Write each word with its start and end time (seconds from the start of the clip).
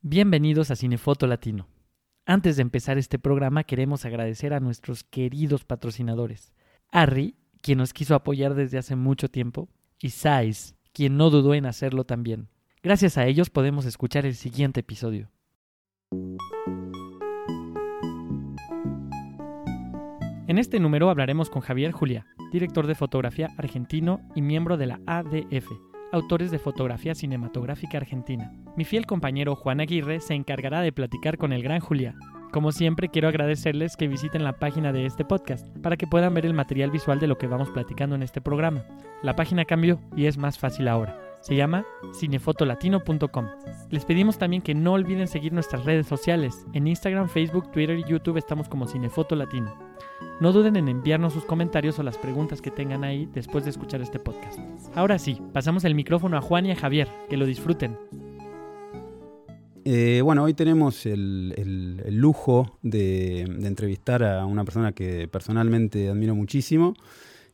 Bienvenidos 0.00 0.70
a 0.70 0.76
Cinefoto 0.76 1.26
Latino. 1.26 1.66
Antes 2.24 2.54
de 2.54 2.62
empezar 2.62 2.98
este 2.98 3.18
programa 3.18 3.64
queremos 3.64 4.04
agradecer 4.04 4.52
a 4.52 4.60
nuestros 4.60 5.02
queridos 5.02 5.64
patrocinadores. 5.64 6.52
Harry, 6.92 7.34
quien 7.62 7.78
nos 7.78 7.92
quiso 7.92 8.14
apoyar 8.14 8.54
desde 8.54 8.78
hace 8.78 8.94
mucho 8.94 9.28
tiempo, 9.28 9.68
y 10.00 10.10
Sais, 10.10 10.76
quien 10.92 11.16
no 11.16 11.30
dudó 11.30 11.52
en 11.52 11.66
hacerlo 11.66 12.04
también. 12.04 12.48
Gracias 12.80 13.18
a 13.18 13.26
ellos 13.26 13.50
podemos 13.50 13.86
escuchar 13.86 14.24
el 14.24 14.36
siguiente 14.36 14.80
episodio. 14.80 15.32
En 20.46 20.58
este 20.58 20.78
número 20.78 21.10
hablaremos 21.10 21.50
con 21.50 21.60
Javier 21.60 21.90
Juliá, 21.90 22.24
director 22.52 22.86
de 22.86 22.94
fotografía 22.94 23.48
argentino 23.58 24.20
y 24.36 24.42
miembro 24.42 24.76
de 24.76 24.86
la 24.86 25.00
ADF, 25.06 25.68
autores 26.12 26.50
de 26.50 26.58
fotografía 26.58 27.14
cinematográfica 27.14 27.98
argentina. 27.98 28.52
Mi 28.76 28.84
fiel 28.84 29.06
compañero 29.06 29.56
Juan 29.56 29.80
Aguirre 29.80 30.20
se 30.20 30.34
encargará 30.34 30.80
de 30.80 30.92
platicar 30.92 31.38
con 31.38 31.52
el 31.52 31.62
gran 31.62 31.80
Juliá. 31.80 32.14
Como 32.52 32.72
siempre, 32.72 33.08
quiero 33.08 33.28
agradecerles 33.28 33.96
que 33.96 34.08
visiten 34.08 34.42
la 34.42 34.58
página 34.58 34.92
de 34.92 35.04
este 35.04 35.24
podcast 35.24 35.68
para 35.78 35.96
que 35.96 36.06
puedan 36.06 36.32
ver 36.32 36.46
el 36.46 36.54
material 36.54 36.90
visual 36.90 37.20
de 37.20 37.26
lo 37.26 37.36
que 37.36 37.46
vamos 37.46 37.70
platicando 37.70 38.16
en 38.16 38.22
este 38.22 38.40
programa. 38.40 38.84
La 39.22 39.36
página 39.36 39.64
cambió 39.64 40.00
y 40.16 40.26
es 40.26 40.38
más 40.38 40.58
fácil 40.58 40.88
ahora. 40.88 41.27
Se 41.40 41.54
llama 41.54 41.84
cinefotolatino.com. 42.14 43.46
Les 43.90 44.04
pedimos 44.04 44.38
también 44.38 44.62
que 44.62 44.74
no 44.74 44.92
olviden 44.92 45.28
seguir 45.28 45.52
nuestras 45.52 45.84
redes 45.84 46.06
sociales. 46.06 46.66
En 46.72 46.86
Instagram, 46.86 47.28
Facebook, 47.28 47.70
Twitter 47.70 47.98
y 47.98 48.04
YouTube 48.04 48.36
estamos 48.36 48.68
como 48.68 48.86
Cinefoto 48.86 49.34
Latino. 49.36 49.74
No 50.40 50.52
duden 50.52 50.76
en 50.76 50.88
enviarnos 50.88 51.32
sus 51.32 51.44
comentarios 51.44 51.98
o 51.98 52.02
las 52.02 52.18
preguntas 52.18 52.60
que 52.60 52.70
tengan 52.70 53.04
ahí 53.04 53.28
después 53.32 53.64
de 53.64 53.70
escuchar 53.70 54.00
este 54.00 54.18
podcast. 54.18 54.58
Ahora 54.94 55.18
sí, 55.18 55.40
pasamos 55.52 55.84
el 55.84 55.94
micrófono 55.94 56.36
a 56.36 56.40
Juan 56.40 56.66
y 56.66 56.72
a 56.72 56.76
Javier. 56.76 57.08
Que 57.28 57.36
lo 57.36 57.46
disfruten. 57.46 57.96
Eh, 59.90 60.20
bueno, 60.22 60.42
hoy 60.44 60.52
tenemos 60.52 61.06
el, 61.06 62.04
lujo 62.10 62.78
de 62.82 63.40
entrevistar 63.40 64.22
a 64.22 64.44
una 64.44 64.64
persona 64.64 64.92
que 64.92 65.28
personalmente 65.28 66.10
admiro 66.10 66.34
muchísimo, 66.34 66.94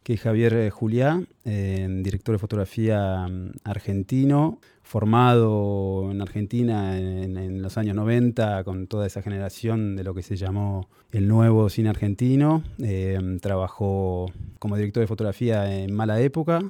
que 0.05 0.13
es 0.15 0.21
Javier 0.21 0.53
eh, 0.55 0.71
Juliá, 0.71 1.21
eh, 1.45 1.89
director 2.03 2.35
de 2.35 2.39
fotografía 2.39 3.27
mm, 3.27 3.51
argentino, 3.65 4.61
formado 4.83 6.11
en 6.13 6.21
Argentina 6.21 6.99
en, 6.99 7.63
los 7.63 7.79
años 7.79 7.97
90 7.97 8.65
con 8.65 8.87
toda 8.87 9.07
esa 9.07 9.23
generación 9.23 9.97
de 9.97 10.05
lo 10.05 10.15
que 10.15 10.23
se 10.23 10.37
llamó 10.37 10.89
el 11.11 11.27
nuevo 11.27 11.69
cine 11.71 11.89
argentino. 11.89 12.63
Eh, 12.83 13.19
trabajó 13.41 14.27
como 14.59 14.77
director 14.77 15.01
de 15.01 15.07
fotografía 15.07 15.75
en 15.83 15.93
Mala 15.95 16.21
Época, 16.21 16.61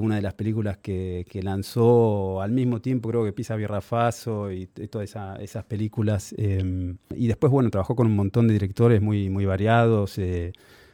una 0.00 0.14
de 0.16 0.22
las 0.22 0.32
películas 0.34 0.78
que, 0.78 1.26
lanzó 1.42 2.40
al 2.40 2.52
mismo 2.52 2.80
tiempo, 2.80 3.10
creo 3.10 3.24
que 3.24 3.32
Pisa 3.34 3.54
Bierrafaso 3.56 4.50
y, 4.50 4.66
t- 4.66 4.88
todas 4.88 5.10
esa- 5.10 5.36
esas 5.36 5.64
películas. 5.64 6.34
eh, 6.38 6.94
y 7.14 7.26
después, 7.26 7.50
bueno, 7.52 7.68
trabajó 7.70 7.94
con 7.94 8.06
un 8.06 8.16
montón 8.16 8.46
de 8.46 8.54
directores 8.54 9.02
muy, 9.02 9.28
muy 9.28 9.44
variados. 9.44 10.18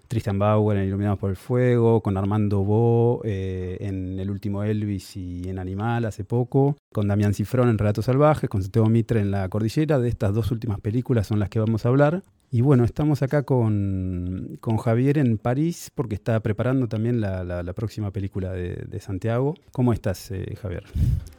Tristan 0.08 0.38
Bauer 0.38 0.78
en 0.78 0.86
Iluminados 0.88 1.18
por 1.18 1.30
el 1.30 1.36
Fuego, 1.36 2.00
con 2.02 2.16
Armando 2.16 2.62
Bo 2.64 3.20
eh, 3.24 3.76
en 3.80 4.18
El 4.18 4.30
último 4.30 4.62
Elvis 4.62 5.16
y 5.16 5.48
en 5.48 5.58
Animal 5.58 6.04
hace 6.04 6.24
poco, 6.24 6.76
con 6.92 7.08
Damián 7.08 7.34
Cifrón 7.34 7.68
en 7.68 7.78
Relatos 7.78 8.04
Salvajes, 8.04 8.48
con 8.50 8.62
Santiago 8.62 8.88
Mitre 8.88 9.20
en 9.20 9.30
La 9.30 9.48
Cordillera. 9.48 9.98
De 9.98 10.08
estas 10.08 10.34
dos 10.34 10.50
últimas 10.50 10.80
películas 10.80 11.26
son 11.26 11.38
las 11.40 11.48
que 11.48 11.58
vamos 11.58 11.84
a 11.84 11.88
hablar. 11.88 12.22
Y 12.50 12.60
bueno, 12.60 12.84
estamos 12.84 13.20
acá 13.22 13.42
con, 13.42 14.58
con 14.60 14.76
Javier 14.76 15.18
en 15.18 15.38
París 15.38 15.90
porque 15.92 16.14
está 16.14 16.38
preparando 16.38 16.86
también 16.86 17.20
la, 17.20 17.42
la- 17.42 17.72
próxima 17.72 18.12
película 18.12 18.52
de, 18.52 18.76
de 18.86 19.00
Santiago. 19.00 19.54
¿Cómo 19.72 19.92
estás, 19.92 20.30
eh, 20.30 20.54
Javier? 20.62 20.84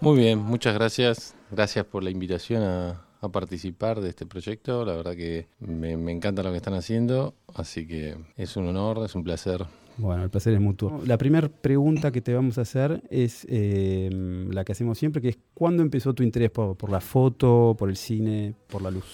Muy 0.02 0.17
bien, 0.17 0.39
muchas 0.39 0.73
gracias. 0.73 1.33
Gracias 1.52 1.86
por 1.86 2.03
la 2.03 2.09
invitación 2.09 2.63
a, 2.63 3.05
a 3.21 3.30
participar 3.30 4.02
de 4.02 4.09
este 4.09 4.25
proyecto. 4.25 4.85
La 4.85 4.95
verdad 4.95 5.16
que 5.16 5.47
me, 5.59 5.97
me 5.97 6.11
encanta 6.11 6.44
lo 6.44 6.52
que 6.52 6.58
están 6.58 6.73
haciendo, 6.73 7.33
así 7.53 7.88
que 7.88 8.16
es 8.35 8.55
un 8.58 8.67
honor, 8.67 9.03
es 9.05 9.16
un 9.16 9.23
placer. 9.23 9.66
Bueno, 9.97 10.23
el 10.23 10.30
placer 10.30 10.53
es 10.53 10.59
mutuo. 10.59 11.02
La 11.05 11.17
primera 11.17 11.48
pregunta 11.48 12.11
que 12.11 12.21
te 12.21 12.33
vamos 12.33 12.58
a 12.58 12.61
hacer 12.61 13.02
es 13.09 13.48
eh, 13.49 14.09
la 14.11 14.65
que 14.65 14.73
hacemos 14.73 14.98
siempre, 14.98 15.21
que 15.21 15.30
es 15.30 15.37
¿cuándo 15.53 15.83
empezó 15.83 16.14
tu 16.14 16.23
interés 16.23 16.52
por, 16.52 16.76
por 16.76 16.89
la 16.89 16.99
foto, 16.99 17.76
por 17.77 17.89
el 17.89 17.95
cine, 17.95 18.55
por 18.67 18.81
la 18.81 18.92
luz? 18.92 19.05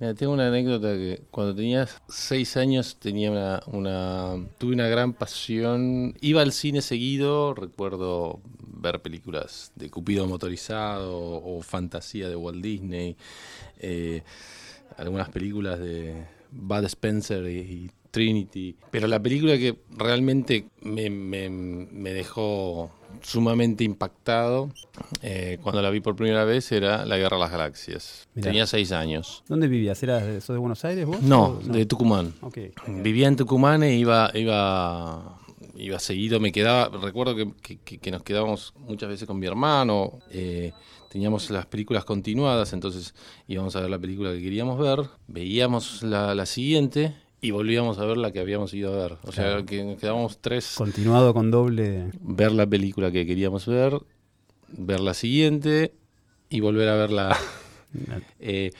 Mira, 0.00 0.14
tengo 0.14 0.32
una 0.32 0.46
anécdota 0.46 0.94
que 0.94 1.22
cuando 1.30 1.54
tenía 1.56 1.88
seis 2.08 2.56
años 2.56 2.98
tenía 3.00 3.32
una, 3.32 3.62
una 3.66 4.46
tuve 4.58 4.74
una 4.74 4.86
gran 4.86 5.12
pasión. 5.12 6.14
Iba 6.20 6.42
al 6.42 6.52
cine 6.52 6.82
seguido, 6.82 7.54
recuerdo 7.54 8.40
ver 8.78 9.00
películas 9.00 9.72
de 9.74 9.90
Cupido 9.90 10.26
motorizado 10.26 11.16
o 11.18 11.60
fantasía 11.62 12.28
de 12.28 12.36
Walt 12.36 12.62
Disney, 12.62 13.16
eh, 13.80 14.22
algunas 14.96 15.28
películas 15.28 15.78
de 15.78 16.24
Bud 16.50 16.84
Spencer 16.84 17.44
y, 17.48 17.58
y 17.58 17.90
Trinity. 18.10 18.74
Pero 18.90 19.06
la 19.06 19.20
película 19.20 19.56
que 19.58 19.76
realmente 19.90 20.66
me, 20.80 21.10
me- 21.10 21.50
me 21.50 22.12
dejó 22.12 22.90
sumamente 23.22 23.84
impactado 23.84 24.70
eh, 25.22 25.58
cuando 25.62 25.80
la 25.82 25.90
vi 25.90 26.00
por 26.00 26.14
primera 26.16 26.44
vez 26.44 26.70
era 26.72 27.04
La 27.04 27.16
Guerra 27.18 27.36
de 27.36 27.40
las 27.42 27.50
Galaxias. 27.50 28.28
Mirá. 28.34 28.48
Tenía 28.48 28.66
seis 28.66 28.92
años. 28.92 29.42
¿Dónde 29.48 29.68
vivías? 29.68 30.02
¿Eras 30.02 30.24
de, 30.24 30.40
sos 30.40 30.54
de 30.54 30.58
Buenos 30.58 30.84
Aires 30.84 31.04
vos? 31.06 31.20
No, 31.22 31.48
¿O 31.48 31.58
de 31.60 31.84
Tucumán. 31.86 32.32
Ok. 32.40 32.58
Vivía 32.86 33.28
en 33.28 33.36
Tucumán 33.36 33.82
e 33.82 33.94
iba, 33.96 34.30
iba, 34.34 35.38
iba 35.78 35.98
seguido, 35.98 36.40
me 36.40 36.52
quedaba, 36.52 36.88
recuerdo 36.98 37.34
que, 37.36 37.78
que- 37.98 38.10
nos 38.10 38.22
quedábamos 38.22 38.72
muchas 38.76 39.08
veces 39.08 39.26
con 39.26 39.38
mi 39.38 39.46
hermano, 39.46 40.18
eh, 40.30 40.72
teníamos 41.10 41.50
las 41.50 41.66
películas 41.66 42.04
continuadas, 42.04 42.72
entonces 42.72 43.14
íbamos 43.46 43.74
a 43.76 43.80
ver 43.80 43.90
la 43.90 43.98
película 43.98 44.32
que 44.32 44.42
queríamos 44.42 44.78
ver, 44.78 45.08
veíamos 45.26 46.02
la, 46.02 46.34
la 46.34 46.46
siguiente 46.46 47.14
y 47.40 47.52
volvíamos 47.52 47.98
a 47.98 48.04
ver 48.04 48.16
la 48.16 48.32
que 48.32 48.40
habíamos 48.40 48.74
ido 48.74 48.92
a 48.92 48.96
ver. 49.08 49.16
O 49.24 49.30
sea, 49.32 49.64
que 49.64 49.84
nos 49.84 49.98
quedábamos 50.00 50.38
tres, 50.38 50.74
Continuado 50.76 51.32
con 51.32 51.50
doble... 51.50 52.10
ver 52.20 52.52
la 52.52 52.66
película 52.66 53.12
que 53.12 53.24
queríamos 53.26 53.64
ver, 53.66 53.98
ver 54.68 55.00
la 55.00 55.14
siguiente 55.14 55.92
y 56.50 56.60
volver 56.60 56.88
a 56.88 56.96
ver 56.96 57.10
la, 57.12 57.36
eh, 58.40 58.72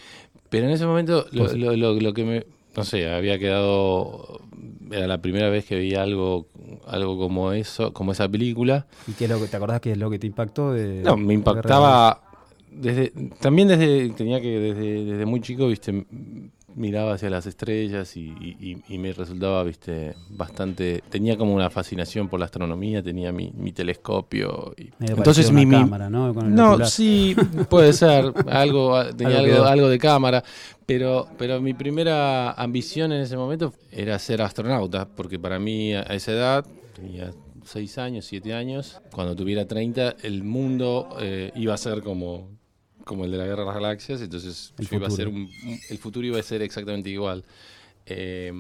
pero 0.51 0.67
en 0.67 0.73
ese 0.73 0.87
momento 0.87 1.27
lo, 1.33 1.45
Pues- 1.45 1.57
lo- 1.57 1.77
lo- 1.77 1.95
lo 2.01 2.13
que 2.15 2.25
me, 2.25 2.47
no 2.77 2.85
sé, 2.85 3.09
había 3.09 3.39
quedado, 3.39 4.41
era 4.91 5.07
la 5.07 5.19
primera 5.21 5.49
vez 5.51 5.65
que 5.65 5.75
veía 5.77 6.03
algo, 6.03 6.47
algo 6.87 7.19
como 7.19 7.53
eso, 7.53 7.93
como 7.93 8.13
esa 8.13 8.29
película. 8.29 8.87
¿Y 9.07 9.13
qué 9.13 9.25
es 9.25 9.31
lo 9.31 9.41
que 9.41 9.47
te 9.49 9.57
acordás 9.57 9.81
que 9.81 9.93
es 9.93 9.99
lo 9.99 10.11
que 10.11 10.19
te 10.19 10.27
impactó? 10.27 10.73
De, 10.73 11.03
No, 11.03 11.17
me 11.17 11.35
impactaba 11.35 12.23
desde, 12.71 13.13
también 13.41 13.69
desde, 13.69 14.11
tenía 14.11 14.41
que 14.41 14.59
desde, 14.61 15.05
desde 15.05 15.27
muy 15.27 15.41
chico, 15.41 15.67
viste, 15.69 16.05
miraba 16.75 17.15
hacia 17.15 17.29
las 17.31 17.47
estrellas 17.47 18.17
y, 18.17 18.29
y- 18.41 18.83
y 18.89 18.99
me 18.99 19.13
resultaba, 19.13 19.63
viste, 19.65 20.15
bastante, 20.31 21.03
tenía 21.11 21.37
como 21.37 21.55
una 21.55 21.71
fascinación 21.71 22.29
por 22.29 22.39
la 22.39 22.47
astronomía, 22.47 23.03
tenía 23.03 23.33
mi, 23.33 23.53
mi 23.57 23.73
telescopio. 23.73 24.75
Y, 24.77 24.91
entonces 25.01 25.51
mi, 25.51 25.69
cámara, 25.69 26.09
¿no? 26.09 26.33
Con 26.35 26.47
el 26.47 26.55
no, 26.55 26.85
sí, 26.87 27.35
puede 27.69 27.93
ser. 27.93 28.33
Algo, 28.47 29.05
tenía 29.17 29.39
Algo 29.41 29.65
algo 29.65 29.89
de 29.89 29.99
cámara. 29.99 30.45
Pero, 30.93 31.29
pero 31.37 31.61
mi 31.61 31.75
primera 31.75 32.53
ambición 32.53 33.13
en 33.13 33.21
ese 33.21 33.37
momento 33.37 33.75
era 33.93 34.19
ser 34.19 34.41
astronauta, 34.41 35.07
porque 35.07 35.39
para 35.39 35.59
mí 35.59 35.93
a 35.93 36.01
esa 36.05 36.33
edad, 36.33 36.67
tenía 36.97 37.31
6 37.67 37.99
años, 37.99 38.25
7 38.25 38.55
años, 38.55 38.99
cuando 39.13 39.37
tuviera 39.37 39.67
30, 39.69 40.17
el 40.23 40.43
mundo 40.45 41.11
eh, 41.21 41.53
iba 41.57 41.75
a 41.75 41.77
ser 41.77 42.01
como, 42.03 42.49
como 43.05 43.27
el 43.27 43.33
de 43.33 43.37
la 43.37 43.45
Guerra 43.45 43.61
de 43.61 43.67
las 43.67 43.75
Galaxias, 43.75 44.23
entonces 44.23 44.73
El 44.79 44.87
yo 44.89 44.97
iba 44.97 45.09
a 45.09 45.11
futuro. 45.11 45.29
ser 45.29 45.29
un- 45.29 45.43
un- 45.71 45.81
el 45.91 45.99
futuro 45.99 46.27
iba 46.27 46.39
a 46.41 46.43
ser 46.43 46.63
exactamente 46.63 47.11
igual. 47.11 47.45
Eh, 48.07 48.51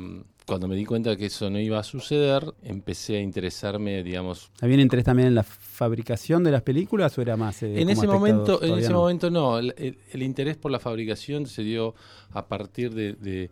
cuando 0.48 0.66
me 0.66 0.74
di 0.76 0.84
cuenta 0.84 1.14
que 1.16 1.26
eso 1.26 1.48
no 1.50 1.60
iba 1.60 1.78
a 1.78 1.82
suceder, 1.84 2.42
empecé 2.62 3.18
a 3.18 3.20
interesarme, 3.20 4.02
digamos, 4.02 4.50
¿Había 4.60 4.76
un 4.76 4.80
interés 4.80 5.04
también 5.04 5.28
en 5.28 5.34
la 5.34 5.42
fabricación 5.44 6.42
de 6.42 6.50
las 6.50 6.62
películas 6.62 7.16
o 7.18 7.22
era 7.22 7.36
más 7.36 7.62
eh, 7.62 7.80
en 7.80 7.88
ese 7.90 8.06
momento 8.06 8.62
en 8.62 8.78
ese 8.78 8.90
no. 8.90 9.00
momento 9.00 9.30
no. 9.30 9.58
El, 9.58 9.74
el- 9.78 9.98
el 10.12 10.22
interés 10.22 10.56
por 10.56 10.70
la 10.72 10.80
fabricación 10.80 11.46
se 11.46 11.62
dio 11.62 11.94
a 12.32 12.46
partir 12.46 12.92
de, 12.94 13.12
de- 13.12 13.50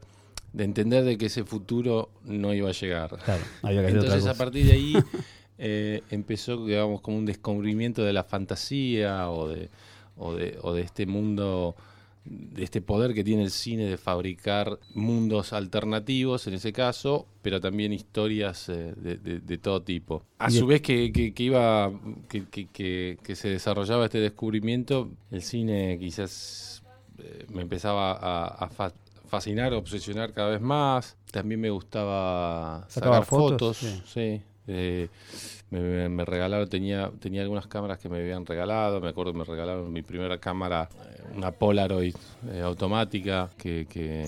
de 0.53 0.65
entender 0.65 1.05
de 1.05 1.19
que 1.19 1.27
ese 1.27 1.45
futuro 1.45 2.09
no 2.25 2.55
iba 2.55 2.71
a 2.71 2.73
llegar. 2.73 3.11
Claro, 3.25 3.43
había 3.63 3.83
que 3.83 3.87
hacer 3.89 3.99
otra 3.99 4.15
entonces 4.15 4.31
a 4.35 4.39
partir 4.39 4.65
de 4.67 4.73
ahí 4.73 4.95
eh, 5.59 6.03
empezó 6.11 6.65
digamos 6.65 7.01
como 7.03 7.19
un 7.19 7.27
descubrimiento 7.27 8.03
de 8.05 8.13
la 8.15 8.25
fantasía 8.25 9.29
o 9.31 9.49
de 9.49 9.69
o 10.17 10.35
de, 10.35 10.59
o 10.63 10.73
de 10.73 10.81
este 10.83 11.05
mundo 11.05 11.77
este 12.57 12.81
poder 12.81 13.15
que 13.15 13.23
tiene 13.23 13.43
el 13.45 13.51
cine 13.51 13.85
de 13.87 13.97
fabricar 13.97 14.79
mundos 14.95 15.53
alternativos 15.53 16.47
en 16.47 16.55
ese 16.55 16.73
caso, 16.73 17.27
pero 17.43 17.61
también 17.61 17.93
historias 17.93 18.69
eh, 18.69 18.95
de, 18.97 19.17
de- 19.17 19.41
de 19.41 19.59
todo 19.59 19.83
tipo. 19.83 20.25
A 20.39 20.51
su 20.51 20.61
de- 20.61 20.67
vez 20.67 20.83
que, 20.83 21.13
que- 21.13 21.33
que 21.33 21.43
iba 21.43 21.93
que, 22.29 22.45
que- 22.49 22.67
que- 22.69 23.19
que 23.23 23.37
se 23.37 23.49
desarrollaba 23.51 24.07
este 24.07 24.19
descubrimiento, 24.21 25.11
el 25.31 25.43
cine 25.43 25.99
quizás 26.01 26.83
eh, 27.19 27.47
me 27.53 27.63
empezaba 27.63 28.13
a, 28.13 28.47
a 28.65 28.69
fa- 28.69 28.93
fascinar, 29.29 29.73
obsesionar 29.75 30.33
cada 30.33 30.51
vez 30.51 30.61
más. 30.61 31.17
También 31.31 31.61
me 31.61 31.71
gustaba 31.71 32.87
¿Sacaba 32.89 33.17
sacar 33.17 33.27
fotos? 33.29 33.77
fotos, 33.77 33.77
Sí. 33.79 34.03
sí. 34.07 34.43
Eh, 34.69 35.09
me, 35.71 36.09
me, 36.09 36.25
regalaron, 36.25 36.69
tenía, 36.69 37.11
tenía 37.21 37.43
algunas 37.43 37.67
cámaras 37.67 37.99
que 37.99 38.09
me 38.09 38.19
habían 38.19 38.47
regalado, 38.47 39.01
me 39.01 39.09
acuerdo 39.09 39.33
que 39.33 39.39
me 39.39 39.45
regalaron 39.45 39.93
mi 39.93 40.03
primera 40.03 40.39
cámara, 40.39 40.89
eh, 40.93 41.23
una 41.37 41.51
Polaroid 41.53 42.15
eh, 42.51 42.61
automática 42.61 43.51
que, 43.57 43.87
que, 43.89 44.27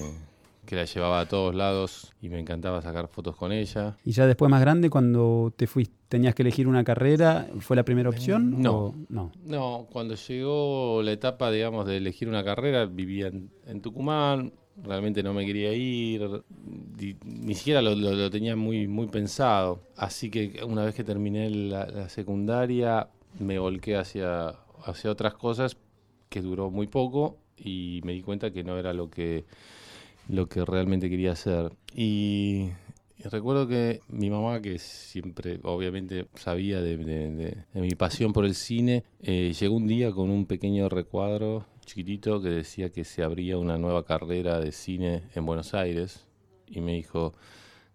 que 0.64 0.76
la 0.76 0.84
llevaba 0.84 1.20
a 1.20 1.26
todos 1.26 1.54
lados 1.54 2.12
y 2.20 2.28
me 2.28 2.38
encantaba 2.38 2.82
sacar 2.82 3.08
fotos 3.08 3.36
con 3.36 3.52
ella. 3.52 3.96
¿Y 4.04 4.12
ya 4.12 4.26
después 4.26 4.50
más 4.50 4.60
grande, 4.60 4.90
cuando 4.90 5.52
te 5.56 5.66
fuiste, 5.66 5.94
tenías 6.08 6.34
que 6.34 6.42
elegir 6.42 6.66
una 6.66 6.84
carrera, 6.84 7.48
fue 7.60 7.76
la 7.76 7.84
primera 7.84 8.08
opción? 8.08 8.62
No. 8.62 8.76
o 8.76 8.94
no. 9.08 9.32
No, 9.44 9.86
cuando 9.90 10.14
llegó 10.14 11.02
la 11.02 11.12
etapa, 11.12 11.50
digamos, 11.50 11.86
de 11.86 11.98
elegir 11.98 12.28
una 12.28 12.44
carrera, 12.44 12.86
vivía 12.86 13.28
en, 13.28 13.50
en 13.66 13.80
Tucumán, 13.80 14.52
realmente 14.84 15.22
no 15.22 15.32
me 15.34 15.44
quería 15.46 15.72
ir, 15.72 16.22
ni, 16.98 17.16
ni 17.24 17.54
siquiera 17.54 17.82
lo, 17.82 17.94
lo- 17.94 18.12
lo 18.12 18.30
tenía 18.30 18.56
muy, 18.56 18.86
muy 18.88 19.06
pensado. 19.06 19.80
Así 19.96 20.30
que 20.30 20.60
una 20.66 20.84
vez 20.84 20.94
que 20.94 21.04
terminé 21.04 21.50
la, 21.50 21.86
la 21.86 22.08
secundaria, 22.08 23.08
me 23.38 23.58
volqué 23.58 23.96
hacia, 23.96 24.48
hacia 24.84 25.10
otras 25.10 25.34
cosas 25.34 25.76
que 26.28 26.42
duró 26.42 26.70
muy 26.70 26.86
poco 26.86 27.36
y 27.56 28.00
me 28.04 28.12
di 28.12 28.22
cuenta 28.22 28.50
que 28.52 28.62
no 28.64 28.78
era 28.78 28.92
lo 28.92 29.10
que, 29.10 29.44
lo 30.28 30.48
que 30.48 30.64
realmente 30.64 31.08
quería 31.10 31.32
hacer. 31.32 31.72
Y, 31.94 32.68
recuerdo 33.24 33.66
que 33.66 34.00
mi 34.08 34.30
mamá, 34.30 34.60
que 34.62 34.78
siempre 34.78 35.58
obviamente 35.64 36.26
sabía 36.34 36.80
de, 36.80 36.96
de- 36.98 37.30
de- 37.34 37.56
de 37.74 37.80
mi 37.80 37.90
pasión 37.90 38.32
por 38.32 38.44
el 38.44 38.54
cine, 38.54 39.04
eh, 39.22 39.52
llegó 39.58 39.74
un 39.76 39.86
día 39.88 40.12
con 40.12 40.30
un 40.30 40.46
pequeño 40.46 40.88
recuadro 40.88 41.64
chiquitito 41.88 42.40
que 42.40 42.48
decía 42.50 42.90
que 42.90 43.04
se 43.04 43.22
abría 43.22 43.58
una 43.58 43.76
nueva 43.78 44.04
carrera 44.04 44.60
de 44.60 44.70
cine 44.72 45.22
en 45.34 45.44
Buenos 45.46 45.74
Aires 45.74 46.24
y 46.66 46.80
me 46.80 46.92
dijo, 46.94 47.34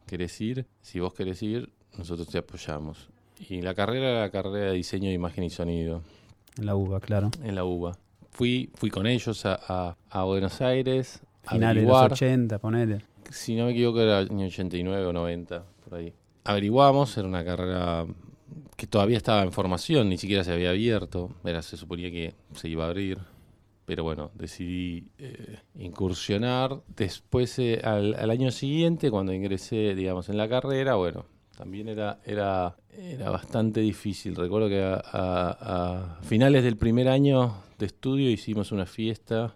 ¿querés 0.07 0.40
ir? 0.42 0.66
Si 0.81 1.00
vos 1.00 1.13
querés 1.13 1.42
ir, 1.44 1.72
nosotros 1.98 2.28
te 2.28 2.40
apoyamos. 2.40 3.10
Y 3.50 3.62
la 3.62 3.74
carrera 3.74 4.10
era 4.12 4.19
la 4.22 4.30
carrera 4.31 4.72
de 4.72 4.74
diseño 4.74 5.07
de 5.10 5.16
imagen 5.16 5.44
y 5.44 5.50
sonido 5.50 6.01
En 6.57 6.66
la 6.66 6.75
UBA, 6.75 7.00
claro. 7.00 7.30
en 7.44 7.56
la 7.56 7.63
UBA. 7.66 7.98
Fui, 8.31 8.69
fui 8.75 8.90
con 8.90 9.06
ellos 9.07 9.45
a, 9.45 9.60
a- 9.68 9.98
a 10.10 10.24
Buenos 10.24 10.60
Aires. 10.62 11.22
Finales 11.44 11.84
de 11.84 11.88
los 11.90 11.98
averiguar. 11.98 12.12
80, 12.13 12.60
ponele. 12.60 13.01
Si 13.31 13.56
no 13.56 13.66
me 13.66 13.72
equivoco, 13.72 14.01
era 14.01 14.19
año 14.19 14.45
89 14.48 15.06
o 15.06 15.13
90, 15.13 15.63
por 15.84 15.95
ahí. 15.95 16.13
Averiguamos, 16.45 17.18
era 17.18 17.28
una 17.28 17.44
carrera 17.45 18.06
que 18.75 18.88
todavía 18.88 19.18
estaba 19.18 19.44
en 19.44 19.51
formación, 19.51 20.10
ni 20.10 20.18
siquiera 20.18 20.44
se 20.44 20.51
había 20.51 20.72
abierto. 20.72 21.31
Era, 21.44 21.62
se 21.62 21.78
suponía 21.78 22.10
que 22.12 22.34
se 22.56 22.69
iba 22.69 22.86
a 22.86 22.88
abrir. 22.88 23.18
Pero 23.85 24.03
bueno, 24.03 24.31
decidí 24.35 25.07
eh, 25.18 25.57
incursionar. 25.75 26.81
Después, 26.95 27.57
eh, 27.59 27.81
al, 27.83 28.13
al 28.15 28.30
año 28.31 28.51
siguiente, 28.51 29.12
cuando 29.12 29.33
ingresé, 29.33 29.94
digamos, 29.95 30.30
en 30.30 30.38
la 30.38 30.47
carrera, 30.47 30.95
bueno, 30.95 31.25
también 31.57 31.88
era, 31.89 32.19
era, 32.25 32.75
era 32.97 33.30
bastante 33.30 33.81
difícil. 33.81 34.35
Recuerdo 34.35 34.69
que 34.69 34.81
a, 34.81 34.95
a- 35.03 36.18
a 36.18 36.21
finales 36.24 36.63
del 36.63 36.77
primer 36.77 37.09
año 37.09 37.56
de 37.77 37.85
estudio 37.88 38.30
hicimos 38.30 38.71
una 38.71 38.85
fiesta 38.85 39.56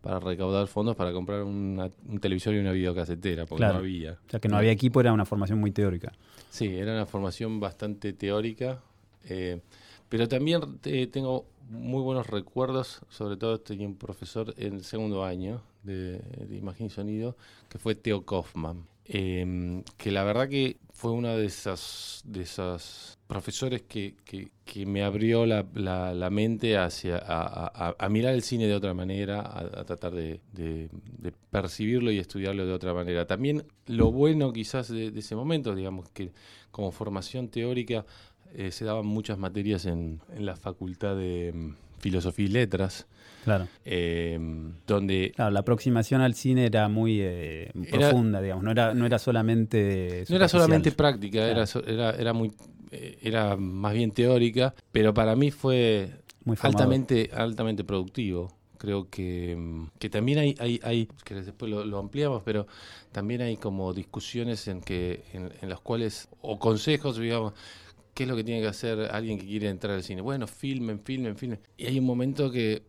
para 0.00 0.18
recaudar 0.18 0.66
fondos 0.66 0.96
para 0.96 1.12
comprar 1.12 1.44
una, 1.44 1.88
un 2.08 2.18
televisor 2.18 2.54
y 2.54 2.58
una 2.58 2.72
videocasetera, 2.72 3.46
porque 3.46 3.60
Claro. 3.60 3.74
no 3.74 3.78
había. 3.78 4.12
O 4.14 4.30
sea, 4.30 4.40
que 4.40 4.48
no 4.48 4.56
había 4.56 4.72
equipo, 4.72 5.00
era 5.00 5.12
una 5.12 5.24
formación 5.24 5.60
muy 5.60 5.70
teórica. 5.70 6.10
Sí, 6.50 6.66
era 6.76 6.92
una 6.92 7.06
formación 7.06 7.60
bastante 7.60 8.12
teórica, 8.12 8.80
eh, 9.28 9.60
pero 10.12 10.28
también 10.28 10.60
eh, 10.84 11.06
tengo 11.06 11.46
muy 11.70 12.02
buenos 12.02 12.26
recuerdos, 12.26 13.00
sobre 13.08 13.38
todo 13.38 13.60
tenía 13.60 13.86
un 13.86 13.96
profesor 13.96 14.52
en 14.58 14.74
el 14.74 14.84
segundo 14.84 15.24
año 15.24 15.62
de, 15.84 16.18
de 16.18 16.54
imagen 16.56 16.88
y 16.88 16.90
sonido, 16.90 17.34
que 17.70 17.78
fue 17.78 17.94
Theo 17.94 18.26
Kaufman, 18.26 18.84
eh, 19.06 19.82
que 19.96 20.10
la 20.10 20.22
verdad 20.22 20.50
que 20.50 20.76
fue 20.92 21.12
uno 21.12 21.34
de 21.34 21.46
esas, 21.46 22.20
de 22.26 22.42
esos 22.42 23.16
profesores 23.26 23.80
que, 23.88 24.14
que- 24.26 24.50
me 24.86 25.02
abrió 25.02 25.44
la, 25.46 25.66
la- 25.74 26.30
mente 26.30 26.78
hacia 26.78 27.18
a, 27.22 28.08
mirar 28.10 28.32
el 28.34 28.42
cine 28.42 28.66
de 28.66 28.74
otra 28.74 28.94
manera, 28.94 29.40
a, 29.40 29.84
tratar 29.84 30.12
de 30.14 30.40
percibirlo 31.50 32.10
y 32.10 32.18
estudiarlo 32.18 32.66
de 32.66 32.72
otra 32.72 32.94
manera. 32.94 33.26
También 33.26 33.64
lo 33.86 34.10
bueno 34.12 34.52
quizás 34.52 34.88
de, 34.88 35.10
de 35.10 35.20
ese 35.20 35.36
momento, 35.36 35.74
digamos 35.74 36.08
que 36.10 36.32
como 36.70 36.90
formación 36.90 37.48
teórica 37.48 38.06
eh, 38.54 38.70
se 38.72 38.84
daban 38.84 39.06
muchas 39.06 39.38
materias 39.38 39.86
en, 39.86 40.20
en 40.34 40.46
la 40.46 40.56
facultad 40.56 41.16
de 41.16 41.52
mm, 41.54 41.74
filosofía 41.98 42.46
y 42.46 42.48
letras, 42.48 43.06
Claro. 43.44 43.66
eh, 43.84 44.38
donde 44.86 45.32
Claro, 45.34 45.50
la 45.50 45.60
aproximación 45.60 46.20
al 46.20 46.34
cine 46.34 46.66
era 46.66 46.88
muy 46.88 47.18
eh, 47.20 47.70
Era- 47.86 48.10
profunda, 48.10 48.40
digamos. 48.40 48.62
No 48.64 48.70
era, 48.70 48.94
no 48.94 49.04
era 49.06 49.18
solamente. 49.18 50.24
No 50.28 50.36
era 50.36 50.48
solamente 50.48 50.92
práctica, 50.92 51.38
Claro. 51.38 51.62
era, 51.86 51.92
era, 51.92 52.10
era 52.20 52.32
muy 52.32 52.52
era 53.22 53.56
más 53.56 53.94
bien 53.94 54.10
teórica, 54.10 54.74
pero 54.92 55.14
para 55.14 55.34
mí 55.34 55.50
fue 55.50 56.10
Muy 56.44 56.58
altamente, 56.60 57.30
altamente 57.32 57.84
productivo. 57.84 58.52
Creo 58.76 59.08
que, 59.08 59.56
mm, 59.56 59.86
que 59.98 60.10
también 60.10 60.38
hay, 60.40 60.54
hay, 60.58 60.78
hay 60.82 61.08
que 61.24 61.36
después 61.36 61.70
lo, 61.70 61.84
lo 61.86 61.98
ampliamos, 61.98 62.42
pero 62.44 62.66
también 63.12 63.40
hay 63.40 63.56
como 63.56 63.94
discusiones 63.94 64.68
en 64.68 64.82
que, 64.82 65.24
en, 65.32 65.50
en 65.62 65.68
las 65.70 65.80
cuales, 65.80 66.28
o 66.42 66.58
consejos, 66.58 67.16
digamos, 67.16 67.54
qué 68.14 68.24
es 68.24 68.28
lo 68.28 68.36
que 68.36 68.44
tiene 68.44 68.60
que 68.60 68.68
hacer 68.68 69.00
alguien 69.10 69.38
que 69.38 69.46
quiere 69.46 69.68
entrar 69.68 69.94
al 69.94 70.02
cine. 70.02 70.20
Bueno, 70.20 70.46
filmen, 70.46 71.00
filmen, 71.00 71.36
filmen. 71.36 71.60
Y 71.76 71.86
hay 71.86 71.98
un 71.98 72.04
momento 72.06 72.50
que 72.50 72.82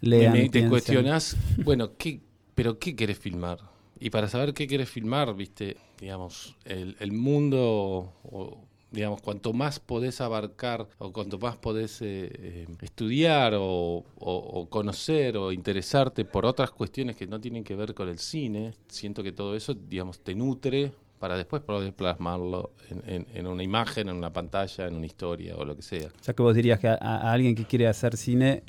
Lean, 0.00 0.32
me- 0.32 0.48
te 0.50 0.64
cuestionas, 0.64 1.36
bueno, 1.64 1.96
¿qué, 1.96 2.20
pero 2.54 2.78
qué 2.78 2.94
querés 2.96 3.18
filmar? 3.18 3.58
Y 3.98 4.10
para 4.10 4.28
saber 4.28 4.52
qué 4.52 4.66
querés 4.66 4.90
filmar, 4.90 5.34
viste, 5.34 5.76
digamos, 6.00 6.54
el, 6.64 6.96
el 7.00 7.12
mundo, 7.12 8.12
o, 8.24 8.58
digamos, 8.90 9.20
cuanto 9.22 9.52
más 9.52 9.80
podés 9.80 10.20
abarcar 10.20 10.88
o 10.98 11.12
cuanto 11.12 11.38
más 11.38 11.56
podés 11.56 12.02
eh, 12.02 12.30
eh, 12.32 12.66
estudiar 12.82 13.54
o, 13.54 13.62
o- 13.62 14.04
o 14.18 14.68
conocer 14.68 15.36
o 15.38 15.50
interesarte 15.52 16.24
por 16.24 16.44
otras 16.46 16.70
cuestiones 16.70 17.16
que 17.16 17.26
no 17.26 17.40
tienen 17.40 17.64
que 17.64 17.74
ver 17.74 17.94
con 17.94 18.08
el 18.08 18.18
cine, 18.18 18.74
siento 18.88 19.22
que 19.22 19.32
todo 19.32 19.56
eso, 19.56 19.74
digamos, 19.74 20.20
te 20.20 20.34
nutre 20.34 20.92
para 21.18 21.36
después 21.36 21.62
poder 21.62 21.92
plasmarlo 21.94 22.72
en, 22.90 23.02
en- 23.10 23.26
en 23.34 23.46
una 23.46 23.62
imagen, 23.62 24.08
en 24.08 24.16
una 24.16 24.32
pantalla, 24.32 24.86
en 24.86 24.94
una 24.96 25.06
historia 25.06 25.56
o 25.56 25.64
lo 25.64 25.74
que 25.76 25.82
sea. 25.82 26.08
O 26.08 26.22
sea, 26.24 26.34
que 26.34 26.42
vos 26.42 26.54
dirías 26.54 26.78
que 26.80 26.88
a, 26.88 26.94
a 27.00 27.32
alguien 27.32 27.54
que 27.54 27.64
quiere 27.64 27.86
hacer 27.88 28.16
cine, 28.16 28.62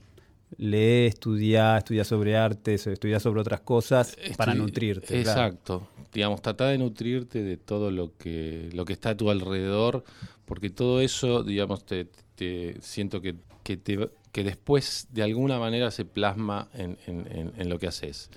lee, 0.57 1.07
estudia, 1.07 1.77
estudia 1.77 2.03
sobre 2.03 2.38
artes, 2.38 2.88
estudia 2.88 3.19
sobre 3.19 3.41
otras 3.41 3.59
cosas 3.61 4.15
para 4.38 4.53
nutrirte. 4.55 5.07
claro. 5.07 5.19
Exacto. 5.41 5.88
Digamos, 6.13 6.41
trata 6.41 6.67
de 6.69 6.77
nutrirte 6.77 7.44
de 7.44 7.57
todo 7.57 7.91
lo 7.91 8.15
que, 8.17 8.69
lo 8.73 8.85
que 8.85 8.94
está 8.94 9.09
a 9.09 9.17
tu 9.17 9.29
alrededor, 9.29 10.03
porque 10.45 10.69
todo 10.69 11.01
eso, 11.01 11.44
digamos, 11.44 11.85
te, 11.85 12.07
te- 12.35 12.77
siento 12.81 13.19
que, 13.21 13.35
que, 13.63 13.75
te- 13.77 14.09
que 14.31 14.44
después 14.45 15.07
de 15.11 15.23
alguna 15.23 15.59
manera 15.59 15.91
se 15.91 16.05
plasma 16.05 16.69
en 16.73 17.69
lo 17.69 17.77
que 17.77 17.88
haces. 17.88 18.29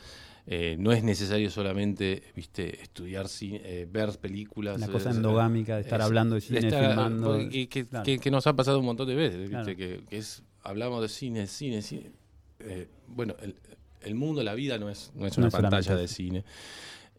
Eh, 0.53 0.75
no 0.81 0.91
es 0.91 1.05
necesario 1.05 1.49
solamente, 1.49 2.25
viste, 2.35 2.83
estudiar, 2.83 3.27
ci- 3.27 3.61
eh, 3.63 3.87
ver 3.89 4.19
películas. 4.19 4.81
La 4.81 4.89
cosa 4.89 5.11
eh, 5.11 5.15
endogámica 5.15 5.77
de 5.77 5.83
estar 5.83 6.01
es- 6.01 6.07
hablando 6.07 6.35
de 6.35 6.41
cine, 6.41 6.59
estar- 6.59 6.89
filmando. 6.89 7.39
que, 7.49 7.69
claro. 7.87 8.05
que- 8.05 8.19
que 8.19 8.31
nos 8.33 8.49
ha 8.49 8.57
pasado 8.57 8.81
un 8.81 8.85
montón 8.87 9.07
de 9.07 9.15
veces, 9.15 9.39
¿viste? 9.49 9.51
Claro. 9.51 9.77
Que, 9.77 10.01
que 10.09 10.17
es, 10.19 10.43
hablamos 10.65 11.03
de 11.03 11.09
cine, 11.09 11.47
cine, 11.47 11.83
cine. 11.83 12.11
Eh, 12.59 12.89
bueno, 13.07 13.37
el, 13.41 13.55
el 14.03 14.15
mundo, 14.17 14.43
la 14.43 14.55
vida 14.55 14.77
no 14.77 14.91
es, 14.91 15.13
no 15.15 15.25
es 15.25 15.39
No 15.39 15.45
una 15.45 15.51
pantalla 15.53 15.95
de 15.95 16.09
cine. 16.09 16.45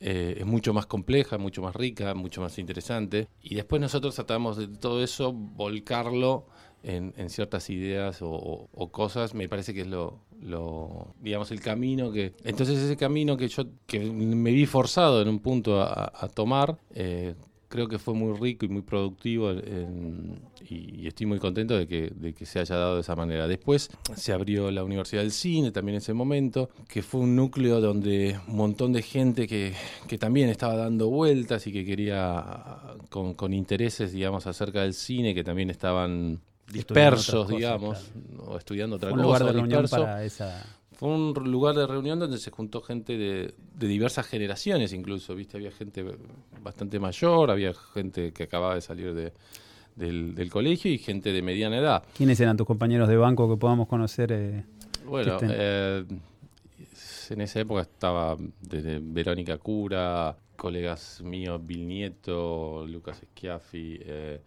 Eh, 0.01 0.35
es 0.39 0.45
mucho 0.45 0.73
más 0.73 0.85
compleja, 0.87 1.37
mucho 1.37 1.61
más 1.61 1.73
rica, 1.75 2.13
mucho 2.15 2.41
más 2.41 2.57
interesante. 2.59 3.29
Y 3.41 3.55
después 3.55 3.79
nosotros 3.81 4.13
tratamos 4.13 4.57
de 4.57 4.67
todo 4.67 5.01
eso, 5.01 5.31
volcarlo 5.31 6.47
en, 6.83 7.29
ciertas 7.29 7.69
ideas 7.69 8.19
o, 8.21 8.89
cosas. 8.91 9.33
Me 9.33 9.47
parece 9.47 9.73
que 9.73 9.81
es 9.81 9.87
lo, 9.87 10.19
digamos, 11.21 11.51
el 11.51 11.61
camino 11.61 12.11
que... 12.11 12.33
Entonces 12.43 12.79
ese 12.79 12.97
camino 12.97 13.37
que 13.37 13.47
yo 13.47 13.65
que 13.85 13.99
me 13.99 14.51
vi 14.51 14.65
forzado 14.65 15.21
en 15.21 15.27
un 15.27 15.39
punto 15.39 15.81
a, 15.81 16.29
tomar, 16.33 16.77
eh, 16.93 17.35
creo 17.67 17.87
que 17.87 17.97
fue 17.97 18.13
muy 18.13 18.37
rico 18.37 18.65
y 18.65 18.69
muy 18.69 18.81
productivo 18.81 19.51
y, 19.53 21.07
estoy 21.07 21.25
muy 21.25 21.39
contento 21.39 21.77
de 21.77 21.87
que, 21.87 22.11
de 22.15 22.33
que 22.33 22.45
se 22.45 22.59
haya 22.59 22.75
dado 22.75 22.95
de 22.95 23.01
esa 23.01 23.15
manera. 23.15 23.47
Después 23.47 23.89
se 24.15 24.31
abrió 24.31 24.71
la 24.71 24.83
Universidad 24.83 25.21
del 25.21 25.31
Cine 25.31 25.71
también 25.71 25.95
en 25.95 26.01
ese 26.01 26.13
momento, 26.13 26.69
que 26.87 27.01
fue 27.01 27.21
un 27.21 27.35
núcleo 27.35 27.81
donde 27.81 28.39
un 28.47 28.55
montón 28.55 28.93
de 28.93 29.01
gente 29.01 29.47
que, 29.47 29.73
que 30.07 30.17
también 30.17 30.49
estaba 30.49 30.75
dando 30.75 31.09
vueltas 31.09 31.65
y 31.67 31.73
que 31.73 31.83
quería 31.83 32.95
con, 33.09 33.33
con 33.33 33.53
intereses, 33.53 34.11
digamos, 34.13 34.47
acerca 34.47 34.83
del 34.83 34.93
cine, 34.93 35.33
que 35.33 35.43
también 35.43 35.69
estaban 35.69 36.41
dispersos, 36.71 37.45
cosas, 37.45 37.57
digamos, 37.57 38.11
o 38.45 38.57
estudiando 38.57 38.95
otra 38.97 39.09
un 39.09 39.15
cosa. 39.15 39.25
lugar 39.25 39.43
de 39.45 39.51
reunión 39.53 39.85
para 39.89 40.23
esa. 40.23 40.65
Fue 40.93 41.09
un 41.09 41.33
lugar 41.33 41.75
de 41.75 41.87
reunión 41.87 42.19
donde 42.19 42.37
se 42.37 42.51
juntó 42.51 42.81
gente 42.81 43.17
de, 43.17 43.53
de 43.75 43.87
diversas 43.87 44.27
generaciones, 44.27 44.93
incluso, 44.93 45.33
¿viste? 45.33 45.57
Había 45.57 45.71
gente 45.71 46.05
bastante 46.61 46.99
mayor, 46.99 47.49
había 47.49 47.73
gente 47.73 48.31
que 48.33 48.43
acababa 48.43 48.75
de 48.75 48.81
salir 48.81 49.13
de, 49.15 49.33
del, 49.95 50.35
del 50.35 50.51
colegio 50.51 50.91
y 50.91 50.99
gente 50.99 51.31
de 51.33 51.41
mediana 51.41 51.77
edad. 51.79 52.03
¿Quiénes 52.15 52.39
eran 52.39 52.55
tus 52.55 52.67
compañeros 52.67 53.07
de 53.09 53.17
banco 53.17 53.49
que 53.49 53.57
podamos 53.57 53.87
conocer? 53.87 54.31
eh? 54.31 54.63
Bueno, 55.05 55.39
eh, 55.41 56.05
en 57.29 57.41
esa 57.41 57.59
época 57.61 57.81
estaba 57.81 58.37
desde 58.61 58.99
Verónica 59.01 59.57
Cura, 59.57 60.35
colegas 60.55 61.21
míos, 61.23 61.59
Bill 61.65 61.87
Nieto, 61.87 62.85
Lucas 62.87 63.21
Schiaffi, 63.33 63.97
eh, 64.01 64.41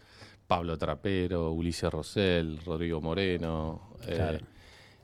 Pablo 0.55 0.79
Trapero, 0.79 1.51
Ulises 1.51 1.91
Rosell, 1.93 2.61
Rodrigo 2.65 3.01
Moreno. 3.01 3.81
eh, 4.07 4.15
Claro. 4.15 4.39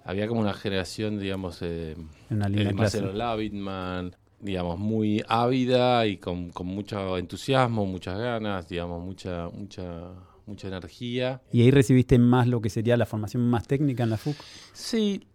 había 0.05 0.29
como 0.29 0.41
una 0.41 0.55
generación, 0.55 1.19
digamos, 1.19 1.59
eh, 1.63 1.97
Una 2.31 2.47
clase. 2.49 2.73
Marcelo 2.73 3.13
Lavitman, 3.13 4.15
digamos, 4.39 4.79
muy 4.79 5.25
ávida 5.27 6.07
y 6.07 6.19
con, 6.19 6.51
con 6.51 6.69
mucho 6.69 7.19
entusiasmo, 7.19 7.85
muchas 7.85 8.17
ganas, 8.17 8.69
digamos, 8.69 9.05
mucha, 9.05 9.49
mucha, 9.51 10.13
mucha 10.47 10.69
energía. 10.69 11.43
¿Y 11.53 11.63
ahí 11.63 11.73
recibiste 11.73 12.17
más 12.21 12.47
lo 12.47 12.61
que 12.61 12.71
sería 12.71 12.97
la 12.97 13.07
formación 13.07 13.43
más 13.51 13.67
técnica 13.67 14.05
en 14.05 14.11
la 14.11 14.19
FUC? 14.19 14.37
Sí, 14.73 15.27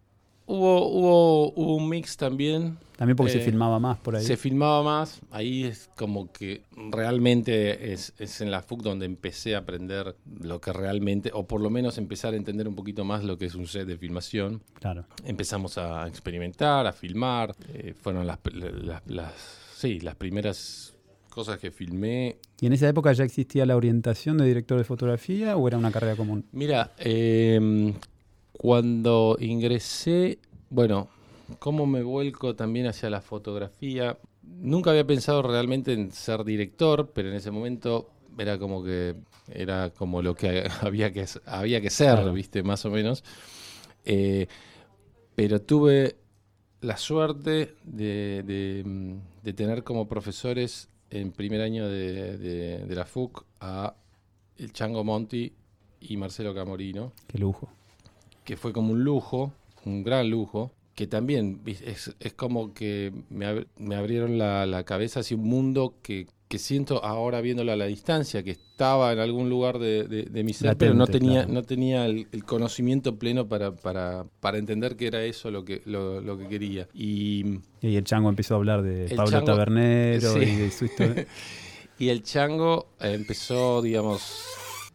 hubo, 0.47 0.87
hubo, 0.89 1.51
hubo 1.53 1.75
un 1.75 1.89
mix 1.89 2.17
también. 2.17 2.77
También 2.97 3.17
porque 3.17 3.33
Eh, 3.33 3.39
se 3.39 3.41
filmaba 3.41 3.77
más 3.79 3.97
por 3.97 4.15
ahí. 4.15 4.23
Se 4.23 4.37
filmaba 4.37 4.81
más, 4.81 5.19
ahí 5.31 5.65
es 5.65 5.89
como 5.97 6.31
que 6.31 6.63
realmente 6.91 7.91
es, 7.91 8.13
es 8.19 8.39
en 8.41 8.51
la 8.51 8.61
FUC 8.61 8.81
donde 8.81 9.05
empecé 9.05 9.55
a 9.55 9.59
aprender 9.59 10.15
lo 10.41 10.61
que 10.61 10.71
realmente, 10.71 11.29
o 11.33 11.45
por 11.45 11.59
lo 11.61 11.69
menos 11.69 11.97
empezar 11.97 12.33
a 12.33 12.37
entender 12.37 12.67
un 12.69 12.75
poquito 12.75 13.03
más 13.03 13.23
lo 13.23 13.37
que 13.37 13.45
es 13.45 13.55
un 13.55 13.67
set 13.67 13.85
de 13.87 13.97
filmación. 13.97 14.61
Claro. 14.79 15.05
Empezamos 15.25 15.77
a 15.77 16.07
experimentar, 16.07 16.87
a 16.87 16.93
filmar, 16.93 17.53
eh, 17.73 17.93
fueron 18.01 18.25
las, 18.25 18.39
las, 18.53 19.01
las- 19.07 19.33
sí, 19.75 19.99
las 19.99 20.15
primeras 20.15 20.95
cosas 21.29 21.59
que 21.59 21.69
filmé. 21.71 22.37
¿Y 22.61 22.65
en 22.67 22.71
esa 22.73 22.87
época 22.87 23.11
ya 23.11 23.25
existía 23.25 23.65
la 23.65 23.75
orientación 23.75 24.37
de 24.37 24.45
director 24.45 24.77
de 24.77 24.85
fotografía 24.85 25.57
o 25.57 25.67
era 25.67 25.77
una 25.77 25.91
carrera 25.91 26.15
común? 26.15 26.45
Mira, 26.53 26.93
eh, 26.97 27.93
cuando 28.57 29.37
ingresé, 29.39 30.39
bueno, 30.69 31.09
cómo 31.59 31.85
me 31.85 32.03
vuelco 32.03 32.55
también 32.55 32.87
hacia 32.87 33.09
la 33.09 33.21
fotografía. 33.21 34.17
Nunca 34.43 34.91
había 34.91 35.05
pensado 35.07 35.41
realmente 35.41 35.93
en 35.93 36.11
ser 36.11 36.43
director, 36.43 37.11
pero 37.13 37.29
en 37.29 37.35
ese 37.35 37.51
momento 37.51 38.09
era 38.37 38.57
como 38.59 38.83
que 38.83 39.15
era 39.51 39.91
como 39.91 40.21
lo 40.21 40.35
que 40.35 40.67
había 40.81 41.11
que 41.11 41.25
había 41.45 41.81
que 41.81 41.89
ser, 41.89 42.31
viste, 42.31 42.63
más 42.63 42.85
o 42.85 42.89
menos. 42.91 43.23
Eh, 44.05 44.47
pero 45.35 45.61
tuve 45.61 46.15
la 46.81 46.97
suerte 46.97 47.75
de, 47.83 48.43
de, 48.43 49.15
de 49.43 49.53
tener 49.53 49.83
como 49.83 50.07
profesores 50.07 50.89
en 51.09 51.31
primer 51.31 51.61
año 51.61 51.87
de, 51.87 52.37
de- 52.37 52.85
de 52.85 52.95
la 52.95 53.05
FUC 53.05 53.43
a 53.59 53.95
el 54.57 54.71
Chango 54.71 55.03
Monti 55.03 55.53
y 55.99 56.17
Marcelo 56.17 56.53
Camorino, 56.53 57.11
Qué 57.27 57.37
lujo. 57.39 57.69
Que 58.45 58.55
fue 58.55 58.71
como 58.71 58.93
un 58.93 59.03
lujo, 59.03 59.51
un 59.83 60.03
gran 60.03 60.29
lujo, 60.29 60.71
que 60.95 61.07
también 61.07 61.59
es, 61.65 62.15
es 62.19 62.33
como 62.33 62.73
que 62.73 63.11
me, 63.29 63.45
ab- 63.45 63.67
me 63.77 63.95
abrieron 63.95 64.37
la, 64.37 64.65
la 64.65 64.83
cabeza 64.85 65.19
hacia 65.19 65.35
un 65.35 65.43
mundo 65.43 65.95
que, 66.01 66.27
que 66.47 66.57
siento 66.57 67.03
ahora 67.03 67.41
viéndolo 67.41 67.73
a 67.73 67.75
la 67.75 67.85
distancia, 67.87 68.43
que 68.43 68.51
estaba 68.51 69.11
en 69.11 69.19
algún 69.19 69.49
lugar 69.49 69.77
de, 69.79 70.03
de- 70.07 70.23
de 70.23 70.43
mi 70.45 70.53
ser, 70.53 70.77
pero 70.77 70.93
no 70.93 71.05
tenía, 71.07 71.39
claro. 71.41 71.53
no 71.53 71.63
tenía 71.63 72.05
el, 72.05 72.27
el 72.31 72.45
conocimiento 72.45 73.17
pleno 73.17 73.47
para, 73.47 73.75
para, 73.75 74.25
para 74.39 74.57
entender 74.57 74.95
que 74.95 75.07
era 75.07 75.21
eso 75.25 75.51
lo 75.51 75.65
que, 75.65 75.81
lo, 75.85 76.21
lo 76.21 76.37
que 76.37 76.47
quería. 76.47 76.87
Y, 76.93 77.59
Y 77.81 77.95
el 77.97 78.05
chango 78.05 78.29
empezó 78.29 78.53
a 78.53 78.57
hablar 78.57 78.81
de 78.81 79.13
Pablo 79.15 79.31
chango- 79.39 79.45
Tabernero 79.47 80.31
sí. 80.33 80.39
y 80.39 80.55
de 80.55 80.71
su 80.71 80.85
historia. 80.85 81.27
y 81.99 82.07
el 82.07 82.23
chango 82.23 82.87
eh, 83.01 83.11
empezó, 83.15 83.81
digamos, 83.81 84.45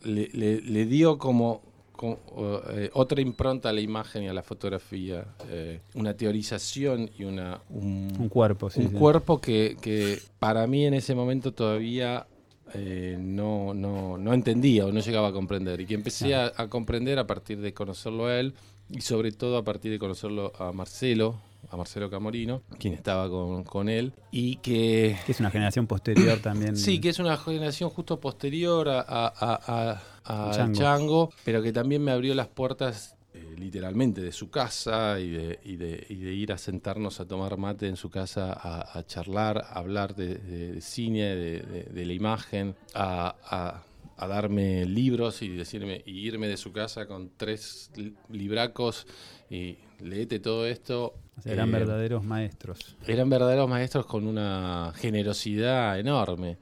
le, 0.03 0.29
le- 0.33 0.63
le 0.63 0.87
dio 0.87 1.19
como, 1.19 1.61
eh, 2.03 2.91
otra 2.95 3.21
impronta 3.21 3.69
a 3.69 3.73
la 3.73 3.81
imagen 3.81 4.25
y 4.25 4.29
a 4.29 4.33
la 4.33 4.43
fotografía, 4.43 5.25
eh, 5.49 5.81
una 5.95 6.15
teorización 6.15 7.11
y 7.19 7.25
una, 7.25 7.61
un, 7.69 8.13
un 8.19 8.29
cuerpo, 8.29 8.71
sí. 8.71 8.81
un 8.81 8.91
sí. 8.91 8.95
cuerpo 8.97 9.41
que, 9.41 9.77
que 9.81 10.19
para 10.39 10.67
mí 10.67 10.87
en 10.87 10.95
ese 10.95 11.15
momento 11.15 11.53
todavía 11.53 12.27
eh, 12.75 13.17
no, 13.19 13.75
no, 13.75 14.17
no 14.17 14.33
entendía 14.33 14.87
o 14.87 14.93
no 14.93 15.01
llegaba 15.01 15.29
a 15.29 15.33
comprender. 15.33 15.81
Y 15.81 15.87
que 15.87 15.95
empecé 15.95 16.35
a, 16.35 16.53
a 16.57 16.69
comprender 16.69 17.19
a 17.19 17.27
partir 17.27 17.61
de 17.61 17.75
conocerlo 17.75 18.27
a 18.27 18.39
él 18.39 18.55
y 18.89 19.01
sobre 19.03 19.33
todo 19.33 19.57
a 19.57 19.65
partir 19.65 19.93
de 19.93 19.99
conocerlo 19.99 20.53
a 20.59 20.73
Marcelo, 20.73 21.41
a 21.69 21.77
Marcelo 21.77 22.09
Camorino, 22.11 22.63
quien 22.79 22.95
estaba 22.95 23.29
con, 23.29 23.65
con 23.65 23.89
él, 23.89 24.13
y 24.31 24.57
que 24.57 25.17
Que 25.27 25.33
es 25.33 25.41
una 25.41 25.51
generación 25.51 25.87
posterior 25.87 26.39
también. 26.41 26.77
Sí, 26.77 27.01
que 27.01 27.11
es 27.11 27.19
una 27.19 27.37
generación 27.37 27.91
justo 27.91 28.19
posterior 28.21 28.89
a, 28.89 29.01
a- 29.01 29.33
a- 29.39 30.03
a- 30.25 30.51
Chango. 30.53 30.79
Chango. 30.81 31.33
pero 31.45 31.63
que 31.63 31.73
también 31.73 32.03
me 32.03 32.11
abrió 32.13 32.35
las 32.35 32.49
puertas 32.49 33.17
eh, 33.33 33.55
literalmente 33.57 34.21
de 34.21 34.33
su 34.33 34.51
casa 34.51 35.21
y 35.21 35.31
de, 35.31 35.61
y 35.65 35.77
de- 35.77 36.05
y 36.09 36.17
de 36.17 36.33
ir 36.33 36.53
a 36.53 36.59
sentarnos 36.59 37.21
a 37.21 37.27
tomar 37.27 37.57
mate 37.57 37.87
en 37.87 37.97
su 37.97 38.11
casa, 38.11 38.53
a, 38.53 39.05
charlar, 39.07 39.59
a 39.59 39.79
hablar 39.79 40.17
de, 40.17 40.35
de- 40.37 40.81
cine, 40.81 41.37
de, 41.37 42.05
la 42.07 42.13
imagen, 42.13 42.75
a, 42.95 43.37
a- 43.45 44.27
darme 44.27 44.85
libros 44.85 45.41
y 45.43 45.49
decirme 45.49 46.03
y 46.05 46.27
irme 46.27 46.47
de 46.49 46.57
su 46.59 46.73
casa 46.73 47.07
con 47.07 47.31
tres 47.37 47.91
li- 47.97 48.15
libracos 48.29 49.07
y 49.49 49.79
leete 50.01 50.41
todo 50.41 50.67
esto. 50.67 51.15
O 51.37 51.43
sea, 51.43 51.53
eran 51.55 51.71
Eh, 51.71 51.73
verdaderos 51.73 52.25
maestros. 52.25 52.97
eran 53.07 53.31
verdaderos 53.31 53.69
maestros 53.69 54.07
con 54.07 54.27
una 54.27 54.93
generosidad 54.97 55.99
enorme 55.99 56.59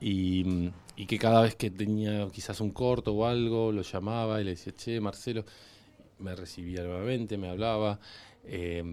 y, 0.00 0.70
y 0.96 1.06
que 1.06 1.18
cada 1.18 1.42
vez 1.42 1.54
que 1.56 1.70
tenía 1.70 2.28
quizás 2.30 2.60
un 2.60 2.70
corto 2.72 3.14
o 3.14 3.26
algo 3.26 3.72
lo 3.72 3.82
llamaba 3.82 4.40
y 4.40 4.44
le 4.44 4.50
decía, 4.52 4.74
che, 4.76 5.00
Marcelo, 5.00 5.44
me 6.18 6.34
recibía 6.36 6.82
nuevamente, 6.84 7.38
me 7.38 7.50
hablaba. 7.50 8.00
Eh, 8.44 8.84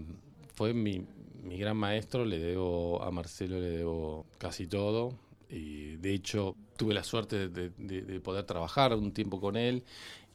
fue 0.54 0.74
mi, 0.74 1.04
mi 1.42 1.58
gran 1.58 1.76
maestro, 1.76 2.24
le 2.24 2.38
debo 2.38 3.02
a 3.02 3.10
Marcelo, 3.10 3.60
le 3.60 3.70
debo 3.70 4.26
casi 4.38 4.66
todo. 4.68 5.18
Y 5.50 5.96
de 5.96 6.14
hecho 6.14 6.56
tuve 6.76 6.94
la 6.94 7.04
suerte 7.04 7.48
de, 7.48 7.70
de- 7.78 8.02
de 8.02 8.20
poder 8.20 8.44
trabajar 8.44 8.94
un 8.94 9.12
tiempo 9.12 9.40
con 9.40 9.56
él 9.56 9.84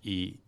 y, 0.04 0.40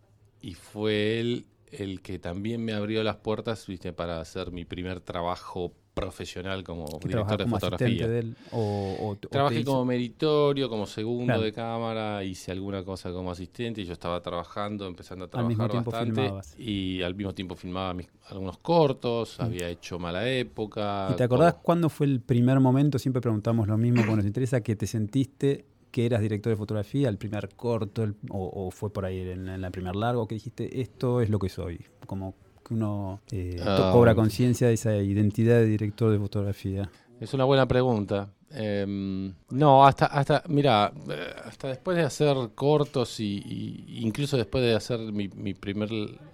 y 0.42 0.54
fue 0.56 1.20
él 1.20 1.46
el 1.80 2.02
que 2.02 2.20
también 2.20 2.64
me 2.64 2.74
abrió 2.74 3.04
las 3.04 3.18
puertas 3.18 3.66
viste 3.68 3.94
para 3.94 4.20
hacer 4.22 4.52
mi 4.52 4.66
primer 4.66 5.00
trabajo 5.00 5.74
profesional 5.94 6.64
como 6.64 6.86
director 7.04 7.38
de 7.38 7.44
como 7.44 7.60
fotografía. 7.60 8.08
de 8.08 8.20
él. 8.20 8.36
O, 8.52 9.16
Trabajé 9.30 9.64
como 9.64 9.86
meritorio, 9.86 10.68
como 10.68 10.88
segundo 10.88 11.26
Claro. 11.26 11.42
de 11.44 11.54
cámara, 11.54 12.24
hice 12.24 12.52
alguna 12.52 12.84
cosa 12.84 13.12
como 13.12 13.30
asistente 13.30 13.82
y 13.82 13.86
yo 13.86 13.94
estaba 13.94 14.20
trabajando, 14.22 14.88
empezando 14.88 15.26
a 15.26 15.28
trabajar 15.30 15.72
bastante 15.84 16.22
filmabas. 16.24 16.56
y 16.60 17.04
al 17.04 17.14
mismo 17.14 17.34
tiempo 17.36 17.56
filmaba 17.56 17.94
mis- 17.94 18.08
algunos 18.30 18.58
cortos, 18.58 19.40
había 19.40 19.70
hecho 19.70 20.00
Mala 20.00 20.28
Época. 20.28 21.10
¿Y 21.12 21.16
te 21.16 21.24
acordás 21.24 21.54
como- 21.54 21.64
cuándo 21.64 21.90
fue 21.90 22.08
el 22.08 22.22
primer 22.22 22.60
momento? 22.60 22.98
Siempre 22.98 23.22
preguntamos 23.22 23.68
lo 23.68 23.78
mismo, 23.78 24.02
porque 24.02 24.16
nos 24.18 24.26
interesa 24.26 24.62
que 24.62 24.76
te 24.76 24.88
sentiste 24.88 25.66
que 25.94 26.06
eras 26.08 26.22
director 26.22 26.52
de 26.52 26.58
fotografía, 26.58 27.08
el 27.08 27.18
primer 27.18 27.50
corto, 27.56 28.04
el- 28.04 28.16
o, 28.30 28.66
o 28.68 28.72
fue 28.72 28.92
por 28.92 29.06
ahí 29.06 29.20
en, 29.22 29.48
en 29.48 29.64
el 29.64 29.72
primer 29.72 29.96
largo, 29.96 30.28
que 30.28 30.36
dijiste, 30.36 30.82
esto 30.82 31.22
es 31.22 31.30
lo 31.30 31.38
que 31.40 31.50
soy. 31.50 31.86
Como 32.08 32.34
que 32.68 32.74
uno 32.74 33.22
eh, 33.32 33.62
Ah. 33.64 33.92
cobra 33.94 34.16
conciencia 34.16 34.68
de 34.68 34.74
esa 34.74 34.96
identidad 34.98 35.58
de 35.60 35.66
director 35.68 36.12
de 36.12 36.18
fotografía. 36.18 36.90
Es 37.20 37.34
una 37.36 37.44
buena 37.46 37.68
pregunta. 37.68 38.34
Em, 38.56 39.34
no, 39.52 39.86
hasta, 39.86 40.06
hasta, 40.08 40.44
mira, 40.48 40.92
eh, 41.10 41.34
hasta 41.46 41.68
después 41.70 41.96
de 41.98 42.04
hacer 42.04 42.36
cortos 42.56 43.20
y, 43.20 43.42
y 43.46 44.00
incluso 44.06 44.36
después 44.38 44.64
de 44.64 44.74
hacer 44.76 45.00
mi, 45.00 45.28
mi 45.30 45.54
primer 45.54 45.90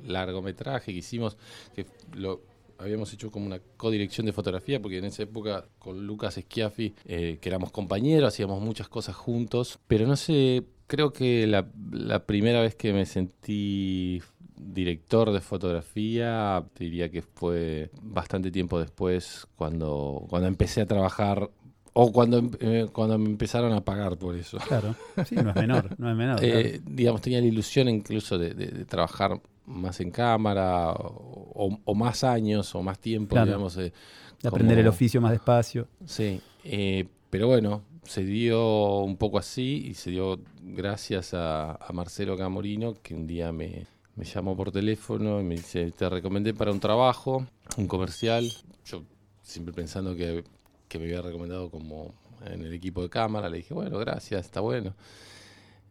largometraje 0.05 0.91
que 0.91 0.97
hicimos, 0.99 1.37
que 1.75 1.85
lo 2.15 2.41
habíamos 2.79 3.13
hecho 3.13 3.29
como 3.31 3.45
una 3.45 3.59
codirección 3.77 4.25
de 4.25 4.33
fotografía, 4.33 4.81
porque 4.81 4.97
en 4.97 5.05
esa 5.05 5.23
época 5.23 5.65
con 5.77 6.07
Lucas 6.07 6.35
Schiaffi, 6.35 6.93
eh, 7.05 7.37
que 7.41 7.49
éramos 7.49 7.71
compañeros, 7.71 8.33
hacíamos 8.33 8.61
muchas 8.61 8.87
cosas 8.89 9.15
juntos, 9.15 9.79
pero 9.87 10.07
no 10.07 10.15
sé, 10.15 10.63
creo 10.87 11.11
que 11.13 11.45
la, 11.47 11.67
la 11.91 12.25
primera 12.25 12.61
vez 12.61 12.75
que 12.75 12.93
me 12.93 13.05
sentí 13.05 14.21
director 14.57 15.31
de 15.31 15.39
fotografía, 15.41 16.63
diría 16.77 17.09
que 17.09 17.21
fue 17.21 17.89
bastante 18.01 18.51
tiempo 18.51 18.79
después 18.79 19.47
cuando, 19.55 20.25
cuando 20.29 20.47
empecé 20.47 20.81
a 20.81 20.85
trabajar 20.85 21.49
o 21.93 22.11
cuando, 22.11 22.37
em- 22.37 22.51
eh, 22.59 22.87
cuando 22.91 23.17
me 23.17 23.29
empezaron 23.29 23.73
a 23.73 23.81
pagar 23.83 24.17
por 24.17 24.35
eso. 24.35 24.57
Claro, 24.67 24.95
sí, 25.27 25.35
no 25.35 25.49
es 25.49 25.55
menor, 25.55 25.95
no 25.99 26.09
es 26.11 26.15
menor. 26.17 26.39
Eh, 26.43 26.81
digamos, 26.85 27.21
tenía 27.21 27.41
la 27.41 27.47
ilusión 27.47 27.89
incluso 27.89 28.37
de, 28.37 28.53
de- 28.53 28.67
de 28.67 28.85
trabajar 28.85 29.41
más 29.69 29.99
en 30.01 30.11
cámara 30.11 30.91
o, 30.93 31.77
o 31.85 31.95
más 31.95 32.23
años 32.23 32.73
o 32.75 32.81
más 32.83 32.99
tiempo, 32.99 33.35
Claro. 33.35 33.45
digamos. 33.47 33.77
eh, 33.77 33.93
de 34.41 34.47
aprender 34.47 34.75
como- 34.77 34.81
el 34.81 34.87
oficio 34.87 35.21
más 35.21 35.31
despacio. 35.31 35.87
Sí, 36.05 36.41
eh, 36.63 37.05
pero 37.29 37.47
bueno, 37.47 37.83
se 38.03 38.23
dio 38.23 38.99
un 39.01 39.17
poco 39.17 39.37
así 39.37 39.85
y 39.89 39.93
se 39.93 40.11
dio 40.11 40.39
gracias 40.63 41.33
a, 41.33 41.73
a 41.75 41.93
Marcelo 41.93 42.35
Camorino, 42.37 42.95
que 43.03 43.13
un 43.13 43.27
día 43.27 43.51
me, 43.51 43.85
me 44.15 44.25
llamó 44.25 44.55
por 44.55 44.71
teléfono 44.71 45.39
y 45.39 45.43
me 45.43 45.55
dice, 45.55 45.91
te 45.91 46.09
recomendé 46.09 46.53
para 46.53 46.71
un 46.71 46.79
trabajo, 46.79 47.45
un 47.77 47.87
comercial. 47.87 48.49
Yo 48.85 49.03
siempre 49.43 49.73
pensando 49.73 50.15
que, 50.15 50.43
que 50.87 50.97
me 50.99 51.05
había 51.05 51.21
recomendado 51.21 51.69
como 51.69 52.13
en 52.45 52.61
el 52.63 52.73
equipo 52.73 53.01
de 53.03 53.09
cámara, 53.09 53.49
le 53.49 53.57
dije, 53.57 53.73
bueno, 53.73 53.97
gracias, 53.99 54.45
está 54.45 54.61
bueno. 54.61 54.95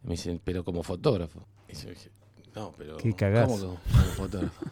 Me 0.02 0.12
dicen, 0.12 0.40
pero 0.42 0.64
como 0.64 0.82
fotógrafo. 0.82 1.44
Y 1.68 1.75
yo 1.76 1.90
dije, 1.90 2.11
no, 2.59 2.75
pero 2.77 2.97
Qué. 2.97 3.12
¿cómo 3.12 3.59
como, 3.59 3.59
como 3.59 4.05
fotógrafo? 4.17 4.67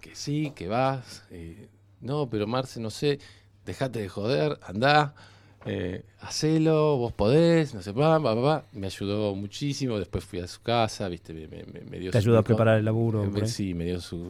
que 0.00 0.14
sí, 0.14 0.52
que 0.54 0.68
vas. 0.68 1.24
eh, 1.30 1.68
no, 2.00 2.28
pero 2.28 2.46
Marce, 2.46 2.80
no 2.80 2.90
sé, 2.90 3.18
dejate 3.64 4.00
de 4.00 4.08
joder, 4.08 4.58
andá. 4.66 5.14
eh, 5.66 6.04
hacelo, 6.20 6.98
vos 6.98 7.12
podés, 7.12 7.74
no 7.74 7.80
sé, 7.80 7.92
va, 7.92 8.18
va, 8.18 8.34
va, 8.34 8.64
Me 8.72 8.86
ayudó 8.86 9.34
muchísimo. 9.34 9.98
Después 9.98 10.24
fui 10.24 10.40
a 10.40 10.46
su 10.46 10.60
casa, 10.60 11.08
¿viste? 11.08 11.32
Me, 11.32 11.64
me, 11.90 11.98
dio 11.98 12.10
¿Te 12.10 12.18
ayudó 12.18 12.38
a 12.38 12.42
preparar 12.42 12.78
el 12.78 12.84
laburo? 12.84 13.24
sí, 13.46 13.72
me 13.72 13.84
dio 13.84 14.00
sus 14.00 14.20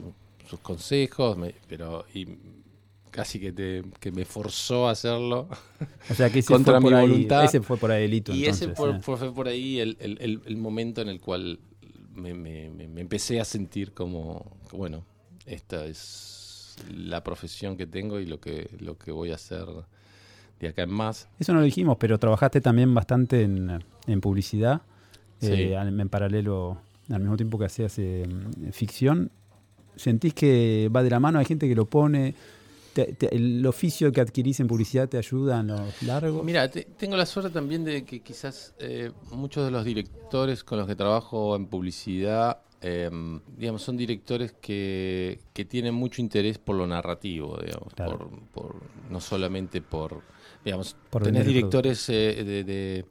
consejos, 0.63 1.37
pero 1.69 2.05
y 2.15 2.27
casi 3.15 3.39
que, 3.39 3.53
te, 3.53 3.83
que 4.01 4.11
me 4.11 4.25
forzó 4.25 4.89
a 4.89 4.91
hacerlo. 4.91 5.49
O 6.11 6.15
sea, 6.15 6.31
que 6.31 6.41
ese 6.41 6.53
contra 6.53 6.81
fue 6.81 6.91
mi 6.91 7.01
voluntad. 7.01 7.45
Ese 7.45 7.61
fue 7.61 7.77
por 7.77 7.93
ahí 7.93 8.05
el 8.05 8.15
hito. 8.15 8.35
Y 8.35 8.47
ese 8.47 8.75
fue, 8.75 8.99
por 9.33 9.47
ahí 9.47 9.79
el, 9.79 9.97
el, 10.01 10.43
el, 10.45 10.57
momento 10.57 11.01
en 11.01 11.09
el 11.09 11.21
cual 11.21 11.61
me, 12.15 12.35
me, 12.35 12.71
me, 12.71 13.01
empecé 13.01 13.41
a 13.41 13.45
sentir 13.45 13.93
como, 13.93 14.57
bueno, 14.73 15.05
esta 15.47 15.85
es 15.87 16.77
la 16.93 17.23
profesión 17.23 17.77
que 17.77 17.87
tengo 17.87 18.21
y 18.21 18.27
lo 18.27 18.41
que, 18.41 18.69
lo 18.81 18.99
que 18.99 19.13
voy 19.13 19.31
a 19.31 19.35
hacer 19.35 19.67
de 20.61 20.69
acá 20.69 20.83
en 20.83 20.91
más. 20.91 21.29
Eso 21.39 21.53
no 21.53 21.61
lo 21.61 21.65
dijimos, 21.65 21.97
pero 21.99 22.19
trabajaste 22.19 22.61
también 22.61 22.95
bastante 22.95 23.43
en, 23.43 23.85
en 24.07 24.21
publicidad, 24.21 24.83
eh, 25.41 25.75
en 25.75 26.09
paralelo, 26.09 26.79
al 27.11 27.21
mismo 27.21 27.37
tiempo 27.37 27.59
que 27.59 27.67
hacías 27.67 27.99
eh, 27.99 28.27
ficción. 28.73 29.31
¿Sentís 29.97 30.35
que 30.35 30.91
va 30.95 31.03
de 31.03 31.11
la 31.11 31.21
mano? 31.21 31.39
Hay 31.39 31.45
gente 31.45 31.69
que 31.69 31.75
lo 31.75 31.85
pone 31.85 32.35
el 33.03 33.67
oficio 33.67 34.13
que 34.13 34.21
adquirís 34.21 34.61
en 34.61 34.67
publicidad 34.67 35.09
te 35.09 35.19
ayuda 35.19 35.61
en 35.61 35.69
los 35.69 36.03
largos? 36.03 36.45
Mira, 36.45 36.71
tengo 36.71 37.17
la 37.17 37.27
suerte 37.27 37.51
también 37.51 37.85
de 37.85 38.05
que 38.05 38.21
quizás 38.21 38.75
eh, 38.79 39.11
muchos 39.33 39.65
de 39.65 39.71
los 39.71 39.85
directores 39.85 40.65
con 40.65 40.79
los 40.79 40.87
que 40.87 40.95
trabajo 40.95 41.57
en 41.57 41.67
publicidad, 41.67 42.59
em, 42.81 43.41
digamos, 43.57 43.83
son 43.83 43.97
directores 43.97 44.53
que, 44.61 45.41
que, 45.53 45.65
tienen 45.65 45.95
mucho 45.95 46.21
interés 46.21 46.59
por 46.59 46.77
lo 46.77 46.87
narrativo, 46.87 47.59
digamos, 47.59 47.95
por, 48.53 48.75
no 49.11 49.21
solamente 49.21 49.81
por, 49.81 50.23
digamos, 50.65 50.97
tenés 51.23 51.47
directores 51.47 52.09
eh, 52.09 52.45
de, 52.45 53.05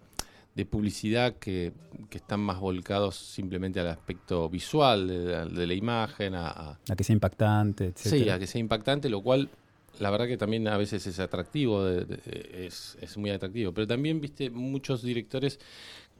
de, 0.56 0.66
publicidad 0.66 1.36
que, 1.38 1.74
que, 2.10 2.20
están 2.20 2.40
más 2.40 2.60
volcados 2.60 3.16
simplemente 3.16 3.80
al 3.80 3.88
aspecto 3.88 4.48
visual 4.50 5.08
de, 5.08 5.68
la 5.68 5.74
imagen, 5.74 6.36
a, 6.36 6.78
a, 6.88 6.96
que 6.96 7.04
sea 7.04 7.13
impactante, 7.13 7.88
etc. 7.88 7.98
Sí, 7.98 8.30
a 8.30 8.38
que 8.38 8.48
sea 8.48 8.62
impactante, 8.62 9.10
lo 9.10 9.22
cual 9.22 9.50
la 10.00 10.09
verdad 10.09 10.27
que 10.27 10.38
también 10.38 10.67
a 10.67 10.77
veces 10.77 11.05
es 11.07 11.19
atractivo, 11.19 11.88
es, 11.88 12.97
es, 13.01 13.17
muy 13.17 13.29
atractivo. 13.29 13.73
Pero 13.73 13.88
también, 13.88 14.21
viste, 14.21 14.50
muchos 14.50 15.03
directores 15.03 15.59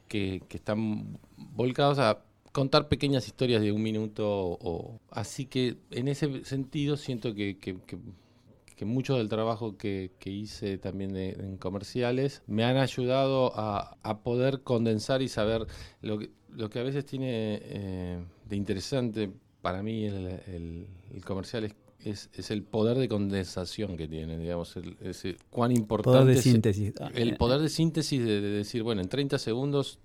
que, 0.08 0.42
que, 0.48 0.56
están 0.56 1.18
volcados 1.36 1.98
a 1.98 2.24
contar 2.52 2.88
pequeñas 2.88 3.26
historias 3.26 3.62
de 3.62 3.72
un 3.72 3.82
minuto. 3.82 4.26
O, 4.26 5.00
así 5.10 5.46
que 5.46 5.76
en 5.90 6.08
ese 6.08 6.44
sentido 6.44 6.96
siento 6.96 7.34
que, 7.34 7.58
que, 7.58 7.76
que 7.86 8.84
mucho 8.84 9.16
del 9.16 9.28
trabajo 9.28 9.76
que, 9.76 10.10
hice 10.24 10.78
también 10.78 11.16
en 11.16 11.56
comerciales 11.56 12.42
me 12.46 12.64
han 12.64 12.76
ayudado 12.76 13.52
a, 13.58 13.96
a, 14.02 14.18
poder 14.22 14.62
condensar 14.62 15.22
y 15.22 15.28
saber 15.28 15.66
lo 16.02 16.18
que, 16.18 16.30
lo 16.50 16.70
que 16.70 16.78
a 16.80 16.82
veces 16.82 17.04
tiene 17.04 17.60
eh, 17.62 18.24
de 18.48 18.56
interesante 18.56 19.30
para 19.62 19.82
mí 19.82 20.04
el, 20.04 20.26
el, 20.46 20.86
el 21.14 21.24
comercial 21.24 21.64
es 21.64 21.74
es, 22.04 22.30
es, 22.34 22.50
el 22.50 22.62
poder 22.62 22.98
de 22.98 23.08
condensación 23.08 23.96
que 23.96 24.06
tiene, 24.06 24.38
digamos, 24.38 24.76
el, 24.76 24.96
ese, 25.00 25.36
cuán 25.50 25.72
importante 25.72 26.20
poder 26.20 26.36
de 26.36 26.42
síntesis. 26.42 26.92
el 27.14 27.36
poder 27.36 27.60
de 27.60 27.68
síntesis 27.68 28.22
de, 28.24 28.40
decir, 28.40 28.82
bueno, 28.82 29.00
en 29.00 29.08
30 29.08 29.38
segundos 29.38 29.98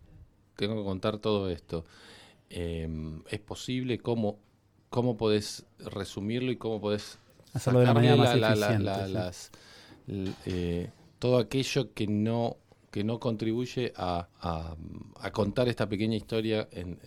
tengo 0.55 0.75
que 0.77 0.83
contar 0.83 1.19
todo 1.19 1.49
esto. 1.49 1.85
Em, 2.49 3.21
¿Es 3.29 3.39
posible? 3.39 3.99
¿Cómo, 3.99 4.39
¿Cómo 4.89 5.17
podés 5.17 5.65
resumirlo 5.79 6.51
y 6.51 6.57
cómo 6.57 6.81
podés 6.81 7.19
hacerlo 7.53 7.81
de 7.81 7.85
la 7.85 7.93
manera 7.93 8.15
más 8.15 8.35
eficiente? 8.35 8.91
Eh, 10.45 10.89
todo 11.19 11.37
aquello 11.37 11.93
que 11.93 12.07
no 12.07 12.57
que 12.91 13.03
no 13.03 13.19
contribuye 13.19 13.93
a, 13.95 14.27
contar 15.31 15.67
esta 15.67 15.87
pequeña 15.87 16.15
historia 16.15 16.67
en, 16.71 16.99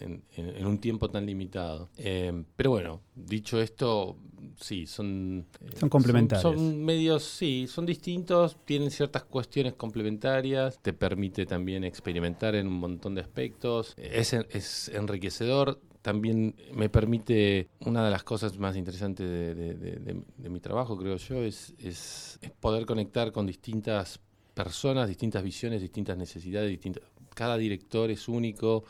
un 0.65 0.79
tiempo 0.79 1.09
tan 1.11 1.27
limitado. 1.27 1.89
Em, 1.97 2.45
pero 2.57 2.71
bueno, 2.71 3.01
dicho 3.15 3.61
esto, 3.61 4.17
sí, 4.57 4.87
son... 4.87 5.47
Eh, 5.61 5.77
son 5.79 5.89
complementarios. 5.89 6.43
Son, 6.43 6.85
medios, 6.85 7.25
sí, 7.25 7.67
son 7.69 7.87
distintos, 7.87 8.57
tienen 8.65 8.91
ciertas 8.91 9.25
cuestiones 9.25 9.75
complementarias, 9.75 10.79
te 10.81 10.93
permite 10.93 11.47
también 11.47 11.85
experimentar 11.85 12.55
en 12.55 12.67
un 12.67 12.75
montón 12.75 13.15
de 13.15 13.21
aspectos, 13.21 13.95
es, 13.97 14.33
es 14.33 14.89
enriquecedor, 14.89 15.81
también 16.03 16.57
me 16.75 16.89
permite, 16.89 17.69
una 17.81 18.05
de 18.05 18.11
las 18.11 18.25
cosas 18.25 18.59
más 18.59 18.77
interesantes 18.77 19.27
de, 19.27 20.51
mi 20.51 20.61
trabajo, 20.61 20.99
creo 20.99 21.17
yo, 21.17 21.43
es, 21.43 21.75
es, 21.79 22.39
poder 22.61 22.85
conectar 22.85 23.33
con 23.33 23.47
distintas 23.47 24.21
personas, 24.55 25.09
distintas 25.09 25.43
visiones, 25.43 25.81
distintas 25.81 26.17
necesidades, 26.17 26.71
distintas, 26.71 27.03
cada 27.35 27.57
director 27.57 28.11
es 28.11 28.29
único 28.29 28.85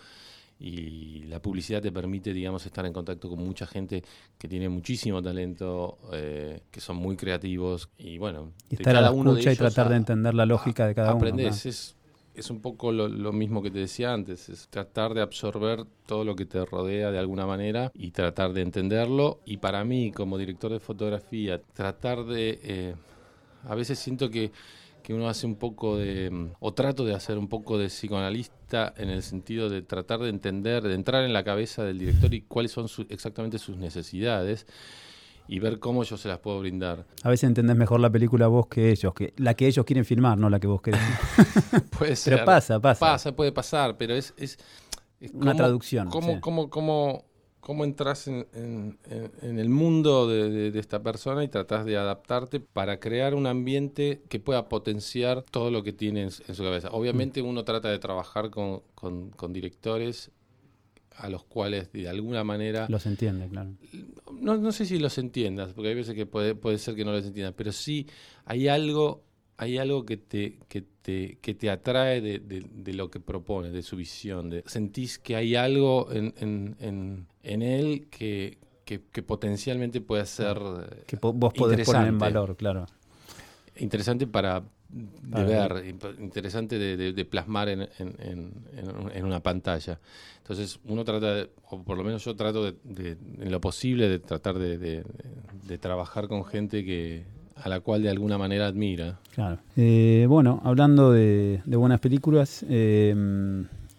y 0.59 1.25
la 1.25 1.43
publicidad 1.43 1.83
te 1.83 1.91
permite, 1.91 2.33
digamos, 2.33 2.65
estar 2.65 2.87
en 2.87 2.93
contacto 2.93 3.29
con 3.29 3.41
mucha 3.41 3.67
gente 3.67 4.05
que 4.39 4.47
tiene 4.47 4.69
muchísimo 4.69 5.21
talento, 5.21 5.99
eh, 6.13 6.61
que 6.71 6.81
son 6.81 6.97
muy 6.97 7.17
creativos 7.17 7.89
y 7.99 8.19
bueno, 8.19 8.53
estar 8.71 8.95
cada 8.95 8.99
a 8.99 9.03
la 9.03 9.11
uno 9.11 9.35
de 9.35 9.53
y 9.53 9.57
tratar 9.57 9.89
de 9.89 9.97
entender 9.97 10.35
la 10.35 10.47
lógica 10.47 10.87
de 10.87 10.95
cada 10.95 11.15
uno. 11.15 11.39
Es, 11.41 11.97
es 12.35 12.51
un 12.51 12.61
poco 12.61 12.93
lo, 12.93 13.09
lo, 13.09 13.33
mismo 13.33 13.61
que 13.61 13.73
te 13.73 13.81
decía 13.81 14.13
antes, 14.13 14.49
es 14.49 14.69
tratar 14.69 15.15
de 15.15 15.21
absorber 15.21 15.85
todo 16.07 16.25
lo 16.25 16.37
que 16.37 16.47
te 16.47 16.65
rodea 16.65 17.11
de 17.11 17.19
alguna 17.19 17.45
manera 17.45 17.91
y 17.95 18.13
tratar 18.13 18.53
de 18.53 18.63
entenderlo. 18.63 19.41
Y 19.45 19.57
para 19.57 19.85
mí, 19.85 20.13
como 20.13 20.39
director 20.39 20.71
de 20.71 20.79
fotografía, 20.79 21.61
tratar 21.61 22.25
de... 22.25 22.61
Eh, 22.63 22.95
a 23.65 23.75
veces 23.75 23.99
siento 23.99 24.31
que 24.31 24.51
que 25.03 25.15
uno 25.15 25.29
hace 25.29 25.47
un 25.47 25.57
poco 25.57 25.97
de, 25.97 26.51
o 26.61 26.73
trato 26.73 27.05
de 27.05 27.15
hacer 27.15 27.39
un 27.39 27.49
poco 27.49 27.79
de 27.79 27.87
psicoanalista 27.87 28.95
en 28.97 29.11
el 29.11 29.23
sentido 29.23 29.69
de 29.69 29.83
tratar 29.83 30.21
de 30.21 30.31
entender, 30.31 30.83
de 30.83 30.95
entrar 30.95 31.25
en 31.25 31.33
la 31.33 31.45
cabeza 31.45 31.85
del 31.85 31.99
director 31.99 32.33
y 32.33 32.43
cuáles 32.43 32.73
son 32.73 32.87
exactamente 33.09 33.59
sus 33.59 33.77
necesidades 33.77 34.67
y 35.49 35.59
ver 35.59 35.79
cómo 35.79 36.05
yo 36.05 36.17
se 36.17 36.29
las 36.29 36.39
puedo 36.39 36.61
brindar. 36.61 37.05
A 37.23 37.29
veces 37.29 37.45
entendés 37.45 37.77
mejor 37.77 38.01
la 38.01 38.11
película 38.11 38.47
vos 38.47 38.67
que 38.69 38.91
ellos, 38.91 39.13
que 39.13 39.35
la 39.37 39.55
que 39.55 39.67
ellos 39.67 39.85
quieren 39.85 40.05
filmar, 40.05 40.39
no 40.39 40.49
la 40.49 40.61
que 40.61 40.67
vos 40.67 40.81
querés. 40.81 41.01
puede 41.99 42.17
ser. 42.17 42.35
Pero 42.35 42.47
pasa, 42.47 42.81
pasa. 42.81 43.01
Pasa, 43.01 43.33
puede 43.37 43.53
pasar, 43.53 43.97
pero 43.97 44.15
es... 44.15 44.33
es, 44.37 44.59
Una 45.33 45.55
traducción. 45.55 46.09
Cómo, 46.11 46.41
cómo, 46.41 46.71
cómo, 46.71 47.25
cómo 47.63 47.85
entras 47.85 48.27
en, 48.27 48.99
el 49.41 49.69
mundo 49.69 50.27
de, 50.27 50.77
esta 50.77 51.01
persona 51.01 51.45
y 51.45 51.49
tratás 51.49 51.87
de 51.87 51.97
adaptarte 51.97 52.59
para 52.59 52.99
crear 52.99 53.37
un 53.37 53.47
ambiente 53.47 54.21
que 54.29 54.41
pueda 54.41 54.69
potenciar 54.69 55.43
todo 55.43 55.71
lo 55.71 55.85
que 55.85 55.93
tiene 55.93 56.23
en, 56.23 56.31
su 56.33 56.63
cabeza. 56.65 56.89
Obviamente 56.91 57.41
mm. 57.41 57.47
uno 57.47 57.65
trata 57.65 57.89
de 57.89 58.01
trabajar 58.01 58.51
con, 58.51 58.83
directores 59.51 60.33
a 61.15 61.29
los 61.29 61.45
cuales 61.45 61.93
de 61.93 62.09
alguna 62.09 62.43
manera... 62.43 62.89
Los 62.89 63.07
entiende, 63.07 63.49
claro. 63.49 63.71
No, 64.41 64.57
no 64.57 64.73
sé 64.73 64.85
si 64.85 64.99
los 64.99 65.17
entiendas, 65.19 65.73
porque 65.73 65.91
hay 65.91 65.95
veces 65.95 66.17
que 66.17 66.27
puede, 66.27 66.57
puede 66.57 66.79
ser 66.79 66.97
que 66.97 67.05
no 67.05 67.13
los 67.13 67.25
entiendas, 67.25 67.55
pero 67.57 67.71
sí 67.71 68.09
hay 68.45 68.67
algo 68.67 69.23
hay 69.57 69.79
algo 69.79 70.05
que 70.05 70.17
te, 70.17 70.59
que 70.69 70.83
te, 70.83 71.39
que 71.41 71.55
te 71.55 71.71
atrae 71.71 72.21
de, 72.21 72.41
de, 72.41 72.93
lo 72.95 73.11
que 73.11 73.21
propone, 73.21 73.71
de 73.71 73.83
su 73.83 73.95
visión. 73.95 74.51
De, 74.51 74.65
sentís 74.67 75.21
que 75.21 75.37
hay 75.37 75.55
algo 75.55 76.11
en, 76.11 76.35
en, 76.39 76.77
en, 76.81 77.27
él 77.43 78.07
que, 78.11 78.59
que, 78.85 78.99
potencialmente 79.23 80.01
puede 80.01 80.27
ser. 80.27 80.59
Que 81.07 81.17
vos 81.17 81.53
podés 81.55 81.87
poner 81.87 82.09
en 82.09 82.19
valor, 82.19 82.57
claro. 82.57 82.87
Interesante 83.77 84.27
para, 84.27 84.63
de 84.93 85.45
ver, 85.45 85.85
interesante 86.21 86.79
de, 86.79 87.13
de 87.13 87.25
plasmar 87.25 87.69
en, 87.71 87.89
en, 87.99 88.53
en, 89.15 89.25
una 89.25 89.41
pantalla. 89.41 89.99
Entonces 90.39 90.79
uno 90.85 91.05
trata, 91.05 91.49
o 91.71 91.83
por 91.83 91.97
lo 91.97 92.05
menos 92.05 92.25
yo 92.25 92.37
trato 92.37 92.65
de, 92.65 93.17
en 93.41 93.51
lo 93.51 93.61
posible 93.61 94.09
de 94.09 94.19
tratar 94.19 94.59
de, 94.59 95.05
trabajar 95.81 96.29
con 96.29 96.45
gente 96.45 96.85
que 96.85 97.25
a 97.57 97.69
la 97.69 97.81
cual 97.81 98.03
de 98.03 98.11
alguna 98.11 98.37
manera 98.37 98.67
admira. 98.67 99.19
Claro. 99.35 99.59
Eh, 99.77 100.27
bueno, 100.29 100.61
hablando 100.65 101.13
de, 101.13 101.63
buenas 101.65 102.01
películas, 102.01 102.65
eh, 102.69 103.15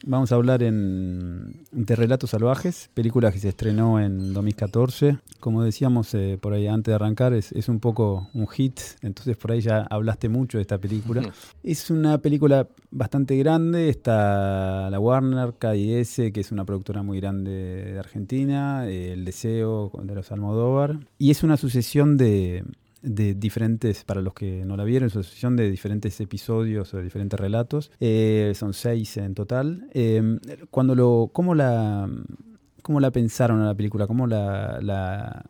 vamos 0.04 0.32
a 0.32 0.36
hablar 0.36 0.64
en, 0.64 1.66
de 1.72 1.96
Relatos 1.96 2.32
Salvajes, 2.32 2.90
película 2.94 3.32
que 3.32 3.40
se 3.40 3.50
estrenó 3.50 4.00
en 4.00 4.34
2014. 4.34 5.18
Como 5.40 5.64
decíamos 5.64 6.14
eh, 6.14 6.38
por 6.40 6.54
ahí 6.54 6.68
antes 6.68 6.92
de 6.92 6.96
arrancar, 6.96 7.34
es, 7.34 7.52
un 7.70 7.80
poco 7.80 8.30
un 8.34 8.48
hit, 8.48 8.80
entonces 9.02 9.38
por 9.38 9.52
ahí 9.52 9.62
ya 9.62 9.88
hablaste 9.90 10.30
mucho 10.30 10.58
de 10.58 10.64
esta 10.64 10.78
película. 10.78 11.34
es 11.64 11.90
una 11.90 12.18
película 12.20 12.68
bastante 12.92 13.38
grande, 13.38 13.90
está 13.90 14.90
la 14.90 15.00
Warner, 15.00 15.54
KIS, 15.54 16.16
que 16.34 16.42
es 16.42 16.52
una 16.52 16.66
productora 16.66 17.04
muy 17.04 17.20
grande 17.20 17.52
de 17.52 18.00
Argentina, 18.00 18.88
El 18.88 19.26
Deseo 19.26 19.92
de 20.04 20.16
los 20.16 20.32
Almodóvar, 20.32 21.00
y 21.18 21.32
es 21.32 21.44
una 21.44 21.58
sucesión 21.58 22.18
de 22.18 22.64
de 23.04 23.36
diferentes, 23.36 24.04
para 24.04 24.22
los 24.22 24.34
que 24.34 24.66
no 24.66 24.76
la 24.78 24.84
vieron, 24.84 25.08
es 25.08 25.16
una 25.16 25.24
sucesión 25.24 25.56
de 25.56 25.70
diferentes 25.70 26.20
episodios 26.20 26.94
o 26.94 26.98
de 26.98 27.04
diferentes 27.04 27.40
relatos. 27.40 27.92
Eh, 28.00 28.54
son 28.56 28.74
seis 28.74 29.18
en 29.18 29.36
total. 29.36 29.88
Eh, 29.94 30.40
cuando 30.72 30.96
lo, 30.96 31.30
¿cómo 31.32 31.54
la, 31.54 32.10
cómo 32.82 33.00
la 33.00 33.12
pensaron 33.12 33.62
a 33.62 33.66
la 33.66 33.76
película? 33.76 34.08
¿Cómo 34.08 34.26
la, 34.26 34.80
la, 34.82 35.46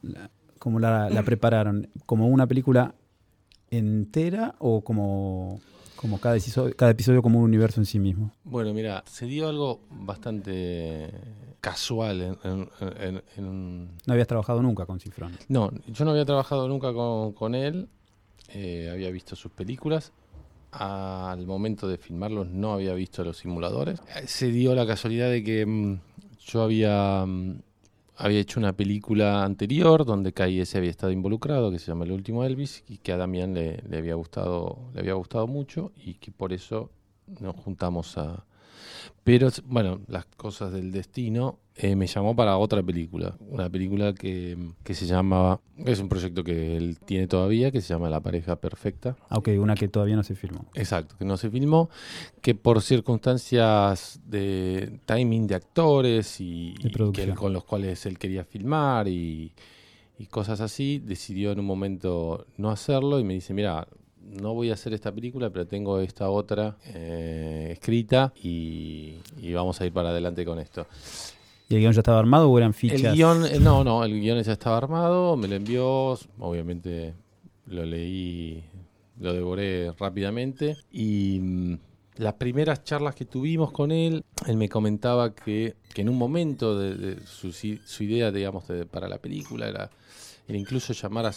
cómo 0.60 0.80
la, 0.80 1.22
prepararon? 1.26 1.88
¿Como 2.06 2.28
una 2.28 2.48
película 2.48 2.96
entera 3.70 4.56
o 4.60 4.84
como, 4.84 5.62
Como 5.96 6.20
cada 6.20 6.36
episodio, 6.36 6.76
cada 6.76 6.92
episodio 6.92 7.22
como 7.22 7.40
un 7.40 7.46
universo 7.46 7.80
en 7.80 7.86
sí 7.86 8.00
mismo. 8.00 8.32
Bueno, 8.44 8.74
mira, 8.74 9.04
se 9.08 9.28
dio 9.28 9.48
algo 9.48 9.82
bastante 9.90 11.12
casual 11.64 12.38
en, 12.44 13.90
No 14.06 14.14
habías 14.14 14.28
trabajado 14.28 14.62
nunca 14.62 14.86
con 14.86 15.00
Cifrón. 15.00 15.32
No, 15.48 15.72
yo 15.88 16.04
no 16.04 16.12
había 16.12 16.26
trabajado 16.26 16.68
nunca 16.68 16.94
con, 16.94 17.56
él, 17.56 17.88
eh, 18.50 18.90
había 18.92 19.10
visto 19.12 19.38
sus 19.38 19.50
películas. 19.54 20.12
Al 20.72 21.48
momento 21.48 21.88
de 21.88 21.98
filmarlos 21.98 22.50
no 22.50 22.74
había 22.74 22.94
visto 22.94 23.24
los 23.24 23.38
simuladores. 23.38 24.02
Eh, 24.14 24.28
se 24.28 24.48
dio 24.48 24.76
la 24.76 24.86
casualidad 24.86 25.30
de 25.30 25.42
que 25.42 25.66
mm, 25.66 26.00
yo 26.46 26.64
había... 26.64 27.26
Mm, 27.26 27.62
había 28.18 28.40
hecho 28.42 28.60
una 28.60 28.74
película 28.74 29.44
anterior 29.44 30.06
donde 30.06 30.34
se 30.66 30.78
había 30.78 30.92
estado 30.92 31.14
involucrado, 31.14 31.72
que 31.72 31.80
se 31.80 31.88
llama 31.88 32.04
El 32.04 32.12
último 32.12 32.44
Elvis, 32.44 32.84
y 32.90 32.98
que 32.98 33.14
a 33.14 33.18
Damián 33.18 33.54
le, 33.54 33.82
le, 33.90 33.98
había 33.98 34.16
gustado, 34.16 34.80
le 34.94 35.00
había 35.00 35.14
gustado 35.14 35.48
mucho, 35.48 35.94
y 35.96 36.16
que 36.16 36.32
por 36.32 36.54
eso 36.54 36.92
nos 37.40 37.56
juntamos 37.56 38.18
a, 38.18 38.46
pero 39.24 39.50
bueno, 39.66 40.02
las 40.08 40.26
cosas 40.26 40.72
del 40.72 40.92
destino 40.92 41.60
eh, 41.76 41.96
me 41.96 42.06
llamó 42.06 42.36
para 42.36 42.58
otra 42.58 42.84
película. 42.84 43.36
Una 43.50 43.70
película 43.70 44.14
que, 44.14 44.58
se 44.84 45.06
llama. 45.08 45.60
Es 45.78 46.00
un 46.00 46.08
proyecto 46.08 46.44
que 46.44 46.78
él 46.78 47.00
tiene 47.04 47.28
todavía, 47.28 47.72
que 47.72 47.82
se 47.82 47.94
llama 47.94 48.10
La 48.10 48.20
pareja 48.20 48.58
perfecta. 48.58 49.16
Ah, 49.30 49.38
ok, 49.38 49.50
una 49.58 49.74
que 49.74 49.88
todavía 49.88 50.16
no 50.16 50.24
se 50.24 50.36
filmó. 50.36 50.66
Exacto, 50.76 51.16
que 51.18 51.26
no 51.26 51.36
se 51.38 51.50
filmó. 51.50 51.90
Que 52.42 52.54
por 52.54 52.82
circunstancias 52.82 54.20
de 54.26 55.00
timing 55.06 55.48
de 55.48 55.56
actores 55.56 56.40
y, 56.40 56.76
con 57.36 57.54
los 57.54 57.64
cuales 57.64 58.06
él 58.06 58.20
quería 58.20 58.44
filmar 58.44 59.08
y, 59.08 59.54
y 60.20 60.28
cosas 60.28 60.62
así, 60.62 61.00
decidió 61.04 61.52
en 61.52 61.60
un 61.60 61.66
momento 61.66 62.46
no 62.58 62.70
hacerlo 62.70 63.20
y 63.20 63.24
me 63.24 63.34
dice: 63.34 63.54
Mira, 63.56 63.88
no 64.30 64.54
voy 64.54 64.70
a 64.70 64.74
hacer 64.74 64.94
esta 64.94 65.12
película, 65.12 65.50
pero 65.50 65.68
tengo 65.68 66.00
esta 66.00 66.30
otra 66.30 66.78
eh, 66.86 67.70
escrita 67.74 68.34
y, 68.42 69.18
vamos 69.54 69.80
a 69.82 69.86
ir 69.86 69.94
para 69.94 70.10
adelante 70.10 70.46
con 70.46 70.60
esto. 70.60 70.88
¿Y 71.70 71.76
el 71.76 71.82
guion 71.82 71.94
ya 71.94 72.00
estaba 72.02 72.20
armado 72.20 72.50
o 72.50 72.58
eran 72.58 72.74
fichas? 72.74 73.02
El 73.02 73.14
guion, 73.14 73.46
eh, 73.46 73.60
no, 73.60 73.84
no, 73.84 74.04
el 74.04 74.20
guion 74.20 74.42
ya 74.42 74.54
estaba 74.54 74.78
armado, 74.78 75.36
me 75.38 75.48
lo 75.48 75.56
envió, 75.56 76.18
obviamente 76.40 77.14
lo 77.68 77.86
leí, 77.86 78.64
lo 79.20 79.34
devoré 79.34 79.92
rápidamente 79.98 80.76
y 80.92 81.40
mm, 81.42 81.78
las 82.18 82.34
primeras 82.34 82.84
charlas 82.84 83.16
que 83.16 83.26
tuvimos 83.26 83.72
con 83.72 83.92
él, 83.92 84.24
él 84.48 84.58
me 84.58 84.70
comentaba 84.70 85.34
que, 85.34 85.76
en 85.96 86.10
un 86.10 86.18
momento 86.18 86.78
de, 86.78 87.18
su, 87.26 87.52
su, 87.52 88.04
idea, 88.04 88.32
digamos, 88.32 88.66
para 88.92 89.08
la 89.08 89.18
película 89.18 89.68
era, 89.68 89.90
era 90.48 90.58
incluso 90.58 90.94
llamar 90.94 91.26
a 91.28 91.34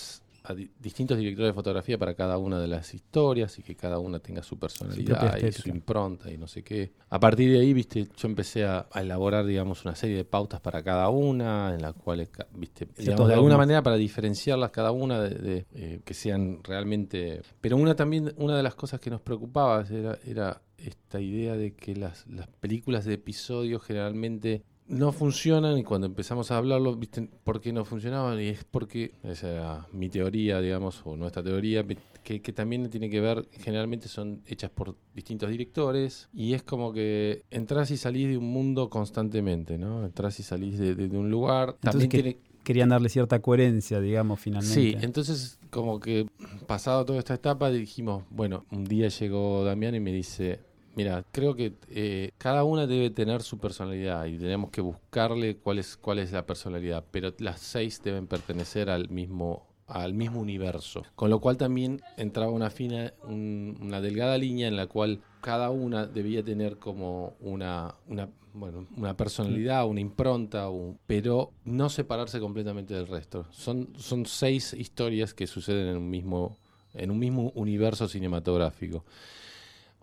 a 0.46 0.54
distintos 0.54 1.18
directores 1.18 1.50
de 1.50 1.54
fotografía 1.54 1.98
para 1.98 2.14
cada 2.14 2.38
una 2.38 2.60
de 2.60 2.68
las 2.68 2.94
historias 2.94 3.58
y 3.58 3.62
que 3.62 3.74
cada 3.74 3.98
una 3.98 4.18
tenga 4.20 4.42
su 4.42 4.58
personalidad 4.58 5.36
y 5.36 5.52
su 5.52 5.68
impronta 5.68 6.30
y 6.30 6.38
no 6.38 6.46
sé 6.46 6.62
qué. 6.62 6.92
A 7.10 7.18
partir 7.18 7.50
de 7.50 7.60
ahí, 7.60 7.72
viste, 7.72 8.08
yo 8.16 8.28
empecé 8.28 8.64
a, 8.64 8.86
elaborar, 8.94 9.44
digamos, 9.44 9.84
una 9.84 9.94
serie 9.94 10.16
de 10.16 10.24
pautas 10.24 10.60
para 10.60 10.82
cada 10.82 11.08
una, 11.08 11.74
en 11.74 11.82
las 11.82 11.94
cuales, 11.94 12.30
viste, 12.54 12.86
de 12.96 13.12
alguna 13.12 13.56
manera 13.56 13.82
para 13.82 13.96
diferenciarlas 13.96 14.70
cada 14.70 14.92
una 14.92 15.20
de, 15.20 15.66
eh, 15.74 16.00
que 16.04 16.14
sean 16.14 16.60
realmente. 16.62 17.42
Pero 17.60 17.76
una 17.76 17.94
también, 17.94 18.32
una 18.36 18.56
de 18.56 18.62
las 18.62 18.74
cosas 18.74 19.00
que 19.00 19.10
nos 19.10 19.20
preocupaba 19.20 19.84
era, 19.90 20.18
era 20.24 20.62
esta 20.78 21.20
idea 21.20 21.56
de 21.56 21.74
que 21.74 21.96
las, 21.96 22.26
las 22.26 22.46
películas 22.48 23.04
de 23.04 23.14
episodios 23.14 23.82
generalmente 23.82 24.62
no 24.88 25.12
funcionan 25.12 25.78
y 25.78 25.84
cuando 25.84 26.06
empezamos 26.06 26.50
a 26.50 26.58
hablarlo, 26.58 26.94
¿viste 26.96 27.28
por 27.44 27.60
qué 27.60 27.72
no 27.72 27.84
funcionaban? 27.84 28.40
Y 28.40 28.48
es 28.48 28.64
porque, 28.64 29.12
esa 29.22 29.50
era 29.50 29.86
mi 29.92 30.08
teoría, 30.08 30.60
digamos, 30.60 31.02
o 31.04 31.16
nuestra 31.16 31.42
teoría, 31.42 31.84
que, 32.22 32.40
también 32.52 32.88
tiene 32.90 33.08
que 33.08 33.20
ver, 33.20 33.48
generalmente 33.52 34.08
son 34.08 34.42
hechas 34.46 34.70
por 34.70 34.96
distintos 35.14 35.50
directores 35.50 36.28
y 36.32 36.54
es 36.54 36.62
como 36.62 36.92
que 36.92 37.42
entras 37.50 37.90
y 37.90 37.96
salís 37.96 38.28
de 38.28 38.36
un 38.36 38.50
mundo 38.50 38.90
constantemente, 38.90 39.78
¿no? 39.78 40.04
Entras 40.04 40.40
y 40.40 40.42
salís 40.42 40.78
de, 40.78 41.06
un 41.16 41.30
lugar. 41.30 41.76
también 41.80 42.38
querían 42.66 42.88
darle 42.88 43.08
cierta 43.08 43.40
coherencia, 43.40 44.00
digamos, 44.00 44.40
finalmente. 44.40 44.74
Sí, 44.74 44.96
entonces 45.00 45.60
como 45.70 46.00
que 46.00 46.26
pasado 46.66 47.04
toda 47.04 47.20
esta 47.20 47.34
etapa 47.34 47.70
dijimos, 47.70 48.24
bueno, 48.28 48.64
un 48.72 48.84
día 48.84 49.06
llegó 49.06 49.62
Damián 49.64 49.94
y 49.94 50.00
me 50.00 50.12
dice, 50.12 50.58
Mira, 50.96 51.24
creo 51.30 51.54
que 51.54 51.74
eh, 51.90 52.30
cada 52.38 52.64
una 52.64 52.86
debe 52.86 53.10
tener 53.10 53.42
su 53.42 53.58
personalidad 53.58 54.24
y 54.24 54.38
tenemos 54.38 54.70
que 54.70 54.80
buscarle 54.80 55.58
cuál 55.58 55.78
es, 55.78 55.98
cuál 55.98 56.18
es 56.18 56.32
la 56.32 56.46
personalidad, 56.46 57.04
pero 57.10 57.34
las 57.38 57.60
seis 57.60 58.00
deben 58.02 58.26
pertenecer 58.26 58.88
al 58.88 59.10
mismo 59.10 59.66
al 59.88 60.14
mismo 60.14 60.40
universo, 60.40 61.04
con 61.14 61.30
lo 61.30 61.38
cual 61.38 61.58
también 61.58 62.00
entraba 62.16 62.50
una 62.50 62.70
fina, 62.70 63.12
una 63.22 64.00
delgada 64.00 64.36
línea 64.36 64.66
en 64.66 64.74
la 64.74 64.88
cual 64.88 65.20
cada 65.40 65.70
una 65.70 66.06
debía 66.06 66.42
tener 66.42 66.78
como 66.78 67.36
una, 67.38 67.94
una, 68.08 68.28
bueno, 68.52 68.88
una 68.96 69.16
personalidad, 69.16 69.86
una 69.86 70.00
impronta, 70.00 70.66
pero 71.06 71.52
no 71.64 71.88
separarse 71.88 72.40
completamente 72.40 72.94
del 72.94 73.06
resto. 73.06 73.46
Son, 73.52 73.90
son 73.96 74.26
seis 74.26 74.72
historias 74.72 75.34
que 75.34 75.46
suceden 75.46 75.86
en 75.86 75.96
un 75.98 76.10
mismo, 76.10 76.56
en 76.92 77.12
un 77.12 77.20
mismo 77.20 77.52
universo 77.54 78.08
cinematográfico. 78.08 79.04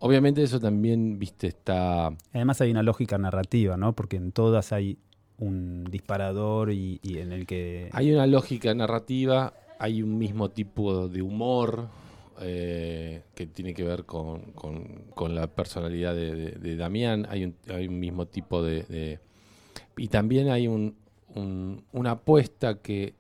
Obviamente 0.05 0.43
eso 0.43 0.59
también, 0.59 1.17
viste, 1.17 1.47
está... 1.47 2.07
Además 2.33 2.59
hay 2.59 2.71
una 2.71 2.83
lógica 2.83 3.17
narrativa, 3.17 3.77
¿no? 3.77 3.95
Porque 3.95 4.17
en 4.17 4.33
todas 4.33 4.73
hay 4.73 4.97
un 5.37 5.85
disparador 5.85 6.73
y, 6.73 6.99
en 7.05 7.31
el 7.31 7.47
que... 7.47 7.87
Hay 7.93 8.11
una 8.11 8.27
lógica 8.27 8.73
narrativa, 8.75 9.53
hay 9.79 10.03
un 10.03 10.17
mismo 10.17 10.49
tipo 10.49 11.07
de 11.07 11.21
humor 11.21 11.87
eh, 12.41 13.23
que 13.33 13.47
tiene 13.47 13.73
que 13.73 13.85
ver 13.85 14.03
con, 14.03 14.43
la 15.29 15.47
personalidad 15.47 16.13
de, 16.13 16.75
Damián, 16.75 17.25
hay 17.29 17.45
un, 17.45 17.55
hay 17.69 17.87
un 17.87 17.97
mismo 17.97 18.25
tipo 18.25 18.61
de... 18.61 19.19
y 19.95 20.09
también 20.09 20.49
hay 20.49 20.67
un, 20.67 20.97
una 21.93 22.11
apuesta 22.11 22.81
que 22.81 23.13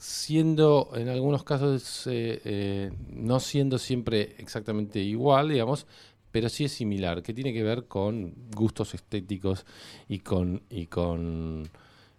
siendo 0.00 0.90
en 0.94 1.08
algunos 1.08 1.44
casos 1.44 2.06
eh, 2.06 2.40
eh, 2.44 2.90
no 3.10 3.38
siendo 3.38 3.78
siempre 3.78 4.34
exactamente 4.38 4.98
igual, 4.98 5.50
digamos, 5.50 5.86
pero 6.32 6.48
sí 6.48 6.64
es 6.64 6.72
similar, 6.72 7.22
que 7.22 7.34
tiene 7.34 7.52
que 7.52 7.62
ver 7.62 7.84
con 7.84 8.34
gustos 8.54 8.94
estéticos 8.94 9.66
y 10.08 10.20
con, 10.20 10.62
y 10.70 10.86
con 10.86 11.68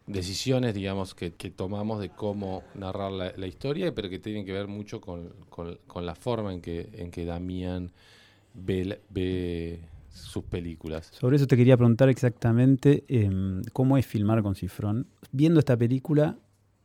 decisiones, 0.05 0.75
digamos, 0.75 1.15
que, 1.15 1.31
tomamos 1.31 2.01
de 2.01 2.09
cómo 2.09 2.63
narrar 2.75 3.11
la, 3.11 3.47
historia, 3.47 3.95
pero 3.95 4.09
que 4.09 4.19
tienen 4.19 4.45
que 4.45 4.51
ver 4.51 4.67
mucho 4.67 5.01
con, 5.01 5.33
la 5.95 6.15
forma 6.15 6.53
en 6.53 6.61
que, 6.61 6.89
en 6.93 7.09
que 7.09 7.25
Damián 7.25 7.91
ve, 8.53 8.99
ve 9.09 9.79
sus 10.09 10.43
películas. 10.43 11.09
Sobre 11.13 11.37
eso 11.37 11.47
te 11.47 11.55
quería 11.55 11.77
preguntar 11.77 12.09
exactamente 12.09 13.05
em, 13.07 13.61
cómo 13.73 13.97
es 13.97 14.05
filmar 14.05 14.43
con 14.43 14.55
Cifrón. 14.55 15.07
Viendo 15.31 15.59
esta 15.59 15.77
película, 15.77 16.37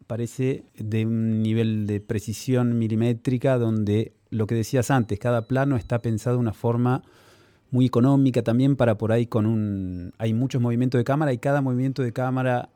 parece 0.07 0.65
de 0.77 1.07
un 1.07 1.43
nivel 1.43 1.87
de 1.87 2.01
precisión 2.01 2.79
milimétrica 2.79 3.59
donde 3.59 4.13
lo 4.31 4.47
que 4.47 4.55
decías 4.55 4.91
antes, 4.91 5.19
cada 5.19 5.47
plano 5.47 5.77
está 5.77 6.01
pensado 6.01 6.37
de 6.37 6.41
una 6.41 6.53
forma 6.53 7.03
muy 7.71 7.87
económica 7.87 8.43
también 8.43 8.77
para 8.77 8.97
por 8.99 9.13
ahí 9.13 9.27
con 9.27 9.47
un... 9.47 10.13
Hay 10.19 10.33
muchos 10.35 10.61
movimientos 10.61 10.99
de 10.99 11.05
cámara 11.05 11.33
y 11.33 11.39
cada 11.39 11.61
movimiento 11.61 12.03
de 12.03 12.13
cámara, 12.13 12.71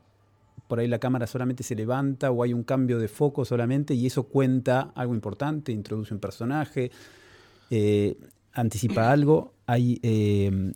por 0.67 0.79
ahí 0.79 0.87
la 0.87 0.99
cámara 0.99 1.27
solamente 1.27 1.63
se 1.63 1.75
levanta 1.75 2.31
o 2.31 2.43
hay 2.43 2.53
un 2.53 2.63
cambio 2.63 2.99
de 2.99 3.07
foco 3.07 3.45
solamente 3.45 3.93
y 3.93 4.05
eso 4.05 4.23
cuenta 4.23 4.91
algo 4.95 5.13
importante, 5.13 5.71
introduce 5.71 6.13
un 6.13 6.19
personaje, 6.19 6.91
eh, 7.69 8.17
anticipa 8.53 9.11
algo. 9.11 9.53
Hay 9.65 9.99
eh, 10.03 10.73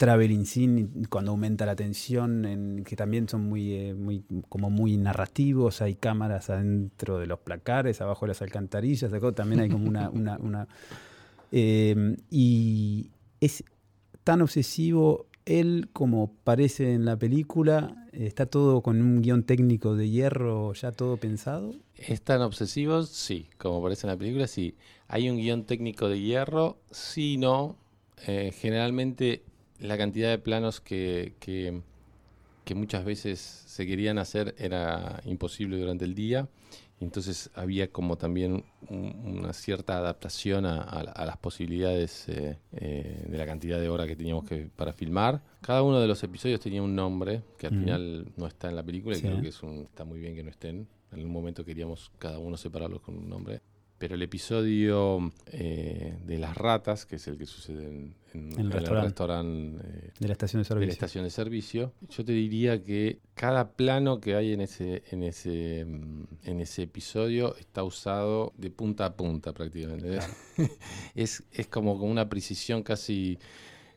traveling 0.00 0.46
scene 0.46 0.88
cuando 1.10 1.32
aumenta 1.32 1.66
la 1.66 1.76
tensión, 1.76 2.46
en, 2.46 2.84
que 2.84 2.96
también 2.96 3.28
son 3.28 3.42
muy, 3.42 3.74
eh, 3.74 3.94
muy, 3.94 4.24
como 4.48 4.70
muy 4.70 4.96
narrativos, 4.96 5.82
hay 5.82 5.94
cámaras 5.94 6.48
adentro 6.48 7.18
de 7.18 7.26
los 7.26 7.40
placares, 7.40 8.00
abajo 8.00 8.24
de 8.24 8.28
las 8.28 8.40
alcantarillas, 8.40 9.12
también 9.34 9.60
hay 9.60 9.68
como 9.68 9.86
una... 9.86 10.08
una, 10.40 10.68
eh, 11.52 12.16
y 12.30 13.10
es 13.42 13.62
tan 14.24 14.40
obsesivo 14.40 15.26
él 15.44 15.90
como 15.92 16.32
parece 16.44 16.94
en 16.94 17.04
la 17.04 17.18
película, 17.18 17.94
está 18.12 18.46
todo 18.46 18.80
con 18.80 19.02
un 19.02 19.20
guion 19.20 19.42
técnico 19.42 19.96
de 19.96 20.08
hierro 20.08 20.72
ya 20.72 20.92
todo 20.92 21.18
pensado. 21.18 21.74
¿Es 21.94 22.22
tan 22.22 22.40
obsesivo? 22.40 23.02
Sí, 23.02 23.50
como 23.58 23.82
parece 23.82 24.06
en 24.06 24.12
la 24.12 24.16
película, 24.16 24.46
sí. 24.46 24.76
Hay 25.08 25.28
un 25.28 25.36
guion 25.36 25.64
técnico 25.64 26.08
de 26.08 26.20
hierro, 26.20 26.78
sí, 26.90 27.36
no. 27.36 27.76
Eh, 28.26 28.52
generalmente 28.54 29.42
la 29.80 29.98
cantidad 29.98 30.30
de 30.30 30.38
planos 30.38 30.80
que, 30.80 31.34
que, 31.40 31.82
muchas 32.74 33.04
veces 33.04 33.40
se 33.40 33.84
querían 33.84 34.18
hacer 34.18 34.54
era 34.56 35.20
imposible 35.24 35.76
durante 35.76 36.04
el 36.04 36.14
día. 36.14 36.48
Entonces 37.00 37.50
había 37.54 37.90
como 37.90 38.16
también 38.16 38.64
una 38.88 39.52
cierta 39.52 39.96
adaptación 39.96 40.66
a, 40.66 41.02
las 41.02 41.36
posibilidades 41.38 42.28
eh, 42.28 42.58
eh, 42.72 43.26
de 43.26 43.38
la 43.38 43.46
cantidad 43.46 43.80
de 43.80 43.88
horas 43.88 44.06
que 44.06 44.14
teníamos 44.14 44.44
que 44.44 44.70
para 44.76 44.92
filmar. 44.92 45.42
Cada 45.62 45.82
uno 45.82 45.98
de 45.98 46.06
los 46.06 46.22
episodios 46.22 46.60
tenía 46.60 46.80
un 46.80 46.94
nombre 46.94 47.42
que 47.58 47.66
al 47.66 47.72
final 47.72 48.32
no 48.36 48.46
está 48.46 48.68
en 48.68 48.76
la 48.76 48.84
película 48.84 49.16
y 49.16 49.20
creo 49.20 49.40
que 49.40 49.48
es 49.48 49.62
un, 49.64 49.84
está 49.84 50.04
muy 50.04 50.20
bien 50.20 50.36
que 50.36 50.44
no 50.44 50.50
estén. 50.50 50.86
En 51.10 51.24
un 51.24 51.32
momento 51.32 51.64
queríamos 51.64 52.12
cada 52.18 52.38
uno 52.38 52.56
separarlos 52.56 53.00
con 53.00 53.16
un 53.16 53.28
nombre. 53.28 53.62
Pero 54.00 54.14
el 54.14 54.22
episodio 54.22 55.30
eh, 55.52 56.16
de 56.24 56.38
las 56.38 56.56
ratas, 56.56 57.04
que 57.04 57.16
es 57.16 57.28
el 57.28 57.36
que 57.36 57.44
sucede 57.44 57.86
en, 57.86 58.14
en- 58.32 58.58
el 58.58 58.72
restaurante. 58.72 59.12
eh, 59.84 60.12
De 60.18 60.26
la 60.26 60.32
estación 60.32 60.62
de 60.62 60.64
de 60.64 60.74
la 60.74 60.80
servicio. 60.80 60.92
estación 60.92 61.24
de 61.24 61.30
servicio, 61.30 61.92
yo 62.08 62.24
te 62.24 62.32
diría 62.32 62.82
que 62.82 63.18
cada 63.34 63.72
plano 63.72 64.18
que 64.18 64.36
hay 64.36 64.54
en 64.54 64.62
ese, 64.62 65.02
en 65.10 65.22
ese, 65.22 65.84
mm, 65.84 66.22
en 66.44 66.60
ese 66.60 66.84
episodio 66.84 67.54
está 67.56 67.84
usado 67.84 68.54
de 68.56 68.70
punta 68.70 69.04
a 69.04 69.12
punta 69.14 69.52
prácticamente. 69.52 70.18
es, 71.14 71.42
es 71.52 71.66
como 71.66 71.98
con 71.98 72.08
una 72.08 72.26
precisión 72.30 72.82
casi 72.82 73.38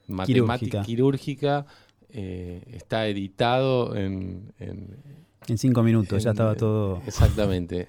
matemática, 0.07 0.83
Quirúrgica. 0.83 0.83
quirúrgica. 0.83 1.65
eh, 2.09 2.61
está 2.73 3.07
editado 3.07 3.95
en, 3.95 4.51
en- 4.59 4.97
En 5.47 5.57
cinco 5.57 5.81
minutos 5.81 6.21
ya 6.23 6.31
estaba 6.31 6.55
todo. 6.55 7.01
Exactamente. 7.07 7.87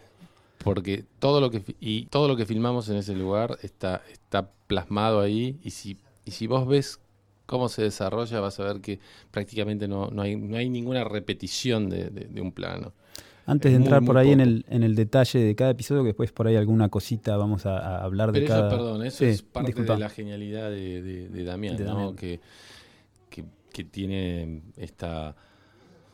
Porque 0.64 1.04
todo 1.18 1.40
lo 1.40 1.50
que 1.50 1.62
y 1.80 2.06
todo 2.06 2.26
lo 2.28 2.36
que 2.36 2.46
filmamos 2.46 2.88
en 2.88 2.96
ese 2.96 3.14
lugar 3.14 3.58
está, 3.62 4.02
está 4.12 4.50
plasmado 4.66 5.20
ahí. 5.20 5.58
Y 5.62 5.70
si, 5.70 5.98
y 6.24 6.30
si 6.32 6.46
vos 6.46 6.66
ves 6.66 7.00
cómo 7.46 7.68
se 7.68 7.82
desarrolla, 7.82 8.40
vas 8.40 8.58
a 8.60 8.64
ver 8.64 8.80
que 8.80 8.98
prácticamente 9.30 9.86
no, 9.88 10.08
no, 10.10 10.22
hay, 10.22 10.36
no 10.36 10.56
hay 10.56 10.70
ninguna 10.70 11.04
repetición 11.04 11.90
de, 11.90 12.10
de- 12.10 12.26
de 12.26 12.40
un 12.40 12.52
plano. 12.52 12.92
Antes 13.46 13.72
de 13.72 13.76
entrar 13.76 14.00
muy 14.00 14.06
por 14.06 14.16
ahí 14.16 14.32
en 14.32 14.40
el, 14.40 14.64
en 14.70 14.82
el 14.82 14.94
detalle 14.94 15.38
de 15.38 15.54
cada 15.54 15.72
episodio, 15.72 16.02
que 16.02 16.08
después 16.08 16.32
por 16.32 16.46
ahí 16.46 16.56
alguna 16.56 16.88
cosita 16.88 17.36
vamos 17.36 17.66
a, 17.66 17.76
a 17.98 18.02
hablar 18.04 18.32
de 18.32 18.40
Pero 18.40 18.46
cada. 18.48 18.68
eso, 18.68 18.76
perdón, 18.78 19.04
eso 19.04 19.18
Sí, 19.18 19.24
es 19.26 19.42
parte 19.42 19.66
disculpa. 19.66 19.94
de 19.94 20.00
la 20.00 20.08
genialidad 20.08 20.70
de, 20.70 21.02
de- 21.02 21.28
de 21.28 21.44
Damián, 21.44 21.76
De 21.76 21.84
¿no? 21.84 21.90
Damián. 21.94 22.16
Que, 22.16 22.40
que, 23.28 23.44
que 23.72 23.84
tiene 23.84 24.62
esta, 24.76 25.36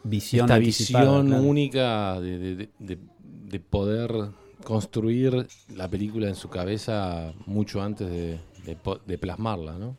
visión 0.05 0.47
esta 0.47 0.59
visión 0.59 1.27
claro. 1.29 1.43
única 1.45 2.21
de, 2.21 2.69
de- 3.51 3.59
de- 3.59 3.59
de- 3.59 3.59
de 3.59 3.61
poder 3.61 4.31
construir 4.65 5.47
la 5.75 5.89
película 5.89 6.29
en 6.29 6.35
su 6.35 6.49
cabeza 6.49 7.33
mucho 7.47 7.83
antes 7.83 8.09
de, 8.09 8.39
de 8.65 8.77
po- 8.77 8.99
de 9.07 9.19
plasmarla, 9.19 9.79
¿no? 9.79 9.97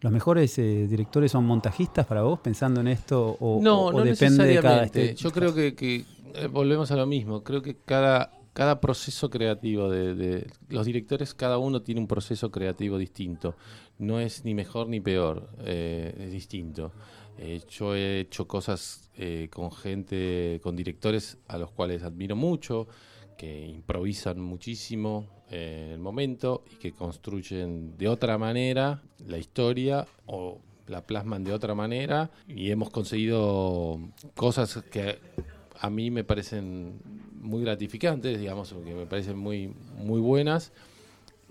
¿Los 0.00 0.12
mejores 0.12 0.56
eh, 0.58 0.86
directores 0.88 1.32
son 1.32 1.44
montajistas 1.44 2.06
para 2.06 2.22
vos, 2.22 2.38
pensando 2.40 2.80
en 2.80 2.88
esto? 2.88 3.36
O, 3.40 3.60
no, 3.62 3.82
o- 3.82 3.86
o 3.88 3.92
no 3.92 3.98
depende 4.04 4.44
de 4.46 4.60
cada 4.62 4.84
este- 4.84 5.14
Yo 5.14 5.30
creo 5.30 5.54
que, 5.54 5.74
que, 5.74 6.04
eh, 6.34 6.46
volvemos 6.46 6.90
a 6.90 6.96
lo 6.96 7.06
mismo. 7.06 7.42
Creo 7.42 7.62
que 7.62 7.76
cada, 7.84 8.30
cada 8.52 8.80
proceso 8.80 9.28
creativo 9.28 9.90
de, 9.90 10.14
de- 10.14 10.46
los 10.68 10.86
directores, 10.86 11.34
cada 11.34 11.58
uno 11.58 11.82
tiene 11.82 12.00
un 12.00 12.06
proceso 12.06 12.50
creativo 12.50 12.96
distinto. 12.98 13.54
No 13.98 14.20
es 14.20 14.44
ni 14.44 14.54
mejor 14.54 14.88
ni 14.88 15.00
peor, 15.00 15.48
eh, 15.64 16.14
es 16.26 16.32
distinto. 16.32 16.92
Eh, 17.38 17.60
yo 17.68 17.94
he 17.94 18.20
hecho 18.20 18.48
cosas 18.48 19.10
eh, 19.16 19.48
con 19.52 19.70
gente, 19.70 20.60
con 20.62 20.74
directores 20.74 21.38
a 21.46 21.56
los 21.56 21.70
cuales 21.70 22.02
admiro 22.02 22.34
mucho, 22.34 22.88
que 23.36 23.66
improvisan 23.66 24.40
muchísimo 24.40 25.28
eh, 25.50 25.84
en 25.86 25.92
el 25.92 26.00
momento 26.00 26.64
y 26.72 26.76
que 26.76 26.92
construyen 26.92 27.96
de 27.96 28.08
otra 28.08 28.38
manera 28.38 29.02
la 29.24 29.38
historia 29.38 30.06
o 30.26 30.58
la 30.88 31.06
plasman 31.06 31.44
de 31.44 31.52
otra 31.52 31.76
manera. 31.76 32.30
Y 32.48 32.70
hemos 32.70 32.90
conseguido 32.90 34.00
cosas 34.34 34.82
que 34.90 35.18
a 35.80 35.90
mí 35.90 36.10
me 36.10 36.24
parecen 36.24 37.00
muy 37.40 37.62
gratificantes, 37.62 38.40
digamos, 38.40 38.74
que 38.84 38.94
me 38.94 39.06
parecen 39.06 39.38
muy, 39.38 39.72
muy 39.96 40.20
buenas, 40.20 40.72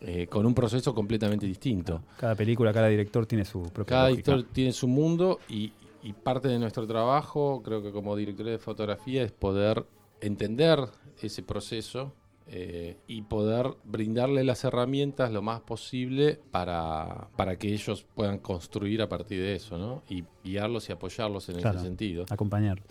eh, 0.02 0.28
con 0.28 0.46
un 0.46 0.54
proceso 0.54 0.94
completamente 0.94 1.46
distinto. 1.46 2.02
Cada 2.18 2.36
película, 2.36 2.72
cada 2.74 2.88
director 2.88 3.26
tiene 3.26 3.46
su 3.46 3.64
propia 3.64 3.86
Cada 3.86 4.10
lógica. 4.10 4.32
director 4.32 4.54
tiene 4.54 4.72
su 4.72 4.88
mundo 4.88 5.40
y, 5.50 5.72
y 6.04 6.14
parte 6.14 6.48
de 6.48 6.60
nuestro 6.60 6.86
trabajo, 6.86 7.62
creo 7.64 7.82
que 7.82 7.92
como 7.92 8.16
directores 8.16 8.54
de 8.54 8.60
fotografía, 8.60 9.24
es 9.24 9.32
poder 9.32 9.86
entender 10.22 10.80
ese 11.22 11.42
proceso 11.44 12.14
eh, 12.50 12.96
y 13.08 13.24
poder 13.24 13.76
brindarle 13.84 14.44
las 14.44 14.64
herramientas 14.64 15.32
lo 15.32 15.42
más 15.42 15.60
posible 15.62 16.40
para, 16.52 17.28
para 17.36 17.58
que 17.58 17.74
ellos 17.74 18.06
puedan 18.16 18.38
construir 18.40 19.02
a 19.02 19.10
partir 19.10 19.42
de 19.42 19.56
eso, 19.56 19.78
¿no? 19.78 20.04
Y 20.10 20.24
guiarlos 20.44 20.88
y 20.90 20.94
apoyarlos 20.94 21.50
en 21.50 21.58
Claro. 21.60 21.80
ese 21.80 21.88
sentido. 21.88 22.26
acompañar. 22.30 22.82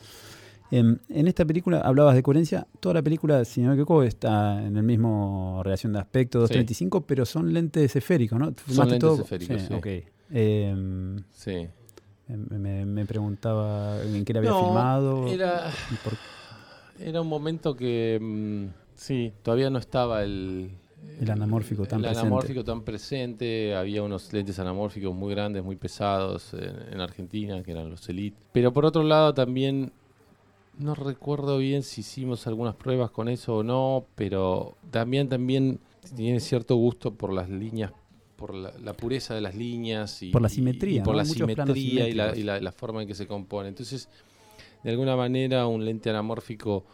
Em, 0.71 0.99
en 1.09 1.29
esta 1.29 1.45
película 1.45 1.81
hablabas 1.81 2.15
de 2.15 2.23
coherencia. 2.23 2.67
Toda 2.81 2.95
la 2.97 3.03
película, 3.03 3.45
si 3.45 3.61
no 3.61 3.69
me 3.69 3.75
equivoco, 3.75 4.03
está 4.03 4.61
en 4.65 4.77
el 4.77 4.83
mismo 4.83 5.61
relación 5.63 5.93
de 5.93 6.01
aspecto, 6.01 6.41
235, 6.41 7.03
pero 7.07 7.25
son 7.25 7.53
lentes 7.53 7.95
esféricos, 7.95 8.39
¿no? 8.39 8.53
¿Filmaste 8.53 8.93
lentes 8.93 9.09
todo? 9.09 9.23
esféricos, 9.23 9.63
sí. 9.63 9.75
ok. 9.75 9.87
Em, 10.31 11.17
Sí. 11.33 11.69
me, 12.29 12.85
me 12.85 13.05
preguntaba 13.07 14.03
en 14.03 14.25
qué 14.25 14.33
la 14.33 14.41
había 14.41 14.51
No, 14.51 14.59
filmado. 14.65 15.27
Era, 16.99 17.21
un 17.21 17.29
momento 17.29 17.77
que, 17.77 18.19
mm, 18.21 18.67
sí, 18.95 19.33
todavía 19.43 19.71
no 19.71 19.79
estaba 19.79 20.25
el... 20.25 20.71
El 21.21 21.31
anamórfico 21.31 21.85
tan 21.87 21.99
el 22.01 22.07
presente. 22.07 22.21
anamórfico 22.21 22.65
tan 22.65 22.83
presente, 22.83 23.77
había 23.77 24.03
unos 24.03 24.33
lentes 24.33 24.59
anamórficos 24.59 25.15
muy 25.15 25.31
grandes, 25.33 25.63
muy 25.63 25.77
pesados 25.77 26.53
en, 26.55 26.95
en 26.95 27.01
Argentina, 27.01 27.63
que 27.63 27.71
eran 27.71 27.89
los 27.91 28.09
Elite. 28.09 28.37
Pero 28.53 28.73
por 28.73 28.85
otro 28.85 29.03
lado 29.05 29.33
también, 29.33 29.93
no 30.79 30.95
recuerdo 30.95 31.59
bien 31.59 31.83
si 31.83 32.01
hicimos 32.03 32.47
algunas 32.47 32.75
pruebas 32.75 33.11
con 33.11 33.29
eso 33.29 33.57
o 33.59 33.62
no, 33.62 34.05
pero 34.15 34.77
también, 34.91 35.29
también 35.29 35.79
tiene 36.15 36.41
cierto 36.41 36.77
gusto 36.77 37.15
por 37.15 37.33
las 37.33 37.49
líneas, 37.51 37.93
por 38.37 38.55
la, 38.55 38.73
la 38.83 38.93
pureza 38.93 39.35
de 39.35 39.41
las 39.41 39.55
líneas 39.55 40.23
y 40.23 40.31
Por 40.31 40.43
la 40.43 40.49
simetría, 40.49 41.01
y 41.01 41.05
por 41.05 41.15
¿no? 41.15 41.19
la 41.19 41.25
Muchos 41.25 41.37
simetría 41.37 42.09
y, 42.09 42.12
la, 42.12 42.25
simétricos. 42.25 42.39
y 42.39 42.43
la- 42.45 42.61
la 42.61 42.73
forma 42.73 43.03
en 43.03 43.09
que 43.09 43.15
se 43.15 43.27
compone. 43.27 43.69
Entonces, 43.69 44.09
de 44.85 44.91
alguna 44.93 45.17
manera, 45.17 45.67
un 45.67 45.85
lente 45.85 46.11
anamórfico 46.11 46.85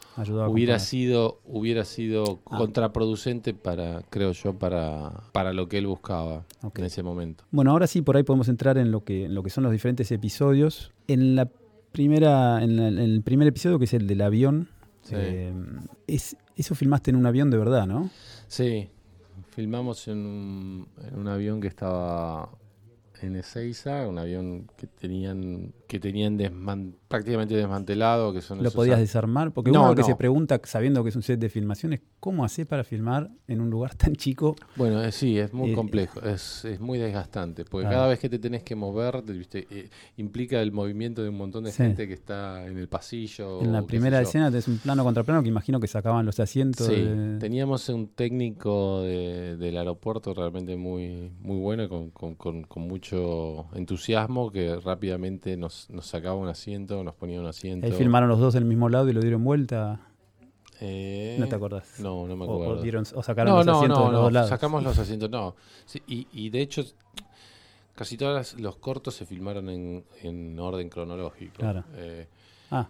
hubiera 0.48 0.78
sido 0.78 1.40
hubiera 1.44 1.84
sido 1.84 2.38
Ah. 2.46 2.56
contraproducente 2.56 3.52
para 3.52 4.02
creo 4.08 4.32
yo 4.32 4.54
para 4.58 5.24
para 5.32 5.52
lo 5.52 5.68
que 5.68 5.76
él 5.78 5.86
buscaba 5.88 6.44
en 6.74 6.84
ese 6.84 7.02
momento 7.02 7.44
Bueno, 7.50 7.72
ahora 7.72 7.86
sí, 7.86 8.00
por 8.00 8.16
ahí 8.16 8.22
podemos 8.22 8.48
entrar 8.48 8.78
en 8.78 8.92
lo 8.92 9.04
que, 9.04 9.24
en 9.26 9.34
lo 9.34 9.42
que 9.42 9.50
son 9.50 9.64
los 9.64 9.72
diferentes 9.72 10.10
episodios. 10.12 10.92
En 11.08 11.34
la 11.36 11.50
primera, 11.92 12.62
en, 12.62 12.76
la- 12.76 12.88
en 12.88 12.98
el 12.98 13.22
primer 13.22 13.46
episodio, 13.48 13.78
que 13.78 13.84
es 13.84 13.94
el 13.94 14.06
del 14.06 14.20
avión, 14.22 14.68
Sí. 15.02 15.14
eh, 15.16 15.52
es, 16.06 16.36
eso 16.56 16.74
filmaste 16.74 17.10
en 17.10 17.16
un 17.16 17.26
avión 17.26 17.50
de 17.50 17.58
verdad, 17.58 17.86
¿no? 17.86 18.10
sí 18.48 18.88
filmamos 19.50 20.06
en 20.08 20.18
un, 20.18 20.88
en 21.06 21.18
un 21.18 21.28
avión 21.28 21.60
que 21.60 21.68
estaba 21.68 22.48
en 23.22 23.36
Ezeiza 23.36 24.06
un 24.08 24.18
avión 24.18 24.66
que 24.76 24.86
tenían 24.86 25.72
que 25.86 26.00
tenían 26.00 26.38
desman- 26.38 26.94
prácticamente 27.06 27.54
desmantelado 27.54 28.32
que 28.32 28.40
son 28.40 28.58
¿Lo 28.58 28.62
esos 28.64 28.74
podías 28.74 28.98
desarmar? 28.98 29.52
Porque 29.52 29.70
No, 29.70 29.80
uno 29.80 29.88
lo 29.90 29.94
que 29.94 30.00
no. 30.00 30.06
se 30.06 30.16
pregunta, 30.16 30.58
sabiendo 30.64 31.02
que 31.02 31.10
es 31.10 31.16
un 31.16 31.22
set 31.22 31.38
de 31.38 31.50
filmación, 31.50 31.92
es 31.92 32.00
cómo 32.18 32.44
hacer 32.46 32.66
para 32.66 32.82
filmar 32.82 33.30
en 33.46 33.60
un 33.60 33.68
lugar 33.68 33.94
tan 33.96 34.16
chico. 34.16 34.56
Bueno, 34.76 35.02
eh, 35.04 35.12
sí, 35.12 35.38
es 35.38 35.52
muy 35.52 35.72
Eh, 35.72 35.74
complejo, 35.74 36.22
es, 36.22 36.64
es 36.64 36.80
muy 36.80 36.98
desgastante, 36.98 37.66
porque 37.66 37.82
Claro. 37.84 37.96
cada 37.98 38.08
vez 38.08 38.18
que 38.20 38.30
te 38.30 38.38
tenés 38.38 38.62
que 38.62 38.74
mover, 38.74 39.20
te- 39.20 39.34
viste, 39.34 39.66
eh, 39.70 39.90
implica 40.16 40.62
el 40.62 40.72
movimiento 40.72 41.22
de 41.22 41.28
un 41.28 41.36
montón 41.36 41.64
de 41.64 41.72
Sí. 41.72 41.82
gente 41.82 42.08
que 42.08 42.14
está 42.14 42.66
en 42.66 42.78
el 42.78 42.88
pasillo. 42.88 43.60
en 43.60 43.68
o 43.68 43.72
la 43.72 43.82
primera 43.82 44.18
escena 44.22 44.50
tenés 44.50 44.66
un 44.68 44.78
plano 44.78 45.04
contra 45.04 45.22
plano 45.24 45.42
que 45.42 45.48
imagino 45.50 45.78
que 45.78 45.88
sacaban 45.88 46.24
los 46.24 46.40
asientos. 46.40 46.86
Sí, 46.86 46.94
de- 46.94 47.38
teníamos 47.38 47.86
un 47.90 48.08
técnico 48.08 49.02
de- 49.02 49.58
del 49.58 49.76
aeropuerto 49.76 50.32
realmente 50.32 50.74
muy, 50.76 51.30
muy 51.42 51.58
bueno, 51.60 51.86
con, 51.90 52.10
con- 52.10 52.34
con- 52.36 52.62
con 52.64 52.82
mucho 52.84 53.11
entusiasmo, 53.74 54.50
que 54.50 54.76
rápidamente 54.76 55.56
nos, 55.56 55.88
nos 55.90 56.06
sacaba 56.06 56.36
un 56.36 56.48
asiento, 56.48 57.02
nos 57.04 57.14
ponía 57.14 57.40
un 57.40 57.46
asiento. 57.46 57.86
Ahí 57.86 57.92
filmaron 57.92 58.28
los 58.28 58.38
dos 58.38 58.54
del 58.54 58.64
mismo 58.64 58.88
lado 58.88 59.08
y 59.08 59.12
lo 59.12 59.20
dieron 59.20 59.44
vuelta. 59.44 60.00
Eh, 60.80 61.36
¿No 61.38 61.46
te 61.46 61.54
acordás? 61.54 62.00
No, 62.00 62.26
no 62.26 62.36
me 62.36 62.44
acuerdo. 62.44 62.78
o 62.78 62.82
dieron, 62.82 63.04
o 63.14 63.22
sacaron 63.22 63.52
no, 63.52 63.58
los 63.58 63.66
no, 63.66 63.72
asientos 63.74 63.98
no, 63.98 64.04
de 64.06 64.10
los 64.10 64.18
no, 64.18 64.22
dos 64.24 64.32
lados. 64.32 64.48
sacamos 64.48 64.82
los 64.82 64.98
asientos, 64.98 65.30
no. 65.30 65.54
Sí, 65.86 66.02
y, 66.08 66.26
y 66.32 66.50
de 66.50 66.60
hecho, 66.60 66.82
casi 67.94 68.16
todos 68.16 68.58
los 68.58 68.76
cortos 68.76 69.14
se 69.14 69.24
filmaron 69.26 69.68
en, 69.68 70.04
en 70.22 70.58
orden 70.58 70.88
cronológico. 70.88 71.58
Claro. 71.58 71.84
Eh, 71.94 72.26
Ah, 72.70 72.88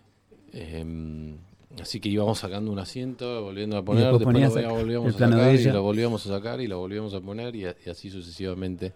Em, 0.52 1.38
así 1.80 1.98
que 1.98 2.08
íbamos 2.11 2.38
sacando 2.38 2.70
un 2.70 2.78
asiento, 2.78 3.42
volviendo 3.42 3.76
a 3.78 3.82
poner, 3.85 4.12
después 4.12 4.37
después, 4.38 4.64
lo 4.64 4.74
volvíamos 4.74 5.14
a 5.14 5.26
de 5.26 5.32
sacar 5.32 5.54
y 5.54 5.64
lo 5.72 5.82
volvíamos 5.82 6.26
a 6.26 6.28
sacar 6.28 6.61
y 6.61 6.66
lo 6.66 6.78
volvíamos 6.78 7.14
a 7.14 7.20
poner 7.20 7.56
y 7.56 7.64
así 7.88 8.11
sucesivamente. 8.11 8.92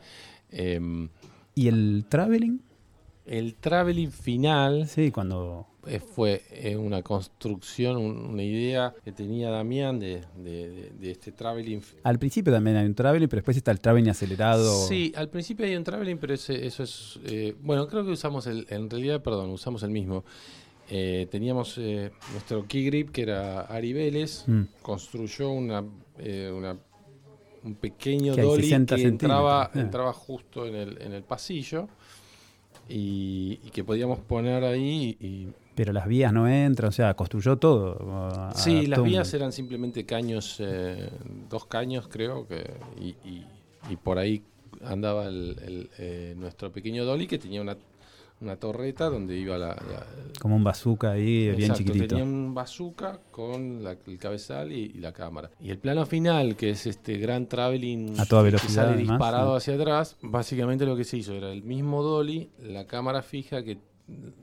Em, 0.51 1.09
¿Y 1.55 1.69
el 1.69 2.05
traveling? 2.09 2.61
el 3.27 3.55
traveling 3.57 4.11
final 4.13 4.87
Sí, 4.87 5.11
cuando... 5.11 5.67
eh, 5.87 5.99
fue 5.99 6.43
eh, 6.53 6.77
una 6.77 7.03
construcción, 7.03 7.97
un- 7.97 8.19
una 8.27 8.43
idea 8.45 8.95
que 9.05 9.11
tenía 9.11 9.51
Damián 9.51 9.99
de, 9.99 10.23
de- 10.37 10.69
de- 10.71 10.91
de 11.01 11.11
este 11.11 11.33
traveling. 11.33 11.81
Al 12.05 12.19
principio 12.21 12.53
también 12.53 12.77
hay 12.77 12.87
un 12.87 12.95
traveling, 12.95 13.27
pero 13.29 13.39
después 13.41 13.57
está 13.57 13.73
el 13.73 13.81
traveling 13.81 14.11
acelerado. 14.11 14.87
Sí, 14.87 15.13
al 15.17 15.29
principio 15.29 15.67
hay 15.67 15.75
un 15.75 15.83
traveling, 15.83 16.19
pero 16.19 16.35
ese- 16.35 16.65
eso 16.67 16.83
es... 16.85 17.19
eh, 17.25 17.57
bueno, 17.63 17.89
creo 17.89 18.05
que 18.05 18.11
usamos 18.13 18.47
el... 18.47 18.67
En 18.71 18.89
realidad, 18.89 19.21
perdón, 19.23 19.51
usamos 19.51 19.83
el 19.83 19.91
mismo. 19.91 20.25
Eh, 20.89 21.27
teníamos 21.31 21.79
eh, 21.79 22.13
nuestro 22.31 22.65
key 22.69 22.85
grip, 22.87 23.11
que 23.11 23.23
era 23.23 23.63
Ari 23.63 23.93
Vélez, 23.93 24.45
Mm. 24.47 24.63
construyó 24.83 25.51
una, 25.51 25.85
eh, 26.19 26.53
una- 26.55 26.79
un 27.67 27.75
pequeño 27.75 28.35
dolly 28.37 28.63
60 28.63 28.97
que 28.97 29.03
entraba, 29.03 29.65
ah. 29.65 29.71
entraba 29.75 30.13
justo 30.13 30.67
en 30.67 30.75
el, 30.77 31.03
en 31.03 31.13
el 31.13 31.23
pasillo 31.25 31.89
y, 32.89 33.59
y 33.65 33.71
que 33.71 33.83
podíamos 33.85 34.21
poner 34.21 34.65
ahí 34.65 35.17
y 35.21 35.49
Pero 35.75 35.93
las 35.93 36.07
vías 36.07 36.33
no 36.33 36.49
entran, 36.49 36.89
o 36.89 36.93
sea, 36.93 37.15
construyó 37.15 37.57
todo. 37.59 37.99
a- 38.13 38.53
Sí, 38.55 38.87
las 38.87 39.03
vías 39.03 39.33
eran 39.35 39.53
simplemente 39.53 40.07
caños, 40.07 40.57
eh, 40.61 41.11
dos 41.51 41.67
caños 41.67 42.09
creo, 42.09 42.47
que, 42.47 42.65
y, 43.01 43.09
y- 43.29 43.45
y 43.91 43.97
por 43.97 44.19
ahí 44.19 44.43
andaba 44.85 45.27
el, 45.27 45.57
el, 45.65 45.91
eh, 45.99 46.35
nuestro 46.37 46.71
pequeño 46.73 47.05
Dolly 47.05 47.27
que 47.27 47.39
tenía 47.39 47.61
una, 47.61 47.77
una 48.41 48.57
torreta 48.57 49.09
donde 49.09 49.37
iba 49.37 49.57
la... 49.57 49.69
la- 49.69 50.07
Como 50.41 50.57
un 50.57 50.65
bazooka 50.65 51.13
ahí, 51.13 51.51
bien 51.57 51.73
chiquitito. 51.73 52.07
tenía 52.09 52.25
un 52.25 52.53
bazooka 52.55 53.21
con 53.31 53.83
la- 53.83 53.97
el 54.07 54.19
cabezal 54.19 54.73
y, 54.73 54.93
y 54.95 54.99
la 55.01 55.13
cámara. 55.13 55.51
Y 55.61 55.71
el 55.71 55.79
plano 55.79 56.05
final, 56.05 56.55
que 56.57 56.71
es 56.71 56.87
este 56.87 57.17
gran 57.17 57.47
traveling 57.47 58.19
A 58.21 58.27
toda 58.27 58.43
que 58.43 58.47
velocidad, 58.47 58.75
sale 58.75 58.95
además, 58.95 59.19
disparado 59.19 59.57
hacia 59.57 59.75
atrás, 59.75 60.17
básicamente 60.23 60.85
lo 60.85 60.97
que 60.97 61.05
se 61.05 61.17
hizo 61.17 61.33
era 61.33 61.51
el 61.51 61.63
mismo 61.63 62.03
dolly, 62.03 62.51
la 62.63 62.87
cámara 62.87 63.23
fija 63.23 63.63
que, 63.65 63.79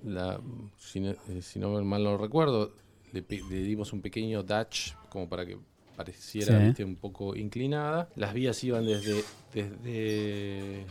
la, 0.04 0.40
si, 0.78 1.00
no, 1.00 1.12
eh, 1.12 1.42
si 1.42 1.60
no 1.60 1.82
mal 1.84 2.04
no 2.04 2.18
recuerdo, 2.18 2.74
le, 3.12 3.24
le 3.30 3.64
dimos 3.64 3.94
un 3.94 4.02
pequeño 4.02 4.42
dash 4.44 4.94
como 5.10 5.30
para 5.30 5.46
que 5.46 5.58
pareciera 5.96 6.60
Sí. 6.60 6.66
¿viste? 6.66 6.84
un 6.84 6.96
poco 6.96 7.36
inclinada. 7.36 8.10
Las 8.16 8.34
vías 8.34 8.62
iban 8.64 8.88
desde, 8.88 9.24
desde 9.54 10.86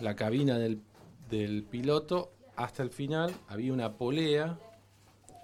la 0.00 0.16
cabina 0.16 0.58
del, 0.58 0.80
del 1.30 1.62
piloto 1.62 2.30
hasta 2.56 2.82
el 2.82 2.90
final. 2.90 3.32
Había 3.48 3.72
una 3.72 3.92
polea 3.92 4.58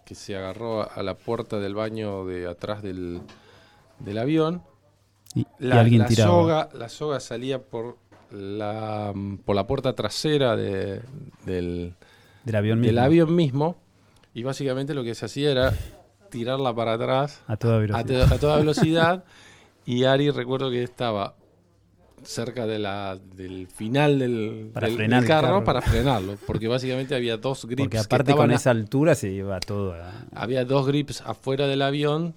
que 0.05 0.15
se 0.15 0.37
agarró 0.37 0.91
a, 0.91 1.03
la 1.03 1.15
puerta 1.17 1.59
del 1.59 1.75
baño 1.75 2.25
de 2.25 2.47
atrás 2.47 2.83
del, 2.83 3.21
del 3.99 4.19
avión. 4.19 4.63
Y, 5.35 5.41
y 5.41 5.47
La, 5.59 5.81
alguien 5.81 6.01
la 6.03 6.07
tiraba. 6.07 6.31
soga, 6.31 6.69
la 6.75 6.89
soga 6.89 7.21
salía 7.21 7.61
por 7.63 7.97
la, 8.31 9.13
por 9.45 9.57
la 9.57 9.67
puerta 9.67 9.95
trasera 9.95 10.57
de- 10.57 11.03
del, 11.45 11.95
del 12.45 12.55
avión 12.57 12.81
del 12.83 12.93
mismo. 12.93 13.05
avión 13.05 13.35
mismo 13.37 13.77
y 14.35 14.43
básicamente 14.43 14.95
lo 14.95 15.03
que 15.05 15.15
se 15.15 15.27
hacía 15.27 15.51
era 15.51 15.73
tirarla 16.31 16.75
para 16.75 16.95
atrás 16.95 17.41
A 17.47 17.57
toda 17.57 17.79
velocidad. 17.79 18.33
a 18.33 18.39
toda 18.39 18.57
velocidad 18.59 19.25
y 19.85 20.05
Ari 20.05 20.31
recuerdo 20.31 20.71
que 20.71 20.83
estaba 20.83 21.35
cerca 22.27 22.67
de 22.67 22.79
la, 22.79 23.19
del 23.37 23.67
final 23.69 24.19
del, 24.19 24.71
Para 24.73 24.89
del- 24.89 24.97
frenar 24.97 25.23
del 25.23 25.31
el 25.31 25.37
carro, 25.37 25.47
carro. 25.49 25.65
para 25.65 25.81
frenarlo 25.83 26.37
porque 26.47 26.69
básicamente 26.69 27.15
había 27.15 27.37
dos 27.37 27.65
grips 27.65 27.83
Porque 27.85 27.91
que 27.97 27.99
aparte 27.99 28.31
estaban 28.33 28.49
con 28.49 28.55
esa 28.55 28.71
altura 28.71 29.15
se 29.15 29.31
iba 29.31 29.59
todo. 29.61 29.95
a- 29.95 30.25
había 30.35 30.65
dos 30.65 30.87
grips 30.87 31.21
afuera 31.23 31.67
del 31.67 31.83
avión, 31.83 32.35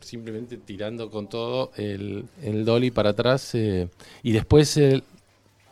simplemente 0.00 0.56
tirando 0.56 1.10
con 1.10 1.28
todo 1.28 1.72
el, 1.76 2.24
el 2.42 2.64
dolly 2.64 2.90
para 2.90 3.10
atrás. 3.10 3.54
eh, 3.54 3.88
y 4.22 4.32
después, 4.32 4.76
el- 4.76 5.02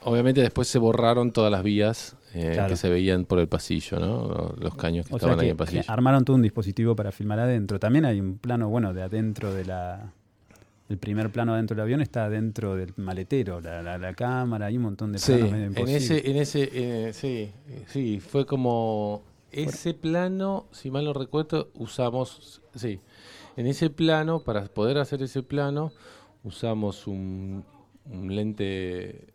obviamente, 0.02 0.40
después 0.40 0.68
se 0.68 0.78
borraron 0.78 1.30
todas 1.32 1.50
las 1.50 1.62
vías 1.62 2.14
eh, 2.34 2.50
Claro. 2.52 2.68
que 2.68 2.76
se 2.76 2.90
veían 2.90 3.24
por 3.24 3.38
el 3.38 3.48
pasillo, 3.48 3.98
¿no? 3.98 4.54
Los 4.60 4.74
caños 4.74 5.06
que 5.06 5.14
O 5.14 5.16
estaban 5.16 5.38
ahí 5.38 5.46
que, 5.46 5.46
en 5.46 5.50
el 5.52 5.56
pasillo. 5.56 5.82
que 5.82 5.90
armaron 5.92 6.24
todo 6.26 6.36
un 6.36 6.42
dispositivo 6.42 6.94
para 6.94 7.10
filmar 7.10 7.38
adentro. 7.40 7.80
También 7.80 8.04
hay 8.04 8.20
un 8.20 8.36
plano, 8.36 8.68
bueno, 8.68 8.92
de 8.92 9.02
adentro 9.02 9.52
de 9.54 9.64
la... 9.64 10.12
El 10.88 10.98
primer 10.98 11.30
plano 11.30 11.52
adentro 11.52 11.74
del 11.74 11.82
avión 11.82 12.00
está 12.00 12.24
adentro 12.24 12.74
del 12.74 12.94
maletero, 12.96 13.60
la, 13.60 13.82
la- 13.82 13.98
la 13.98 14.14
cámara, 14.14 14.66
hay 14.66 14.76
un 14.78 14.84
montón 14.84 15.12
de 15.12 15.18
Sí, 15.18 15.32
planos 15.32 15.50
medio 15.52 15.66
en 15.66 15.88
ese, 15.88 16.30
en 16.30 16.36
ese, 16.36 16.70
eh, 16.72 17.12
sí, 17.12 17.50
sí, 17.88 18.20
fue 18.20 18.46
como 18.46 19.22
ese 19.52 19.92
plano, 19.94 20.66
si 20.72 20.90
mal 20.90 21.04
no 21.04 21.12
recuerdo, 21.12 21.70
usamos, 21.74 22.62
sí, 22.74 23.00
en 23.56 23.66
ese 23.66 23.90
plano, 23.90 24.40
para 24.40 24.64
poder 24.64 24.96
hacer 24.98 25.22
ese 25.22 25.42
plano, 25.42 25.92
usamos 26.42 27.06
un, 27.06 27.64
un 28.06 28.34
lente 28.34 29.26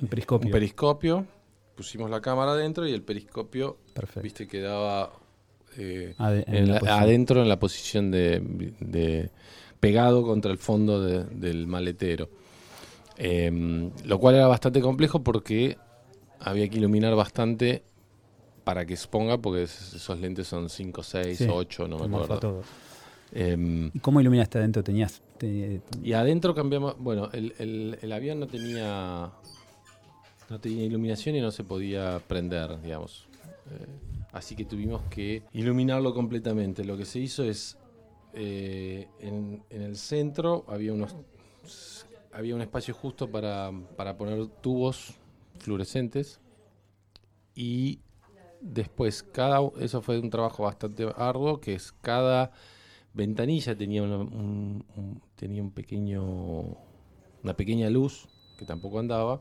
Un 0.00 0.08
periscopio. 0.08 0.46
Un 0.46 0.52
periscopio. 0.52 1.26
Pusimos 1.74 2.08
la 2.08 2.20
cámara 2.20 2.52
adentro 2.52 2.86
y 2.86 2.92
el 2.92 3.02
periscopio, 3.02 3.78
Perfecto. 3.94 4.20
viste, 4.22 4.46
quedaba 4.46 5.10
eh, 5.76 6.14
en 6.20 6.54
en 6.54 6.68
la 6.70 6.78
adentro 7.00 7.42
en 7.42 7.48
la 7.48 7.58
posición 7.58 8.12
de, 8.12 8.74
de- 8.78 9.30
pegado 9.84 10.22
contra 10.22 10.50
el 10.52 10.58
fondo 10.58 11.00
de- 11.02 11.24
del 11.24 11.66
maletero. 11.66 12.28
Em, 13.16 13.90
lo 14.04 14.18
cual 14.18 14.34
era 14.34 14.46
bastante 14.48 14.80
complejo 14.80 15.22
porque 15.22 15.76
había 16.40 16.68
que 16.68 16.78
iluminar 16.78 17.14
bastante 17.14 17.82
para 18.64 18.84
que 18.86 18.94
exponga, 18.94 19.38
porque 19.38 19.62
es- 19.64 19.94
esos 19.94 20.18
lentes 20.20 20.48
son 20.48 20.68
5, 20.68 21.02
6 21.02 21.38
Sí, 21.38 21.44
o 21.48 21.54
8, 21.54 21.86
no 21.86 21.98
me 21.98 22.16
acuerdo. 22.16 22.62
Em, 23.32 23.90
¿Y 23.92 23.98
cómo 24.00 24.20
iluminaste 24.20 24.58
adentro? 24.58 24.82
¿Tenías 24.82 25.22
te- 25.38 25.80
y 26.02 26.12
adentro 26.12 26.54
cambiamos, 26.54 26.96
bueno, 26.98 27.28
el, 27.32 27.52
el- 27.58 27.98
el 28.00 28.12
avión 28.12 28.38
no 28.40 28.46
tenía 28.46 29.30
no 30.50 30.60
tenía 30.60 30.84
iluminación 30.84 31.34
y 31.36 31.40
no 31.40 31.50
se 31.50 31.64
podía 31.64 32.20
prender, 32.28 32.80
digamos. 32.82 33.26
Eh, 33.70 33.86
así 34.32 34.54
que 34.54 34.64
tuvimos 34.64 35.00
que 35.10 35.42
iluminarlo 35.54 36.12
completamente. 36.14 36.84
Lo 36.84 36.96
que 36.98 37.04
se 37.06 37.18
hizo 37.18 37.42
es 37.44 37.76
eh, 38.34 39.08
en, 39.20 39.62
en 39.70 39.82
el 39.82 39.96
centro 39.96 40.64
había 40.68 40.92
unos 40.92 41.14
había 42.32 42.54
un 42.54 42.62
espacio 42.62 42.92
justo 42.94 43.30
para, 43.30 43.70
para 43.96 44.16
poner 44.16 44.46
tubos 44.60 45.14
fluorescentes 45.60 46.40
y 47.54 48.00
después 48.60 49.22
cada 49.22 49.60
eso 49.78 50.02
fue 50.02 50.18
un 50.18 50.30
trabajo 50.30 50.64
bastante 50.64 51.06
arduo 51.16 51.60
que 51.60 51.74
es 51.74 51.92
cada 52.00 52.50
ventanilla 53.12 53.76
tenía 53.76 54.02
una- 54.02 54.16
un, 54.18 54.84
un- 54.96 55.22
tenía 55.36 55.62
un 55.62 55.70
pequeño 55.70 56.22
una 57.42 57.54
pequeña 57.56 57.88
luz 57.90 58.26
que 58.58 58.64
tampoco 58.64 58.98
andaba 58.98 59.40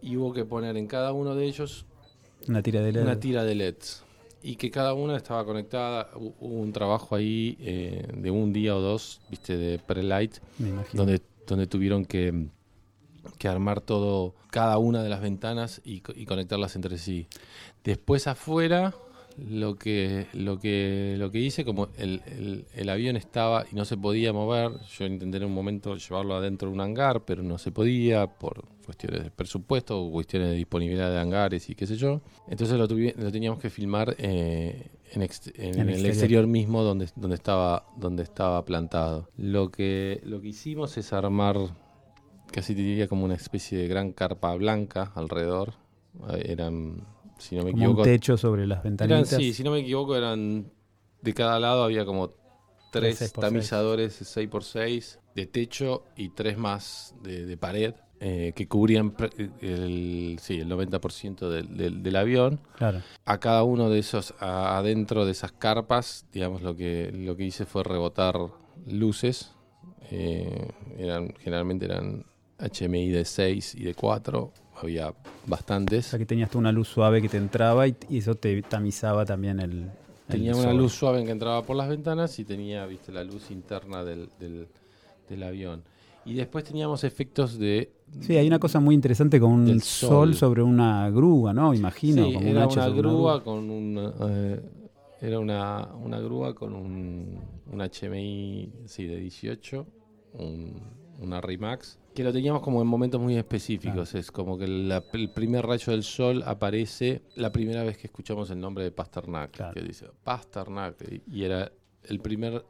y 0.00 0.16
hubo 0.16 0.32
que 0.32 0.44
poner 0.44 0.76
en 0.76 0.86
cada 0.86 1.12
uno 1.12 1.34
de 1.34 1.44
ellos 1.46 1.84
una 2.46 2.62
tira 2.62 2.80
de 2.80 2.92
LED? 2.92 3.02
una 3.02 3.20
tira 3.20 3.44
de 3.44 3.54
LEDs 3.54 4.04
y 4.42 4.56
que 4.56 4.70
cada 4.70 4.94
una 4.94 5.16
estaba 5.16 5.44
conectada 5.44 6.10
Hu- 6.14 6.34
hubo 6.40 6.54
un 6.60 6.72
trabajo 6.72 7.14
ahí 7.16 7.56
eh, 7.60 8.06
de 8.16 8.30
un 8.30 8.52
día 8.52 8.76
o 8.76 8.80
dos 8.80 9.20
viste 9.30 9.56
de 9.56 9.78
pre-light 9.78 10.36
donde, 10.92 11.20
donde 11.46 11.66
tuvieron 11.66 12.04
que, 12.04 12.46
que 13.38 13.48
armar 13.48 13.80
todo, 13.80 14.34
cada 14.50 14.78
una 14.78 15.02
de 15.02 15.08
las 15.08 15.20
ventanas 15.20 15.80
y, 15.84 16.02
y 16.14 16.24
conectarlas 16.26 16.76
entre 16.76 16.98
sí. 16.98 17.26
Después 17.84 18.26
afuera, 18.26 18.94
lo 19.48 19.76
que, 19.76 20.26
lo 20.32 20.58
que, 20.58 21.14
lo 21.18 21.30
que 21.30 21.38
hice, 21.40 21.64
como 21.64 21.88
el, 21.96 22.22
el- 22.26 22.64
el 22.74 22.88
avión 22.88 23.16
estaba 23.16 23.64
y 23.70 23.74
no 23.74 23.84
se 23.84 23.96
podía 23.96 24.32
mover, 24.32 24.72
yo 24.98 25.06
intenté 25.06 25.36
en 25.38 25.44
un 25.44 25.52
momento 25.54 25.96
llevarlo 25.96 26.34
adentro 26.34 26.68
de 26.68 26.74
un 26.74 26.80
hangar, 26.80 27.24
pero 27.24 27.42
no 27.42 27.58
se 27.58 27.70
podía 27.70 28.26
por 28.26 28.64
cuestiones 28.84 29.22
de 29.24 29.30
presupuesto 29.30 30.00
o 30.00 30.10
cuestiones 30.10 30.48
de 30.48 30.54
disponibilidad 30.56 31.10
de 31.10 31.18
hangares 31.18 31.68
y 31.70 31.74
qué 31.74 31.86
sé 31.86 31.96
yo. 31.96 32.20
Entonces 32.48 32.78
lo, 32.78 32.88
tuvi- 32.88 33.14
lo 33.16 33.30
teníamos 33.30 33.60
que 33.60 33.70
filmar 33.70 34.16
eh, 34.18 34.90
en, 35.12 35.22
ex- 35.22 35.52
en 35.56 35.74
En 35.74 35.80
el 35.80 35.88
exterior. 35.90 36.06
exterior 36.14 36.46
mismo 36.46 36.82
donde, 36.82 37.08
donde, 37.14 37.34
estaba, 37.36 37.86
donde 37.96 38.22
estaba 38.22 38.64
plantado. 38.64 39.28
Lo 39.36 39.70
que, 39.70 40.20
lo 40.24 40.40
que 40.40 40.48
hicimos 40.48 40.96
es 40.98 41.12
armar, 41.12 41.56
casi 42.50 42.74
diría 42.74 43.08
como 43.08 43.24
una 43.24 43.34
especie 43.34 43.78
de 43.78 43.88
gran 43.88 44.12
carpa 44.12 44.54
blanca 44.54 45.12
alrededor. 45.14 45.74
Eh, 46.32 46.46
Eran, 46.52 47.06
si 47.38 47.56
no 47.56 47.64
me 47.64 47.70
como 47.72 47.82
equivoco, 47.84 48.00
un 48.02 48.04
techo 48.04 48.36
sobre 48.36 48.66
las 48.66 48.80
eran, 48.80 48.96
ventanitas. 48.98 49.28
sí, 49.28 49.52
si 49.52 49.62
no 49.64 49.70
me 49.70 49.78
equivoco, 49.80 50.16
eran 50.16 50.70
de 51.22 51.34
cada 51.34 51.58
lado 51.58 51.84
había 51.84 52.04
como 52.04 52.32
tres 52.92 53.18
seis 53.18 53.32
por 53.32 53.44
tamizadores 53.44 54.20
6x6 54.22 55.18
de 55.34 55.46
techo 55.46 56.04
y 56.16 56.30
tres 56.30 56.56
más 56.58 57.14
de, 57.22 57.44
de 57.46 57.56
pared 57.56 57.94
eh, 58.20 58.52
que 58.56 58.66
cubrían 58.66 59.14
el, 59.60 60.38
sí, 60.40 60.58
el 60.58 60.68
90% 60.68 61.48
del, 61.48 61.76
del, 61.76 62.02
del 62.02 62.16
avión. 62.16 62.60
Claro. 62.76 63.02
A 63.24 63.38
cada 63.38 63.62
uno 63.62 63.90
de 63.90 64.00
esos, 64.00 64.34
a- 64.40 64.76
adentro 64.78 65.24
de 65.24 65.30
esas 65.32 65.52
carpas, 65.52 66.26
digamos, 66.32 66.62
lo 66.62 66.74
que, 66.74 67.12
lo 67.14 67.36
que 67.36 67.44
hice 67.44 67.64
fue 67.64 67.84
rebotar 67.84 68.34
luces. 68.88 69.52
Eh, 70.10 70.68
eran, 70.96 71.32
generalmente 71.38 71.84
eran 71.84 72.24
HMI 72.58 73.10
de 73.10 73.24
6 73.24 73.74
y 73.76 73.84
de 73.84 73.94
4. 73.94 74.52
Había 74.82 75.08
O 75.10 75.14
bastantes. 75.46 76.06
sea 76.06 76.18
que 76.18 76.26
tenías 76.26 76.50
tú 76.50 76.58
una 76.58 76.72
luz 76.72 76.88
suave 76.88 77.20
que 77.22 77.28
te 77.28 77.36
entraba 77.36 77.86
y, 77.88 77.96
y 78.08 78.18
eso 78.18 78.34
te 78.34 78.60
tamizaba 78.62 79.24
también 79.24 79.60
el. 79.60 79.72
el 79.82 79.90
Tenía 80.28 80.54
una 80.54 80.72
luz 80.72 80.92
suave 80.92 81.24
que 81.24 81.30
entraba 81.30 81.62
por 81.64 81.76
las 81.76 81.88
ventanas 81.88 82.38
y 82.38 82.44
tenía, 82.44 82.86
viste, 82.86 83.12
la 83.12 83.24
luz 83.24 83.50
interna 83.50 84.04
del, 84.04 84.28
del, 84.38 84.68
del 85.28 85.42
avión. 85.42 85.82
Y 86.24 86.34
después 86.34 86.62
teníamos 86.64 87.04
efectos 87.04 87.58
de... 87.58 87.90
Sí, 88.20 88.36
hay 88.36 88.46
una 88.46 88.58
cosa 88.58 88.80
muy 88.80 88.94
interesante 88.94 89.40
con 89.40 89.50
un 89.52 89.80
sol. 89.80 90.08
sol. 90.10 90.34
sobre 90.34 90.62
una 90.62 91.08
grúa, 91.08 91.54
¿no? 91.54 91.72
Imagino. 91.72 92.26
Sí, 92.26 92.34
como 92.34 92.44
un 92.44 92.50
era 92.50 92.64
hacha 92.64 92.80
una 92.80 92.84
sobre 92.88 92.98
grúa 92.98 93.42
con 93.44 93.70
un... 93.70 94.12
eh, 94.28 94.60
era 95.22 95.38
una, 95.40 95.88
una 96.04 96.20
grúa 96.20 96.54
con 96.54 96.74
un, 96.74 97.40
un 97.72 97.80
HMI 97.80 98.70
sí, 98.84 99.06
de 99.06 99.16
18, 99.16 99.86
un, 100.34 100.74
una 101.20 101.40
Rimax, 101.40 101.98
que 102.18 102.24
lo 102.24 102.32
teníamos 102.32 102.62
como 102.62 102.82
en 102.82 102.88
momentos 102.88 103.20
muy 103.20 103.36
específicos. 103.36 104.12
Es 104.16 104.32
como 104.32 104.58
que 104.58 104.66
la- 104.66 105.04
el 105.12 105.30
primer 105.30 105.64
rayo 105.64 105.92
del 105.92 106.02
sol 106.02 106.42
aparece 106.44 107.22
la 107.36 107.52
primera 107.52 107.84
vez 107.84 107.96
que 107.96 108.08
escuchamos 108.08 108.50
el 108.50 108.58
nombre 108.58 108.82
de 108.82 108.90
Pasternak, 108.90 109.52
Claro. 109.52 109.72
que 109.72 109.82
dice 109.82 110.06
Pasternak, 110.24 110.96
y- 111.30 111.44
era 111.44 111.70
el 112.02 112.18
primer 112.18 112.64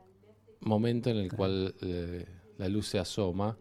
momento 0.61 1.09
en 1.09 1.17
el 1.17 1.33
cual 1.33 1.75
eh, 1.81 2.27
la 2.59 2.69
luz 2.69 2.89
se 2.89 2.99
asoma 2.99 3.57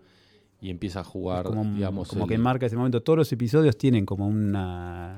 y 0.60 0.70
empieza 0.72 1.00
a 1.00 1.04
jugar, 1.06 1.46
como, 1.46 1.62
un- 1.62 1.76
digamos, 1.76 2.10
como 2.10 2.26
el- 2.26 2.30
que 2.32 2.38
marca 2.38 2.66
ese 2.66 2.76
momento. 2.76 3.02
Todos 3.02 3.18
los 3.20 3.32
episodios 3.32 3.78
tienen 3.78 4.06
como 4.06 4.28
una 4.28 5.18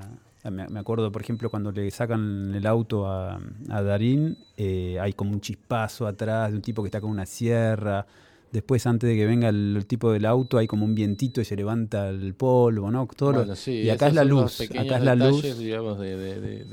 Me, 0.51 0.67
me 0.69 0.79
acuerdo, 0.79 1.11
por 1.11 1.21
ejemplo, 1.21 1.49
cuando 1.49 1.69
le 1.71 1.89
sacan 1.91 2.53
el 2.55 2.65
auto 2.67 3.05
a, 3.07 3.39
a 3.69 3.81
Darín, 3.81 4.37
eh, 4.55 4.97
hay 4.99 5.11
como 5.13 5.31
un 5.31 5.41
chispazo 5.41 6.07
atrás 6.07 6.51
de 6.51 6.55
un 6.57 6.61
tipo 6.61 6.81
que 6.81 6.87
está 6.87 7.01
con 7.01 7.09
una 7.09 7.25
sierra. 7.25 8.05
Después, 8.51 8.85
antes 8.87 9.09
de 9.09 9.15
que 9.15 9.25
venga 9.27 9.49
el, 9.49 9.75
el 9.77 9.85
tipo 9.85 10.11
del 10.11 10.25
auto, 10.25 10.57
hay 10.57 10.65
como 10.67 10.83
un 10.85 10.95
vientito 10.95 11.39
y 11.39 11.45
se 11.45 11.55
levanta 11.55 12.09
el 12.09 12.33
polvo, 12.33 12.89
¿no? 12.89 13.07
Todo 13.15 13.31
lo- 13.31 13.37
Bueno, 13.39 13.55
sí, 13.55 13.73
y 13.81 13.89
acá 13.89 14.07
es 14.07 14.15
la 14.15 14.23
luz. 14.23 14.59
Acá 14.61 14.97
es 14.97 15.03
la 15.03 15.15
luz. 15.15 15.57
digamos, 15.59 15.99
de, 15.99 16.17
de, 16.17 16.39
de, 16.41 16.65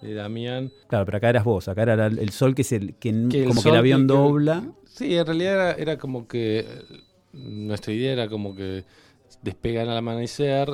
de- 0.00 0.14
Damián. 0.14 0.72
Claro, 0.88 1.04
pero 1.04 1.18
acá 1.18 1.28
eras 1.30 1.44
vos, 1.44 1.68
acá 1.68 1.82
era 1.84 2.06
el, 2.06 2.30
sol 2.30 2.54
que, 2.56 2.62
es 2.62 2.72
el, 2.72 2.94
que, 2.96 3.08
n- 3.10 3.28
Que 3.28 3.42
el 3.42 3.48
como 3.48 3.62
que 3.62 3.68
el 3.68 3.76
avión 3.76 4.02
que- 4.02 4.14
dobla. 4.14 4.72
Sí, 4.84 5.16
en 5.16 5.24
realidad 5.26 5.54
era, 5.54 5.72
era 5.74 5.98
como 5.98 6.26
que 6.26 6.60
eh, 6.60 6.66
nuestra 7.32 7.92
idea 7.92 8.12
era 8.12 8.28
como 8.28 8.54
que 8.56 8.84
despegan 9.42 9.88
al 9.88 9.96
amanecer, 9.98 10.68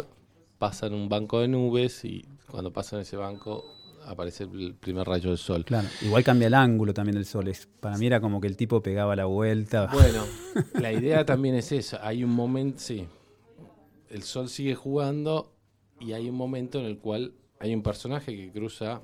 pasan 0.58 0.94
un 0.94 1.08
banco 1.10 1.40
de 1.40 1.48
nubes 1.48 2.04
y 2.04 2.24
cuando 2.50 2.72
pasan 2.72 3.00
ese 3.00 3.16
banco 3.16 3.64
aparece 4.08 4.44
el 4.44 4.74
primer 4.74 5.06
rayo 5.06 5.28
del 5.30 5.38
sol. 5.38 5.64
Claro, 5.64 5.86
igual 6.02 6.24
cambia 6.24 6.48
el 6.48 6.54
ángulo 6.54 6.94
también 6.94 7.14
del 7.16 7.26
sol. 7.26 7.46
Es, 7.48 7.66
para 7.80 7.96
mí 7.98 8.06
era 8.06 8.20
como 8.20 8.40
que 8.40 8.46
el 8.48 8.56
tipo 8.56 8.82
pegaba 8.82 9.14
la 9.14 9.26
vuelta. 9.26 9.88
Bueno, 9.92 10.24
la 10.80 10.92
idea 10.92 11.24
también 11.24 11.54
es 11.54 11.70
eso. 11.72 11.98
Hay 12.02 12.24
un 12.24 12.30
momento, 12.30 12.78
sí, 12.80 13.06
el 14.10 14.22
sol 14.22 14.48
sigue 14.48 14.74
jugando 14.74 15.52
y 16.00 16.12
hay 16.12 16.28
un 16.28 16.36
momento 16.36 16.78
en 16.78 16.86
el 16.86 16.98
cual 16.98 17.32
hay 17.60 17.74
un 17.74 17.82
personaje 17.82 18.34
que 18.34 18.50
cruza, 18.50 19.00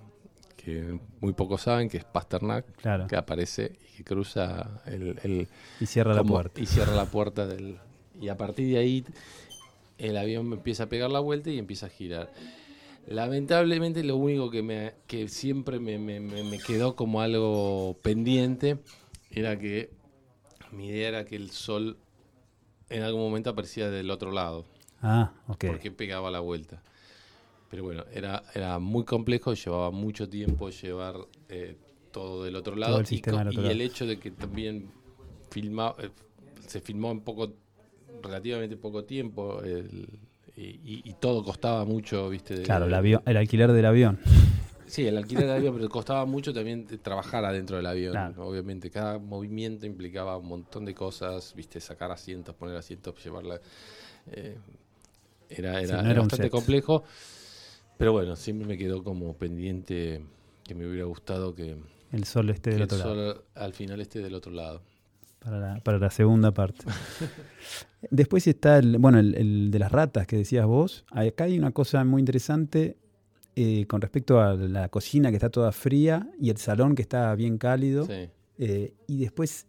que 0.56 0.98
muy 1.20 1.32
pocos 1.34 1.62
saben, 1.62 1.88
que 1.88 1.98
es 1.98 2.04
Pasternak, 2.04 2.64
Claro, 2.76 3.06
que 3.06 3.16
aparece 3.16 3.76
y 3.92 3.96
que 3.98 4.04
cruza 4.04 4.80
el, 4.86 5.18
el- 5.22 5.48
y 5.80 5.86
cierra 5.86 6.14
la 6.14 6.24
puerta. 6.24 6.60
Y 6.60 6.66
cierra 6.66 6.94
la 6.94 7.06
puerta 7.06 7.46
del. 7.46 7.78
Y 8.20 8.28
a 8.28 8.36
partir 8.36 8.68
de 8.72 8.78
ahí 8.78 9.04
el 9.98 10.16
avión 10.16 10.52
empieza 10.52 10.84
a 10.84 10.88
pegar 10.88 11.10
la 11.10 11.20
vuelta 11.20 11.50
y 11.50 11.58
empieza 11.58 11.86
a 11.86 11.88
girar. 11.88 12.32
Lamentablemente 13.06 14.02
lo 14.02 14.16
único 14.16 14.50
que 14.50 14.62
me 14.62 14.94
que 15.06 15.28
siempre 15.28 15.78
me, 15.78 15.98
me- 15.98 16.58
quedó 16.58 16.96
como 16.96 17.20
algo 17.20 17.98
pendiente 18.02 18.78
era 19.30 19.58
que 19.58 19.90
mi 20.72 20.88
idea 20.88 21.08
era 21.08 21.24
que 21.24 21.36
el 21.36 21.50
sol 21.50 21.98
en 22.88 23.02
algún 23.02 23.20
momento 23.22 23.50
aparecía 23.50 23.90
del 23.90 24.10
otro 24.10 24.30
lado, 24.30 24.64
Ah, 25.02 25.32
ok. 25.48 25.64
porque 25.66 25.90
pegaba 25.90 26.30
la 26.30 26.40
vuelta. 26.40 26.82
Pero 27.70 27.82
bueno, 27.84 28.04
era, 28.12 28.42
era 28.54 28.78
muy 28.78 29.04
complejo, 29.04 29.52
llevaba 29.54 29.90
mucho 29.90 30.28
tiempo 30.28 30.70
llevar 30.70 31.16
eh, 31.48 31.76
todo 32.12 32.44
del 32.44 32.56
otro 32.56 32.76
lado. 32.76 33.00
el 33.00 33.06
y 33.10 33.20
del 33.20 33.34
otro 33.34 33.52
y 33.52 33.56
lado. 33.56 33.70
el 33.70 33.80
hecho 33.80 34.06
de 34.06 34.18
que 34.18 34.30
también 34.30 34.90
filma, 35.50 35.94
eh, 35.98 36.10
se 36.66 36.80
filmó 36.80 37.10
en 37.10 37.20
poco, 37.20 37.52
relativamente 38.22 38.76
poco 38.76 39.04
tiempo, 39.04 39.60
el- 39.62 40.08
y, 40.56 40.62
y- 40.62 41.02
y 41.04 41.14
todo 41.14 41.42
costaba 41.44 41.84
mucho, 41.84 42.28
¿viste? 42.30 42.62
Claro, 42.62 42.86
el, 42.86 42.94
avión, 42.94 43.22
el 43.26 43.36
alquiler 43.36 43.72
del 43.72 43.86
avión. 43.86 44.18
Sí, 44.86 45.06
el 45.06 45.16
alquiler 45.16 45.44
del 45.46 45.56
avión, 45.56 45.74
pero 45.74 45.88
costaba 45.88 46.24
mucho 46.26 46.52
también 46.54 46.86
trabajar 47.02 47.44
adentro 47.44 47.76
del 47.76 47.86
avión. 47.86 48.12
Claro. 48.12 48.46
Obviamente, 48.46 48.90
cada 48.90 49.18
movimiento 49.18 49.86
implicaba 49.86 50.36
un 50.36 50.46
montón 50.46 50.84
de 50.84 50.94
cosas, 50.94 51.52
viste, 51.56 51.80
sacar 51.80 52.10
asientos, 52.12 52.54
poner 52.54 52.76
asientos, 52.76 53.14
llevarla. 53.24 53.60
eh, 54.30 54.56
era 55.48 55.78
Sí, 55.80 55.84
era, 55.84 56.02
no 56.02 56.10
era 56.10 56.20
bastante 56.20 56.50
complejo, 56.50 57.04
pero 57.98 58.12
bueno, 58.12 58.34
siempre 58.36 58.66
me 58.66 58.76
quedó 58.78 59.02
como 59.04 59.34
pendiente 59.36 60.22
que 60.64 60.74
me 60.74 60.86
hubiera 60.86 61.04
gustado 61.04 61.54
que, 61.54 61.76
El 62.12 62.24
sol 62.24 62.50
esté 62.50 62.70
del 62.70 62.80
el 62.80 62.84
otro 62.84 62.98
lado. 62.98 63.14
sol 63.34 63.44
al 63.54 63.72
final 63.72 64.00
esté 64.00 64.20
del 64.20 64.34
otro 64.34 64.52
lado. 64.52 64.82
Para 65.44 65.58
la, 65.60 65.80
para 65.80 65.98
la 65.98 66.10
segunda 66.10 66.52
parte. 66.52 66.86
Después 68.10 68.46
está 68.46 68.78
el, 68.78 68.98
bueno, 68.98 69.18
el, 69.18 69.34
el 69.34 69.70
de 69.70 69.78
las 69.78 69.92
ratas 69.92 70.26
que 70.26 70.36
decías 70.36 70.66
vos. 70.66 71.04
Acá 71.10 71.44
hay 71.44 71.58
una 71.58 71.70
cosa 71.72 72.02
muy 72.04 72.20
interesante 72.20 72.96
eh, 73.56 73.86
con 73.86 74.00
respecto 74.00 74.40
a 74.40 74.54
la 74.54 74.88
cocina 74.88 75.30
que 75.30 75.36
está 75.36 75.50
toda 75.50 75.70
fría 75.72 76.28
y 76.40 76.50
el 76.50 76.56
salón 76.56 76.94
que 76.94 77.02
está 77.02 77.34
bien 77.34 77.58
cálido. 77.58 78.04
Sí. 78.06 78.28
Eh, 78.58 78.94
y 79.06 79.18
después 79.18 79.66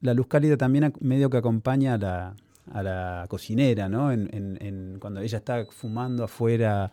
la 0.00 0.14
luz 0.14 0.26
cálida 0.26 0.56
también 0.56 0.92
medio 1.00 1.30
que 1.30 1.36
acompaña 1.38 1.94
a 1.94 1.98
la, 1.98 2.36
a 2.72 2.82
la 2.82 3.26
cocinera, 3.28 3.88
¿no? 3.88 4.12
En, 4.12 4.28
en- 4.32 4.58
en- 4.60 4.98
cuando 5.00 5.20
ella 5.20 5.38
está 5.38 5.64
fumando 5.70 6.24
afuera, 6.24 6.90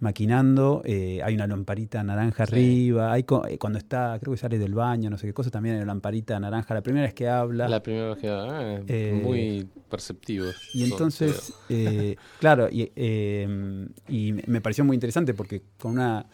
maquinando, 0.00 0.82
eh, 0.84 1.20
hay 1.24 1.34
una 1.34 1.46
lamparita 1.46 2.02
naranja 2.04 2.46
Sí. 2.46 2.52
arriba. 2.52 3.12
Hay 3.12 3.24
co- 3.24 3.46
eh, 3.46 3.58
cuando 3.58 3.78
está, 3.78 4.16
creo 4.20 4.32
que 4.32 4.38
sale 4.38 4.58
del 4.58 4.74
baño, 4.74 5.10
no 5.10 5.18
sé 5.18 5.26
qué 5.26 5.32
cosa, 5.34 5.50
también 5.50 5.74
hay 5.76 5.82
una 5.82 5.92
lamparita 5.92 6.38
naranja. 6.38 6.74
La 6.74 6.82
primera 6.82 7.04
vez 7.04 7.14
que 7.14 7.28
habla. 7.28 7.68
La 7.68 7.82
primera 7.82 8.08
vez 8.10 8.18
que 8.18 8.28
ah, 8.28 8.80
Eh, 8.86 9.20
muy 9.22 9.66
perceptivo. 9.88 10.54
Y 10.72 10.84
entonces, 10.84 11.52
eh, 11.68 12.16
claro, 12.40 12.68
y, 12.70 12.90
eh, 12.94 13.88
y 14.08 14.32
me- 14.32 14.44
me 14.46 14.60
pareció 14.60 14.84
muy 14.84 14.94
interesante 14.94 15.34
porque 15.34 15.62
con 15.78 15.92
una. 15.92 16.26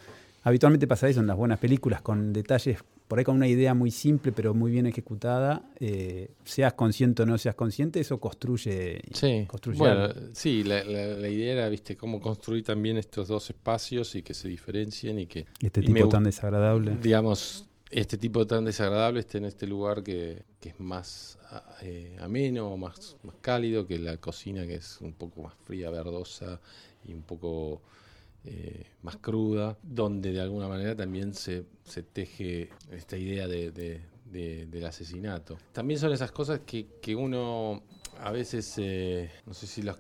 Habitualmente 0.43 0.87
pasa 0.87 1.09
eso 1.09 1.21
en 1.21 1.27
las 1.27 1.37
buenas 1.39 1.59
películas, 1.59 2.03
con 2.03 2.35
detalles, 2.35 2.85
por 3.09 3.19
ahí 3.19 3.25
con 3.25 3.37
una 3.37 3.47
idea 3.49 3.75
muy 3.75 3.91
simple 3.91 4.33
pero 4.33 4.55
muy 4.55 4.73
bien 4.73 4.87
ejecutada, 4.87 5.63
eh, 5.79 6.31
seas 6.45 6.73
consciente 6.73 7.23
o 7.23 7.27
no 7.27 7.37
seas 7.39 7.55
consciente, 7.55 8.01
eso 8.01 8.19
construye. 8.19 9.01
Sí, 9.13 9.45
construye 9.47 9.79
bueno, 9.79 10.05
algo. 10.05 10.21
sí, 10.33 10.65
la, 10.65 10.83
la- 10.85 11.07
la 11.15 11.29
idea 11.29 11.53
era, 11.53 11.69
viste, 11.69 11.97
cómo 11.97 12.21
construir 12.21 12.65
también 12.65 12.97
estos 12.97 13.29
dos 13.29 13.49
espacios 13.51 14.15
y 14.15 14.23
que 14.23 14.35
se 14.35 14.49
diferencien 14.49 15.19
y 15.19 15.27
que, 15.27 15.47
Este 15.61 15.81
y 15.81 15.87
tipo 15.87 16.09
tan 16.09 16.25
desagradable. 16.25 16.97
digamos, 17.03 17.67
este 17.91 18.17
tipo 18.19 18.47
tan 18.47 18.65
desagradable 18.65 19.21
esté 19.21 19.39
en 19.39 19.45
este 19.45 19.67
lugar 19.67 20.03
que, 20.03 20.43
que 20.59 20.71
es 20.71 20.81
más 20.81 21.39
eh, 21.83 22.17
ameno, 22.21 22.77
más, 22.77 23.17
más 23.23 23.37
cálido 23.41 23.87
que 23.87 23.99
la 23.99 24.17
cocina 24.17 24.67
que 24.67 24.77
es 24.77 24.99
un 25.01 25.13
poco 25.13 25.43
más 25.43 25.55
fría, 25.65 25.91
verdosa 25.91 26.61
y 27.07 27.13
un 27.13 27.23
poco 27.23 27.83
eh, 28.45 28.85
más 29.03 29.17
cruda, 29.17 29.79
donde 29.83 30.33
de 30.33 30.41
alguna 30.41 30.69
manera 30.69 30.95
también 30.95 31.35
se, 31.35 31.65
se 31.85 32.03
teje 32.03 32.71
esta 32.91 33.17
idea 33.17 33.47
de, 33.49 33.71
de- 33.71 34.01
de- 34.27 34.67
del 34.67 34.85
asesinato. 34.87 35.57
También 35.73 35.99
son 36.01 36.13
esas 36.13 36.33
cosas 36.33 36.61
que, 36.67 36.87
que 37.01 37.15
uno 37.15 37.83
a 38.19 38.31
veces, 38.33 38.75
eh, 38.79 39.31
no 39.47 39.55
sé 39.55 39.67
si 39.67 39.83
las 39.83 39.97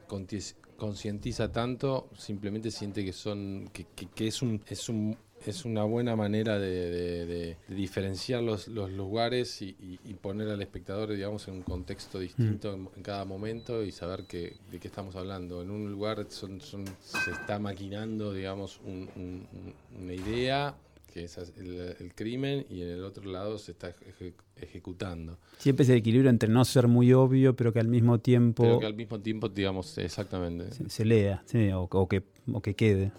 concientiza 0.76 1.50
tanto, 1.52 2.10
simplemente 2.16 2.70
siente 2.70 3.04
que 3.04 3.12
son, 3.12 3.68
que, 3.72 3.86
que- 3.94 4.06
que 4.08 4.26
es 4.28 4.42
un 4.88 5.16
es 5.50 5.64
una 5.64 5.84
buena 5.84 6.16
manera 6.16 6.58
de, 6.58 6.70
de- 6.90 7.26
de- 7.26 7.56
de 7.68 7.74
diferenciar 7.74 8.42
los, 8.42 8.68
los 8.68 8.90
lugares 8.90 9.60
y, 9.62 9.76
y- 9.80 9.98
y 10.04 10.14
poner 10.14 10.48
al 10.48 10.60
espectador, 10.62 11.12
digamos, 11.12 11.46
en 11.48 11.54
un 11.54 11.62
contexto 11.62 12.18
distinto 12.18 12.72
en, 12.74 12.88
en 12.96 13.02
cada 13.02 13.24
momento 13.24 13.82
y 13.82 13.92
saber 13.92 14.24
que, 14.26 14.56
de 14.70 14.78
qué 14.80 14.88
estamos 14.88 15.16
hablando. 15.16 15.62
En 15.62 15.70
un 15.70 15.90
lugar 15.90 16.26
son, 16.28 16.60
son- 16.60 16.84
se 17.00 17.30
está 17.30 17.58
maquinando, 17.58 18.32
digamos, 18.32 18.80
un- 18.84 19.08
un- 19.16 19.46
un- 19.52 20.02
una 20.02 20.14
idea 20.14 20.74
que 21.12 21.24
es 21.24 21.38
el, 21.38 21.94
el 22.00 22.12
crimen 22.14 22.66
y 22.68 22.82
en 22.82 22.88
el 22.88 23.04
otro 23.04 23.30
lado 23.30 23.56
se 23.58 23.70
está 23.70 23.90
eje- 23.90 24.32
ejecutando. 24.56 25.38
Siempre 25.58 25.84
ese 25.84 25.94
equilibrio 25.94 26.28
entre 26.28 26.48
no 26.48 26.64
ser 26.64 26.88
muy 26.88 27.12
obvio, 27.12 27.54
pero 27.54 27.72
que 27.72 27.78
al 27.78 27.86
mismo 27.86 28.18
tiempo 28.18 28.64
Pero 28.64 28.80
que 28.80 28.86
al 28.86 28.94
mismo 28.94 29.20
tiempo, 29.20 29.48
digamos, 29.48 29.96
exactamente. 29.98 30.72
se, 30.74 30.88
se 30.90 31.04
lea, 31.04 31.42
sí, 31.46 31.68
o, 31.70 31.82
o 31.82 32.08
que, 32.08 32.24
o 32.52 32.60
que 32.60 32.74
quede. 32.74 33.12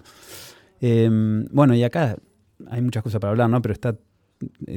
Eh, 0.81 1.09
bueno, 1.51 1.73
y 1.75 1.83
acá 1.83 2.17
hay 2.69 2.81
muchas 2.81 3.03
cosas 3.03 3.19
para 3.19 3.31
hablar, 3.31 3.49
¿no? 3.49 3.61
Pero 3.61 3.73
está 3.73 3.95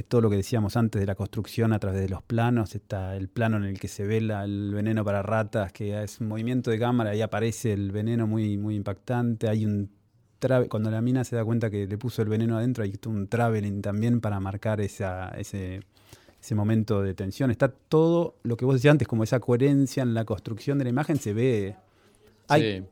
todo 0.07 0.21
lo 0.21 0.29
que 0.29 0.37
decíamos 0.37 0.77
antes 0.77 0.99
de 1.01 1.05
la 1.05 1.15
construcción 1.15 1.73
a 1.73 1.79
través 1.79 1.99
de 2.01 2.07
los 2.09 2.21
planos, 2.23 2.75
está 2.75 3.15
el 3.17 3.27
plano 3.27 3.57
en 3.57 3.65
el 3.65 3.79
que 3.79 3.89
se 3.89 4.05
ve 4.07 4.21
la- 4.21 4.45
el 4.45 4.71
veneno 4.73 5.03
para 5.03 5.21
ratas, 5.21 5.73
que 5.73 6.01
es 6.01 6.21
un 6.21 6.29
movimiento 6.29 6.71
de 6.71 6.79
cámara 6.79 7.13
y 7.15 7.21
aparece 7.21 7.73
el 7.73 7.91
veneno 7.91 8.25
muy, 8.25 8.57
muy 8.57 8.75
impactante. 8.75 9.47
Hay 9.49 9.65
un 9.65 9.89
cuando 10.69 10.89
la 10.89 11.01
mina 11.01 11.25
se 11.25 11.35
da 11.35 11.43
cuenta 11.43 11.69
que 11.69 11.85
le 11.85 11.97
puso 11.97 12.21
el 12.21 12.29
veneno 12.29 12.57
adentro, 12.57 12.85
hay 12.85 12.93
un 13.07 13.27
traveling 13.27 13.81
también 13.81 14.21
para 14.21 14.39
marcar 14.39 14.79
esa, 14.79 15.27
ese, 15.37 15.81
ese 16.41 16.55
momento 16.55 17.01
de 17.01 17.13
tensión. 17.13 17.51
Está 17.51 17.67
todo 17.67 18.35
lo 18.43 18.55
que 18.55 18.63
vos 18.63 18.75
decías 18.75 18.93
antes, 18.93 19.05
como 19.05 19.25
esa 19.25 19.41
coherencia 19.41 20.01
en 20.01 20.13
la 20.13 20.23
construcción 20.23 20.77
de 20.77 20.85
la 20.85 20.91
imagen, 20.91 21.17
se 21.17 21.33
ve. 21.33 21.75
Hay, 22.47 22.85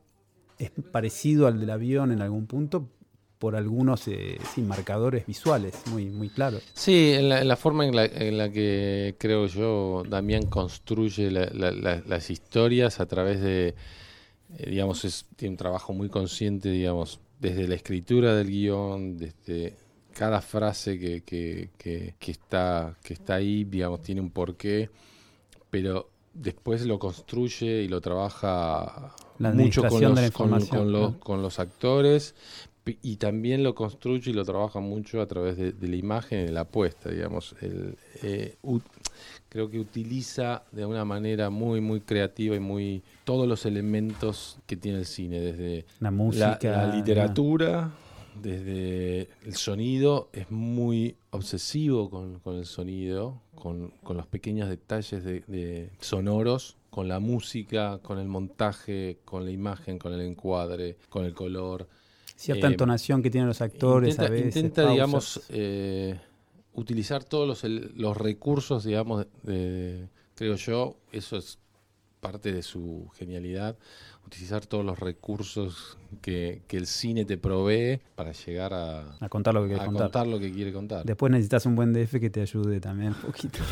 Sí. 0.58 0.64
es 0.66 0.72
parecido 0.92 1.46
al 1.46 1.58
del 1.58 1.70
avión 1.70 2.12
en 2.12 2.20
algún 2.20 2.46
punto 2.46 2.90
por 3.38 3.54
algunos 3.56 4.08
eh, 4.08 4.36
sí, 4.54 4.62
marcadores 4.62 5.26
visuales 5.26 5.74
muy, 5.92 6.06
muy 6.06 6.28
claros. 6.28 6.62
Sí, 6.74 7.12
en 7.12 7.28
la, 7.28 7.40
en 7.40 7.48
la 7.48 7.56
forma 7.56 7.86
en 7.86 7.94
la, 7.94 8.04
en 8.04 8.36
la 8.36 8.50
que 8.50 9.14
creo 9.18 9.46
yo 9.46 10.02
Damián 10.08 10.46
construye 10.46 11.30
la- 11.30 11.50
la- 11.52 11.70
la- 11.70 12.02
las 12.06 12.30
historias 12.30 12.98
a 13.00 13.06
través 13.06 13.40
de, 13.40 13.74
eh, 14.58 14.70
digamos, 14.70 15.04
es, 15.04 15.26
tiene 15.36 15.52
un 15.52 15.56
trabajo 15.56 15.92
muy 15.92 16.08
consciente, 16.08 16.68
digamos, 16.70 17.20
desde 17.38 17.68
la 17.68 17.76
escritura 17.76 18.34
del 18.34 18.48
guion, 18.48 19.16
desde 19.16 19.76
cada 20.14 20.40
frase 20.40 20.98
que, 20.98 21.22
que, 21.22 21.70
que, 21.78 22.14
que 22.18 22.30
está, 22.32 22.96
que 23.04 23.14
está 23.14 23.36
ahí, 23.36 23.62
digamos, 23.62 24.00
tiene 24.02 24.20
un 24.20 24.30
porqué, 24.30 24.90
pero 25.70 26.10
después 26.34 26.84
lo 26.86 26.98
construye 26.98 27.82
y 27.82 27.88
lo 27.88 28.00
trabaja 28.00 29.14
La 29.38 29.52
mucho 29.52 29.82
con 29.82 30.02
los, 30.02 30.30
con- 30.32 30.50
los- 30.90 31.12
¿no? 31.12 31.20
con 31.20 31.42
los 31.42 31.58
actores 31.60 32.34
y 33.02 33.16
también 33.16 33.62
lo 33.62 33.74
construye 33.74 34.30
y 34.30 34.34
lo 34.34 34.44
trabaja 34.44 34.80
mucho 34.80 35.20
a 35.20 35.26
través 35.26 35.56
de, 35.56 35.72
de 35.72 35.88
la 35.88 35.96
imagen 35.96 36.40
y 36.40 36.44
de 36.44 36.52
la 36.52 36.60
apuesta, 36.60 37.10
digamos. 37.10 37.54
El, 37.60 37.96
eh, 38.22 38.56
creo 39.48 39.70
que 39.70 39.80
utiliza 39.80 40.62
de 40.72 40.86
una 40.86 41.04
manera 41.04 41.50
muy, 41.50 41.80
muy 41.80 42.00
creativa 42.00 42.54
y 42.56 42.60
muy 42.60 43.02
todos 43.24 43.48
los 43.48 43.66
elementos 43.66 44.58
que 44.66 44.76
tiene 44.76 44.98
el 44.98 45.06
cine, 45.06 45.40
desde 45.40 45.86
La 46.00 46.10
música. 46.10 46.58
la 46.62 46.94
literatura, 46.94 47.90
desde 48.42 49.28
el 49.44 49.54
sonido, 49.54 50.28
es 50.32 50.50
muy 50.50 51.16
obsesivo 51.30 52.10
con, 52.10 52.38
con 52.40 52.56
el 52.56 52.66
sonido, 52.66 53.40
con, 53.54 53.92
con 54.02 54.16
los 54.16 54.26
pequeños 54.26 54.68
detalles 54.68 55.24
de, 55.24 55.42
de 55.46 55.90
sonoros, 56.00 56.76
con 56.90 57.08
la 57.08 57.20
música, 57.20 57.98
con 58.02 58.18
el 58.18 58.28
montaje, 58.28 59.18
con 59.24 59.44
la 59.44 59.50
imagen, 59.50 59.98
con 59.98 60.12
el 60.12 60.20
encuadre, 60.20 60.96
con 61.08 61.24
el 61.24 61.34
color. 61.34 61.88
Cierta 62.38 62.68
eh, 62.68 62.70
entonación 62.70 63.20
que 63.22 63.30
tienen 63.30 63.48
los 63.48 63.60
actores 63.60 64.10
intenta, 64.14 64.26
a 64.26 64.30
veces. 64.30 64.56
intenta, 64.56 64.82
pausas. 64.82 64.94
digamos, 64.94 65.40
eh, 65.48 66.20
utilizar 66.74 67.24
todos 67.24 67.48
los, 67.48 67.64
el- 67.64 67.92
los 67.96 68.16
recursos, 68.16 68.84
digamos, 68.84 69.26
de- 69.42 70.06
creo 70.36 70.54
yo, 70.54 70.96
eso 71.10 71.36
es 71.36 71.58
parte 72.20 72.52
de 72.52 72.62
su 72.62 73.08
genialidad, 73.16 73.76
utilizar 74.24 74.66
todos 74.66 74.84
los 74.84 74.98
recursos 75.00 75.98
que, 76.20 76.62
que 76.68 76.76
el 76.76 76.86
cine 76.86 77.24
te 77.24 77.38
provee 77.38 78.00
para 78.14 78.30
llegar 78.32 78.72
a, 78.72 79.16
a 79.18 79.28
contar 79.28 79.54
lo 79.54 79.62
que 79.62 79.68
querés 79.70 79.82
a 79.82 79.86
contar. 79.86 80.04
contar 80.06 80.26
lo 80.28 80.38
que 80.38 80.52
quiere 80.52 80.72
contar. 80.72 81.04
Después 81.04 81.32
necesitas 81.32 81.66
un 81.66 81.74
buen 81.74 81.92
DF 81.92 82.20
que 82.20 82.30
te 82.30 82.40
ayude 82.40 82.80
también 82.80 83.14
un 83.14 83.20
poquito. 83.22 83.58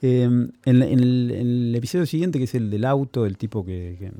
Eh, 0.00 0.22
en, 0.22 0.52
en 0.64 0.82
el, 0.82 1.30
en 1.32 1.40
el 1.40 1.74
episodio 1.74 2.06
siguiente, 2.06 2.38
que 2.38 2.44
es 2.44 2.54
el 2.54 2.70
del 2.70 2.84
auto, 2.84 3.26
el 3.26 3.36
tipo 3.36 3.64
que, 3.64 3.96
que- 3.98 4.12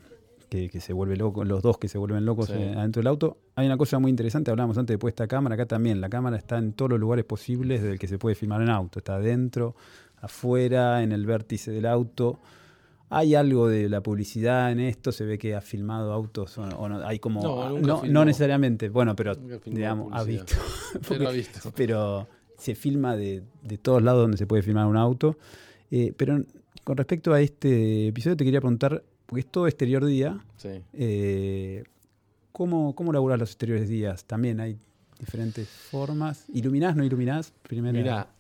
que- 0.49 0.68
que 0.70 0.80
se 0.80 0.92
vuelve 0.92 1.16
loco, 1.16 1.44
los 1.44 1.62
dos 1.62 1.78
que 1.78 1.88
se 1.88 1.99
vuelven 1.99 2.24
locos 2.24 2.46
Sí. 2.46 2.55
eh, 2.55 2.74
adentro 2.76 3.01
del 3.01 3.07
auto, 3.09 3.38
hay 3.55 3.66
una 3.66 3.76
cosa 3.76 3.99
muy 3.99 4.11
interesante, 4.11 4.51
hablábamos 4.51 4.78
antes 4.78 4.94
de 4.94 4.99
puesta 4.99 5.26
cámara, 5.26 5.55
acá 5.55 5.66
también, 5.66 6.01
la 6.01 6.09
cámara 6.09 6.36
está 6.36 6.59
en 6.59 6.72
todos 6.72 6.90
los 6.90 7.01
lugares 7.01 7.24
posibles 7.24 7.82
del 7.82 7.99
que 7.99 8.09
se 8.09 8.18
puede 8.18 8.34
filmar 8.34 8.62
en 8.62 8.70
auto, 8.70 8.99
está 9.01 9.16
adentro, 9.16 9.74
afuera, 10.20 11.03
en 11.03 11.12
el 11.12 11.26
vértice 11.26 11.70
del 11.70 11.86
auto. 11.86 12.40
Hay 13.11 13.34
algo 13.34 13.68
de 13.68 13.88
la 13.88 14.03
publicidad 14.03 14.70
en 14.70 14.80
esto, 14.80 15.12
se 15.12 15.24
ve 15.24 15.38
que 15.38 15.55
ha 15.55 15.62
filmado 15.62 16.12
autos 16.12 16.59
o, 16.59 16.62
o 16.62 16.88
no, 16.88 17.07
hay 17.07 17.18
como 17.18 17.40
No, 17.80 18.03
no, 18.05 18.24
necesariamente, 18.24 18.90
bueno, 18.90 19.16
pero 19.16 19.34
digamos, 19.64 20.12
ha 20.12 20.18
publicidad. 20.18 20.44
visto. 20.46 20.57
Pero 20.92 21.05
Porque- 21.09 21.26
ha 21.26 21.30
visto. 21.30 21.72
pero 21.76 22.28
se 22.59 22.74
filma 22.74 23.16
de, 23.16 23.42
de 23.62 23.78
todos 23.78 24.03
lados 24.03 24.22
donde 24.22 24.36
se 24.36 24.46
puede 24.46 24.62
filmar 24.62 24.86
un 24.86 24.96
auto. 24.96 25.38
Eh, 25.90 26.12
pero 26.16 26.42
con 26.84 26.96
respecto 26.99 27.32
a 27.32 27.40
este 27.40 28.09
episodio 28.09 28.36
te 28.36 28.44
quería 28.44 28.61
preguntar, 28.61 29.03
porque 29.29 29.41
es 29.41 29.47
todo 29.47 29.66
exterior 29.68 30.05
día, 30.07 30.43
Sí. 30.57 30.70
eh, 30.95 31.85
¿cómo, 32.51 32.95
¿cómo 32.95 33.12
laburás 33.12 33.39
los 33.39 33.51
exteriores 33.51 33.87
días? 33.89 34.24
También 34.24 34.59
hay 34.59 34.79
diferentes 35.18 35.68
formas. 35.68 36.47
¿Iluminás, 36.55 36.97
no 36.97 37.05
iluminás? 37.05 37.53
Primero, 37.62 37.99
Mira, 37.99 38.31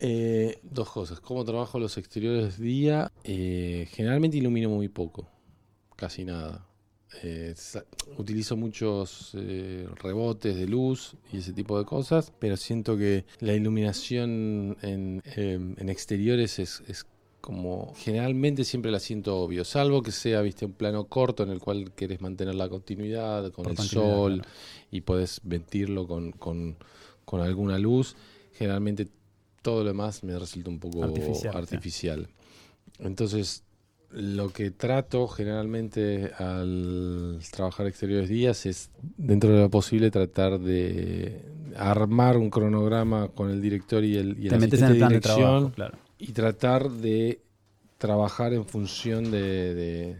eh, 0.00 0.58
dos 0.64 0.90
cosas. 0.90 1.20
¿Cómo 1.20 1.44
trabajo 1.44 1.78
los 1.78 1.96
exteriores 1.98 2.58
día? 2.58 3.12
Eh, 3.22 3.86
generalmente 3.92 4.36
ilumino 4.38 4.68
muy 4.70 4.88
poco, 4.88 5.28
casi 5.94 6.24
nada. 6.24 6.66
Eh, 7.22 7.54
utilizo 8.18 8.56
muchos 8.56 9.36
rebotes 10.02 10.56
de 10.56 10.66
luz 10.66 11.14
y 11.32 11.36
ese 11.38 11.52
tipo 11.52 11.78
de 11.78 11.84
cosas, 11.84 12.32
pero 12.40 12.56
siento 12.56 12.96
que 12.96 13.24
la 13.38 13.52
iluminación 13.54 14.76
en, 14.82 15.22
em, 15.36 15.76
en 15.78 15.88
exteriores 15.90 16.58
es, 16.58 16.82
es 16.88 17.06
como 17.44 17.92
generalmente 17.98 18.64
siempre 18.64 18.90
la 18.90 18.98
siento 18.98 19.36
obvio, 19.36 19.66
salvo 19.66 20.02
que 20.02 20.12
sea, 20.12 20.40
viste, 20.40 20.64
un 20.64 20.72
plano 20.72 21.04
corto 21.04 21.42
en 21.42 21.50
el 21.50 21.60
cual 21.60 21.92
querés 21.92 22.22
mantener 22.22 22.54
la 22.54 22.70
continuidad 22.70 23.52
con 23.52 23.64
Por 23.64 23.72
el 23.72 23.78
sol 23.80 24.34
claro. 24.36 24.48
y 24.90 25.02
podés 25.02 25.42
vestirlo 25.44 26.06
con, 26.06 26.32
con, 26.32 26.78
con 27.26 27.42
alguna 27.42 27.78
luz. 27.78 28.16
Generalmente 28.54 29.08
todo 29.60 29.82
lo 29.82 29.88
demás 29.88 30.24
me 30.24 30.38
resulta 30.38 30.70
un 30.70 30.78
poco 30.78 31.04
Artificial, 31.04 32.28
sí. 32.30 33.04
Entonces, 33.04 33.62
lo 34.10 34.48
que 34.48 34.70
trato 34.70 35.28
generalmente 35.28 36.30
al 36.38 37.40
trabajar 37.50 37.86
exteriores 37.88 38.30
días 38.30 38.64
es, 38.64 38.88
dentro 39.18 39.50
de 39.50 39.60
lo 39.60 39.70
posible, 39.70 40.10
tratar 40.10 40.60
de 40.60 41.42
armar 41.76 42.38
un 42.38 42.48
cronograma 42.48 43.28
con 43.28 43.50
el 43.50 43.60
director 43.60 44.02
y 44.02 44.16
el, 44.16 44.38
y 44.38 44.46
el 44.46 44.52
te 44.54 44.58
metes 44.58 44.80
en 44.80 44.92
el 44.92 44.96
plan 44.96 45.08
de 45.10 45.16
dirección 45.16 45.44
trabajo, 45.44 45.72
claro. 45.72 46.03
Y 46.26 46.32
tratar 46.32 46.90
de 46.90 47.40
trabajar 47.98 48.52
en 48.52 48.64
función 48.64 49.30
de, 49.30 49.74
de- 49.74 50.16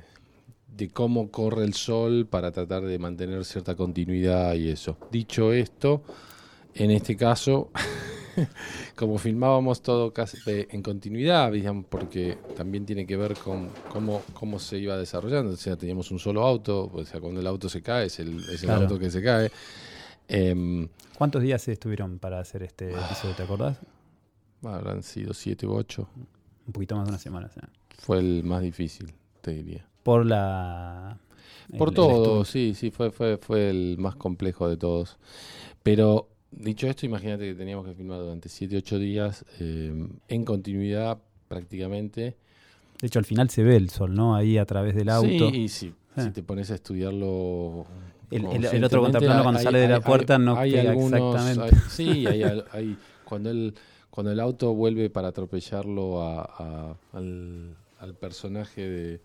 de 0.76 0.88
cómo 0.90 1.30
corre 1.30 1.64
el 1.64 1.72
sol 1.74 2.26
para 2.28 2.50
tratar 2.50 2.82
de 2.82 2.98
mantener 2.98 3.44
cierta 3.44 3.74
continuidad 3.76 4.54
y 4.54 4.68
eso. 4.70 4.96
Dicho 5.10 5.52
esto, 5.52 6.02
en 6.74 6.90
este 6.90 7.16
caso, 7.16 7.70
como 8.96 9.16
filmábamos 9.18 9.82
todo 9.82 10.12
casi 10.12 10.36
en 10.46 10.82
continuidad, 10.82 11.52
digamos, 11.52 11.84
porque 11.88 12.36
también 12.56 12.84
tiene 12.84 13.06
que 13.06 13.16
ver 13.16 13.34
con 13.36 13.70
cómo, 13.92 14.20
cómo 14.34 14.58
se 14.58 14.78
iba 14.78 14.96
desarrollando. 14.98 15.52
O 15.52 15.56
sea, 15.56 15.76
teníamos 15.76 16.10
un 16.10 16.18
solo 16.18 16.42
auto, 16.44 16.90
o 16.92 17.04
sea, 17.04 17.20
cuando 17.20 17.40
el 17.40 17.46
auto 17.46 17.68
se 17.68 17.80
cae, 17.80 18.06
es 18.06 18.18
el, 18.18 18.38
es 18.50 18.62
el 18.64 18.68
Claro. 18.68 18.82
auto 18.82 18.98
que 18.98 19.10
se 19.10 19.22
cae. 19.22 19.50
Em, 20.26 20.88
¿Cuántos 21.16 21.42
días 21.42 21.68
estuvieron 21.68 22.18
para 22.18 22.40
hacer 22.40 22.62
este 22.64 22.90
episodio? 22.90 23.34
¿Te 23.36 23.42
acordás? 23.44 23.78
Habrán 24.66 25.02
sido 25.02 25.34
siete 25.34 25.66
u 25.66 25.74
ocho. 25.74 26.08
Un 26.66 26.72
poquito 26.72 26.96
más 26.96 27.04
de 27.06 27.10
una 27.10 27.18
semana. 27.18 27.48
sí. 27.52 27.60
Fue 27.98 28.18
el 28.18 28.42
más 28.44 28.62
difícil, 28.62 29.12
te 29.40 29.52
diría. 29.52 29.86
Por 30.02 30.26
la... 30.26 31.18
Por 31.78 31.88
el- 31.88 31.94
todo, 31.94 32.44
sí, 32.44 32.74
sí, 32.74 32.90
fue, 32.90 33.10
fue, 33.10 33.38
fue 33.38 33.70
el 33.70 33.96
más 33.98 34.16
complejo 34.16 34.68
de 34.68 34.76
todos. 34.76 35.16
Pero 35.82 36.28
dicho 36.50 36.86
esto, 36.86 37.06
imagínate 37.06 37.46
que 37.46 37.54
teníamos 37.54 37.86
que 37.86 37.94
filmar 37.94 38.18
durante 38.20 38.48
7, 38.48 38.76
8 38.78 38.98
días 38.98 39.44
eh, 39.60 40.08
en 40.28 40.44
continuidad 40.44 41.18
prácticamente. 41.48 42.36
De 43.00 43.06
hecho, 43.06 43.18
al 43.18 43.24
final 43.24 43.48
se 43.50 43.62
ve 43.62 43.76
el 43.76 43.90
sol, 43.90 44.14
¿no? 44.14 44.34
Ahí 44.36 44.58
a 44.58 44.64
través 44.66 44.94
del 44.94 45.08
auto. 45.08 45.50
Sí, 45.50 45.56
y 45.56 45.68
si, 45.68 45.94
Ah. 46.16 46.22
si 46.22 46.30
te 46.30 46.42
pones 46.42 46.70
a 46.70 46.74
estudiarlo. 46.74 47.86
El- 48.30 48.38
el- 48.40 48.44
el 48.44 48.50
conscientemente, 48.50 48.86
otro 48.86 49.02
contraplano 49.02 49.42
cuando 49.42 49.60
sale 49.60 49.78
de 49.80 49.88
la 49.88 50.00
puerta 50.00 50.38
no 50.38 50.56
algunos- 50.56 51.12
exactamente. 51.34 51.76
sí, 51.90 52.26
hay, 52.26 52.96
cuando, 53.24 53.50
el, 53.50 53.74
cuando 54.14 54.30
el 54.30 54.38
auto 54.38 54.72
vuelve 54.74 55.10
para 55.10 55.28
atropellarlo 55.28 56.22
a- 56.22 56.42
a- 56.44 56.96
al, 57.14 57.74
al 57.98 58.14
personaje 58.14 58.88
de, 58.88 59.20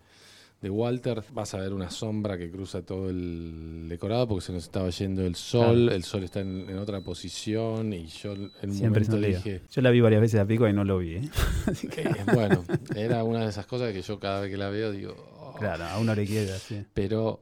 de 0.62 0.68
Walter, 0.70 1.22
vas 1.32 1.54
a 1.54 1.58
ver 1.58 1.72
una 1.72 1.90
sombra 1.90 2.36
que 2.36 2.50
cruza 2.50 2.82
todo 2.82 3.08
el 3.08 3.86
decorado 3.88 4.26
porque 4.26 4.44
se 4.46 4.52
nos 4.52 4.64
estaba 4.64 4.90
yendo 4.90 5.24
el 5.24 5.36
sol, 5.36 5.82
Claro. 5.84 5.94
el 5.96 6.02
sol 6.02 6.24
está 6.24 6.40
en, 6.40 6.68
en 6.68 6.76
otra 6.78 7.02
posición 7.02 7.92
y 7.92 8.06
yo 8.08 8.32
en 8.32 8.50
un 8.64 8.72
Siempre 8.74 9.04
momento 9.04 9.16
dije, 9.28 9.62
Yo 9.70 9.80
la 9.80 9.90
vi 9.92 10.00
varias 10.00 10.20
veces 10.22 10.40
a 10.40 10.44
pico 10.46 10.66
y 10.68 10.72
no 10.72 10.82
lo 10.82 10.98
vi. 10.98 11.14
¿eh? 11.16 11.28
Que, 11.94 12.00
eh, 12.02 12.24
bueno, 12.34 12.64
era 12.96 13.22
una 13.22 13.44
de 13.44 13.50
esas 13.50 13.66
cosas 13.66 13.92
que 13.92 14.02
yo 14.02 14.18
cada 14.18 14.40
vez 14.40 14.50
que 14.50 14.56
la 14.56 14.70
veo 14.70 14.90
digo, 14.90 15.14
"Oh". 15.40 15.54
claro, 15.56 15.84
a 15.84 15.98
uno 16.00 16.16
le 16.16 16.26
queda, 16.26 16.58
sí. 16.58 16.84
pero 16.94 17.40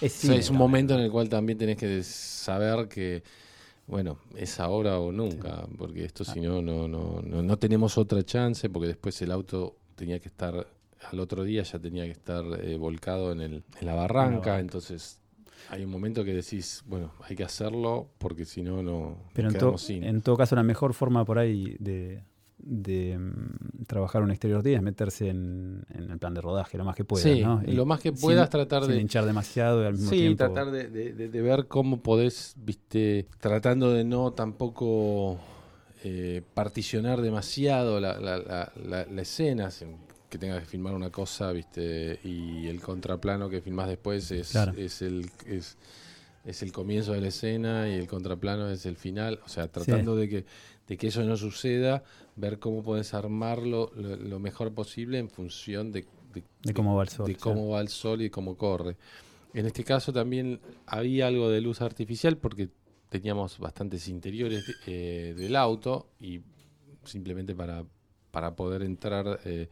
Es, 0.00 0.12
O 0.12 0.20
sea, 0.20 0.20
cine 0.30 0.36
es 0.40 0.50
un 0.50 0.56
momento 0.58 0.92
en 0.94 1.00
el 1.00 1.10
cual 1.10 1.28
también 1.30 1.56
tenés 1.56 1.78
que 1.78 2.02
saber 2.02 2.86
que, 2.88 3.22
bueno, 3.86 4.18
es 4.36 4.60
ahora 4.60 4.98
o 4.98 5.12
nunca, 5.12 5.66
porque 5.76 6.04
esto 6.04 6.24
Ah. 6.26 6.32
si 6.32 6.40
no, 6.40 6.62
no, 6.62 6.88
no, 6.88 7.20
no, 7.22 7.42
no 7.42 7.56
tenemos 7.58 7.98
otra 7.98 8.22
chance, 8.22 8.68
porque 8.70 8.88
después 8.88 9.20
el 9.22 9.30
auto 9.30 9.76
tenía 9.94 10.18
que 10.20 10.28
estar, 10.28 10.66
al 11.10 11.20
otro 11.20 11.44
día 11.44 11.62
ya 11.62 11.78
tenía 11.78 12.04
que 12.04 12.12
estar 12.12 12.44
eh, 12.62 12.76
volcado 12.78 13.32
en, 13.32 13.40
el, 13.40 13.62
en 13.80 13.86
la 13.86 13.94
barranca, 13.94 14.58
entonces 14.60 15.20
hay 15.70 15.84
un 15.84 15.90
momento 15.90 16.24
que 16.24 16.32
decís, 16.34 16.82
bueno, 16.86 17.12
hay 17.22 17.36
que 17.36 17.44
hacerlo, 17.44 18.08
porque 18.18 18.44
si 18.44 18.62
no, 18.62 18.82
no 18.82 19.16
Pero 19.34 19.48
en, 19.50 19.58
to- 19.58 19.78
sin. 19.78 20.02
en 20.04 20.20
todo 20.22 20.36
caso, 20.36 20.54
la 20.56 20.62
mejor 20.62 20.94
forma 20.94 21.24
por 21.24 21.38
ahí 21.38 21.76
de, 21.78 22.22
de, 22.66 23.18
mm, 23.18 23.84
trabajar 23.86 24.22
un 24.22 24.30
exterior 24.30 24.62
día 24.62 24.78
es 24.78 24.82
meterse 24.82 25.28
en, 25.28 25.84
en 25.92 26.10
el 26.10 26.18
plan 26.18 26.32
de 26.34 26.40
rodaje 26.40 26.78
lo 26.78 26.84
más 26.84 26.96
que 26.96 27.04
puedas, 27.04 27.22
sí, 27.30 27.42
¿no? 27.42 27.62
Y 27.66 27.72
lo 27.72 27.84
más 27.86 28.00
que 28.00 28.10
sin- 28.10 28.20
puedas 28.20 28.48
tratar 28.50 28.84
sin 28.84 28.92
de... 28.94 29.00
hinchar 29.02 29.26
demasiado 29.26 29.82
y 29.82 29.86
al 29.86 29.92
mismo 29.94 30.10
Sí, 30.10 30.18
tiempo... 30.18 30.38
tratar 30.44 30.70
de, 30.70 30.88
de- 30.88 31.12
de- 31.12 31.28
de 31.28 31.42
ver 31.42 31.66
cómo 31.68 32.00
podés, 32.02 32.54
viste, 32.56 33.26
tratando 33.40 33.90
de 33.92 34.04
no 34.04 34.32
tampoco 34.32 35.38
eh, 36.02 36.42
particionar 36.54 37.20
demasiado 37.20 38.00
la, 38.00 38.18
la, 38.18 38.38
la- 38.38 38.72
la- 38.82 39.06
la 39.06 39.22
escena, 39.22 39.70
sin 39.70 39.96
que 40.28 40.38
tengas 40.38 40.60
que 40.60 40.66
filmar 40.66 40.94
una 40.94 41.10
cosa, 41.10 41.52
viste, 41.52 42.18
y 42.24 42.66
el 42.66 42.80
contraplano 42.80 43.48
que 43.48 43.60
filmás 43.60 43.88
después 43.88 44.30
es, 44.30 44.50
Claro. 44.50 44.72
es 44.76 45.00
el 45.02 45.30
es, 45.46 45.76
es 46.44 46.62
el 46.62 46.72
comienzo 46.72 47.12
de 47.12 47.20
la 47.20 47.28
escena 47.28 47.88
y 47.88 47.94
el 47.94 48.06
contraplano 48.08 48.68
es 48.68 48.84
el 48.84 48.96
final, 48.96 49.40
o 49.44 49.48
sea, 49.48 49.68
tratando 49.68 50.16
de 50.16 50.28
que 50.28 50.44
de 50.86 50.96
que 50.96 51.06
eso 51.08 51.22
no 51.24 51.36
suceda, 51.36 52.02
ver 52.36 52.58
cómo 52.58 52.82
podés 52.82 53.14
armarlo 53.14 53.90
lo, 53.96 54.16
lo 54.16 54.38
mejor 54.38 54.72
posible 54.74 55.18
en 55.18 55.30
función 55.30 55.90
de, 55.92 56.04
de- 56.34 56.44
De 56.62 56.74
cómo 56.74 56.96
va 56.96 57.02
el 57.04 57.08
sol. 57.08 57.26
de 57.26 57.36
cómo 57.36 57.68
va 57.70 57.80
el 57.80 57.88
sol 57.88 58.20
y 58.22 58.30
cómo 58.30 58.56
corre. 58.56 58.96
En 59.54 59.66
este 59.66 59.84
caso 59.84 60.12
también 60.12 60.60
había 60.86 61.28
algo 61.28 61.48
de 61.48 61.60
luz 61.60 61.80
artificial 61.80 62.36
porque 62.36 62.68
teníamos 63.08 63.58
bastantes 63.58 64.08
interiores 64.08 64.64
eh, 64.86 65.34
del 65.36 65.54
auto 65.56 66.08
y 66.18 66.40
simplemente 67.04 67.54
para, 67.54 67.84
para 68.30 68.54
poder 68.56 68.82
entrar 68.82 69.40
eh, 69.44 69.68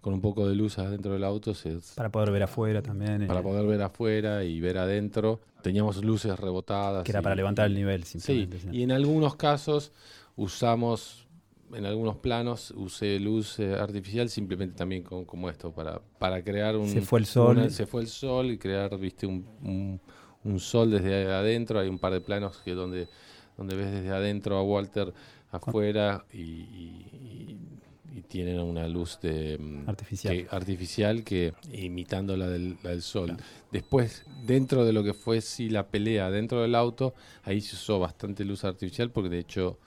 con 0.00 0.12
un 0.14 0.20
poco 0.20 0.46
de 0.48 0.54
luz 0.54 0.78
adentro 0.78 1.12
del 1.14 1.24
auto, 1.24 1.54
se- 1.54 1.78
Para 1.96 2.10
poder 2.12 2.30
ver 2.30 2.42
afuera 2.44 2.80
también. 2.82 3.22
eh, 3.22 3.26
para 3.26 3.42
poder 3.42 3.66
ver 3.66 3.82
afuera 3.82 4.44
y 4.44 4.60
ver 4.60 4.78
adentro, 4.78 5.40
teníamos 5.62 6.04
luces 6.04 6.38
rebotadas. 6.38 7.04
que 7.04 7.10
era 7.12 7.20
y- 7.20 7.22
para 7.22 7.34
levantar 7.34 7.66
el 7.66 7.74
nivel 7.74 8.04
Sí, 8.04 8.20
simplemente. 8.20 8.60
sí. 8.60 8.68
y 8.70 8.82
en 8.82 8.92
algunos 8.92 9.34
casos 9.36 9.92
usamos 10.36 11.26
en 11.72 11.86
algunos 11.86 12.16
planos 12.16 12.70
usé 12.76 13.18
luz 13.18 13.58
eh, 13.58 13.74
artificial 13.74 14.28
simplemente 14.28 14.76
también 14.76 15.02
con- 15.02 15.24
como 15.24 15.50
esto, 15.50 15.72
para, 15.72 16.00
para 16.18 16.42
crear 16.44 16.76
un... 16.76 16.88
Se 16.88 17.00
fue 17.00 17.18
el 17.20 17.26
sol. 17.26 17.56
una- 17.58 17.70
se 17.70 17.86
fue 17.86 18.02
el 18.02 18.08
sol 18.08 18.50
y 18.52 18.58
crear, 18.58 18.96
viste, 18.98 19.26
un, 19.26 19.44
un- 19.62 20.00
un 20.44 20.60
sol 20.60 20.90
desde 20.90 21.24
adentro. 21.32 21.80
Hay 21.80 21.88
un 21.88 21.98
par 21.98 22.12
de 22.12 22.20
planos 22.20 22.58
que 22.58 22.72
donde, 22.74 23.08
donde 23.56 23.74
ves 23.76 23.90
desde 23.90 24.10
adentro 24.10 24.56
a 24.56 24.62
Walter 24.62 25.12
afuera 25.50 26.24
y, 26.32 26.38
y- 26.42 27.08
y- 28.12 28.18
y 28.18 28.22
tienen 28.22 28.60
una 28.60 28.86
luz 28.86 29.18
de, 29.20 29.58
mm, 29.58 29.88
Artificial. 29.88 30.34
que- 30.36 30.46
artificial 30.50 31.24
que 31.24 31.54
imitando 31.72 32.36
la 32.36 32.46
del, 32.48 32.76
la 32.84 32.90
del 32.90 33.02
sol. 33.02 33.28
Claro. 33.30 33.42
Después, 33.72 34.24
dentro 34.46 34.84
de 34.84 34.92
lo 34.92 35.02
que 35.02 35.14
fue 35.14 35.40
sí 35.40 35.70
la 35.70 35.88
pelea 35.88 36.30
dentro 36.30 36.62
del 36.62 36.76
auto, 36.76 37.14
ahí 37.42 37.60
se 37.60 37.74
usó 37.74 37.98
bastante 37.98 38.44
luz 38.44 38.62
artificial 38.64 39.10
porque 39.10 39.30
de 39.30 39.38
hecho 39.40 39.78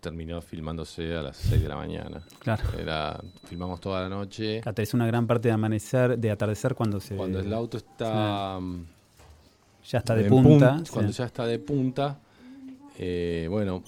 terminó 0.00 0.40
filmándose 0.40 1.14
a 1.16 1.22
las 1.22 1.36
6 1.36 1.62
de 1.62 1.68
la 1.68 1.76
mañana. 1.76 2.20
Claro. 2.40 2.62
Era, 2.78 3.20
filmamos 3.48 3.80
toda 3.80 4.02
la 4.02 4.08
noche. 4.08 4.58
Acá 4.58 4.72
tenés 4.72 4.94
una 4.94 5.06
gran 5.06 5.26
parte 5.26 5.48
de 5.48 5.54
amanecer, 5.54 6.18
de 6.18 6.30
atardecer 6.30 6.74
cuando 6.74 7.00
se 7.00 7.16
Cuando 7.16 7.40
el 7.40 7.52
auto 7.52 7.76
está 7.78 8.58
mm, 8.60 8.84
ya 9.90 9.98
está 9.98 10.14
de 10.14 10.24
punta. 10.28 10.76
pun- 10.76 10.84
sí. 10.86 10.92
cuando 10.92 11.12
ya 11.12 11.24
está 11.24 11.46
de 11.46 11.58
punta, 11.58 12.18
eh, 12.98 13.46
bueno, 13.50 13.82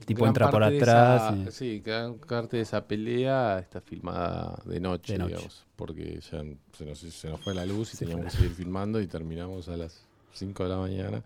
el 0.00 0.06
tipo 0.06 0.26
entra 0.26 0.50
por 0.50 0.62
atrás. 0.62 1.32
esa- 1.34 1.48
y- 1.48 1.52
Sí, 1.52 1.80
gran 1.84 2.14
parte 2.14 2.56
de 2.58 2.62
esa 2.62 2.84
pelea 2.86 3.58
está 3.58 3.80
filmada 3.80 4.58
de 4.64 4.80
noche, 4.80 5.12
De 5.14 5.18
noche. 5.18 5.34
digamos, 5.34 5.64
porque 5.76 6.20
ya 6.20 6.42
se 6.76 6.84
nos, 6.84 6.98
se 6.98 7.28
nos 7.30 7.40
fue 7.40 7.54
la 7.54 7.64
luz 7.66 7.94
y 7.94 7.96
Se 7.96 8.04
teníamos 8.06 8.32
que 8.32 8.38
seguir 8.38 8.54
filmando 8.54 9.00
y 9.00 9.06
terminamos 9.06 9.68
a 9.68 9.76
las 9.76 10.00
5 10.32 10.62
de 10.64 10.68
la 10.68 10.76
mañana 10.78 11.22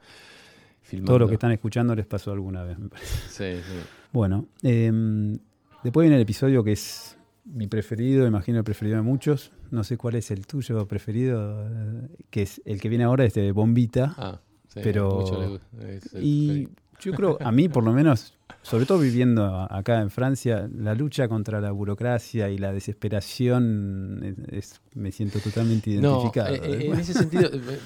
filmando. 0.83 1.11
Todo 1.11 1.19
lo 1.21 1.29
que 1.29 1.35
están 1.35 1.53
escuchando 1.53 1.95
les 1.95 2.07
pasó 2.07 2.33
alguna 2.33 2.63
vez, 2.63 2.79
me 2.79 2.89
parece. 2.89 3.17
Sí, 3.57 3.63
sí. 3.67 3.79
Bueno, 4.13 4.47
em, 4.63 5.39
después 5.85 6.05
viene 6.05 6.17
el 6.17 6.23
episodio 6.23 6.65
que 6.65 6.73
es 6.73 7.17
mi 7.45 7.67
preferido, 7.67 8.27
imagino 8.27 8.59
el 8.59 8.65
preferido 8.65 8.97
de 8.97 9.03
muchos. 9.03 9.53
No 9.71 9.85
sé 9.85 9.97
cuál 9.97 10.15
es 10.17 10.31
el 10.31 10.47
tuyo 10.47 10.87
preferido, 10.87 11.67
eh, 11.67 12.09
que 12.31 12.43
es 12.43 12.61
el 12.65 12.81
que 12.81 12.89
viene 12.89 13.05
ahora, 13.05 13.25
es 13.25 13.35
de 13.35 13.53
Bombita. 13.53 14.15
Ah, 14.17 14.41
sí, 14.69 14.81
Pero- 14.83 15.59
le 15.79 16.21
y 16.23 16.69
yo 17.01 17.13
creo, 17.13 17.39
a 17.41 17.53
mí 17.53 17.69
por 17.69 17.85
lo 17.85 17.93
menos, 17.93 18.35
sobre 18.63 18.85
todo 18.87 18.99
viviendo 18.99 19.45
acá 19.71 20.01
en 20.01 20.11
Francia, 20.11 20.69
la 20.75 20.95
lucha 20.95 21.29
contra 21.29 21.61
la 21.61 21.71
burocracia 21.71 22.49
y 22.51 22.59
la 22.59 22.73
desesperación, 22.73 24.21
es- 24.49 24.53
es- 24.73 24.81
me 24.95 25.13
siento 25.13 25.39
totalmente 25.39 25.91
identificado. 25.91 26.55
eh, 26.55 26.61
eh, 26.65 26.87
en 26.93 26.99
ese 26.99 27.13
sentido, 27.15 27.43
eh, 27.53 27.79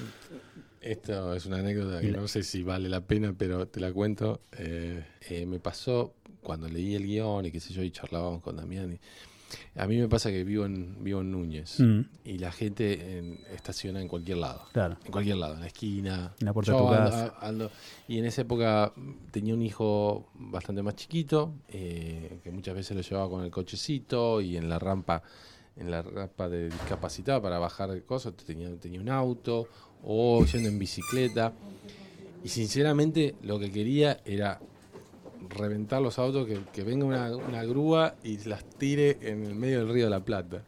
esto 0.83 1.33
es 1.33 1.45
una 1.45 1.57
anécdota 1.59 2.01
que 2.01 2.11
no 2.11 2.27
sé 2.27 2.43
si 2.43 2.63
vale 2.63 2.89
la 2.89 3.01
pena, 3.01 3.33
pero 3.37 3.67
te 3.67 3.79
la 3.79 3.91
cuento. 3.93 4.41
Eh, 4.57 5.03
eh, 5.29 5.45
me 5.45 5.59
pasó 5.59 6.13
cuando 6.41 6.67
leí 6.67 6.93
el 6.95 7.05
guion 7.05 7.45
y 7.45 7.51
qué 7.51 7.59
sé 7.59 7.73
yo, 7.73 7.81
y 7.83 7.91
charlábamos 7.91 8.41
con 8.41 8.55
Damián. 8.57 8.91
y- 8.93 8.99
a 9.79 9.85
mí 9.85 9.97
me 9.97 10.09
pasa 10.09 10.31
que 10.31 10.43
vivo 10.43 10.65
en, 10.65 11.03
vivo 11.03 11.21
en 11.21 11.31
Núñez 11.31 11.79
Mm, 11.79 12.01
y 12.25 12.39
la 12.39 12.51
gente 12.51 13.17
en- 13.19 13.39
estaciona 13.53 14.01
en 14.01 14.07
cualquier 14.07 14.37
lado. 14.39 14.63
claro, 14.73 14.97
En 15.05 15.11
cualquier 15.11 15.37
lado, 15.37 15.53
en 15.53 15.59
la 15.61 15.67
esquina. 15.67 16.33
en 16.39 16.45
la 16.45 16.53
puerta 16.53 16.71
Yo 16.71 16.77
de 16.79 16.83
tu 16.83 16.89
ando- 16.91 17.09
casa. 17.11 17.35
ando- 17.39 17.71
y 18.07 18.17
en 18.17 18.25
esa 18.25 18.41
época 18.41 18.93
tenía 19.31 19.53
un 19.53 19.61
hijo 19.61 20.27
bastante 20.33 20.81
más 20.81 20.95
chiquito, 20.95 21.53
eh, 21.69 22.39
que 22.43 22.49
muchas 22.51 22.73
veces 22.75 22.97
lo 22.97 23.03
llevaba 23.03 23.29
con 23.29 23.43
el 23.43 23.51
cochecito 23.51 24.41
y 24.41 24.57
en 24.57 24.69
la 24.69 24.79
rampa, 24.79 25.21
en 25.77 25.91
la 25.91 26.01
rampa 26.01 26.49
de 26.49 26.65
discapacidad 26.69 27.39
para 27.41 27.59
bajar 27.59 28.01
cosas, 28.05 28.33
tenía, 28.35 28.75
tenía 28.77 28.99
un 29.01 29.09
auto 29.09 29.67
o 30.05 30.43
yendo 30.45 30.69
en 30.69 30.79
bicicleta. 30.79 31.53
Y 32.43 32.49
sinceramente 32.49 33.35
lo 33.43 33.59
que 33.59 33.71
quería 33.71 34.19
era 34.25 34.59
reventar 35.49 36.01
los 36.01 36.19
autos, 36.19 36.47
que, 36.47 36.59
que 36.73 36.83
venga 36.83 37.05
una, 37.05 37.35
una 37.35 37.63
grúa 37.63 38.15
y 38.23 38.37
las 38.45 38.63
tire 38.77 39.17
en 39.21 39.45
el 39.45 39.55
medio 39.55 39.79
del 39.79 39.89
río 39.93 40.05
de 40.05 40.09
la 40.11 40.19
Plata. 40.19 40.63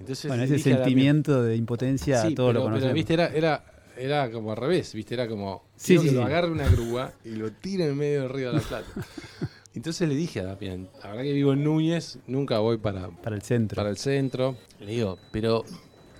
Entonces, 0.00 0.28
Bueno, 0.28 0.44
ese 0.44 0.58
sentimiento 0.58 1.42
de 1.42 1.56
impotencia, 1.56 2.22
Sí, 2.22 2.34
todo 2.34 2.48
pero, 2.48 2.60
lo 2.60 2.64
pero, 2.66 2.70
conocemos. 2.70 2.94
viste, 2.94 3.14
era, 3.14 3.26
era, 3.28 3.64
era 3.96 4.30
como 4.30 4.52
al 4.52 4.56
revés, 4.56 4.92
viste, 4.94 5.14
era 5.14 5.26
como 5.28 5.64
Sí, 5.76 5.88
quiero 5.96 6.02
sí, 6.02 6.08
que 6.10 6.14
lo 6.14 6.24
agarre 6.24 6.50
una 6.50 6.68
grúa 6.68 7.12
y 7.24 7.30
lo 7.30 7.50
tire 7.52 7.86
en 7.86 7.96
medio 7.96 8.22
del 8.22 8.30
río 8.30 8.48
de 8.52 8.58
la 8.58 8.62
Plata. 8.62 8.86
Entonces 9.74 10.08
le 10.08 10.14
dije 10.14 10.40
a 10.40 10.44
Damián, 10.44 10.88
la 11.02 11.10
verdad 11.10 11.22
que 11.22 11.32
vivo 11.32 11.52
en 11.52 11.62
Núñez, 11.64 12.18
nunca 12.26 12.58
voy 12.60 12.78
para, 12.78 13.08
Para 13.10 13.36
el 13.36 13.42
centro. 13.42 13.76
para 13.76 13.90
el 13.90 13.96
centro. 13.98 14.56
Le 14.80 14.92
digo, 14.92 15.18
pero 15.30 15.64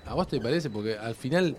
¿a 0.05 0.13
vos 0.13 0.27
te 0.27 0.39
parece? 0.39 0.69
Porque 0.69 0.95
al 0.97 1.15
final, 1.15 1.55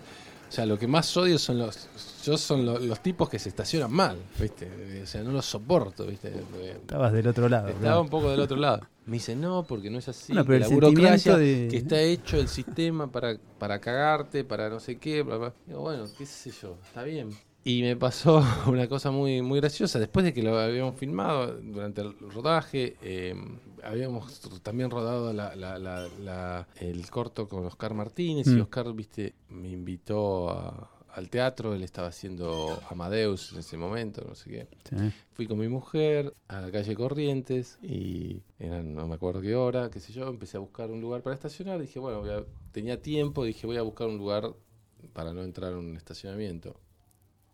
o 0.51 0.53
sea, 0.53 0.65
lo 0.65 0.77
que 0.77 0.85
más 0.85 1.15
odio 1.15 1.39
son 1.39 1.59
los, 1.59 1.87
yo 2.25 2.37
son 2.37 2.65
lo- 2.65 2.77
los 2.77 2.99
tipos 3.01 3.29
que 3.29 3.39
se 3.39 3.47
estacionan 3.47 3.89
mal, 3.89 4.17
viste, 4.37 5.01
o 5.01 5.05
sea, 5.07 5.23
no 5.23 5.31
los 5.31 5.45
soporto, 5.45 6.05
viste. 6.05 6.33
Estabas 6.75 7.13
del 7.13 7.27
otro 7.27 7.47
lado. 7.47 7.69
estaba 7.69 8.01
un 8.01 8.09
poco 8.09 8.29
del 8.31 8.41
otro 8.41 8.57
lado. 8.57 8.81
Me 9.05 9.13
dice, 9.13 9.33
no, 9.35 9.63
porque 9.63 9.89
no 9.89 9.97
es 9.97 10.09
así. 10.09 10.33
Bueno, 10.33 10.45
pero 10.47 10.59
la 10.59 10.65
el 10.67 10.73
burocracia, 10.73 11.37
de- 11.37 11.67
que 11.71 11.77
está 11.77 12.01
hecho 12.01 12.37
el 12.37 12.49
sistema 12.49 13.09
para, 13.09 13.37
para 13.57 13.79
cagarte, 13.79 14.43
para 14.43 14.69
no 14.69 14.81
sé 14.81 14.97
qué. 14.97 15.21
bla, 15.23 15.37
bla. 15.37 15.53
Digo, 15.65 15.79
bueno, 15.81 16.03
qué 16.17 16.25
sé 16.25 16.51
yo, 16.61 16.75
está 16.85 17.03
bien. 17.03 17.29
Y 17.63 17.81
me 17.83 17.95
pasó 17.95 18.41
una 18.67 18.87
cosa 18.87 19.11
muy, 19.11 19.41
muy 19.41 19.59
graciosa. 19.59 19.99
Después 19.99 20.25
de 20.25 20.33
que 20.33 20.41
lo 20.41 20.57
habíamos 20.57 20.95
filmado 20.99 21.57
durante 21.61 22.01
el 22.01 22.17
rodaje, 22.31 22.97
eh, 23.01 23.35
habíamos 23.83 24.41
también 24.63 24.89
rodado 24.89 25.31
la- 25.31 25.55
la- 25.55 25.77
la- 25.77 26.07
la- 26.23 26.67
el 26.79 27.07
corto 27.11 27.47
con 27.47 27.65
Oscar 27.65 27.93
Martínez. 27.93 28.47
Y 28.47 28.51
Mm. 28.55 28.61
Oscar, 28.61 28.91
viste, 28.93 29.35
me 29.49 29.69
invitó 29.69 30.49
a- 30.49 30.89
al 31.13 31.29
teatro. 31.29 31.75
Él 31.75 31.83
estaba 31.83 32.07
haciendo 32.07 32.79
Amadeus 32.89 33.51
en 33.53 33.59
ese 33.59 33.77
momento, 33.77 34.23
no 34.27 34.33
sé 34.33 34.49
qué. 34.49 34.67
Sí. 34.89 35.11
Fui 35.33 35.45
con 35.45 35.59
mi 35.59 35.67
mujer 35.67 36.33
a 36.47 36.61
la 36.61 36.71
calle 36.71 36.95
Corrientes 36.95 37.77
y 37.83 38.41
eran, 38.57 38.95
no 38.95 39.07
me 39.07 39.15
acuerdo 39.15 39.39
qué 39.41 39.53
hora, 39.55 39.91
qué 39.91 39.99
sé 39.99 40.13
yo, 40.13 40.27
empecé 40.29 40.57
a 40.57 40.61
buscar 40.61 40.89
un 40.89 40.99
lugar 41.01 41.21
para 41.21 41.35
estacionar. 41.35 41.79
Dije, 41.79 41.99
bueno, 41.99 42.23
a- 42.23 42.43
tenía 42.71 42.99
tiempo, 43.01 43.43
dije, 43.43 43.67
voy 43.67 43.77
a 43.77 43.81
buscar 43.83 44.07
un 44.07 44.17
lugar 44.17 44.51
para 45.13 45.31
no 45.33 45.43
entrar 45.43 45.73
en 45.73 45.77
un 45.79 45.97
estacionamiento. 45.97 46.75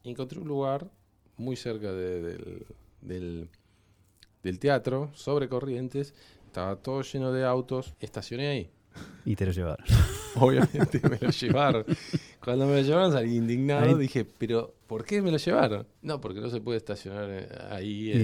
Encontré 0.08 0.40
un 0.40 0.48
lugar 0.48 0.90
muy 1.38 1.56
cerca 1.56 1.92
de- 1.92 2.22
del, 2.22 2.66
del, 3.02 3.50
del 4.44 4.60
teatro, 4.60 5.12
sobre 5.14 5.48
Corrientes. 5.50 6.14
Estaba 6.46 6.76
todo 6.78 7.02
lleno 7.02 7.32
de 7.32 7.46
autos. 7.46 7.94
Estacioné 8.00 8.48
ahí. 8.48 8.70
Y 9.26 9.36
te 9.36 9.46
lo 9.46 9.52
llevaron. 9.52 9.86
Obviamente 10.36 11.02
me 11.08 11.18
lo 11.20 11.30
llevaron. 11.30 11.86
Cuando 12.44 12.66
me 12.66 12.78
lo 12.78 12.82
llevaron 12.82 13.12
salí 13.12 13.36
indignado. 13.36 13.86
Ahí- 13.86 13.96
Dije, 13.96 14.26
pero 14.38 14.74
¿por 14.88 15.04
qué 15.06 15.22
me 15.22 15.30
lo 15.32 15.38
llevaron? 15.38 15.86
No, 16.02 16.20
porque 16.22 16.40
no 16.40 16.50
se 16.50 16.62
puede 16.62 16.78
estacionar 16.78 17.28
eh, 17.30 17.48
ahí 17.70 18.10
Y 18.10 18.12
en- 18.14 18.20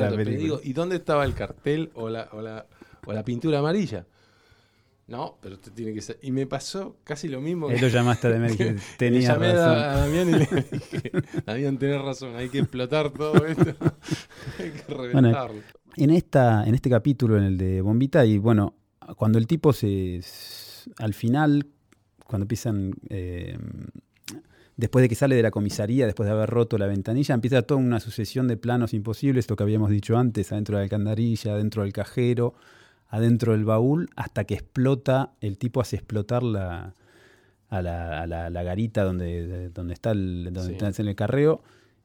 la 0.00 0.08
película. 0.24 0.36
digo, 0.38 0.60
¿y 0.64 0.72
dónde 0.72 0.96
estaba 0.96 1.24
el 1.24 1.34
cartel 1.34 1.90
o 1.94 2.08
la, 2.08 2.28
o 2.32 2.40
la, 2.40 2.66
o 3.06 3.12
la 3.12 3.22
pintura 3.24 3.58
amarilla? 3.60 4.06
No, 5.08 5.38
pero 5.42 5.58
te 5.58 5.70
tiene 5.70 5.92
que 5.92 6.00
ser. 6.00 6.18
Y 6.22 6.30
me 6.30 6.46
pasó 6.46 6.96
casi 7.04 7.28
lo 7.28 7.40
mismo. 7.40 7.68
Ahí 7.68 7.78
lo 7.78 7.88
llamaste 7.88 8.28
a 8.28 8.30
Damián 8.30 8.52
y 8.52 8.56
dijiste, 8.56 8.74
Le 8.74 8.96
tenías 8.98 9.24
llamé 9.34 9.46
a, 9.48 9.52
razón. 9.54 9.78
a 9.78 9.96
Damián 9.96 10.28
y 10.28 10.32
le 10.32 10.38
dije, 10.70 11.12
Damián, 11.44 11.78
tenés 11.78 12.02
razón, 12.02 12.36
hay 12.36 12.48
que 12.48 12.58
explotar 12.60 13.10
todo 13.10 13.44
esto. 13.46 13.64
hay 14.58 14.70
que 14.70 14.94
reventarlo. 14.94 15.60
En, 15.96 16.10
esta, 16.10 16.64
en 16.64 16.74
este 16.74 16.88
capítulo, 16.88 17.36
en 17.36 17.44
el 17.44 17.58
de 17.58 17.80
Bombita, 17.82 18.24
y 18.24 18.38
bueno, 18.38 18.74
cuando 19.16 19.38
el 19.38 19.46
tipo 19.46 19.72
se. 19.72 20.20
Al 20.98 21.14
final, 21.14 21.66
cuando 22.26 22.44
empiezan. 22.44 22.92
eh, 23.10 23.58
después 24.76 25.02
de 25.02 25.08
que 25.08 25.14
sale 25.14 25.36
de 25.36 25.42
la 25.42 25.50
comisaría, 25.50 26.06
después 26.06 26.26
de 26.26 26.32
haber 26.32 26.48
roto 26.48 26.78
la 26.78 26.86
ventanilla, 26.86 27.34
empieza 27.34 27.62
toda 27.62 27.78
una 27.78 28.00
sucesión 28.00 28.48
de 28.48 28.56
planos 28.56 28.94
imposibles, 28.94 29.42
esto 29.44 29.56
que 29.56 29.62
habíamos 29.62 29.90
dicho 29.90 30.16
antes, 30.16 30.50
adentro 30.52 30.76
de 30.76 30.80
la 30.80 30.84
alcantarilla, 30.84 31.52
adentro 31.52 31.82
del 31.82 31.92
cajero, 31.92 32.54
adentro 33.12 33.52
del 33.52 33.64
baúl, 33.64 34.08
hasta 34.16 34.44
que 34.44 34.54
explota, 34.54 35.34
el 35.40 35.58
tipo 35.58 35.80
hace 35.80 35.96
explotar 35.96 36.42
la, 36.42 36.94
a 37.68 37.82
la, 37.82 38.22
a 38.22 38.26
la- 38.26 38.48
la 38.50 38.62
garita 38.62 39.04
donde, 39.04 39.46
de- 39.46 39.68
donde 39.68 39.92
está 39.94 40.10
el, 40.12 40.44
donde 40.52 40.76
Sí. 40.78 40.84
está 40.84 41.02
en 41.02 41.08
el 41.08 41.14
carreo. 41.14 41.62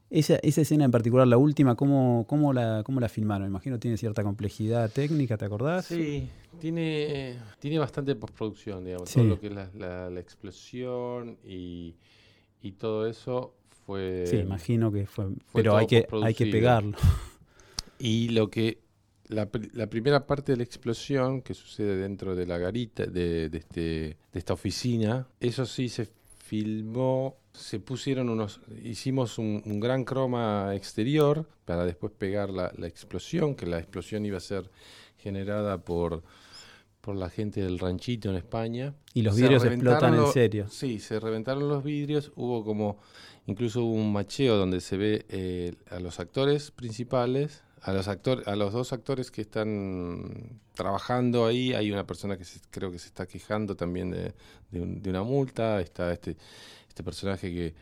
Esa, 0.09 0.35
esa 0.41 0.61
escena 0.61 0.85
en 0.85 0.91
particular, 0.91 1.27
la 1.27 1.37
última, 1.37 1.75
¿cómo, 1.75 2.25
cómo, 2.29 2.53
la, 2.53 2.81
¿cómo 2.85 2.99
la 3.01 3.09
filmaron? 3.09 3.43
Me 3.47 3.49
imagino 3.49 3.77
tiene 3.79 3.97
cierta 3.97 4.23
complejidad 4.23 4.89
técnica, 4.91 5.37
¿te 5.37 5.45
acordás? 5.45 5.85
Sí, 5.85 6.29
tiene, 6.59 7.37
tiene 7.59 7.79
bastante 7.79 8.13
postproducción, 8.15 8.85
digamos. 8.85 9.09
Sí. 9.09 9.15
Todo 9.19 9.25
lo 9.29 9.39
que 9.39 9.47
es 9.47 9.53
la, 9.53 9.69
la- 9.75 10.09
la 10.09 10.19
explosión 10.19 11.37
y, 11.45 11.95
y 12.61 12.71
todo 12.73 13.07
eso 13.07 13.53
fue. 13.85 14.25
Sí, 14.27 14.37
imagino 14.37 14.91
que 14.91 15.05
fue. 15.07 15.25
fue 15.47 15.61
Pero 15.63 15.75
hay 15.77 15.87
que, 15.87 16.05
hay 16.23 16.33
que 16.33 16.47
pegarlo. 16.47 16.97
Y 17.99 18.29
lo 18.29 18.49
que. 18.51 18.77
La, 19.29 19.49
la 19.73 19.87
primera 19.87 20.25
parte 20.25 20.53
de 20.53 20.57
la 20.57 20.63
explosión 20.63 21.41
que 21.41 21.53
sucede 21.53 21.97
dentro 21.97 22.35
de 22.35 22.45
la 22.45 22.57
garita, 22.57 23.05
de, 23.05 23.49
de 23.49 23.57
este, 23.57 23.81
de 23.81 24.39
esta 24.39 24.53
oficina, 24.53 25.27
eso 25.39 25.65
sí 25.65 25.89
se 25.89 26.07
filmó, 26.45 27.35
se 27.51 27.79
pusieron 27.79 28.29
unos, 28.29 28.61
hicimos 28.83 29.37
un, 29.37 29.61
un 29.65 29.79
gran 29.81 30.05
croma 30.05 30.73
exterior 30.75 31.45
para 31.65 31.85
después 31.85 32.13
pegar 32.17 32.49
la, 32.49 32.71
la 32.77 32.87
explosión, 32.87 33.53
que 33.55 33.65
la 33.65 33.79
explosión 33.79 34.25
iba 34.25 34.37
a 34.37 34.39
ser 34.39 34.71
generada 35.17 35.77
por, 35.79 36.23
por 37.01 37.17
la 37.17 37.29
gente 37.29 37.61
del 37.61 37.79
ranchito 37.79 38.29
en 38.29 38.37
España. 38.37 38.93
Y 39.13 39.23
los 39.23 39.35
Se 39.35 39.41
vidrios 39.41 39.63
reventaron 39.63 40.13
explotan 40.13 40.25
en 40.25 40.31
serio. 40.31 40.67
Sí, 40.69 40.99
se 40.99 41.19
reventaron 41.19 41.67
los 41.67 41.83
vidrios, 41.83 42.31
hubo 42.37 42.63
como, 42.63 42.99
incluso 43.45 43.83
hubo 43.83 43.95
un 43.95 44.13
macheo 44.13 44.55
donde 44.55 44.79
se 44.79 44.95
ve 44.95 45.25
eh, 45.27 45.73
a 45.89 45.99
los 45.99 46.21
actores 46.21 46.71
principales, 46.71 47.63
a 47.81 47.93
los 47.93 48.07
actores, 48.07 48.47
a 48.47 48.55
los 48.55 48.73
dos 48.73 48.93
actores 48.93 49.31
que 49.31 49.41
están 49.41 50.59
trabajando 50.73 51.45
ahí, 51.45 51.73
hay 51.73 51.91
una 51.91 52.05
persona 52.05 52.37
que 52.37 52.43
creo 52.69 52.91
que 52.91 52.99
se 52.99 53.07
está 53.07 53.27
quejando 53.27 53.75
también 53.75 54.11
de, 54.11 54.33
de, 54.71 55.09
una 55.09 55.23
multa, 55.23 55.79
está 55.81 56.11
este, 56.11 56.37
este 56.87 57.03
personaje 57.03 57.73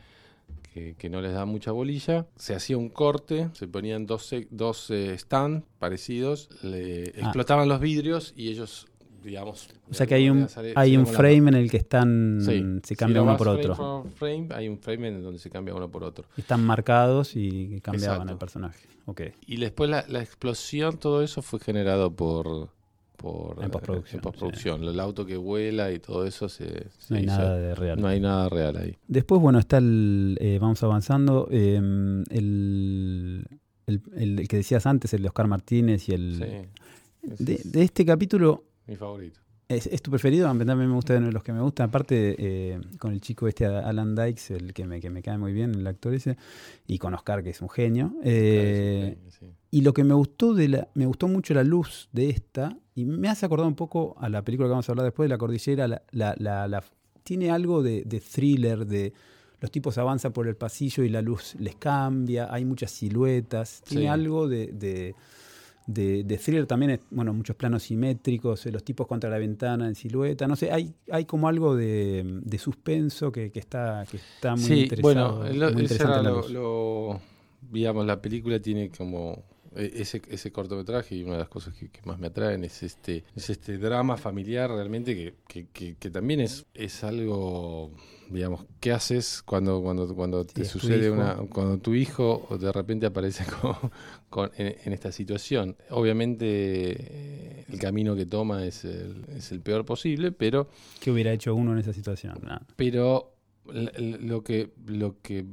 que, 0.73 0.95
que, 0.95 1.09
no 1.09 1.21
les 1.21 1.33
da 1.33 1.45
mucha 1.45 1.71
bolilla. 1.71 2.27
Se 2.35 2.53
hacía 2.53 2.77
un 2.77 2.89
corte, 2.89 3.49
se 3.53 3.67
ponían 3.67 4.05
dos, 4.05 4.29
dos 4.49 4.89
eh, 4.91 5.13
stand 5.13 5.63
parecidos, 5.79 6.49
le 6.61 7.13
ah. 7.15 7.19
explotaban 7.19 7.69
los 7.69 7.79
vidrios 7.79 8.33
y 8.35 8.49
ellos 8.49 8.87
digamos. 9.25 9.67
O 9.89 9.93
sea 9.93 10.05
que 10.05 10.15
hay 10.15 10.29
un, 10.29 10.47
hay 10.75 10.95
un 10.95 11.07
frame 11.07 11.49
en 11.49 11.55
el 11.55 11.71
que 11.71 11.77
están, 11.77 12.39
se 12.83 12.95
cambia 12.95 13.21
uno 13.21 13.35
por 13.35 13.49
otro. 13.49 14.05
Frame, 14.15 14.47
hay 14.51 14.69
un 14.69 14.77
frame 14.77 15.09
en 15.09 15.23
donde 15.23 15.39
se 15.39 15.49
cambia 15.49 15.73
uno 15.73 15.89
por 15.89 16.03
otro. 16.03 16.25
Están 16.37 16.63
marcados 16.63 17.35
y 17.35 17.81
cambiaban 17.81 18.29
el 18.29 18.37
personaje. 18.37 18.87
Okay. 19.07 19.33
Y 19.45 19.57
después 19.57 19.89
la, 19.89 20.05
la, 20.07 20.21
explosión, 20.21 20.97
todo 20.97 21.21
eso 21.21 21.43
fue 21.43 21.59
generado 21.59 22.11
por... 22.11 22.69
por 23.17 23.63
en 23.63 23.69
postproducción. 23.69 24.21
postproducción. 24.21 24.83
El 24.83 24.99
auto 24.99 25.27
que 25.27 25.37
vuela 25.37 25.91
y 25.91 25.99
todo 25.99 26.25
eso 26.25 26.49
se... 26.49 26.87
no 27.09 27.17
hay 27.17 27.25
nada 27.25 27.57
de 27.57 27.75
real. 27.75 28.01
No 28.01 28.07
hay 28.07 28.19
nada 28.19 28.49
real 28.49 28.77
ahí. 28.77 28.97
Después, 29.07 29.39
bueno, 29.41 29.59
está 29.59 29.77
el... 29.77 30.37
Eh, 30.41 30.57
vamos 30.59 30.81
avanzando. 30.81 31.47
Em, 31.51 32.23
el, 32.31 33.45
el, 33.85 34.01
el, 34.15 34.47
que 34.47 34.57
decías 34.57 34.87
antes, 34.87 35.13
el 35.13 35.21
de 35.21 35.27
Oscar 35.27 35.47
Martínez 35.47 36.09
y 36.09 36.13
el... 36.13 36.39
De, 37.21 37.59
de, 37.63 37.83
este 37.83 38.05
capítulo 38.05 38.63
mi 38.87 38.95
favorito. 38.95 39.39
¿Es, 39.67 40.01
tu 40.03 40.11
preferido? 40.11 40.47
A 40.47 40.53
mí 40.53 40.63
me 40.63 40.87
gusta 40.93 41.15
de 41.15 41.31
los 41.31 41.43
que 41.43 41.51
me 41.51 41.59
gustan. 41.59 41.89
Aparte, 41.89 42.35
eh, 42.37 42.79
con 42.99 43.13
el 43.13 43.21
chico 43.21 43.47
este 43.47 43.65
Alan 43.65 44.13
Dykes, 44.13 44.53
el 44.53 44.73
que 44.73 44.85
me, 44.85 45.01
que 45.01 45.09
me 45.09 45.23
cae 45.23 45.39
muy 45.39 45.53
bien, 45.53 45.73
el 45.73 45.87
actor 45.87 46.13
ese, 46.13 46.37
y 46.85 46.99
con 46.99 47.15
Oscar, 47.15 47.41
que 47.41 47.49
es 47.49 47.61
un 47.61 47.69
genio. 47.69 48.13
Eh, 48.23 49.17
y 49.71 49.81
lo 49.81 49.91
que 49.91 50.03
me 50.03 50.13
gustó 50.13 50.53
de 50.53 50.67
la, 50.67 50.87
me 50.93 51.07
gustó 51.07 51.27
mucho 51.27 51.55
la 51.55 51.63
luz 51.63 52.09
de 52.11 52.29
esta, 52.29 52.77
y 52.93 53.05
me 53.05 53.27
hace 53.27 53.47
acordar 53.47 53.65
un 53.65 53.75
poco 53.75 54.15
a 54.19 54.29
la 54.29 54.43
película 54.43 54.67
que 54.67 54.71
vamos 54.71 54.87
a 54.87 54.91
hablar 54.91 55.05
después 55.05 55.25
de 55.25 55.33
la 55.33 55.39
cordillera. 55.39 55.87
La, 55.87 56.35
la, 56.37 56.83
tiene 57.23 57.49
algo 57.49 57.81
de, 57.81 58.03
thriller, 58.03 58.85
de 58.85 59.13
los 59.61 59.71
tipos 59.71 59.97
avanzan 59.97 60.31
por 60.31 60.47
el 60.47 60.55
pasillo 60.55 61.03
y 61.03 61.09
la 61.09 61.23
luz 61.23 61.55
les 61.57 61.75
cambia, 61.75 62.53
hay 62.53 62.65
muchas 62.65 62.91
siluetas, 62.91 63.81
tiene 63.81 64.09
algo 64.09 64.47
de 64.47 64.67
de, 64.67 65.15
de, 65.87 66.39
thriller 66.43 66.65
también, 66.65 66.99
bueno, 67.11 67.33
muchos 67.33 67.55
planos 67.55 67.83
simétricos, 67.83 68.65
eh, 68.65 68.71
los 68.71 68.83
tipos 68.83 69.07
contra 69.07 69.29
la 69.29 69.37
ventana 69.37 69.87
en 69.87 69.95
silueta, 69.95 70.47
no 70.47 70.55
sé, 70.55 70.71
hay, 70.71 70.93
hay 71.11 71.25
como 71.25 71.47
algo 71.47 71.75
de, 71.75 72.41
suspenso 72.57 73.31
que, 73.31 73.51
está, 73.53 74.05
que 74.09 74.17
está 74.17 74.55
muy 74.55 74.63
sí, 74.63 74.89
Bueno, 75.01 75.43
lo, 75.53 77.19
digamos, 77.71 78.05
la 78.05 78.21
película 78.21 78.59
tiene 78.59 78.89
como 78.89 79.43
ese, 79.75 80.21
ese 80.29 80.51
cortometraje 80.51 81.15
y 81.15 81.23
una 81.23 81.33
de 81.33 81.39
las 81.39 81.49
cosas 81.49 81.73
que, 81.75 81.89
más 82.05 82.19
me 82.19 82.27
atraen 82.27 82.63
es 82.63 82.83
este, 82.83 83.23
es 83.35 83.49
este 83.49 83.77
drama 83.77 84.17
familiar 84.17 84.69
realmente 84.69 85.35
que, 85.47 85.67
que, 85.67 86.09
también 86.09 86.39
es, 86.39 86.65
es 86.73 87.03
algo 87.03 87.91
digamos, 88.29 88.65
¿qué 88.79 88.91
haces 88.91 89.43
cuando, 89.43 89.81
cuando, 89.81 90.13
cuando 90.15 90.45
te 90.45 90.65
sucede 90.65 91.09
una, 91.09 91.35
cuando 91.49 91.77
tu 91.77 91.93
hijo 91.93 92.47
de 92.59 92.71
repente 92.71 93.05
aparece 93.05 93.45
con, 94.29 94.51
en, 94.57 94.93
esta 94.93 95.11
situación? 95.11 95.75
Obviamente 95.89 96.45
eh, 96.47 97.65
el 97.69 97.79
camino 97.79 98.15
que 98.15 98.25
toma 98.25 98.65
es 98.65 98.85
el, 98.85 99.25
es 99.35 99.51
el 99.51 99.61
peor 99.61 99.85
posible, 99.85 100.31
pero... 100.31 100.69
¿Qué 100.99 101.11
hubiera 101.11 101.31
hecho 101.31 101.53
uno 101.53 101.73
en 101.73 101.79
esa 101.79 101.93
situación? 101.93 102.39
Pero 102.75 103.35
lo 103.65 104.43
que, 104.43 104.71
lo 104.85 105.19
que 105.21 105.45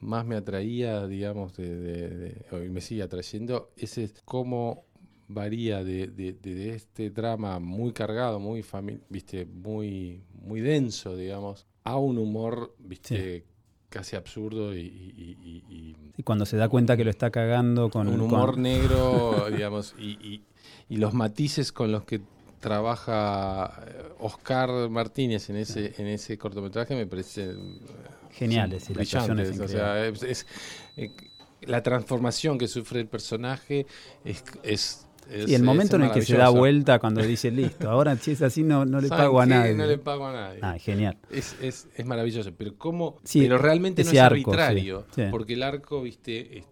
más 0.00 0.24
me 0.24 0.36
atraía, 0.36 1.06
digamos, 1.06 1.56
de, 1.56 1.76
de, 1.76 2.68
me 2.70 2.80
sigue 2.80 3.02
atrayendo, 3.02 3.72
es, 3.76 3.98
cómo 4.24 4.84
varía 5.28 5.84
de, 5.84 6.06
de, 6.08 6.74
este 6.74 7.10
drama 7.10 7.58
muy 7.58 7.92
cargado, 7.92 8.40
muy 8.40 8.64
viste, 9.08 9.44
muy, 9.44 10.22
muy 10.32 10.60
denso, 10.60 11.16
digamos, 11.16 11.66
a 11.84 11.96
un 11.96 12.18
humor, 12.18 12.74
viste, 12.78 13.44
casi 13.88 14.16
absurdo 14.16 14.76
y, 14.76 14.82
y, 16.16 16.22
cuando 16.24 16.44
se 16.46 16.56
da 16.56 16.68
cuenta 16.68 16.96
que 16.96 17.04
lo 17.04 17.10
está 17.10 17.30
cagando 17.30 17.90
con 17.90 18.08
un 18.08 18.20
humor 18.20 18.58
negro, 18.58 19.46
digamos, 19.52 19.94
y, 19.98 20.42
los 20.88 21.14
matices 21.14 21.72
con 21.72 21.92
los 21.92 22.04
que 22.04 22.20
trabaja 22.58 23.82
eh, 23.86 24.02
Oscar 24.20 24.88
Martínez 24.88 25.50
en 25.50 25.56
ese 25.56 25.94
en 25.98 26.06
ese 26.06 26.36
cortometraje 26.36 26.94
me 26.94 27.06
parecen 27.06 27.46
eh, 27.48 28.28
geniales, 28.32 28.88
brillantes. 28.88 29.58
O 29.58 29.68
sea, 29.68 30.06
es, 30.06 30.46
eh, 30.96 31.10
la 31.62 31.82
transformación 31.82 32.58
que 32.58 32.68
sufre 32.68 33.00
el 33.00 33.06
personaje 33.06 33.86
es, 34.24 34.44
es 34.62 35.04
y 35.46 35.54
el 35.54 35.62
momento 35.62 35.96
en 35.96 36.04
el 36.04 36.10
que 36.10 36.22
se 36.22 36.38
da 36.38 36.48
vuelta 36.48 36.98
cuando 36.98 37.22
dice 37.22 37.50
listo, 37.50 37.90
ahora 37.90 38.16
si 38.16 38.30
es 38.30 38.40
así 38.40 38.62
no, 38.62 38.86
no 38.86 38.98
le 38.98 39.08
pago 39.08 39.40
a 39.40 39.46
nadie. 39.46 39.74
No 39.74 39.84
le 39.84 39.98
pago 39.98 40.26
a 40.26 40.32
nadie. 40.32 40.60
Ah, 40.62 40.78
genial. 40.78 41.18
Es, 41.30 41.54
es, 41.60 41.86
es 41.94 42.06
maravilloso, 42.06 42.50
pero 42.56 42.76
cómo 42.78 43.18
pero 43.30 43.58
realmente 43.58 44.04
no 44.04 44.10
es 44.10 44.18
arbitrario, 44.18 45.06
porque 45.30 45.52
el 45.52 45.62
arco, 45.62 46.00
viste, 46.00 46.64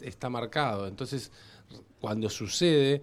está 0.00 0.28
marcado. 0.28 0.88
Entonces, 0.88 1.30
cuando 2.00 2.28
sucede, 2.28 3.02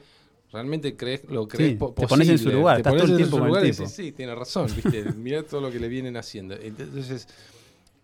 realmente 0.54 0.96
crees, 0.96 1.26
lo 1.30 1.48
crees 1.48 1.78
posible. 1.78 2.02
Te 2.02 2.08
pones 2.08 2.30
en 2.30 2.38
su 2.38 2.52
lugar, 2.52 2.78
estás 2.78 2.96
todo 2.96 3.06
el 3.06 3.18
tiempo 3.18 3.40
con 3.40 3.56
el 3.56 3.72
tipo. 3.72 3.88
Sí, 3.88 4.12
tiene 4.12 4.36
razón, 4.36 4.68
viste, 4.74 5.12
mira 5.18 5.44
todo 5.44 5.60
lo 5.62 5.72
que 5.72 5.80
le 5.80 5.88
vienen 5.88 6.16
haciendo. 6.16 6.56
Entonces, 6.56 7.28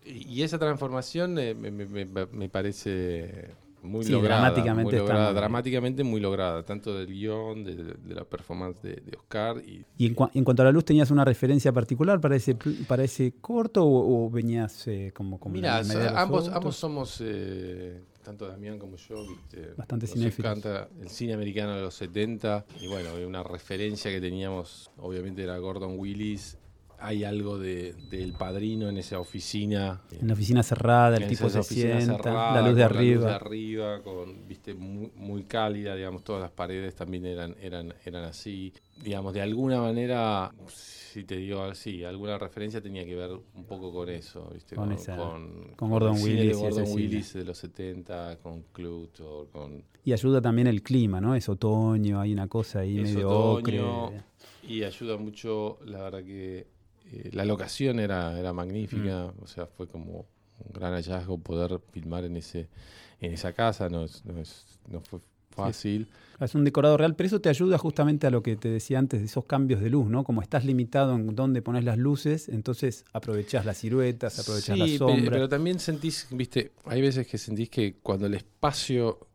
y 0.03 0.41
esa 0.41 0.57
transformación 0.59 1.37
eh, 1.37 1.53
me, 1.53 1.71
me, 1.71 2.05
me 2.05 2.49
parece 2.49 3.51
muy 3.81 4.05
lograda, 4.05 4.41
dramáticamente, 4.41 4.91
muy 4.91 4.99
lograda 4.99 5.33
dramáticamente 5.33 6.03
muy 6.03 6.19
lograda, 6.19 6.63
tanto 6.63 6.93
del 6.97 7.07
guion, 7.07 7.63
de, 7.63 8.13
la 8.13 8.25
performance 8.25 8.81
de, 8.81 9.01
Oscar. 9.17 9.57
Y, 9.65 9.85
¿Y 9.97 10.07
en, 10.07 10.15
en, 10.33 10.43
cuanto 10.43 10.61
a 10.61 10.65
la 10.65 10.71
luz, 10.71 10.85
tenías 10.85 11.11
una 11.11 11.23
referencia 11.23 11.71
particular 11.71 12.19
para 12.19 12.35
ese, 12.35 12.55
para 12.87 13.03
ese 13.03 13.33
corto 13.39 13.85
o, 13.85 14.29
venías 14.29 14.87
eh, 14.87 15.11
como, 15.15 15.39
como 15.39 15.53
Mira, 15.53 15.81
ambos, 16.15 16.49
ambos 16.49 16.75
somos, 16.75 17.21
eh, 17.21 18.01
tanto 18.29 18.47
Damián 18.47 18.77
como 18.77 18.95
yo, 18.95 19.25
bastante 19.75 20.05
cinéfilos. 20.05 20.51
encanta 20.51 20.87
el 21.01 21.09
cine 21.09 21.33
americano 21.33 21.75
de 21.75 21.81
los 21.81 21.95
70 21.95 22.63
y 22.79 22.87
bueno, 22.87 23.15
una 23.25 23.41
referencia 23.41 24.11
que 24.11 24.21
teníamos, 24.21 24.91
obviamente, 24.97 25.41
era 25.41 25.57
Gordon 25.57 25.97
Willis 25.97 26.59
hay 27.01 27.23
algo 27.23 27.57
de, 27.57 27.93
del 28.09 28.33
padrino 28.33 28.89
en 28.89 28.97
esa 28.97 29.19
oficina. 29.19 30.01
En 30.11 30.27
la 30.27 30.33
oficina 30.33 30.63
cerrada, 30.63 31.17
el 31.17 31.27
tipo 31.27 31.49
se 31.49 31.63
sienta, 31.63 32.53
la 32.53 32.61
luz 32.61 32.75
de 32.75 32.83
arriba. 32.83 33.25
La 33.25 33.31
luz 33.33 33.39
de 33.39 33.45
arriba, 33.45 34.01
con, 34.01 34.47
viste, 34.47 34.73
muy, 34.73 35.43
cálida, 35.43 35.95
digamos, 35.95 36.23
todas 36.23 36.41
las 36.41 36.51
paredes 36.51 36.95
también 36.95 37.25
eran, 37.25 37.55
eran, 37.61 37.93
eran 38.05 38.25
así. 38.25 38.73
Digamos, 39.01 39.33
de 39.33 39.41
alguna 39.41 39.81
manera, 39.81 40.51
si 40.67 41.23
te 41.23 41.37
digo 41.37 41.61
así, 41.61 42.03
alguna 42.03 42.37
referencia 42.37 42.81
tenía 42.81 43.05
que 43.05 43.15
ver 43.15 43.31
un 43.31 43.63
poco 43.63 43.93
con 43.93 44.09
eso, 44.09 44.49
viste, 44.53 44.75
con, 44.75 44.95
con, 45.75 45.89
Gordon 45.89 46.21
Willis. 46.21 46.47
De 46.47 46.53
Gordon 46.53 46.91
Willis 46.91 47.33
de 47.33 47.45
los 47.45 47.57
70, 47.57 48.39
con 48.43 48.63
Cluto, 48.73 49.47
con... 49.51 49.83
Y 50.03 50.11
ayuda 50.11 50.41
también 50.41 50.67
el 50.67 50.83
clima, 50.83 51.21
¿no? 51.21 51.35
Es 51.35 51.47
otoño, 51.47 52.19
hay 52.19 52.33
una 52.33 52.47
cosa 52.47 52.79
ahí 52.79 52.99
medio 52.99 53.29
otoño, 53.29 54.11
Y 54.67 54.83
ayuda 54.83 55.17
mucho, 55.17 55.79
la 55.85 56.01
verdad 56.01 56.23
que 56.23 56.78
eh, 57.11 57.29
la 57.33 57.45
locación 57.45 57.99
era, 57.99 58.37
era 58.39 58.53
magnífica, 58.53 59.33
mm. 59.37 59.43
o 59.43 59.47
sea, 59.47 59.65
fue 59.65 59.87
como 59.87 60.25
un 60.59 60.73
gran 60.73 60.93
hallazgo 60.93 61.37
poder 61.37 61.79
filmar 61.91 62.25
en 62.25 62.37
ese 62.37 62.67
en 63.21 63.33
esa 63.33 63.53
casa, 63.53 63.89
no, 63.89 64.05
no, 64.87 65.01
fue 65.01 65.19
fácil. 65.49 66.07
Es 66.39 66.55
un 66.55 66.63
decorado 66.63 66.95
real, 66.95 67.15
pero 67.15 67.27
eso 67.27 67.41
te 67.41 67.49
ayuda 67.49 67.77
justamente 67.77 68.27
a 68.27 68.29
lo 68.29 68.41
que 68.41 68.55
te 68.55 68.69
decía 68.69 68.97
antes 68.97 69.19
de 69.19 69.25
esos 69.25 69.43
cambios 69.43 69.81
de 69.81 69.89
luz, 69.89 70.09
¿no? 70.09 70.23
Como 70.23 70.41
estás 70.41 70.63
limitado 70.63 71.15
en 71.15 71.35
dónde 71.35 71.61
pones 71.61 71.83
las 71.83 71.97
luces, 71.97 72.47
entonces 72.47 73.03
aprovechás 73.11 73.65
las 73.65 73.77
siluetas, 73.79 74.39
aprovechás 74.39 74.77
las 74.77 74.91
sombras. 74.91 75.29
Pero 75.29 75.49
también 75.49 75.79
sentís, 75.79 76.27
viste, 76.31 76.71
hay 76.85 77.01
veces 77.01 77.27
que 77.27 77.37
sentís 77.37 77.69
que 77.69 77.95
cuando 78.01 78.27
el 78.27 78.35
espacio 78.35 79.27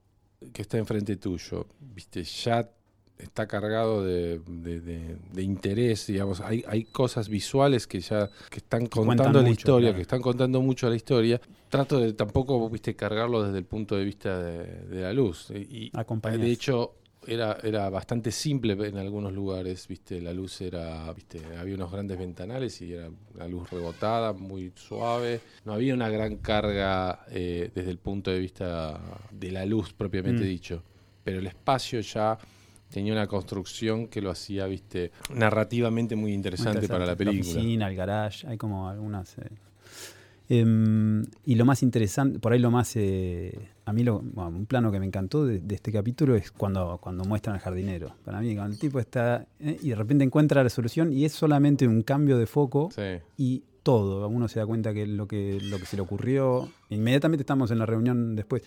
que 0.53 0.63
está 0.63 0.79
enfrente 0.79 1.17
tuyo, 1.17 1.67
viste, 1.79 2.25
ya 2.25 2.71
está 3.19 3.47
cargado 3.47 4.05
de, 4.05 4.41
de, 4.47 5.43
interés, 5.43 6.07
digamos, 6.07 6.41
hay, 6.41 6.65
hay 6.67 6.85
cosas 6.85 7.29
visuales 7.29 7.87
que 7.87 8.01
ya 8.01 8.29
que 8.51 8.59
están 8.59 8.87
contando 8.87 9.43
la 9.43 9.51
historia, 9.51 9.95
que 9.95 10.03
están 10.03 10.21
contando 10.21 10.61
mucho 10.61 10.89
la 10.89 10.97
historia. 10.97 11.41
Trato 11.69 11.99
de 11.99 12.13
tampoco, 12.13 12.69
viste, 12.71 12.95
cargarlo 12.95 13.43
desde 13.43 13.59
el 13.59 13.65
punto 13.65 13.97
de 13.97 14.05
vista 14.05 14.43
de, 14.43 15.01
la 15.01 15.13
luz. 15.13 15.51
Y, 15.51 15.91
de 15.91 16.51
hecho, 16.51 16.95
era, 17.27 17.59
era 17.63 17.89
bastante 17.89 18.31
simple 18.31 18.73
en 18.87 18.97
algunos 18.99 19.33
lugares, 19.33 19.87
viste, 19.89 20.21
la 20.21 20.33
luz 20.33 20.61
era, 20.61 21.13
viste, 21.13 21.41
había 21.59 21.75
unos 21.75 21.91
grandes 21.91 22.19
ventanales 22.19 22.81
y 22.83 22.93
era 22.93 23.11
la 23.37 23.49
luz 23.49 23.71
rebotada, 23.71 24.33
muy 24.33 24.73
suave. 24.75 25.41
No 25.65 25.73
había 25.73 25.95
una 25.95 26.09
gran 26.09 26.37
carga 26.37 27.25
eh, 27.31 27.71
desde 27.75 27.91
el 27.91 27.99
punto 27.99 28.31
de 28.31 28.39
vista 28.39 29.01
de 29.31 29.51
la 29.51 29.65
luz 29.67 29.93
propiamente 29.93 30.43
mm. 30.43 30.49
dicho. 30.49 30.83
Pero 31.25 31.39
el 31.39 31.47
espacio 31.47 32.01
ya 32.01 32.39
tenía 32.95 33.13
una 33.13 33.27
construcción 33.27 34.07
que 34.07 34.23
lo 34.23 34.31
hacía, 34.31 34.67
viste, 34.67 35.11
narrativamente 35.35 36.15
muy 36.15 36.33
interesante, 36.33 36.87
para 36.87 37.05
la 37.05 37.17
película. 37.17 37.53
La 37.53 37.55
piscina, 37.61 37.89
el 37.89 37.97
garage, 37.97 38.47
hay 38.47 38.57
como 38.57 38.89
algunas... 38.89 39.37
Eh, 39.39 39.51
Em, 40.49 41.25
y 41.47 41.55
lo 41.55 41.65
más 41.65 41.83
interesante, 41.83 42.39
por 42.39 42.53
ahí 42.53 42.59
lo 42.59 42.71
más, 42.71 42.93
eh, 42.97 43.71
a 43.87 43.93
mí 43.95 44.05
lo, 44.05 44.21
bueno, 44.21 44.51
un 44.51 44.67
plano 44.67 44.93
que 44.93 45.01
me 45.01 45.07
encantó 45.07 45.47
de, 45.47 45.61
de 45.61 45.75
este 45.75 45.91
capítulo 45.91 46.37
es 46.37 46.51
cuando, 46.51 46.99
cuando 47.01 47.25
muestran 47.25 47.55
al 47.55 47.63
jardinero. 47.63 48.15
Para 48.25 48.41
mí, 48.41 48.55
cuando 48.55 48.75
el 48.75 48.79
tipo 48.79 49.01
está 49.01 49.47
eh, 49.59 49.79
y 49.83 49.89
de 49.89 49.95
repente 49.95 50.23
encuentra 50.23 50.63
la 50.63 50.69
solución 50.69 51.13
y 51.13 51.25
es 51.25 51.33
solamente 51.33 51.89
un 51.89 52.03
cambio 52.03 52.37
de 52.37 52.47
foco 52.47 52.91
Sí. 52.95 53.23
y 53.39 53.63
todo. 53.83 54.29
Uno 54.29 54.49
se 54.49 54.59
da 54.59 54.67
cuenta 54.67 54.93
que 54.93 55.07
lo 55.07 55.27
que, 55.27 55.59
lo 55.63 55.79
que 55.79 55.87
se 55.87 55.97
le 55.97 56.03
ocurrió, 56.03 56.69
inmediatamente 56.91 57.43
estamos 57.43 57.71
en 57.71 57.79
la 57.79 57.87
reunión 57.87 58.37
después. 58.37 58.63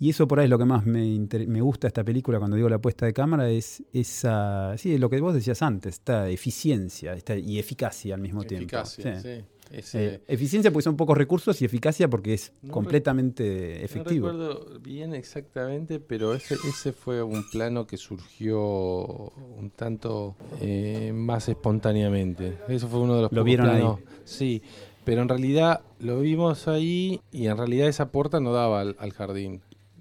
Y 0.00 0.10
eso 0.10 0.26
por 0.26 0.40
ahí 0.40 0.44
es 0.44 0.50
lo 0.50 0.58
que 0.58 0.64
más 0.64 0.86
me, 0.86 1.04
me 1.46 1.60
gusta 1.60 1.86
esta 1.86 2.02
película 2.02 2.38
cuando 2.38 2.56
digo 2.56 2.68
la 2.70 2.78
puesta 2.78 3.04
de 3.06 3.12
cámara, 3.12 3.48
es 3.50 3.82
esa, 3.92 4.74
sí, 4.78 4.96
lo 4.98 5.10
que 5.10 5.20
vos 5.20 5.34
decías 5.34 5.60
antes, 5.62 5.94
esta 5.94 6.28
eficiencia 6.30 7.12
esta, 7.12 7.36
y 7.36 7.58
eficacia 7.58 8.14
al 8.14 8.20
mismo 8.22 8.42
Eficacia, 8.42 9.04
tiempo. 9.04 9.20
Sí. 9.22 9.28
sí. 9.38 9.44
Ese- 9.70 10.06
Eh, 10.14 10.20
eficiencia 10.26 10.72
porque 10.72 10.82
son 10.84 10.96
pocos 10.96 11.16
recursos 11.16 11.62
y 11.62 11.64
eficacia 11.64 12.08
porque 12.08 12.34
es 12.34 12.52
No 12.62 12.72
completamente 12.72 13.84
efectivo. 13.84 14.32
No 14.32 14.38
recuerdo 14.48 14.80
bien 14.80 15.14
exactamente, 15.14 16.00
pero 16.00 16.34
ese, 16.34 16.54
ese 16.66 16.92
fue 16.92 17.22
un 17.22 17.48
plano 17.50 17.86
que 17.86 17.96
surgió 17.96 18.58
un 18.60 19.70
tanto 19.76 20.34
eh, 20.60 21.12
más 21.14 21.48
espontáneamente. 21.48 22.54
Eso 22.68 22.88
fue 22.88 23.00
uno 23.00 23.14
de 23.16 23.22
los 23.22 23.30
Lo 23.32 23.36
pocos 23.36 23.44
vieron 23.44 23.68
ahí. 23.68 23.84
Sí, 24.24 24.62
pero 25.04 25.22
en 25.22 25.28
realidad 25.28 25.82
lo 26.00 26.20
vimos 26.20 26.66
ahí 26.66 27.20
y 27.30 27.46
en 27.46 27.56
realidad 27.56 27.86
esa 27.88 28.10
puerta 28.10 28.40
no 28.40 28.52
daba 28.52 28.80
al, 28.80 28.96
al 28.98 29.12
jardín. 29.12 29.60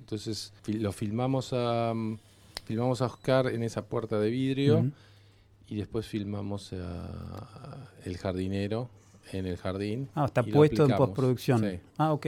Entonces 0.10 0.51
lo 0.66 0.91
filmamos 0.91 1.53
a 1.53 1.93
mm, 1.93 2.18
filmamos 2.66 2.99
a 3.03 3.05
Oscar 3.05 3.45
en 3.47 3.62
esa 3.62 3.84
puerta 3.86 4.20
de 4.20 4.32
vidrio 4.32 4.89
y 5.68 5.76
después 5.76 6.07
filmamos 6.07 6.74
a 6.74 7.91
el 8.05 8.18
jardinero 8.18 8.89
en 9.32 9.45
el 9.45 9.57
jardín. 9.57 10.10
Ah, 10.16 10.26
está 10.26 10.41
puesto 10.41 10.86
en 10.89 10.97
postproducción. 10.97 11.60
Sí, 11.62 11.80
Ah, 11.97 12.12
ok. 12.14 12.26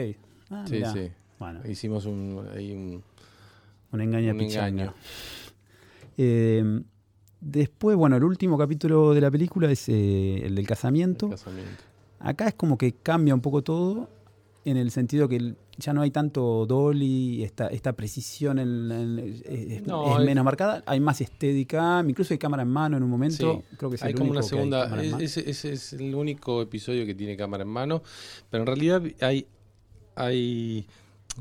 Ah, 0.51 0.65
sí, 0.67 0.73
mirá. 0.75 0.93
sí. 0.93 1.09
Bueno, 1.39 1.61
Hicimos 1.67 2.05
un, 2.05 2.47
ahí 2.55 2.71
un, 2.71 3.01
un 3.91 4.01
engaño 4.01 4.31
un 4.33 4.41
engaño. 4.41 4.93
Eh, 6.19 6.81
después, 7.39 7.97
bueno, 7.97 8.15
el 8.15 8.23
último 8.23 8.59
capítulo 8.59 9.15
de 9.15 9.21
la 9.21 9.31
película 9.31 9.71
es 9.71 9.89
eh, 9.89 10.45
el 10.45 10.53
del 10.53 10.67
casamiento. 10.67 11.25
el 11.25 11.31
casamiento. 11.31 11.83
Acá 12.19 12.47
es 12.47 12.53
como 12.53 12.77
que 12.77 12.91
cambia 12.93 13.33
un 13.33 13.41
poco 13.41 13.63
todo 13.63 14.07
en 14.65 14.77
el 14.77 14.91
sentido 14.91 15.27
que 15.27 15.55
ya 15.81 15.93
no 15.93 16.01
hay 16.01 16.11
tanto 16.11 16.65
dolly, 16.65 17.43
esta, 17.43 17.67
esta 17.67 17.93
precisión 17.93 18.59
en- 18.59 18.91
en- 18.91 19.19
es, 19.19 19.41
es- 19.45 19.87
No, 19.87 20.13
es 20.15 20.19
es- 20.21 20.25
menos 20.25 20.45
marcada, 20.45 20.83
hay 20.85 20.99
más 20.99 21.19
estética, 21.19 22.03
incluso 22.07 22.33
hay 22.33 22.37
cámara 22.37 22.63
en 22.63 22.69
mano 22.69 22.95
en 22.97 23.03
un 23.03 23.09
momento, 23.09 23.63
Sí, 23.69 23.75
creo 23.77 23.89
que 23.89 23.95
es 23.97 24.03
Hay 24.03 24.11
el 24.11 24.17
como 24.17 24.29
único 24.31 24.39
una 24.45 24.47
segunda. 24.47 25.01
es- 25.19 25.37
ese 25.37 25.73
es 25.73 25.93
el 25.93 26.15
único 26.15 26.61
episodio 26.61 27.05
que 27.05 27.13
tiene 27.15 27.35
cámara 27.35 27.63
en 27.63 27.69
mano. 27.69 28.01
Pero 28.49 28.63
en 28.63 28.67
realidad 28.67 29.01
hay. 29.21 29.45
hay 30.15 30.85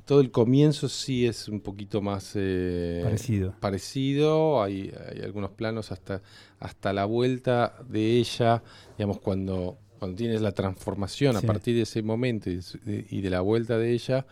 todo 0.05 0.21
el 0.21 0.31
comienzo 0.31 0.89
sí 0.89 1.27
es 1.27 1.49
un 1.49 1.61
poquito 1.61 2.01
más. 2.01 2.33
eh, 2.37 3.01
Parecido. 3.03 3.55
parecido. 3.59 4.63
Hay, 4.63 4.93
hay 5.11 5.21
algunos 5.23 5.51
planos 5.51 5.91
hasta, 5.91 6.23
hasta 6.61 6.93
la 6.93 7.05
vuelta 7.07 7.75
de 7.89 8.19
ella. 8.19 8.63
Digamos, 8.97 9.19
cuando, 9.19 9.79
cuando 10.01 10.17
tienes 10.17 10.41
la 10.41 10.51
transformación 10.53 11.37
a 11.37 11.41
partir 11.43 11.77
de 11.77 11.83
ese 11.83 12.03
momento 12.03 12.51
y 12.51 12.57
de, 12.57 13.07
y 13.11 13.21
de 13.21 13.31
la 13.31 13.41
vuelta 13.43 13.79
de 13.79 13.93
ella. 13.93 14.27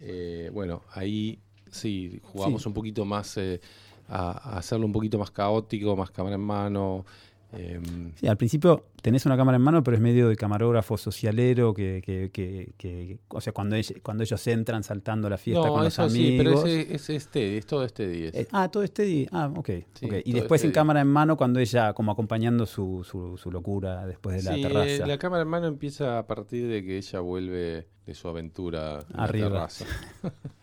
eh, 0.00 0.50
bueno, 0.54 0.82
ahí 0.92 1.38
sí 1.70 2.20
jugamos 2.22 2.62
Sí. 2.62 2.68
un 2.68 2.74
poquito 2.74 3.04
más. 3.04 3.36
eh, 3.36 3.60
a, 4.08 4.54
a 4.54 4.58
hacerlo 4.58 4.86
un 4.86 4.92
poquito 4.92 5.18
más 5.18 5.30
caótico, 5.30 5.94
más 5.96 6.10
cámara 6.10 6.34
en 6.36 6.40
mano. 6.40 7.04
Em, 7.52 8.12
Sí, 8.14 8.26
al 8.26 8.36
principio 8.36 8.86
tenés 9.02 9.24
una 9.26 9.36
cámara 9.36 9.56
en 9.56 9.62
mano, 9.62 9.82
pero 9.82 9.96
es 9.96 10.00
medio 10.02 10.28
de 10.28 10.36
camarógrafo 10.36 10.96
socialero 10.96 11.72
que, 11.74 12.02
que, 12.04 12.30
que- 12.32 12.72
que- 12.76 13.18
o 13.28 13.40
sea, 13.40 13.52
cuando, 13.52 13.76
ell- 13.76 14.00
cuando 14.02 14.22
ellos 14.24 14.46
entran 14.46 14.82
saltando 14.82 15.26
a 15.26 15.30
la 15.30 15.38
fiesta 15.38 15.66
no, 15.66 15.72
con 15.72 15.84
los 15.84 15.92
eso 15.94 16.02
amigos. 16.02 16.28
sí, 16.28 16.34
pero 16.38 16.52
ese, 16.66 16.94
ese 16.94 17.16
es 17.16 17.22
steady, 17.24 17.56
es 17.56 17.66
todo 17.66 17.88
steady. 17.88 18.24
ese. 18.26 18.40
Eh, 18.42 18.48
ah, 18.52 18.68
todo 18.70 18.82
este. 18.82 19.28
Ah, 19.32 19.50
ok. 19.54 19.68
Sí, 19.94 20.06
ok. 20.06 20.12
Y 20.24 20.32
todo 20.32 20.40
después 20.42 20.62
en 20.62 20.68
este- 20.68 20.74
cámara 20.74 21.00
en 21.00 21.08
mano 21.08 21.36
cuando 21.36 21.60
ella, 21.60 21.92
como 21.94 22.12
acompañando 22.12 22.66
su, 22.66 23.04
su, 23.08 23.36
su 23.36 23.50
locura 23.50 24.06
después 24.06 24.36
de 24.36 24.42
la 24.50 24.54
Sí, 24.56 24.62
terraza. 24.62 25.06
la 25.06 25.18
cámara 25.18 25.42
en 25.42 25.48
mano 25.48 25.66
empieza 25.66 26.18
a 26.18 26.26
partir 26.26 26.68
de 26.68 26.84
que 26.84 26.98
ella 26.98 27.20
vuelve 27.20 27.86
de 28.06 28.14
su 28.14 28.28
aventura 28.28 29.00
en 29.12 29.20
Arriba. 29.20 29.48
la 29.48 29.54
terraza. 29.54 29.86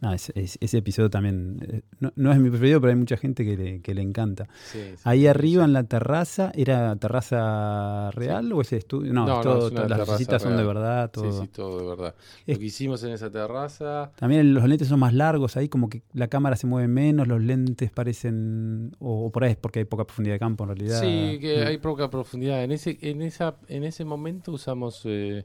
No, 0.00 0.12
es- 0.12 0.30
es- 0.36 0.58
ese 0.60 0.78
episodio 0.78 1.10
también. 1.10 1.58
eh, 1.68 1.82
No, 2.00 2.12
no 2.14 2.30
es 2.32 2.38
mi 2.38 2.50
preferido, 2.50 2.80
pero 2.80 2.92
hay 2.92 2.96
mucha 2.98 3.16
gente 3.16 3.44
que 3.44 3.56
le, 3.56 3.80
que 3.80 3.94
le 3.94 4.02
encanta. 4.02 4.48
Sí, 4.70 4.78
sí, 4.94 5.02
Ahí 5.02 5.20
sí, 5.22 5.26
arriba 5.26 5.64
sí. 5.64 5.66
en 5.66 5.72
la 5.72 5.82
terraza, 5.84 6.52
¿era 6.54 6.94
terraza 6.96 8.10
real 8.12 8.52
o 8.52 8.60
ese 8.60 8.76
estudio? 8.76 9.12
No, 9.12 9.24
todo- 9.40 9.68
es 9.68 9.74
las 9.90 9.98
lucecitas 9.98 10.42
son 10.42 10.56
de 10.56 10.64
verdad. 10.64 11.10
Sí, 11.14 11.20
Todo. 11.20 11.42
sí, 11.42 11.48
todo 11.48 11.80
de 11.80 11.86
verdad. 11.88 12.14
Es- 12.46 12.56
Lo 12.56 12.60
que 12.60 12.66
hicimos 12.66 13.02
en 13.02 13.10
esa 13.12 13.30
terraza. 13.30 14.12
También 14.16 14.54
los 14.54 14.64
lentes 14.68 14.88
son 14.88 15.00
más 15.00 15.14
largos, 15.14 15.56
ahí 15.56 15.68
como 15.68 15.88
que 15.88 16.02
la 16.12 16.28
cámara 16.28 16.56
se 16.56 16.66
mueve 16.66 16.88
menos, 16.88 17.26
los 17.26 17.42
lentes 17.42 17.90
parecen. 17.90 18.94
O, 19.00 19.26
o 19.26 19.32
por 19.32 19.44
ahí 19.44 19.52
es 19.52 19.56
porque 19.56 19.80
hay 19.80 19.84
poca 19.84 20.04
profundidad 20.04 20.34
de 20.36 20.38
campo 20.40 20.64
en 20.64 20.68
realidad. 20.70 21.00
Sí, 21.00 21.38
que 21.40 21.62
Mm. 21.64 21.66
hay 21.66 21.78
poca 21.78 22.08
profundidad. 22.08 22.62
En 22.62 22.72
ese, 22.72 22.98
en 23.02 23.22
esa, 23.22 23.56
en 23.68 23.84
ese 23.84 24.04
momento 24.04 24.52
usamos, 24.52 25.02
eh, 25.06 25.44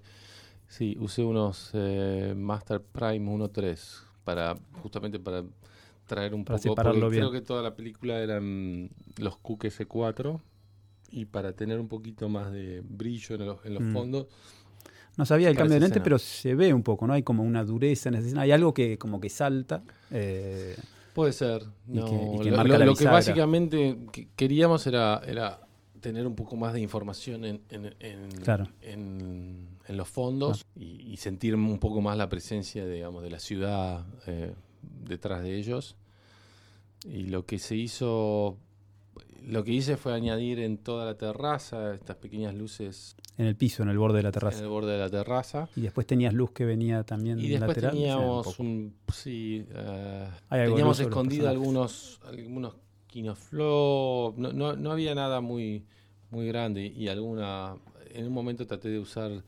sí, 0.67 0.95
usé 0.99 1.23
unos 1.23 1.71
eh, 1.73 2.33
Master 2.37 2.81
Prime 2.81 3.29
1.3 3.31 4.02
para 4.23 4.55
justamente 4.81 5.19
para 5.19 5.43
traer 6.05 6.33
un 6.33 6.43
Para 6.45 6.57
poco. 6.57 6.69
separarlo 6.69 7.09
bien. 7.09 7.21
Creo 7.23 7.31
que 7.31 7.41
toda 7.41 7.61
la 7.61 7.75
película 7.75 8.19
eran 8.19 8.89
los 9.17 9.37
Cook 9.37 9.63
S4 9.65 10.39
y 11.11 11.25
para 11.25 11.53
tener 11.53 11.79
un 11.79 11.87
poquito 11.87 12.27
más 12.29 12.51
de 12.51 12.81
brillo 12.87 13.35
en 13.35 13.45
los, 13.45 13.65
en 13.65 13.73
los 13.75 13.83
Mm. 13.83 13.93
fondos. 13.93 14.27
No 15.15 15.25
sabía 15.25 15.47
el 15.49 15.55
cambio 15.55 15.75
de 15.75 15.79
lente, 15.81 15.93
escena. 15.93 16.03
pero 16.03 16.17
se 16.17 16.55
ve 16.55 16.73
un 16.73 16.81
poco, 16.81 17.05
¿no? 17.05 17.13
Hay 17.13 17.21
como 17.21 17.43
una 17.43 17.63
dureza 17.63 18.09
en 18.09 18.15
esa 18.15 18.25
escena. 18.25 18.41
Hay 18.41 18.51
algo 18.51 18.73
que 18.73 18.97
como 18.97 19.21
que 19.21 19.29
salta. 19.29 19.83
eh, 20.11 20.75
Puede 21.13 21.31
ser. 21.33 21.61
Y 21.87 21.97
No, 21.97 22.05
que- 22.05 22.43
que 22.45 22.49
lo, 22.51 22.63
lo- 22.63 22.85
lo 22.85 22.95
que 22.95 23.05
básicamente 23.05 23.99
que- 24.11 24.27
queríamos 24.35 24.87
era, 24.87 25.21
era 25.27 25.59
tener 26.01 26.25
un 26.25 26.35
poco 26.35 26.55
más 26.55 26.73
de 26.73 26.81
información 26.81 27.45
en, 27.45 27.61
en, 27.69 27.93
en- 27.99 28.31
Claro. 28.43 28.67
en- 28.81 29.67
en 29.87 29.97
los 29.97 30.07
fondos 30.07 30.65
y, 30.75 31.11
y 31.11 31.17
sentir 31.17 31.55
un 31.55 31.79
poco 31.79 32.01
más 32.01 32.17
la 32.17 32.29
presencia, 32.29 32.85
digamos, 32.85 33.23
de 33.23 33.29
la 33.29 33.39
ciudad 33.39 34.05
eh, 34.27 34.53
detrás 34.81 35.43
de 35.43 35.57
ellos. 35.57 35.95
Y 37.05 37.25
lo 37.25 37.45
que 37.45 37.59
se 37.59 37.75
hizo, 37.75 38.57
lo 39.45 39.63
que 39.63 39.71
hice 39.71 39.97
fue 39.97 40.13
añadir 40.13 40.59
en 40.59 40.77
toda 40.77 41.05
la 41.05 41.17
terraza 41.17 41.93
estas 41.93 42.15
pequeñas 42.15 42.55
luces 42.55 43.15
en 43.37 43.47
el 43.47 43.55
piso, 43.55 43.83
en 43.83 43.89
el 43.89 43.97
borde 43.97 44.17
de 44.17 44.23
la 44.23 44.29
en 44.29 44.33
terraza. 44.33 44.61
el 44.61 44.69
borde 44.69 44.93
de 44.93 44.99
la 44.99 45.09
terraza. 45.09 45.67
Y 45.75 45.81
después 45.81 46.07
tenías 46.07 46.33
luz 46.33 46.51
que 46.51 46.65
venía 46.65 47.03
también 47.03 47.39
Y 47.39 47.49
después 47.49 47.69
lateral. 47.69 47.91
Teníamos 47.91 48.45
poco. 48.45 48.63
un, 48.63 48.95
sí, 49.13 49.65
algo 50.49 50.75
teníamos 50.75 50.99
escondido 50.99 51.49
algunos 51.49 52.21
algunos 52.25 52.75
Kinoflow, 53.07 54.33
no, 54.37 54.53
no, 54.53 54.75
no 54.75 54.91
había 54.91 55.13
nada 55.13 55.41
muy 55.41 55.85
muy 56.31 56.47
grande 56.47 56.85
y 56.85 57.09
alguna 57.09 57.75
en 58.11 58.25
un 58.25 58.33
momento 58.33 58.65
traté 58.65 58.89
de 58.89 58.99
usar 58.99 59.43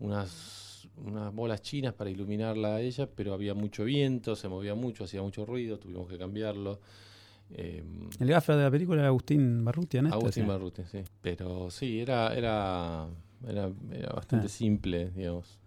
unas 0.00 0.88
unas 1.04 1.32
bolas 1.32 1.62
chinas 1.62 1.94
para 1.94 2.10
iluminarla 2.10 2.76
a 2.76 2.80
ella, 2.80 3.08
pero 3.14 3.32
había 3.32 3.54
mucho 3.54 3.84
viento, 3.84 4.34
se 4.34 4.48
movía 4.48 4.74
mucho, 4.74 5.04
hacía 5.04 5.22
mucho 5.22 5.46
ruido, 5.46 5.78
tuvimos 5.78 6.08
que 6.08 6.18
cambiarlo. 6.18 6.80
Eh, 7.50 7.84
El 8.18 8.28
gaffer 8.28 8.56
de 8.56 8.64
la 8.64 8.70
película 8.70 9.00
era 9.00 9.08
Agustín 9.08 9.64
Barrutia, 9.64 10.02
¿no? 10.02 10.12
Agustín 10.12 10.46
Sí. 10.46 10.82
Sí. 10.90 11.04
Pero 11.22 11.70
sí, 11.70 12.00
era 12.00 12.34
era 12.34 13.06
era, 13.46 13.70
era 13.92 14.12
bastante 14.12 14.46
Ah. 14.46 14.48
simple, 14.48 15.10
digamos. 15.10 15.58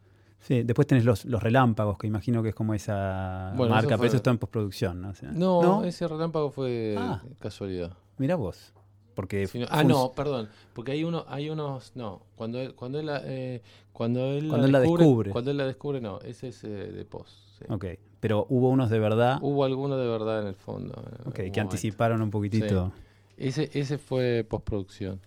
Sí, 0.42 0.64
después 0.64 0.86
tenés 0.88 1.06
los, 1.06 1.24
los 1.26 1.42
relámpagos, 1.42 1.98
que 1.98 2.08
imagino 2.08 2.44
que 2.44 2.50
es 2.50 2.56
como 2.56 2.74
esa 2.74 3.54
Bueno, 3.56 3.74
marca, 3.76 3.96
pero 3.96 4.08
eso 4.08 4.18
está 4.18 4.32
en 4.32 4.38
postproducción, 4.40 5.00
¿no? 5.02 5.10
O 5.12 5.16
sea, 5.16 5.32
No, 5.32 5.84
ese 5.86 6.08
relámpago 6.08 6.50
fue 6.52 6.96
Ah. 6.98 7.22
casualidad. 7.40 7.94
Mirá 8.18 8.36
vos. 8.36 8.74
Porque 9.22 9.46
Sí, 9.46 9.60
no- 9.60 9.68
ah, 9.70 9.84
no, 9.84 10.14
perdón, 10.14 10.50
porque 10.74 10.94
hay 10.94 11.04
uno, 11.04 11.26
hay 11.28 11.52
unos, 11.52 11.92
no, 11.96 12.24
cuando 12.36 12.60
él, 12.60 12.74
cuando 12.74 13.00
él, 13.00 13.06
la- 13.06 13.22
eh, 13.24 13.62
cuando 13.94 14.26
él, 14.32 14.48
Cuando 14.50 14.66
él 14.66 14.72
la 14.72 14.80
descubre. 14.80 15.30
cuando 15.30 15.52
él 15.52 15.58
la 15.58 15.68
descubre, 15.68 16.02
no, 16.02 16.20
ese 16.22 16.48
es 16.48 16.64
eh, 16.64 16.68
de 16.70 17.06
post. 17.06 17.30
sí. 17.60 17.66
Ok, 17.70 17.86
pero 18.20 18.48
hubo 18.50 18.70
unos 18.70 18.90
de 18.90 18.98
verdad 18.98 19.38
Hubo 19.40 19.64
alguno 19.64 19.96
de 19.98 20.08
verdad 20.08 20.42
en 20.42 20.48
el 20.48 20.56
fondo. 20.56 20.94
ok, 21.26 21.34
que 21.36 21.42
momento. 21.44 21.62
anticiparon 21.62 22.24
un 22.24 22.32
poquitito. 22.32 22.92
Ese, 23.38 23.70
ese 23.74 24.00
fue 24.00 24.44
postproducción. 24.50 25.20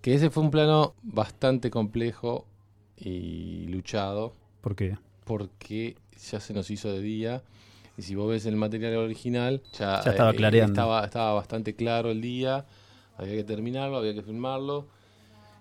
Que 0.00 0.14
ese 0.14 0.30
fue 0.30 0.42
un 0.42 0.50
plano 0.50 0.94
bastante 1.02 1.70
complejo 1.70 2.46
y 2.96 3.66
luchado, 3.68 4.32
¿Por 4.62 4.74
qué? 4.74 4.96
porque 5.24 5.96
ya 6.30 6.40
se 6.40 6.54
nos 6.54 6.70
hizo 6.70 6.90
de 6.90 7.00
día. 7.02 7.42
Y 7.98 8.02
si 8.02 8.14
vos 8.14 8.30
ves 8.30 8.46
el 8.46 8.56
material 8.56 8.96
original, 8.96 9.60
ya, 9.72 10.02
Ya 10.02 10.10
estaba 10.12 10.30
eh, 10.30 10.36
clareando. 10.36 10.72
estaba, 10.72 11.04
estaba 11.04 11.34
bastante 11.34 11.74
claro 11.74 12.10
el 12.10 12.20
día, 12.22 12.64
había 13.18 13.34
que 13.34 13.44
terminarlo, 13.44 13.98
había 13.98 14.14
que 14.14 14.22
filmarlo. 14.22 14.86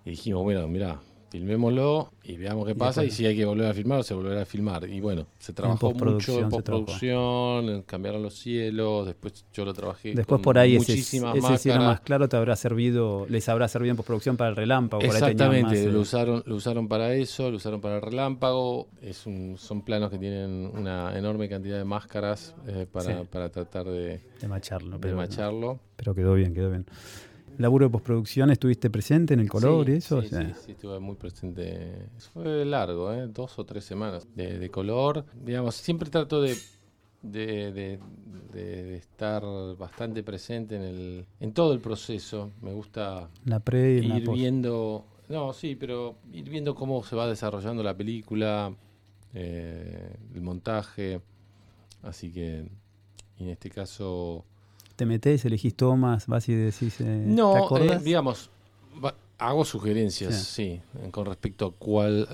Y 0.06 0.12
dijimos, 0.12 0.44
bueno, 0.44 0.66
mira, 0.70 1.02
filmémoslo 1.30 2.12
y 2.24 2.38
veamos 2.38 2.66
qué 2.66 2.74
pasa. 2.76 3.04
Y 3.04 3.12
si 3.12 3.26
hay 3.26 3.36
que 3.36 3.44
volver 3.44 3.68
a 3.70 3.74
filmar, 3.74 4.02
se 4.06 4.14
volverá 4.14 4.44
a 4.44 4.46
filmar. 4.46 4.88
Y 4.90 5.02
bueno, 5.02 5.28
se 5.40 5.52
trabajó 5.52 5.92
mucho 5.92 6.40
en 6.40 6.48
postproducción, 6.48 7.82
cambiaron 7.84 8.24
los 8.24 8.36
cielos. 8.36 9.06
Después 9.08 9.44
yo 9.52 9.66
lo 9.66 9.74
trabajé. 9.74 10.10
Después 10.16 10.38
con 10.38 10.42
por 10.44 10.58
ahí 10.58 10.78
muchísimas 10.78 11.36
ese 11.36 11.58
cielo 11.58 11.82
más 11.84 12.00
claro 12.00 12.30
te 12.30 12.38
habrá 12.38 12.56
servido, 12.56 13.26
les 13.28 13.50
habrá 13.50 13.68
servido 13.68 13.92
en 13.92 13.98
postproducción 13.98 14.38
para 14.38 14.50
el 14.52 14.56
relámpago. 14.56 15.04
Exactamente, 15.04 15.64
más, 15.72 15.78
eh, 15.78 15.92
lo 15.92 16.00
usaron, 16.00 16.44
lo 16.46 16.56
usaron 16.56 16.88
para 16.88 17.14
eso, 17.16 17.52
lo 17.52 17.58
usaron 17.58 17.82
para 17.82 17.96
el 17.98 18.02
relámpago. 18.02 18.88
Es 19.02 19.26
un, 19.26 19.58
son 19.58 19.82
planos 19.82 20.10
que 20.10 20.18
tienen 20.18 20.72
una 20.74 21.18
enorme 21.18 21.50
cantidad 21.50 21.78
de 21.78 21.84
máscaras 21.84 22.56
eh, 22.68 22.86
para, 22.90 23.06
Sí. 23.24 23.28
para 23.30 23.50
tratar 23.50 23.86
de, 23.88 24.22
de 24.40 24.48
macharlo. 24.48 24.92
de 24.96 25.00
Pero, 25.00 25.18
macharlo. 25.18 25.80
pero 25.98 26.16
quedó 26.16 26.34
bien, 26.36 26.54
quedó 26.54 26.70
bien. 26.70 26.86
Laburo 27.58 27.86
de 27.86 27.92
postproducción, 27.92 28.52
¿estuviste 28.52 28.90
presente 28.90 29.34
en 29.34 29.40
el 29.40 29.50
color 29.50 29.86
Sí, 29.88 29.92
y 29.92 29.96
eso? 29.96 30.22
Sí, 30.22 30.28
Sí. 30.30 30.36
sí, 30.36 30.54
sí, 30.66 30.72
estuve 30.74 31.00
muy 31.00 31.16
presente. 31.16 32.08
Fue 32.34 32.64
largo, 32.66 33.12
¿eh? 33.12 33.28
dos 33.28 33.58
o 33.58 33.66
tres 33.66 33.84
semanas 33.84 34.28
de, 34.36 34.60
de 34.60 34.70
color. 34.70 35.26
Digamos, 35.44 35.74
siempre 35.76 36.10
trato 36.12 36.40
de, 36.42 36.56
de, 37.24 37.72
de- 37.72 38.00
de- 38.54 38.84
de 38.84 38.96
estar 38.98 39.44
bastante 39.78 40.22
presente 40.24 40.76
en, 40.76 40.82
el, 40.84 41.26
en 41.40 41.52
todo 41.54 41.74
el 41.74 41.80
proceso. 41.80 42.52
Me 42.62 42.74
gusta 42.74 43.30
La 43.46 43.60
pre 43.60 43.94
y 43.98 44.02
la 44.04 44.18
ir 44.18 44.30
viendo, 44.30 45.06
no, 45.30 45.52
sí, 45.54 45.76
pero 45.76 46.16
ir 46.32 46.50
viendo 46.50 46.76
cómo 46.76 47.04
se 47.04 47.16
va 47.16 47.28
desarrollando 47.28 47.82
la 47.84 47.96
película, 47.98 48.74
eh, 49.34 50.16
el 50.36 50.42
montaje. 50.42 51.22
Así 52.04 52.32
que, 52.32 52.60
en 53.40 53.50
este 53.50 53.70
caso, 53.70 54.46
Te 54.98 55.06
metés, 55.06 55.46
elegís 55.46 55.76
tomas, 55.76 56.28
vas 56.28 56.50
y 56.50 56.54
decís. 56.56 57.00
eh, 57.00 57.04
¿Te 57.24 57.30
no, 57.30 57.70
eh, 57.78 58.00
digamos, 58.04 58.50
va- 59.04 59.16
hago 59.38 59.64
sugerencias, 59.64 60.36
sí, 60.36 60.82
con 61.12 61.26
respecto 61.26 61.68
a 61.68 61.72
cuál 61.72 62.28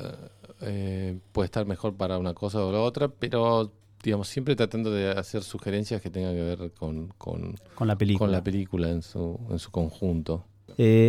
eh, 0.62 1.18
puede 1.34 1.46
estar 1.46 1.66
mejor 1.68 1.94
para 1.96 2.18
una 2.18 2.34
cosa 2.34 2.66
o 2.66 2.72
la 2.72 2.80
otra, 2.80 3.10
pero 3.10 3.72
digamos, 4.02 4.28
siempre 4.28 4.56
tratando 4.56 4.92
de 4.92 5.12
hacer 5.12 5.44
sugerencias 5.44 6.02
que 6.02 6.10
tengan 6.10 6.34
que 6.36 6.42
ver 6.42 6.72
con, 6.72 7.10
con, 7.18 7.56
con 7.76 7.88
la 7.88 7.98
película. 7.98 8.20
con 8.28 8.32
la 8.32 8.44
película 8.44 8.90
en 8.90 9.02
su, 9.02 9.40
en 9.50 9.60
su 9.60 9.70
conjunto. 9.70 10.46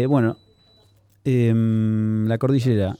Bueno, 0.09 0.37
em, 1.25 2.27
La 2.27 2.39
Cordillera. 2.39 2.97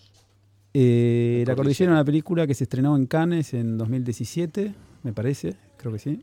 Eh, 0.73 1.45
la 1.47 1.55
Cordillera 1.55 1.93
es 1.93 1.95
una 1.97 2.05
película 2.05 2.47
que 2.47 2.55
se 2.55 2.65
estrenó 2.65 2.97
en 2.97 3.07
Cannes 3.07 3.55
en 3.55 3.79
2017, 3.79 4.75
me 5.05 5.13
parece, 5.13 5.57
creo 5.77 5.93
que 5.93 5.99
sí, 6.01 6.23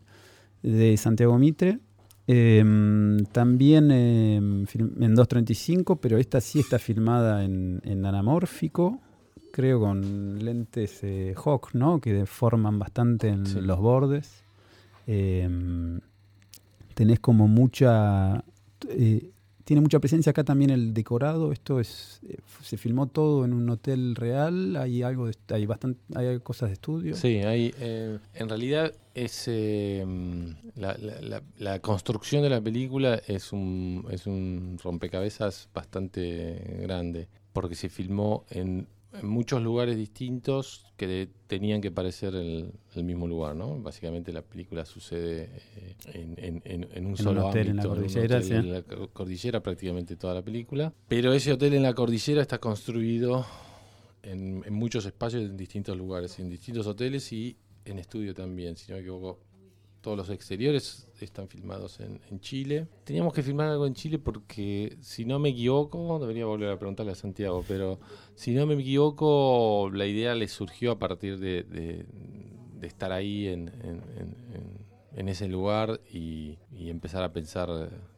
de 0.64 0.98
Santiago 0.98 1.38
Mitre. 1.38 1.80
Em, 2.28 3.24
también 3.32 4.66
film- 4.68 5.02
en 5.04 5.16
2.35, 5.16 5.98
pero 6.00 6.18
esta 6.18 6.40
sí 6.40 6.60
está 6.60 6.80
filmada 6.80 7.44
en, 7.44 7.82
en 7.84 8.06
anamórfico, 8.06 9.00
creo 9.52 9.80
con 9.82 10.44
lentes 10.44 11.00
eh, 11.04 11.34
Hawk, 11.36 11.74
¿no? 11.74 12.00
Que 12.00 12.14
deforman 12.14 12.80
bastante 12.80 13.28
en 13.30 13.46
Sí. 13.46 13.60
los 13.62 13.80
bordes. 13.80 14.44
Em, 15.08 16.00
tenés 16.94 17.20
como 17.20 17.48
mucha... 17.48 18.44
eh, 18.88 19.31
tiene 19.64 19.82
mucha 19.82 20.00
presencia 20.00 20.30
acá 20.32 20.44
también 20.44 20.70
el 20.72 20.94
decorado. 20.94 21.52
Esto 21.52 21.80
es 21.80 22.20
eh, 22.28 22.38
se 22.62 22.78
filmó 22.78 23.08
todo 23.08 23.46
en 23.46 23.54
un 23.54 23.70
hotel 23.70 24.16
real. 24.16 24.76
Hay 24.78 25.04
algo 25.04 25.28
de, 25.28 25.36
hay 25.50 25.66
bastante 25.66 26.00
hay 26.16 26.40
cosas 26.40 26.70
de 26.70 26.74
estudio. 26.74 27.16
Sí, 27.16 27.38
hay, 27.38 27.74
eh, 27.80 28.20
en 28.34 28.50
realidad 28.50 28.94
es 29.14 29.44
eh, 29.48 30.06
la- 30.76 31.42
la 31.58 31.80
construcción 31.80 32.44
de 32.44 32.50
la 32.50 32.62
película 32.62 33.22
es 33.28 33.52
un, 33.54 34.06
es 34.12 34.26
un 34.28 34.78
rompecabezas 34.84 35.70
bastante 35.74 36.80
grande, 36.82 37.28
porque 37.54 37.76
se 37.76 37.90
filmó 37.90 38.46
en, 38.50 38.88
en 39.14 39.28
muchos 39.28 39.62
lugares 39.62 39.98
distintos 39.98 40.86
que 40.98 41.30
tenían 41.48 41.82
que 41.82 41.92
parecer 41.92 42.34
el, 42.36 42.72
el 42.96 43.04
mismo 43.04 43.28
lugar, 43.28 43.56
¿no? 43.56 43.80
Básicamente 43.80 44.32
la 44.32 44.42
película 44.42 44.86
sucede 44.86 45.50
eh, 45.78 45.96
en, 46.14 46.36
en- 46.38 46.62
en- 46.66 46.90
en 46.94 47.06
un 47.06 47.12
un 47.12 47.18
solo 47.18 47.48
hotel 47.48 47.68
en 47.70 47.76
la 47.78 47.84
ámbito, 47.84 47.90
un 47.92 47.96
cordillera, 48.08 48.38
hotel 48.38 48.44
sí. 48.48 48.54
en 48.54 48.72
la 48.74 48.82
co- 48.84 49.08
cordillera 49.10 49.62
prácticamente 49.62 50.16
toda 50.16 50.34
la 50.36 50.42
película, 50.42 50.94
pero 51.08 51.34
ese 51.34 51.52
hotel 51.54 51.74
en 51.74 51.84
la 51.84 51.94
cordillera 51.94 52.42
está 52.42 52.60
construido 52.60 53.46
en, 54.24 54.64
en 54.66 54.74
muchos 54.74 55.06
espacios 55.06 55.44
en 55.44 55.58
distintos 55.58 55.98
lugares, 55.98 56.38
en 56.40 56.50
distintos 56.50 56.88
hoteles 56.88 57.32
y 57.34 57.58
en 57.86 57.98
estudio 58.00 58.34
también, 58.34 58.76
si 58.78 58.92
no 58.92 58.96
me 58.98 59.02
equivoco. 59.02 59.40
Todos 60.02 60.18
los 60.18 60.30
exteriores 60.32 61.08
están 61.20 61.48
filmados 61.48 62.00
en, 62.00 62.20
en 62.30 62.40
Chile. 62.40 62.88
Teníamos 63.04 63.34
que 63.34 63.44
filmar 63.44 63.68
algo 63.70 63.86
en 63.86 63.94
Chile 63.94 64.18
porque, 64.18 64.98
si 65.02 65.26
no 65.26 65.38
me 65.38 65.50
equivoco, 65.50 66.18
debería 66.20 66.46
volver 66.48 66.72
a 66.72 66.80
preguntarle 66.80 67.12
a 67.12 67.16
Santiago, 67.16 67.64
pero 67.68 68.00
si 68.34 68.52
no 68.54 68.66
me 68.66 68.74
equivoco, 68.74 69.92
la 69.94 70.06
idea 70.08 70.34
le 70.36 70.48
surgió 70.48 70.92
a 70.92 71.00
partir 71.00 71.38
de, 71.40 71.64
de- 71.64 72.06
de 72.80 72.88
estar 72.88 73.12
ahí 73.12 73.48
en, 73.48 73.68
en- 73.84 74.02
en- 75.16 75.28
ese 75.30 75.48
lugar 75.48 76.02
y, 76.12 76.58
y 76.72 76.90
empezar 76.90 77.22
a 77.24 77.32
pensar 77.32 77.70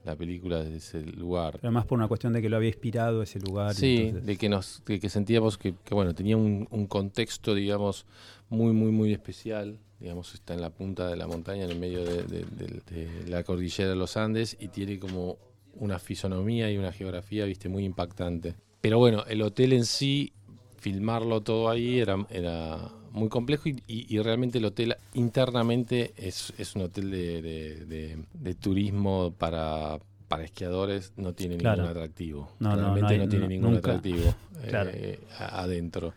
la 0.05 0.15
película 0.15 0.63
desde 0.63 0.77
ese 0.77 1.01
lugar. 1.03 1.53
Pero 1.53 1.67
además 1.67 1.85
por 1.85 1.97
una 1.97 2.07
cuestión 2.07 2.31
de 2.33 2.41
que 2.41 2.47
lo 2.49 2.55
había 2.57 2.69
inspirado 2.69 3.21
ese 3.23 3.39
lugar. 3.39 3.73
Sí, 3.75 3.97
entonces- 3.97 4.25
de 4.25 4.37
que 4.37 4.47
nos 4.49 4.81
de 4.85 4.99
que 4.99 5.09
sentíamos 5.09 5.57
que, 5.57 5.73
que, 5.83 5.93
bueno, 5.93 6.15
tenía 6.15 6.37
un, 6.37 6.67
un 6.71 6.87
contexto, 6.87 7.53
digamos, 7.55 8.05
muy, 8.49 8.71
muy, 8.73 8.91
muy 8.91 9.11
especial. 9.11 9.79
Digamos, 10.03 10.33
está 10.33 10.53
en 10.53 10.59
la 10.59 10.69
punta 10.69 11.07
de 11.07 11.15
la 11.15 11.27
montaña, 11.27 11.63
en 11.63 11.71
el 11.71 11.79
medio 11.79 12.03
de, 12.03 12.23
de- 12.23 12.45
de- 12.45 12.81
de 13.23 13.29
la 13.29 13.41
cordillera 13.45 13.89
de 13.89 13.95
los 13.95 14.17
Andes 14.17 14.57
y 14.59 14.67
tiene 14.67 14.99
como 14.99 15.37
una 15.75 15.97
fisonomía 15.97 16.69
y 16.69 16.77
una 16.77 16.91
geografía, 16.91 17.45
viste, 17.45 17.69
muy 17.69 17.85
impactante. 17.85 18.53
Pero 18.81 18.99
bueno, 18.99 19.23
el 19.29 19.41
hotel 19.41 19.71
en 19.71 19.85
sí, 19.85 20.33
filmarlo 20.77 21.39
todo 21.39 21.69
ahí 21.69 21.99
era, 21.99 22.17
era 22.29 22.91
muy 23.11 23.29
complejo 23.29 23.69
y, 23.69 23.81
y- 23.87 24.13
y 24.13 24.19
realmente 24.21 24.57
el 24.57 24.65
hotel 24.65 24.97
internamente 25.13 26.13
es, 26.17 26.51
es 26.57 26.75
un 26.75 26.81
hotel 26.81 27.09
de, 27.09 28.55
turismo 28.59 29.33
para, 29.37 29.99
para 30.27 30.43
esquiadores, 30.43 31.13
no 31.15 31.31
tiene 31.31 31.55
Claro. 31.55 31.83
ningún 31.83 31.91
atractivo. 31.97 32.51
No, 32.59 32.71
no, 32.71 32.75
no 32.75 32.81
realmente 32.95 33.17
no, 33.17 33.23
hay- 33.23 33.29
tiene 33.29 33.45
no, 33.45 33.49
ningún 33.49 33.73
nunca. 33.75 33.91
atractivo 33.91 34.35
Claro. 34.69 34.89
eh, 34.93 35.19
adentro 35.39 36.13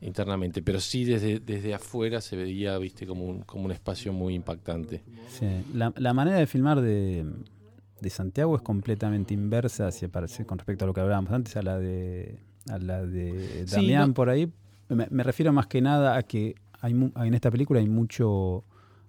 internamente, 0.00 0.62
pero 0.62 0.80
sí 0.80 1.04
desde, 1.04 1.40
desde 1.40 1.74
afuera 1.74 2.20
se 2.20 2.36
veía, 2.36 2.76
viste, 2.78 3.06
como 3.06 3.24
un, 3.26 3.42
como 3.42 3.64
un 3.66 3.72
espacio 3.72 4.12
muy 4.12 4.34
impactante. 4.34 5.02
Sí, 5.28 5.46
La, 5.72 5.92
la 5.96 6.14
manera 6.14 6.38
de 6.38 6.46
filmar 6.46 6.80
de, 6.80 7.24
de 8.00 8.10
Santiago 8.10 8.56
es 8.56 8.62
completamente 8.62 9.34
inversa 9.34 9.88
hacia, 9.88 10.08
parece, 10.08 10.44
con 10.46 10.58
respecto 10.58 10.84
a 10.84 10.88
lo 10.88 10.94
que 10.94 11.00
hablábamos 11.00 11.32
antes, 11.32 11.56
a 11.56 11.62
la 11.62 11.78
de, 11.78 12.38
a 12.68 12.78
la 12.78 13.04
de 13.06 13.64
Sí, 13.66 13.74
Damián 13.76 14.08
no- 14.08 14.14
por 14.14 14.28
ahí. 14.30 14.50
Me, 14.88 15.06
me 15.10 15.22
refiero 15.22 15.52
más 15.52 15.66
que 15.66 15.80
nada 15.80 16.16
a 16.16 16.22
que 16.22 16.54
hay 16.80 16.94
mu- 16.94 17.12
en 17.16 17.34
esta 17.34 17.50
película 17.50 17.78
hay 17.80 17.88
mucho, 17.88 18.64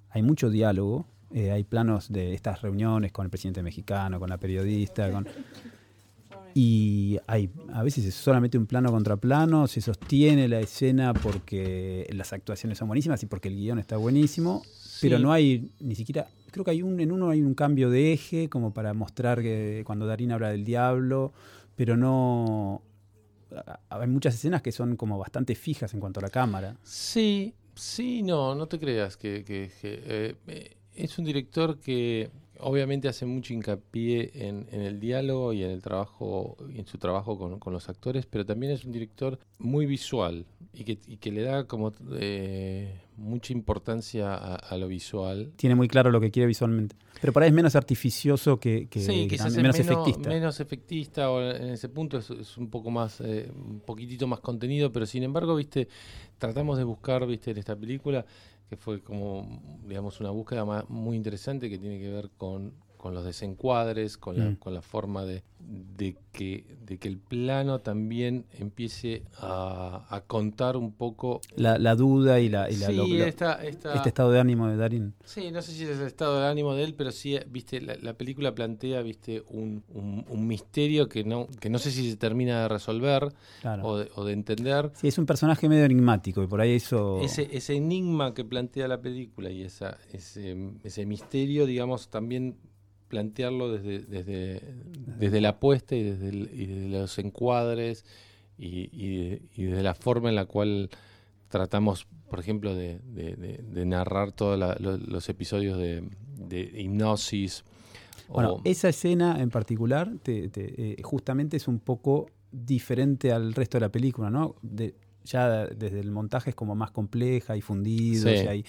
hay 0.10 0.22
mucho 0.22 0.50
diálogo. 0.50 1.08
eh, 1.34 1.50
hay 1.52 1.64
planos 1.64 2.12
de 2.12 2.34
estas 2.34 2.62
reuniones 2.62 3.14
con 3.14 3.24
el 3.26 3.30
presidente 3.30 3.64
mexicano, 3.64 4.20
con 4.20 4.30
la 4.30 4.38
periodista, 4.38 5.10
con, 5.10 5.26
y 6.54 7.18
hay 7.28 7.50
a 7.74 7.84
veces 7.84 8.06
es 8.06 8.16
solamente 8.16 8.58
un 8.58 8.66
plano 8.68 8.92
contra 8.92 9.16
plano, 9.18 9.68
se 9.68 9.82
sostiene 9.82 10.48
la 10.48 10.60
escena 10.60 11.14
porque 11.14 12.08
las 12.14 12.34
actuaciones 12.34 12.78
son 12.78 12.88
buenísimas 12.88 13.22
y 13.24 13.26
porque 13.26 13.48
el 13.50 13.56
guion 13.56 13.80
está 13.80 13.98
buenísimo, 13.98 14.62
pero 15.02 15.18
no 15.20 15.32
hay 15.32 15.72
ni 15.80 15.96
siquiera, 15.96 16.28
creo 16.52 16.66
que 16.66 16.72
hay 16.72 16.82
un, 16.82 17.00
en 17.00 17.12
uno 17.12 17.30
hay 17.30 17.42
un 17.42 17.54
cambio 17.54 17.90
de 17.90 18.12
eje 18.14 18.50
como 18.50 18.74
para 18.74 18.94
mostrar 18.94 19.42
que 19.42 19.84
cuando 19.86 20.06
Darín 20.06 20.32
habla 20.32 20.50
del 20.50 20.66
diablo, 20.66 21.32
pero 21.76 21.96
no 21.96 22.82
hay 23.90 24.08
muchas 24.08 24.36
escenas 24.36 24.62
que 24.62 24.72
son 24.72 24.96
como 24.96 25.18
bastante 25.18 25.56
fijas 25.56 25.94
en 25.94 26.00
cuanto 26.00 26.20
a 26.20 26.24
la 26.24 26.30
cámara. 26.30 26.76
Sí, 26.84 27.54
sí, 27.76 28.24
no, 28.24 28.56
no 28.56 28.68
te 28.68 28.80
creas 28.80 29.18
que, 29.18 29.44
que- 29.44 29.72
que, 29.82 30.02
eh, 30.06 30.36
eh, 30.48 30.78
es 30.96 31.18
un 31.18 31.26
director 31.26 31.80
que 31.80 32.30
obviamente 32.62 33.08
hace 33.08 33.26
mucho 33.26 33.54
hincapié 33.54 34.32
en, 34.48 34.68
en 34.72 34.82
el 34.82 35.00
diálogo 35.00 35.54
y 35.54 35.64
en 35.64 35.72
el 35.72 35.82
trabajo 35.82 36.58
y 36.74 36.80
en 36.80 36.88
su 36.88 36.98
trabajo 36.98 37.38
con, 37.38 37.60
con 37.60 37.74
los 37.74 37.90
actores, 37.90 38.26
pero 38.26 38.46
también 38.46 38.72
es 38.72 38.86
un 38.86 38.92
director 38.92 39.40
muy 39.58 39.86
visual 39.86 40.46
y 40.74 40.84
que, 40.84 40.98
y 41.08 41.18
que 41.18 41.32
le 41.32 41.42
da 41.42 41.66
como 41.66 41.92
eh, 42.20 43.02
mucha 43.18 43.54
importancia 43.54 44.34
a, 44.34 44.56
a 44.56 44.78
lo 44.78 44.88
visual. 44.88 45.52
Tiene 45.58 45.76
muy 45.76 45.88
claro 45.88 46.12
lo 46.12 46.22
que 46.22 46.32
quiere 46.32 46.48
visualmente, 46.48 46.96
pero 47.20 47.34
por 47.34 47.44
ahí 47.44 47.50
es 47.50 47.56
menos 47.56 47.76
artificioso 47.76 48.60
que, 48.60 48.88
que- 48.88 49.02
sí, 49.02 49.28
que 49.28 49.38
menos, 49.38 49.56
menos 49.58 49.80
efectista. 49.80 50.30
menos 50.30 50.60
efectista 50.60 51.30
o 51.32 51.42
en 51.42 51.70
ese 51.70 51.90
punto 51.90 52.18
es, 52.18 52.30
es 52.30 52.58
un 52.58 52.70
poco 52.70 52.90
más, 52.92 53.20
eh, 53.22 53.52
un 53.54 53.82
poquitito 53.82 54.28
más 54.28 54.40
contenido, 54.40 54.92
pero 54.92 55.06
sin 55.06 55.24
embargo, 55.24 55.56
viste, 55.56 55.88
tratamos 56.38 56.78
de 56.78 56.84
buscar, 56.84 57.26
viste, 57.28 57.52
en 57.52 57.58
esta 57.58 57.76
película 57.76 58.26
que 58.72 58.78
fue 58.78 59.04
como, 59.04 59.62
digamos, 59.84 60.22
una 60.22 60.30
búsqueda 60.32 60.64
ma- 60.66 60.86
muy 60.88 61.18
interesante 61.18 61.70
que 61.70 61.78
tiene 61.78 62.00
que 62.00 62.10
ver 62.10 62.32
con, 62.38 62.74
con 63.02 63.16
los 63.16 63.26
desencuadres, 63.26 64.16
con 64.18 64.38
la, 64.38 64.46
Mm. 64.52 64.56
con 64.58 64.76
la 64.76 64.84
forma 64.84 65.26
de, 65.26 65.42
de, 65.60 66.16
que, 66.32 66.66
de 66.86 67.00
que 67.00 67.08
el 67.08 67.18
plano 67.18 67.80
también 67.80 68.46
empiece 68.60 69.24
a, 69.40 70.06
a 70.10 70.22
contar 70.22 70.78
un 70.78 70.92
poco. 70.92 71.42
La, 71.56 71.80
la 71.80 71.96
duda 71.96 72.40
y 72.40 72.48
la, 72.50 72.70
y 72.70 72.76
la- 72.78 72.88
sí, 72.88 72.94
lo- 72.96 73.08
lo- 73.08 73.26
esta- 73.26 73.64
esta- 73.66 73.96
este 73.96 74.10
estado 74.10 74.32
de 74.32 74.40
ánimo 74.40 74.68
de 74.68 74.78
Darín. 74.78 75.14
Sí, 75.26 75.50
no 75.52 75.64
sé 75.64 75.72
si 75.72 75.84
es 75.86 75.98
el 76.00 76.06
estado 76.06 76.40
de 76.42 76.48
ánimo 76.48 76.76
de 76.76 76.84
él, 76.84 76.94
pero 76.94 77.12
sí, 77.12 77.38
viste, 77.50 77.82
la, 77.82 77.96
la 77.96 78.14
película 78.14 78.54
plantea, 78.54 79.02
viste, 79.02 79.44
un, 79.50 79.84
un- 79.94 80.24
un 80.30 80.48
misterio 80.48 81.10
que 81.10 81.24
no, 81.24 81.48
que 81.60 81.72
no 81.72 81.80
sé 81.80 81.90
si 81.90 82.08
se 82.12 82.18
termina 82.18 82.62
de 82.62 82.68
resolver 82.68 83.34
Claro. 83.62 83.84
o, 83.84 83.98
de, 83.98 84.12
o 84.16 84.26
de 84.26 84.34
entender. 84.34 84.92
Sí, 84.94 85.08
es 85.08 85.18
un 85.18 85.26
personaje 85.26 85.68
medio 85.68 85.86
enigmático 85.86 86.44
y 86.44 86.48
por 86.48 86.62
ahí 86.62 86.74
eso. 86.74 87.20
Ese, 87.22 87.48
ese 87.52 87.76
enigma 87.76 88.36
que 88.36 88.44
plantea 88.46 88.88
la 88.88 89.02
película 89.02 89.50
y 89.50 89.64
esa, 89.64 89.98
ese, 90.14 90.56
ese 90.84 91.06
misterio, 91.08 91.66
digamos, 91.66 92.10
también 92.10 92.58
plantearlo 93.12 93.72
desde, 93.72 94.00
desde, 94.00 94.62
desde 95.20 95.42
la 95.42 95.50
apuesta 95.50 95.96
y 95.96 96.02
desde, 96.04 96.30
el- 96.30 96.50
y 96.54 96.66
desde 96.66 96.90
los 97.00 97.20
encuadres 97.20 98.06
y, 98.58 98.90
y- 98.92 99.42
y 99.56 99.64
desde 99.66 99.84
la 99.84 99.94
forma 99.94 100.30
en 100.30 100.36
la 100.36 100.46
cual 100.46 100.90
tratamos, 101.50 102.08
por 102.30 102.40
ejemplo, 102.40 102.74
de, 102.74 103.00
de- 103.04 103.36
de- 103.36 103.58
de 103.58 103.86
narrar 103.86 104.32
todos 104.32 104.58
lo- 104.58 104.98
los 104.98 105.30
episodios 105.30 105.78
de, 105.78 106.04
hipnosis. 106.82 107.64
o- 108.30 108.34
Bueno, 108.34 108.62
esa 108.64 108.90
escena 108.90 109.42
en 109.42 109.50
particular 109.50 110.10
te- 110.24 110.48
te- 110.50 110.74
eh, 110.94 111.02
justamente 111.04 111.58
es 111.58 111.68
un 111.68 111.80
poco 111.80 112.30
diferente 112.52 113.32
al 113.32 113.54
resto 113.54 113.78
de 113.78 113.82
la 113.82 113.90
película, 113.92 114.30
¿no? 114.30 114.56
Ya 115.24 115.68
desde 115.68 116.00
el 116.00 116.10
montaje 116.12 116.50
es 116.52 116.56
como 116.56 116.74
más 116.76 116.92
compleja 116.92 117.56
y 117.56 117.62
fundido. 117.62 118.24
Sí. 118.30 118.36
y, 118.44 118.48
hay- 118.48 118.66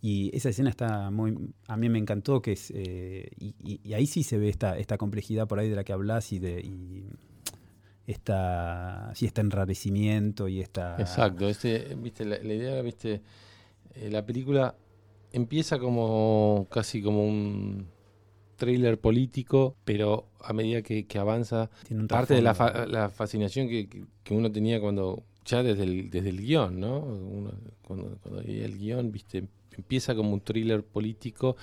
y 0.00 0.30
esa 0.36 0.48
escena 0.50 0.70
está 0.70 1.10
muy. 1.10 1.36
A 1.66 1.76
mí 1.76 1.88
me 1.88 1.98
encantó 1.98 2.40
que 2.42 2.52
es. 2.52 2.72
eh, 2.74 3.30
y, 3.38 3.54
y- 3.62 3.80
y 3.82 3.92
ahí 3.94 4.06
sí 4.06 4.22
se 4.22 4.38
ve 4.38 4.48
esta, 4.48 4.78
esta 4.78 4.96
complejidad 4.98 5.48
por 5.48 5.58
ahí 5.58 5.68
de 5.68 5.76
la 5.76 5.84
que 5.84 5.92
hablas 5.92 6.32
y 6.32 6.38
de. 6.38 6.60
Y 6.60 7.04
esta, 8.06 9.12
sí, 9.14 9.26
este 9.26 9.40
enrarecimiento 9.40 10.48
y 10.48 10.60
esta. 10.60 10.96
Exacto, 10.98 11.48
este, 11.48 11.94
viste, 11.96 12.24
la, 12.24 12.38
la 12.38 12.54
idea, 12.54 12.80
viste, 12.82 13.20
eh, 13.94 14.10
la 14.10 14.24
película 14.24 14.74
empieza 15.32 15.78
como 15.78 16.66
casi 16.70 17.02
como 17.02 17.26
un 17.26 17.86
thriller 18.56 18.98
político, 18.98 19.76
pero 19.84 20.28
a 20.40 20.52
medida 20.52 20.82
que, 20.82 21.06
que 21.06 21.18
avanza, 21.18 21.70
tiene 21.86 22.02
un 22.02 22.08
parte 22.08 22.34
de 22.34 22.42
la, 22.42 22.54
fa- 22.54 22.86
la 22.86 23.08
fascinación 23.10 23.68
que, 23.68 23.88
que- 23.88 24.04
que 24.24 24.34
uno 24.34 24.50
tenía 24.50 24.80
cuando, 24.80 25.24
ya 25.44 25.62
desde 25.62 25.84
el, 25.84 26.10
desde 26.10 26.30
el 26.30 26.40
guion, 26.40 26.80
¿no? 26.80 26.98
Uno, 27.00 27.52
cuando, 27.82 28.16
cuando 28.22 28.40
el 28.40 28.78
guion, 28.78 29.12
viste, 29.12 29.46
empieza 29.78 30.14
como 30.14 30.32
un 30.34 30.40
thriller 30.40 30.84
político 30.84 31.56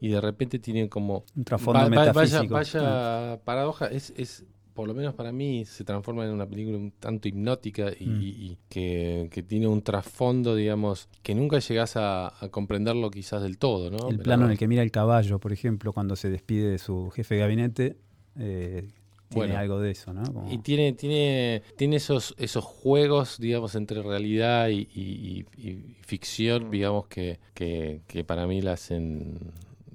y 0.00 0.08
de 0.08 0.20
repente 0.20 0.58
tiene 0.60 0.88
como 0.88 1.24
Un 1.36 1.44
trasfondo 1.44 1.80
Va- 1.80 1.84
va- 1.88 2.12
vaya, 2.12 2.40
metafísico. 2.42 2.54
vaya 2.54 3.40
paradoja, 3.44 3.86
es, 3.88 4.12
es, 4.16 4.44
por 4.74 4.88
lo 4.88 4.94
menos 4.94 5.14
para 5.14 5.32
mí, 5.32 5.64
se 5.66 5.84
transforma 5.84 6.24
en 6.24 6.30
una 6.32 6.46
película 6.46 6.78
un 6.78 6.92
tanto 6.92 7.28
hipnótica 7.28 7.90
y, 7.98 8.06
Mm. 8.06 8.22
y- 8.22 8.28
y 8.28 8.58
que, 8.70 9.28
que 9.30 9.42
tiene 9.42 9.66
un 9.66 9.82
trasfondo, 9.82 10.54
digamos, 10.54 11.08
que 11.22 11.34
nunca 11.34 11.58
llegás 11.58 11.96
a, 11.96 12.28
a 12.42 12.48
comprenderlo 12.50 13.10
quizás 13.10 13.42
del 13.42 13.58
todo, 13.58 13.90
¿no? 13.90 14.08
El 14.08 14.16
Pero- 14.16 14.22
plano 14.22 14.44
en 14.46 14.52
el 14.52 14.58
que 14.58 14.68
mira 14.68 14.82
el 14.82 14.90
caballo, 14.90 15.38
por 15.40 15.52
ejemplo, 15.52 15.92
cuando 15.92 16.16
se 16.16 16.30
despide 16.30 16.70
de 16.70 16.78
su 16.78 17.10
jefe 17.10 17.34
de 17.34 17.40
gabinete, 17.40 17.96
eh, 18.38 18.88
tiene 19.32 19.48
Bueno. 19.48 19.58
algo 19.60 19.80
de 19.80 19.90
eso, 19.90 20.12
¿no? 20.12 20.22
Como- 20.32 20.52
Y 20.52 20.58
tiene, 20.58 20.92
tiene, 20.92 21.62
tiene 21.76 21.96
esos, 21.96 22.34
esos 22.38 22.64
juegos, 22.64 23.38
digamos, 23.38 23.74
entre 23.74 24.02
realidad 24.02 24.68
y, 24.68 24.88
y- 24.94 25.46
y- 25.56 25.68
y 25.68 25.96
ficción, 26.02 26.70
digamos, 26.70 27.06
que, 27.06 27.38
que, 27.54 28.02
que 28.06 28.24
para 28.24 28.46
mí 28.46 28.60
la 28.60 28.72
hacen... 28.72 29.38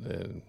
eh, 0.05 0.41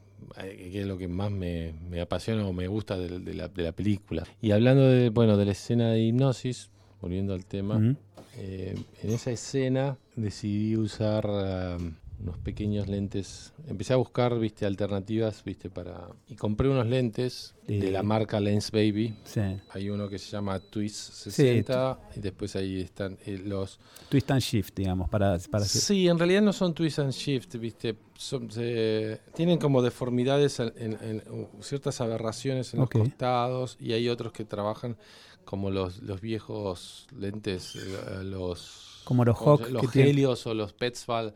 que 0.71 0.81
es 0.83 0.87
lo 0.87 0.99
que 0.99 1.09
más 1.09 1.31
me, 1.31 1.73
me 1.89 2.01
apasiona 2.01 2.47
o 2.47 2.53
me 2.53 2.69
gusta 2.69 2.97
de, 2.99 3.19
de 3.21 3.35
la, 3.35 3.49
de 3.49 3.63
la 3.63 3.73
película. 3.73 4.25
Y 4.41 4.51
hablando 4.53 4.87
de, 4.89 5.09
bueno, 5.11 5.37
de 5.37 5.45
la 5.47 5.53
escena 5.53 5.91
de 5.91 6.01
hipnosis, 6.03 6.71
volviendo 7.01 7.35
al 7.35 7.45
tema, 7.47 7.97
eh, 8.37 8.77
en 9.03 9.11
esa 9.11 9.31
escena 9.31 9.97
decidí 10.17 10.77
usar 10.77 11.27
um, 11.27 11.95
unos 12.21 12.37
pequeños 12.39 12.89
lentes. 12.89 13.53
Empecé 13.69 13.93
a 13.93 13.97
buscar, 13.97 14.37
viste, 14.39 14.67
alternativas, 14.67 15.45
viste, 15.45 15.71
para... 15.71 16.09
Y 16.29 16.35
compré 16.35 16.69
unos 16.69 16.87
lentes 16.87 17.55
de 17.67 17.89
Eh. 17.89 17.91
la 17.93 18.03
marca 18.03 18.41
Lens 18.41 18.71
Baby. 18.73 19.17
Sí. 19.25 19.41
Hay 19.71 19.89
uno 19.89 20.09
que 20.09 20.19
se 20.19 20.31
llama 20.33 20.59
Twist 20.59 21.13
60 21.13 21.99
y 22.17 22.21
después 22.21 22.57
ahí 22.57 22.81
están 22.81 23.17
eh, 23.25 23.41
los... 23.45 23.79
Twist 24.09 24.31
and 24.33 24.41
shift, 24.41 24.75
digamos, 24.77 25.09
para, 25.09 25.39
para 25.51 25.65
Sí, 25.65 26.09
en 26.09 26.19
realidad 26.19 26.43
no 26.43 26.53
son 26.53 26.75
Twist 26.75 26.99
and 26.99 27.13
Shift, 27.13 27.55
¿viste? 27.57 27.97
Son, 28.17 28.51
se- 28.51 29.21
tienen 29.35 29.59
como 29.59 29.81
deformidades, 29.81 30.59
en, 30.59 30.73
en- 30.77 30.99
en- 31.03 31.23
u- 31.33 31.49
ciertas 31.63 32.01
aberraciones 32.01 32.75
en 32.75 32.81
los 32.81 32.91
costados 32.91 33.77
y 33.79 33.93
hay 33.93 34.09
otros 34.09 34.33
que 34.33 34.45
trabajan 34.45 34.97
como 35.45 35.71
los, 35.71 36.03
los 36.03 36.21
viejos 36.21 37.07
lentes, 37.17 37.77
eh, 37.77 38.25
los... 38.25 39.03
Como 39.05 39.25
los 39.25 39.39
¿cómo 39.39 39.57
se- 39.59 39.63
Hawk 39.65 39.71
Los 39.73 39.91
tienen- 39.93 40.11
Helios 40.11 40.47
o 40.49 40.53
los 40.55 40.73
Petzval 40.73 41.33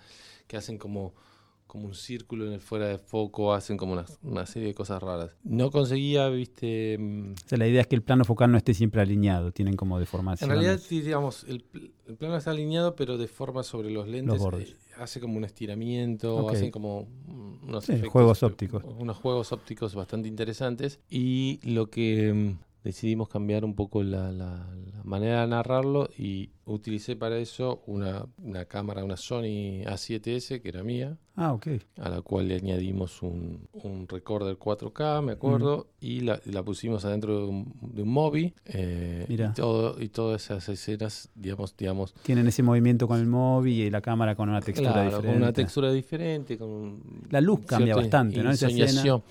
que 0.53 0.59
hacen 0.59 0.77
como 0.79 1.15
como 1.67 1.87
un 1.87 1.95
círculo 1.95 2.47
en 2.47 2.53
el 2.53 2.61
fuera 2.61 2.87
de 2.87 2.99
foco, 2.99 3.55
hacen 3.55 3.79
como 3.79 3.95
una, 3.95 4.05
una 4.23 4.45
serie 4.45 4.69
de 4.69 4.75
cosas 4.75 5.03
raras. 5.03 5.31
No 5.43 5.71
conseguía, 5.71 6.29
viste, 6.29 6.99
mm, 6.99 7.33
o 7.33 7.49
sea, 7.49 7.57
la 7.57 7.67
idea 7.67 7.81
es 7.81 7.87
que 7.87 7.97
el 7.97 8.03
plano 8.03 8.27
focal 8.27 8.53
no 8.53 8.59
esté 8.59 8.75
siempre 8.75 9.01
alineado, 9.01 9.53
tienen 9.53 9.75
como 9.75 9.97
en 9.97 10.01
deformaciones. 10.01 10.59
realidad, 10.59 10.81
digamos, 10.91 11.45
el, 11.49 11.63
pl- 11.63 11.93
el 12.07 12.17
plano 12.17 12.37
está 12.37 12.51
alineado, 12.51 12.95
pero 12.95 13.17
deforma 13.17 13.63
sobre 13.63 13.91
los 13.91 14.07
lentes. 14.07 14.39
bordes. 14.39 14.69
eh, 14.69 14.77
hace 14.99 15.19
como 15.21 15.39
un 15.39 15.45
estiramiento, 15.45 16.47
hacen 16.51 16.71
como 16.71 17.09
unos 17.63 17.87
Sí, 17.87 17.93
efectos, 17.93 18.13
juegos 18.13 18.43
eh, 18.43 18.47
ópticos. 18.47 18.85
Unos 18.99 19.17
juegos 19.17 19.53
ópticos 19.53 19.95
bastante 19.95 20.29
interesantes. 20.29 21.01
Y 21.09 21.59
lo 21.63 21.89
que 21.89 22.35
mm, 22.35 22.59
decidimos 22.85 23.29
cambiar 23.29 23.65
un 23.65 23.75
poco 23.75 24.03
la, 24.03 24.33
la- 24.33 24.67
la 24.93 25.03
manera 25.05 25.43
de 25.43 25.49
narrarlo 25.49 26.09
y 26.17 26.51
utilicé 26.65 27.17
para 27.17 27.39
eso 27.39 27.83
una, 27.87 28.27
una 28.39 28.65
cámara, 28.67 29.05
una 29.05 29.17
Sony 29.17 29.83
A7S, 29.85 30.61
que 30.61 30.69
era 30.69 30.83
mía 30.83 31.17
Ah, 31.35 31.53
ok. 31.55 31.67
a 31.99 32.09
la 32.11 32.21
cual 32.23 32.49
le 32.49 32.57
añadimos 32.57 33.23
un, 33.23 33.67
un 33.73 34.07
recorder 34.07 34.57
4K, 34.59 35.23
me 35.23 35.33
acuerdo, 35.33 35.89
y 36.01 36.21
la, 36.21 36.41
la 36.45 36.63
pusimos 36.63 37.05
adentro 37.05 37.39
de 37.39 37.45
un, 37.47 37.73
de 37.81 38.03
un 38.03 38.09
Mobi. 38.11 38.53
eh, 38.67 39.27
y, 39.29 39.37
todo, 39.55 40.01
y 40.01 40.09
todas 40.09 40.45
esas 40.45 40.69
escenas, 40.69 41.31
digamos, 41.35 41.75
digamos 41.77 42.15
Tienen 42.23 42.47
ese 42.49 42.63
movimiento 42.63 43.09
con 43.09 43.19
el 43.19 43.27
móvil 43.27 43.81
y 43.81 43.91
la 43.91 44.01
cámara 44.03 44.35
con 44.37 44.49
una 44.51 44.61
textura 44.61 44.93
claro, 44.93 45.07
diferente. 45.09 45.27
con 45.29 45.37
una 45.43 45.53
textura 45.53 45.91
diferente, 45.93 46.59
con 46.59 47.01
La 47.31 47.41
luz 47.41 47.61
cambia 47.67 47.97
bastante, 47.97 48.43
¿no? 48.43 48.51
Esa 48.51 48.67
escena-. 48.69 49.23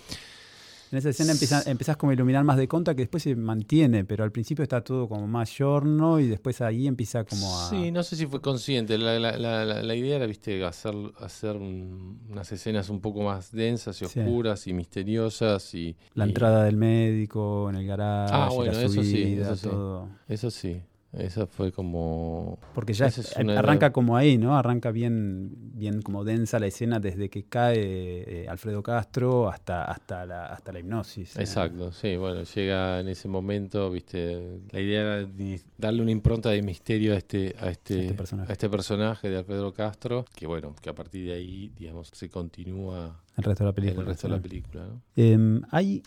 En 0.92 0.98
esa 0.98 1.10
escena 1.10 1.32
empieza- 1.32 1.64
empezás 1.72 1.96
como 1.96 2.10
a 2.10 2.14
iluminar 2.14 2.44
más 2.44 2.58
de 2.58 2.68
conta 2.68 2.94
que 2.94 3.04
después 3.04 3.24
se 3.24 3.36
mantiene, 3.36 4.04
pero 4.04 4.24
al 4.26 4.32
principio 4.32 4.64
está 4.64 4.84
todo 4.84 5.08
como 5.08 5.26
más 5.26 5.50
giorno 5.50 6.20
y 6.20 6.28
después 6.28 6.60
ahí 6.62 6.86
empieza 6.88 7.24
como 7.24 7.60
a... 7.60 7.70
Sí, 7.70 7.92
no 7.92 8.04
sé 8.04 8.18
si 8.18 8.26
fue 8.28 8.42
consciente. 8.42 8.98
La, 8.98 9.18
la- 9.18 9.38
la- 9.38 9.66
la- 9.66 9.96
idea 9.96 10.18
era, 10.18 10.26
viste, 10.26 10.64
hacer, 10.66 10.94
hacer 11.20 11.56
un- 11.56 12.20
unas 12.30 12.52
escenas 12.52 12.90
un 12.90 13.00
poco 13.00 13.22
más 13.22 13.52
densas 13.52 14.02
y 14.02 14.06
Sí. 14.06 14.20
oscuras 14.20 14.68
y 14.68 14.74
misteriosas. 14.74 15.74
y 15.76 15.96
La 16.14 16.26
y- 16.26 16.30
entrada 16.30 16.64
del 16.66 16.76
médico 16.78 17.70
en 17.70 17.76
el 17.78 17.88
garaje, 17.88 18.34
Ah, 18.36 18.50
bueno, 18.54 18.74
la 18.74 18.82
eso 18.82 19.02
sí, 19.02 19.12
subida, 19.12 19.46
eso 19.46 19.56
sí. 19.56 19.68
todo. 19.70 20.10
Eso 20.28 20.52
sí, 20.52 20.82
eso 21.14 21.46
fue 21.48 21.72
como... 21.72 22.58
Porque 22.74 22.94
ya 22.94 23.08
Esa 23.08 23.22
es- 23.22 23.38
arranca 23.38 23.92
como 23.92 24.16
ahí, 24.16 24.38
¿no? 24.38 24.56
Arranca 24.58 24.92
bien, 24.92 25.52
bien 25.76 26.02
como 26.02 26.24
densa 26.24 26.58
la 26.60 26.68
escena 26.68 27.00
desde 27.00 27.30
que 27.30 27.44
cae 27.44 27.76
eh, 28.44 28.48
Alfredo 28.48 28.82
Castro 28.82 29.50
hasta, 29.50 29.84
hasta, 29.86 30.26
la, 30.26 30.46
hasta 30.46 30.72
la 30.72 30.80
hipnosis. 30.80 31.36
eh. 31.36 31.42
Exacto, 31.42 31.92
sí, 31.92 32.16
bueno, 32.16 32.44
llega 32.44 33.00
en 33.02 33.10
ese 33.10 33.28
momento, 33.28 33.92
viste, 33.92 34.60
la 34.72 34.80
idea 34.80 35.02
era 35.20 35.30
darle 35.78 36.02
una 36.02 36.12
impronta 36.12 36.50
de 36.50 36.62
misterio 36.62 37.14
a 37.14 37.18
este, 37.18 37.56
a 37.60 37.70
este, 37.70 38.02
Este 38.02 38.14
personaje. 38.14 38.50
a 38.50 38.54
este 38.54 38.70
personaje 38.70 39.30
de 39.30 39.38
Alfredo 39.38 39.74
Castro, 39.74 40.26
que 40.36 40.48
bueno, 40.48 40.76
que 40.82 40.90
a 40.90 40.96
partir 40.96 41.26
de 41.28 41.34
ahí, 41.34 41.72
digamos, 41.78 42.10
se 42.14 42.30
continúa 42.30 43.22
El 43.36 43.44
resto 43.44 43.64
de 43.64 43.70
la 43.70 43.74
película. 43.74 44.02
el 44.02 44.08
resto 44.08 44.28
de 44.28 44.36
la 44.36 44.42
película, 44.42 44.86
¿no? 44.86 45.02
Eh, 45.16 45.62
hay 45.72 46.04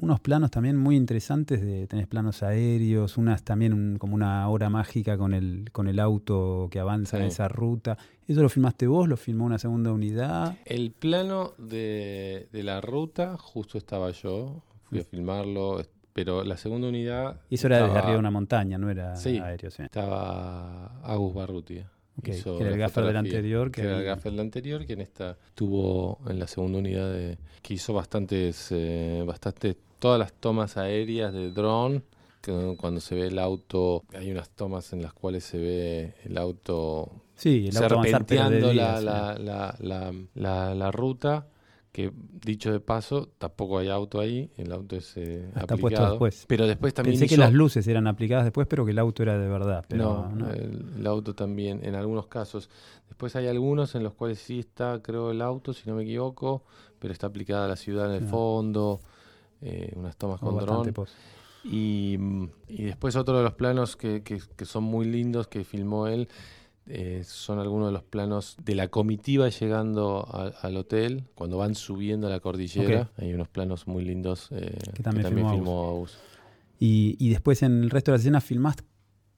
unos 0.00 0.20
planos 0.20 0.50
también 0.50 0.76
muy 0.76 0.96
interesantes 0.96 1.60
de 1.60 1.86
tenés 1.86 2.06
planos 2.06 2.42
aéreos, 2.42 3.16
unas 3.18 3.42
también 3.42 3.72
un- 3.72 3.96
como 3.98 4.14
una 4.14 4.48
hora 4.48 4.68
mágica 4.70 5.16
con 5.18 5.34
el 5.34 5.68
con 5.72 5.88
el 5.88 5.98
auto 6.00 6.68
que 6.70 6.80
avanza 6.80 7.16
en 7.18 7.24
Sí. 7.24 7.28
esa 7.28 7.48
ruta. 7.48 7.98
¿Eso 8.26 8.42
lo 8.42 8.48
filmaste 8.48 8.86
vos? 8.86 9.08
¿Lo 9.08 9.16
filmó 9.16 9.44
una 9.44 9.58
segunda 9.58 9.92
unidad? 9.92 10.56
El 10.64 10.90
plano 10.92 11.52
de, 11.58 12.48
de 12.52 12.62
la 12.62 12.80
ruta, 12.80 13.36
justo 13.38 13.76
estaba 13.78 14.10
yo, 14.10 14.62
fui 14.84 15.00
a 15.00 15.04
filmarlo, 15.04 15.82
pero 16.12 16.42
la 16.44 16.56
segunda 16.56 16.88
unidad... 16.88 17.40
Y 17.50 17.54
eso 17.54 17.66
era 17.68 17.76
desde 17.76 17.88
estaba- 17.88 18.00
arriba 18.00 18.12
de 18.14 18.18
una 18.20 18.30
montaña, 18.30 18.78
no 18.78 18.90
era 18.90 19.14
Sí. 19.16 19.38
aéreo, 19.38 19.70
sí. 19.70 19.82
Estaba 19.82 21.00
Agus 21.02 21.34
Barrutia. 21.34 21.90
Ok, 22.18 22.28
hizo 22.28 22.56
que 22.58 22.64
era 22.64 22.72
el 22.72 22.78
gaffer 22.78 23.04
del 23.04 23.16
anterior, 23.16 23.70
Que 23.70 23.80
que 23.82 23.86
era 23.88 23.98
el 23.98 24.04
gaffer 24.04 24.32
del 24.32 24.40
anterior, 24.40 24.84
que 24.84 24.92
en 24.94 25.00
esta 25.00 25.38
tuvo 25.54 26.18
en 26.28 26.38
la 26.38 26.46
segunda 26.46 26.78
unidad 26.78 27.10
de, 27.12 27.38
que 27.62 27.74
hizo 27.74 27.94
bastantes, 27.94 28.68
eh, 28.72 29.22
bastantes, 29.26 29.76
todas 30.00 30.18
las 30.18 30.32
tomas 30.32 30.76
aéreas 30.76 31.32
de 31.32 31.50
dron. 31.52 32.02
Que 32.40 32.74
cuando 32.78 33.00
se 33.00 33.14
ve 33.14 33.26
el 33.26 33.38
auto, 33.38 34.02
hay 34.14 34.32
unas 34.32 34.48
tomas 34.48 34.92
en 34.92 35.02
las 35.02 35.12
cuales 35.12 35.44
se 35.44 35.58
ve 35.58 36.14
el 36.24 36.38
auto 36.38 37.12
Sí, 37.40 37.68
el 37.68 37.76
auto 37.78 38.02
serpenteando 38.02 38.70
día, 38.70 39.00
la, 39.00 39.34
la, 39.38 40.14
la, 40.34 40.74
la, 40.74 40.90
ruta 40.90 41.46
que 41.90 42.12
dicho 42.44 42.70
de 42.70 42.80
paso, 42.80 43.30
tampoco 43.38 43.78
hay 43.78 43.88
auto 43.88 44.20
ahí, 44.20 44.50
el 44.58 44.70
auto 44.72 44.94
es 44.94 45.16
eh, 45.16 45.48
puesto 45.54 45.74
aplicado. 45.74 46.10
después. 46.10 46.44
Pero 46.46 46.66
después 46.66 46.92
también 46.92 47.18
Pensé 47.18 47.34
que 47.34 47.38
las 47.38 47.54
luces 47.54 47.88
eran 47.88 48.06
aplicadas 48.06 48.44
después, 48.44 48.66
pero 48.66 48.84
que 48.84 48.90
el 48.90 48.98
auto 48.98 49.22
era 49.22 49.38
de 49.38 49.48
verdad. 49.48 49.86
Pero 49.88 50.28
no, 50.28 50.36
no. 50.36 50.50
El, 50.50 50.84
el 50.98 51.06
auto 51.06 51.34
también, 51.34 51.80
en 51.82 51.94
algunos 51.94 52.26
casos. 52.26 52.68
Después 53.08 53.34
hay 53.36 53.46
algunos 53.46 53.94
en 53.94 54.02
los 54.02 54.12
cuales 54.12 54.38
sí 54.38 54.58
está, 54.58 55.00
creo, 55.02 55.30
el 55.30 55.40
auto, 55.40 55.72
si 55.72 55.88
no 55.88 55.96
me 55.96 56.02
equivoco, 56.02 56.62
pero 56.98 57.14
está 57.14 57.28
aplicada 57.28 57.66
la 57.68 57.76
ciudad 57.76 58.14
en 58.14 58.22
el 58.22 58.28
fondo, 58.28 59.00
eh, 59.62 59.92
unas 59.96 60.16
tomas 60.16 60.40
con 60.40 60.54
dron. 60.66 60.84
Y, 61.62 62.16
mm, 62.18 62.48
y 62.68 62.82
después 62.84 63.16
otro 63.16 63.36
de 63.38 63.44
los 63.44 63.54
planos 63.54 63.96
que, 63.96 64.22
que- 64.22 64.40
que 64.56 64.64
son 64.64 64.84
muy 64.84 65.04
lindos 65.06 65.46
que 65.48 65.64
filmó 65.64 66.06
él 66.06 66.28
eh, 66.86 67.22
son 67.24 67.58
algunos 67.60 67.88
de 67.88 67.92
los 67.92 68.02
planos 68.02 68.56
de 68.64 68.74
la 68.74 68.88
comitiva 68.88 69.48
llegando 69.48 70.26
a- 70.32 70.48
al 70.62 70.76
hotel, 70.76 71.24
cuando 71.34 71.58
van 71.58 71.74
subiendo 71.74 72.28
la 72.28 72.40
cordillera. 72.40 73.10
Hay 73.18 73.32
unos 73.34 73.48
planos 73.48 73.86
muy 73.86 74.04
lindos 74.04 74.48
eh, 74.50 74.76
que 74.94 75.02
también 75.02 75.22
también, 75.24 75.46
filmó. 75.50 75.90
Y, 76.80 77.16
y 77.18 77.28
después 77.28 77.62
en 77.62 77.82
el 77.84 77.90
resto 77.90 78.10
de 78.10 78.14
las 78.16 78.22
escenas 78.22 78.42
filmaste, 78.42 78.82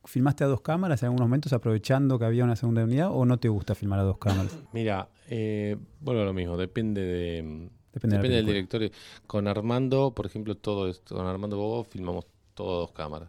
filmaste 0.04 0.44
a 0.44 0.46
dos 0.46 0.60
cámaras 0.62 1.02
en 1.02 1.08
algunos 1.08 1.26
momentos 1.28 1.52
aprovechando 1.52 2.18
que 2.18 2.24
había 2.24 2.44
una 2.44 2.56
segunda 2.56 2.84
unidad 2.84 3.10
o 3.12 3.24
no 3.26 3.38
te 3.38 3.48
gusta 3.48 3.74
filmar 3.74 3.98
a 3.98 4.04
dos 4.04 4.18
cámaras. 4.18 4.56
Mira, 4.72 5.08
eh, 5.28 5.76
bueno, 6.00 6.24
lo 6.24 6.32
mismo, 6.32 6.56
depende 6.56 7.02
de... 7.02 7.68
Depende, 7.92 8.16
Depende, 8.16 8.36
de 8.36 8.42
la 8.42 8.46
del 8.46 8.54
director. 8.68 8.90
Con 9.26 9.46
Armando, 9.48 10.12
por 10.12 10.26
ejemplo, 10.26 10.54
todo 10.56 10.88
esto, 10.88 11.14
con 11.16 11.26
Armando 11.26 11.56
Bobo 11.56 11.84
filmamos 11.84 12.26
todo 12.54 12.80
dos 12.80 12.92
cámaras. 12.92 13.28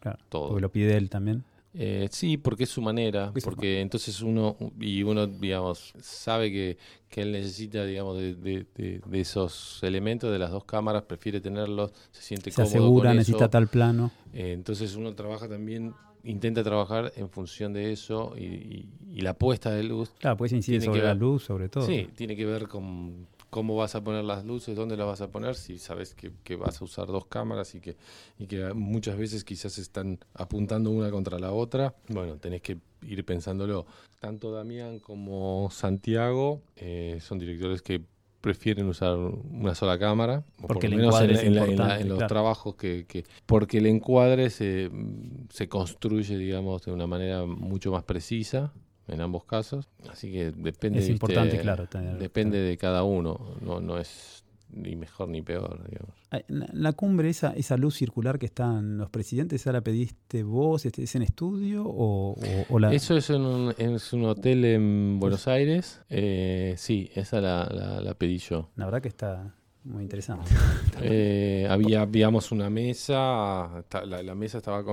Claro, 0.00 0.18
Todo. 0.30 0.48
porque 0.48 0.62
lo 0.62 0.70
pide 0.72 0.96
él 0.96 1.10
también. 1.10 1.44
Eh, 1.72 2.08
sí, 2.10 2.36
porque 2.36 2.64
es 2.64 2.70
su 2.70 2.82
manera, 2.82 3.32
Porque 3.44 3.80
entonces 3.80 4.22
uno, 4.22 4.56
y 4.80 5.04
uno, 5.04 5.26
digamos, 5.28 5.92
sabe 6.00 6.50
que, 6.50 6.78
que 7.08 7.22
él 7.22 7.30
necesita, 7.30 7.84
digamos, 7.84 8.16
de, 8.18 8.34
de- 8.34 8.66
de- 8.74 9.00
de 9.06 9.20
esos 9.20 9.78
elementos 9.84 10.32
de 10.32 10.38
las 10.40 10.50
dos 10.50 10.64
cámaras, 10.64 11.02
prefiere 11.04 11.40
tenerlos, 11.40 11.92
se 12.10 12.22
siente 12.22 12.50
Se 12.50 12.56
cómodo 12.56 12.70
asegura, 12.70 13.10
con 13.10 13.16
necesita 13.18 13.44
eso. 13.44 13.50
tal 13.50 13.68
plano. 13.68 14.10
Eh, 14.32 14.52
entonces 14.52 14.96
uno 14.96 15.14
trabaja 15.14 15.46
también, 15.48 15.94
intenta 16.24 16.64
trabajar 16.64 17.12
en 17.14 17.30
función 17.30 17.72
de 17.72 17.92
eso 17.92 18.34
y, 18.36 18.44
y- 18.46 18.88
y 19.12 19.20
la 19.20 19.34
puesta 19.34 19.70
de 19.70 19.84
luz 19.84 20.10
Claro, 20.18 20.38
pues 20.38 20.52
incide 20.52 20.80
sobre 20.80 20.98
que 20.98 21.04
la 21.04 21.12
ver- 21.12 21.18
luz, 21.18 21.44
sobre 21.44 21.68
todo. 21.68 21.86
Sí, 21.86 22.08
tiene 22.16 22.34
que 22.34 22.46
ver 22.46 22.66
con 22.66 23.28
cómo 23.50 23.76
vas 23.76 23.94
a 23.96 24.02
poner 24.02 24.24
las 24.24 24.44
luces, 24.44 24.76
dónde 24.76 24.96
las 24.96 25.06
vas 25.06 25.20
a 25.20 25.28
poner, 25.30 25.56
si 25.56 25.78
sabes 25.78 26.14
que, 26.14 26.30
que 26.44 26.56
vas 26.56 26.80
a 26.80 26.84
usar 26.84 27.06
dos 27.08 27.26
cámaras 27.26 27.74
y 27.74 27.80
que, 27.80 27.96
y 28.38 28.46
que 28.46 28.72
muchas 28.74 29.18
veces 29.18 29.44
quizás 29.44 29.76
están 29.78 30.18
apuntando 30.34 30.90
una 30.90 31.10
contra 31.10 31.38
la 31.38 31.52
otra. 31.52 31.94
Bueno, 32.08 32.36
tenés 32.36 32.62
que 32.62 32.78
ir 33.02 33.24
pensándolo. 33.24 33.86
Tanto 34.20 34.52
Damián 34.52 35.00
como 35.00 35.68
Santiago 35.72 36.62
eh, 36.76 37.18
son 37.20 37.38
directores 37.38 37.82
que 37.82 38.00
prefieren 38.40 38.86
usar 38.86 39.18
una 39.18 39.74
sola 39.74 39.98
cámara, 39.98 40.44
Porque 40.66 40.74
por 40.74 40.84
el 40.86 40.90
lo 40.92 40.96
menos 40.96 41.20
en, 41.20 41.30
en 41.30 41.54
la- 41.54 41.64
en 41.66 41.76
la- 41.76 42.00
en 42.00 42.08
los 42.08 42.18
claro. 42.18 42.28
trabajos 42.28 42.74
que, 42.76 43.04
que- 43.06 43.24
porque 43.44 43.78
el 43.78 43.86
encuadre 43.86 44.48
se, 44.48 44.90
se 45.50 45.68
construye, 45.68 46.38
digamos, 46.38 46.82
de 46.82 46.92
una 46.92 47.06
manera 47.06 47.44
mucho 47.44 47.90
más 47.92 48.04
precisa 48.04 48.72
en 49.10 49.20
ambos 49.20 49.44
casos, 49.44 49.88
así 50.10 50.30
que 50.32 50.52
depende. 50.52 50.98
Es 51.00 51.08
¿viste? 51.08 51.12
importante, 51.12 51.58
claro, 51.60 51.86
tener- 51.86 52.16
Depende 52.18 52.58
de 52.58 52.76
cada 52.76 53.02
uno, 53.04 53.56
no, 53.60 53.80
no 53.80 53.98
es 53.98 54.44
ni 54.72 54.94
mejor 54.94 55.28
ni 55.28 55.42
peor, 55.42 55.82
digamos. 55.90 56.14
La, 56.46 56.68
la 56.72 56.92
cumbre, 56.92 57.28
esa, 57.28 57.50
esa 57.54 57.76
luz 57.76 57.96
circular 57.96 58.38
que 58.38 58.46
están 58.46 58.98
los 58.98 59.10
presidentes, 59.10 59.62
¿esa 59.62 59.72
la 59.72 59.80
pediste 59.80 60.44
vos? 60.44 60.86
Este, 60.86 61.02
¿Es 61.02 61.14
en 61.16 61.22
estudio 61.22 61.82
o, 61.84 62.34
o- 62.34 62.66
o 62.68 62.78
la...? 62.78 62.92
Eso 62.94 63.16
es 63.16 63.30
en 63.30 63.42
un, 63.42 63.74
es 63.78 64.12
un 64.12 64.24
hotel 64.26 64.64
en 64.64 65.18
Buenos 65.18 65.48
Aires, 65.48 66.00
eh, 66.08 66.74
sí, 66.76 67.10
esa 67.16 67.40
la, 67.40 67.64
la, 67.72 68.00
la 68.00 68.14
pedí 68.14 68.38
yo. 68.38 68.68
La 68.76 68.84
verdad 68.84 69.02
que 69.02 69.08
está 69.08 69.56
muy 69.84 70.02
interesante. 70.02 70.50
Eh, 71.02 71.66
había, 71.70 72.04
digamos, 72.04 72.52
una 72.52 72.68
mesa, 72.68 73.82
la, 74.04 74.22
la 74.22 74.34
mesa 74.34 74.58
estaba, 74.58 74.84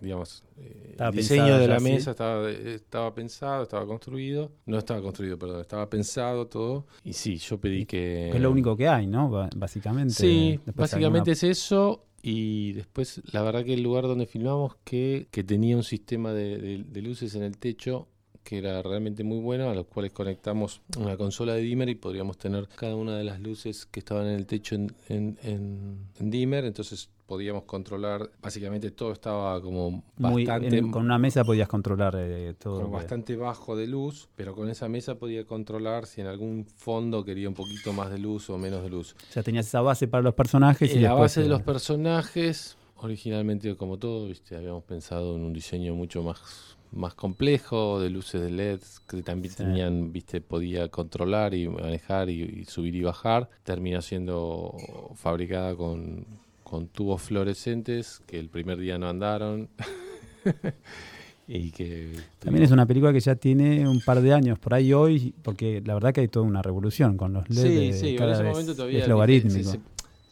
digamos, 0.00 0.44
eh, 0.58 0.94
el 0.96 1.10
diseño 1.10 1.58
de 1.58 1.66
la 1.66 1.78
¿sí? 1.80 1.84
mesa 1.84 2.10
estaba, 2.12 2.48
estaba 2.50 3.12
pensado, 3.12 3.64
estaba 3.64 3.84
construido, 3.84 4.52
no 4.66 4.78
estaba 4.78 5.02
construido, 5.02 5.36
perdón, 5.38 5.60
estaba 5.62 5.90
pensado 5.90 6.46
todo, 6.46 6.86
y 7.02 7.14
sí, 7.14 7.36
yo 7.38 7.58
pedí 7.58 7.84
que... 7.86 8.30
es 8.30 8.40
lo 8.40 8.52
único 8.52 8.76
que 8.76 8.86
hay, 8.86 9.08
¿no? 9.08 9.48
Básicamente. 9.56 10.14
Sí, 10.14 10.60
básicamente 10.76 11.30
alguna- 11.30 11.32
es 11.32 11.42
eso. 11.42 12.04
Y 12.22 12.74
después, 12.74 13.22
la 13.32 13.40
verdad 13.42 13.64
que 13.64 13.72
el 13.74 13.82
lugar 13.82 14.04
donde 14.04 14.26
filmamos, 14.26 14.76
que, 14.84 15.26
que 15.30 15.42
tenía 15.42 15.74
un 15.74 15.82
sistema 15.82 16.32
de, 16.34 16.58
de- 16.58 16.84
de 16.84 17.02
luces 17.02 17.34
en 17.34 17.42
el 17.42 17.56
techo 17.56 18.06
que 18.44 18.58
era 18.58 18.82
realmente 18.82 19.22
muy 19.22 19.38
bueno, 19.38 19.70
a 19.70 19.74
los 19.74 19.86
cuales 19.86 20.12
conectamos 20.12 20.80
una 20.98 21.16
consola 21.16 21.54
de 21.54 21.60
dimmer 21.60 21.88
y 21.88 21.94
podríamos 21.94 22.38
tener 22.38 22.68
cada 22.68 22.96
una 22.96 23.16
de 23.16 23.24
las 23.24 23.40
luces 23.40 23.86
que 23.86 24.00
estaban 24.00 24.26
en 24.26 24.34
el 24.34 24.46
techo 24.46 24.74
en, 24.74 24.92
en- 25.08 25.38
en- 25.42 25.98
en 26.18 26.30
dimmer. 26.30 26.64
Entonces 26.64 27.08
podíamos 27.26 27.62
controlar, 27.62 28.28
básicamente 28.42 28.90
todo 28.90 29.12
estaba 29.12 29.60
como 29.62 30.02
bastante, 30.16 30.80
con 30.90 31.04
una 31.04 31.16
mesa 31.18 31.44
podías 31.44 31.68
controlar 31.68 32.16
eh, 32.18 32.54
todo. 32.58 32.88
bastante 32.88 33.36
bajo 33.36 33.76
de 33.76 33.86
luz, 33.86 34.28
pero 34.34 34.52
con 34.56 34.68
esa 34.68 34.88
mesa 34.88 35.14
podía 35.14 35.44
controlar 35.44 36.06
si 36.06 36.20
en 36.22 36.26
algún 36.26 36.64
fondo 36.66 37.24
quería 37.24 37.48
un 37.48 37.54
poquito 37.54 37.92
más 37.92 38.10
de 38.10 38.18
luz 38.18 38.50
o 38.50 38.58
menos 38.58 38.82
de 38.82 38.90
luz. 38.90 39.14
Ya 39.32 39.44
tenías 39.44 39.66
esa 39.68 39.80
base 39.80 40.08
para 40.08 40.24
los 40.24 40.34
personajes 40.34 40.90
y 40.90 40.94
En 40.96 41.02
la 41.04 41.10
después, 41.10 41.30
base 41.30 41.40
de 41.42 41.46
eh, 41.46 41.50
los 41.50 41.62
personajes, 41.62 42.76
originalmente 42.96 43.76
como 43.76 43.96
todo, 43.98 44.26
¿viste? 44.26 44.56
habíamos 44.56 44.82
pensado 44.84 45.36
en 45.36 45.42
un 45.44 45.52
diseño 45.52 45.94
mucho 45.94 46.24
más, 46.24 46.76
más 46.92 47.14
complejo, 47.14 48.00
de 48.00 48.10
luces 48.10 48.40
de 48.40 48.50
LED 48.50 48.80
que 49.08 49.22
también 49.22 49.52
Sí. 49.54 49.58
tenían, 49.64 50.12
viste, 50.12 50.40
podía 50.40 50.88
controlar 50.88 51.54
y 51.54 51.68
manejar 51.68 52.28
y, 52.30 52.42
y 52.42 52.64
subir 52.64 52.94
y 52.96 53.02
bajar. 53.02 53.48
Terminó 53.62 54.02
siendo 54.02 54.74
fabricada 55.14 55.74
con, 55.76 56.24
con 56.64 56.88
tubos 56.88 57.22
fluorescentes 57.22 58.20
que 58.26 58.38
el 58.38 58.48
primer 58.48 58.78
día 58.78 58.98
no 58.98 59.08
andaron. 59.08 59.68
y 61.46 61.70
que 61.72 62.12
También 62.38 62.64
es 62.64 62.70
una 62.70 62.86
película 62.86 63.12
que 63.12 63.20
ya 63.20 63.34
tiene 63.34 63.88
un 63.88 64.00
par 64.00 64.20
de 64.20 64.32
años 64.32 64.58
por 64.58 64.74
ahí 64.74 64.92
hoy, 64.92 65.34
porque 65.42 65.82
la 65.84 65.94
verdad 65.94 66.12
que 66.12 66.20
hay 66.20 66.28
toda 66.28 66.46
una 66.46 66.62
revolución 66.62 67.16
con 67.16 67.32
los 67.32 67.48
LED. 67.50 67.92
Sí, 67.92 67.98
sí, 67.98 68.16
en 68.16 68.22
ese 68.22 68.42
vez 68.42 68.52
momento 68.52 68.74
todavía 68.74 69.00
es 69.00 69.08
logarítmico. 69.08 69.70
se- 69.72 69.80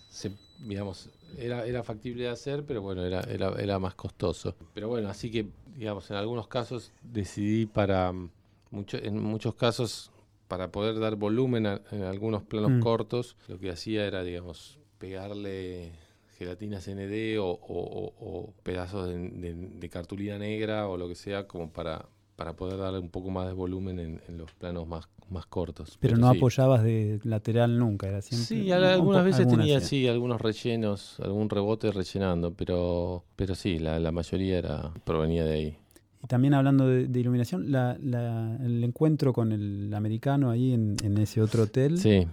se- 0.08 0.28
se- 0.30 0.36
digamos, 0.60 1.10
era, 1.36 1.66
era 1.66 1.82
factible 1.82 2.24
de 2.24 2.30
hacer, 2.30 2.64
pero 2.64 2.82
bueno, 2.82 3.04
era, 3.04 3.20
era, 3.22 3.52
era 3.60 3.78
más 3.78 3.94
costoso. 3.94 4.54
Pero 4.74 4.88
bueno, 4.88 5.08
así 5.08 5.30
que, 5.30 5.46
digamos, 5.78 6.10
en 6.10 6.16
algunos 6.16 6.48
casos 6.48 6.92
decidí 7.02 7.66
para, 7.66 8.12
mm, 8.12 8.30
mucho, 8.72 8.96
en 8.98 9.22
muchos 9.22 9.54
casos, 9.54 10.10
para 10.48 10.72
poder 10.72 10.98
dar 10.98 11.14
volumen 11.16 11.66
a, 11.66 11.80
en 11.92 12.02
algunos 12.02 12.42
planos 12.42 12.72
Mm. 12.72 12.80
cortos, 12.80 13.36
lo 13.48 13.58
que 13.58 13.70
hacía 13.70 14.04
era, 14.06 14.22
digamos, 14.24 14.78
pegarle 14.98 15.92
gelatina 16.36 16.80
CND 16.80 17.38
o, 17.38 17.46
o- 17.50 17.58
o- 17.58 18.14
o 18.18 18.54
pedazos 18.62 19.08
de, 19.08 19.18
de- 19.18 19.54
de 19.54 19.88
cartulina 19.88 20.38
negra 20.38 20.88
o 20.88 20.96
lo 20.96 21.06
que 21.08 21.14
sea, 21.14 21.46
como 21.46 21.70
para, 21.70 22.06
para 22.38 22.52
poder 22.52 22.78
darle 22.78 23.00
un 23.00 23.08
poco 23.08 23.30
más 23.30 23.48
de 23.48 23.52
volumen 23.52 23.98
en, 23.98 24.20
en 24.28 24.38
los 24.38 24.52
planos 24.52 24.86
más, 24.86 25.08
más 25.28 25.44
cortos. 25.46 25.98
Pero 26.00 26.16
no 26.16 26.30
sí. 26.30 26.36
apoyabas 26.38 26.84
de 26.84 27.18
lateral 27.24 27.76
nunca, 27.80 28.06
era 28.06 28.22
siempre. 28.22 28.46
Sí, 28.46 28.66
un 28.68 28.72
al- 28.74 28.84
algunas 28.84 29.24
veces 29.24 29.40
algunas, 29.40 29.66
tenía 29.66 29.80
sí. 29.80 29.86
sí 29.86 30.06
algunos 30.06 30.40
rellenos, 30.40 31.18
algún 31.18 31.50
rebote 31.50 31.90
rellenando, 31.90 32.52
pero 32.54 33.24
pero 33.34 33.56
sí, 33.56 33.80
la, 33.80 33.98
la 33.98 34.12
mayoría 34.12 34.56
era 34.56 34.92
provenía 35.02 35.44
de 35.44 35.52
ahí. 35.52 35.76
Y 36.22 36.28
también 36.28 36.54
hablando 36.54 36.86
de, 36.86 37.08
de 37.08 37.20
iluminación, 37.20 37.72
la, 37.72 37.98
la- 38.00 38.56
el 38.64 38.84
encuentro 38.84 39.32
con 39.32 39.50
el 39.50 39.92
americano 39.92 40.50
ahí 40.50 40.72
en, 40.74 40.94
en 41.02 41.18
ese 41.18 41.42
otro 41.42 41.64
hotel. 41.64 41.98
Sí. 41.98 42.24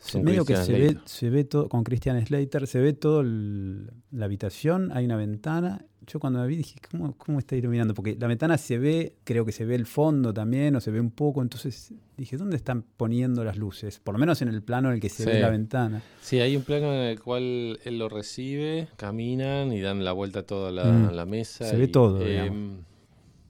Se- 0.00 0.22
medio 0.22 0.44
que 0.44 0.56
se 0.56 0.72
ve, 0.72 0.98
se 1.04 1.30
ve 1.30 1.44
todo, 1.44 1.68
con 1.68 1.84
Christian 1.84 2.24
Slater, 2.26 2.66
se 2.66 2.80
ve 2.80 2.92
todo 2.92 3.20
el- 3.20 3.90
la 4.10 4.24
habitación, 4.24 4.90
hay 4.92 5.04
una 5.04 5.16
ventana. 5.16 5.84
Yo 6.06 6.18
cuando 6.18 6.40
la 6.40 6.46
vi 6.46 6.56
dije, 6.56 6.80
¿cómo, 6.90 7.14
¿cómo 7.16 7.38
está 7.38 7.54
iluminando? 7.54 7.94
Porque 7.94 8.16
la 8.18 8.26
ventana 8.26 8.58
se 8.58 8.78
ve, 8.78 9.14
creo 9.22 9.44
que 9.44 9.52
se 9.52 9.64
ve 9.64 9.76
el 9.76 9.86
fondo 9.86 10.32
también, 10.34 10.74
o 10.74 10.80
se 10.80 10.90
ve 10.90 10.98
un 10.98 11.10
poco. 11.10 11.40
Entonces 11.42 11.92
dije, 12.16 12.36
¿dónde 12.36 12.56
están 12.56 12.82
poniendo 12.96 13.44
las 13.44 13.56
luces? 13.56 14.00
Por 14.00 14.14
lo 14.14 14.18
menos 14.18 14.42
en 14.42 14.48
el 14.48 14.62
plano 14.62 14.88
en 14.88 14.94
el 14.94 15.00
que 15.00 15.08
se 15.10 15.22
Sí. 15.22 15.28
ve 15.30 15.38
la 15.40 15.50
ventana. 15.50 16.02
Sí, 16.20 16.40
hay 16.40 16.56
un 16.56 16.62
plano 16.64 16.92
en 16.92 17.00
el 17.10 17.20
cual 17.20 17.78
él 17.84 17.98
lo 17.98 18.08
recibe, 18.08 18.88
caminan 18.96 19.72
y 19.72 19.80
dan 19.80 20.02
la 20.04 20.12
vuelta 20.12 20.40
a 20.40 20.42
toda 20.44 20.72
la, 20.72 20.84
Mm. 20.86 21.12
la 21.14 21.26
mesa. 21.26 21.66
Se 21.66 21.76
ve 21.76 21.86
todo, 21.86 22.20
eh, 22.22 22.30
digamos. 22.30 22.78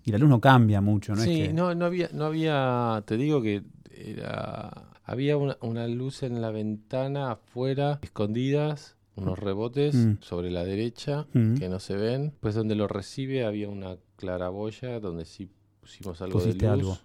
Y 0.04 0.10
la 0.12 0.18
luz 0.18 0.28
no 0.28 0.40
cambia 0.40 0.80
mucho, 0.80 1.14
¿no? 1.14 1.22
sí, 1.22 1.40
es 1.42 1.48
que, 1.48 1.54
no, 1.54 1.74
no 1.74 1.84
había, 1.86 2.10
no 2.12 2.24
había, 2.26 3.02
te 3.06 3.16
digo 3.16 3.40
que 3.40 3.62
era, 3.94 4.70
había 5.10 5.36
una, 5.36 5.56
una 5.60 5.86
luz 5.88 6.22
en 6.22 6.40
la 6.40 6.50
ventana 6.50 7.32
afuera, 7.32 7.98
escondidas, 8.02 8.96
unos 9.16 9.38
rebotes 9.38 9.94
Mm. 9.94 10.12
sobre 10.20 10.50
la 10.50 10.64
derecha 10.64 11.26
Mm. 11.32 11.54
que 11.56 11.68
no 11.68 11.80
se 11.80 11.96
ven. 11.96 12.32
Pues 12.40 12.54
donde 12.54 12.74
lo 12.76 12.86
recibe 12.88 13.44
había 13.44 13.68
una 13.68 13.96
claraboya 14.16 15.00
donde 15.00 15.24
sí 15.24 15.48
pusimos 15.80 16.20
algo 16.22 16.38
Pusiste 16.38 16.66
de 16.66 16.76
luz. 16.76 16.80
algo. 16.80 16.98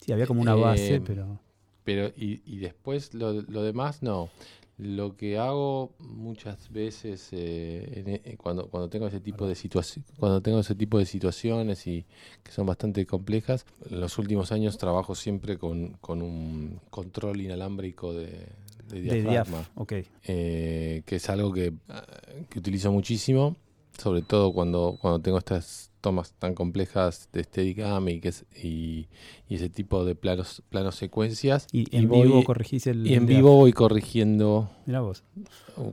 Sí, 0.00 0.12
había 0.12 0.26
como 0.26 0.40
una 0.42 0.54
base, 0.54 0.94
Eh, 0.96 1.00
pero... 1.04 1.40
Pero, 1.84 2.08
y, 2.16 2.42
y 2.44 2.58
después 2.58 3.14
lo, 3.14 3.32
lo 3.42 3.62
demás, 3.62 4.02
no. 4.02 4.28
Lo 4.78 5.16
que 5.16 5.38
hago 5.38 5.94
muchas 5.98 6.70
veces 6.70 7.28
eh, 7.32 8.02
en- 8.04 8.08
eh, 8.32 8.36
cuando, 8.36 8.66
cuando 8.68 8.90
tengo 8.90 9.06
ese 9.06 9.20
tipo 9.20 9.48
de 9.48 9.54
situaciones, 9.54 10.10
cuando 10.18 10.42
tengo 10.42 10.60
ese 10.60 10.74
tipo 10.74 10.98
de 10.98 11.06
situaciones 11.06 11.86
y 11.86 12.04
que 12.42 12.52
son 12.52 12.66
bastante 12.66 13.06
complejas, 13.06 13.64
en 13.90 14.00
los 14.00 14.18
últimos 14.18 14.52
años 14.52 14.76
trabajo 14.76 15.14
siempre 15.14 15.56
con, 15.56 15.92
con 16.02 16.20
un 16.20 16.78
control 16.90 17.40
inalámbrico 17.40 18.12
de, 18.12 18.26
de 18.88 19.00
De 19.00 19.00
diafragma 19.22 19.58
diaf, 19.58 19.68
ok. 19.76 19.92
eh, 20.24 21.02
que 21.06 21.16
es 21.16 21.30
algo 21.30 21.52
que, 21.54 21.72
ah, 21.88 22.04
que 22.50 22.58
utilizo 22.58 22.92
muchísimo, 22.92 23.56
sobre 23.98 24.20
todo 24.20 24.52
cuando, 24.52 24.98
cuando 25.00 25.20
tengo 25.20 25.38
estas 25.38 25.85
tomas 26.00 26.32
tan 26.34 26.54
complejas 26.54 27.28
de 27.32 27.42
Steadicam 27.44 28.08
y, 28.08 28.20
que 28.20 28.28
es- 28.28 28.44
y, 28.62 29.08
y 29.48 29.54
ese 29.56 29.68
tipo 29.68 30.04
de 30.04 30.14
planos, 30.14 30.62
planos 30.68 30.94
secuencias. 30.96 31.66
Y 31.72 31.94
en 31.96 32.08
voy- 32.08 32.28
vivo 32.28 32.44
corregís 32.44 32.86
el. 32.86 33.06
y 33.06 33.14
en 33.14 33.26
vivo 33.26 33.56
voy 33.56 33.72
corrigiendo, 33.72 34.70
Mirá 34.86 35.00
vos. 35.00 35.24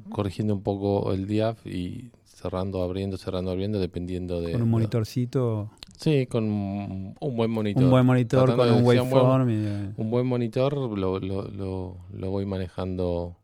corrigiendo 0.09 0.53
un 0.53 0.61
poco 0.61 1.11
el 1.13 1.27
diaf 1.27 1.65
y 1.65 2.11
cerrando, 2.25 2.81
abriendo, 2.83 3.17
cerrando, 3.17 3.51
abriendo, 3.51 3.79
dependiendo 3.79 4.41
de... 4.41 4.51
Con 4.51 4.61
un 4.63 4.69
monitorcito. 4.69 5.71
Sí, 5.97 6.25
con 6.27 6.43
un 6.45 7.15
un 7.19 7.35
buen 7.37 7.49
monitor. 7.51 7.83
Un 7.83 7.89
buen 7.91 8.05
monitor 8.05 8.45
Tratando 8.45 8.63
con 8.63 8.71
un 8.73 8.77
un 8.79 8.83
buen- 8.83 8.99
waveform. 8.99 9.49
y, 9.49 9.53
eh, 9.65 9.93
Un 9.97 10.09
buen 10.11 10.25
monitor 10.27 10.73
lo, 10.75 11.19
lo, 11.19 11.47
lo, 11.47 11.97
lo 12.11 12.29
voy 12.31 12.45
manejando 12.45 13.37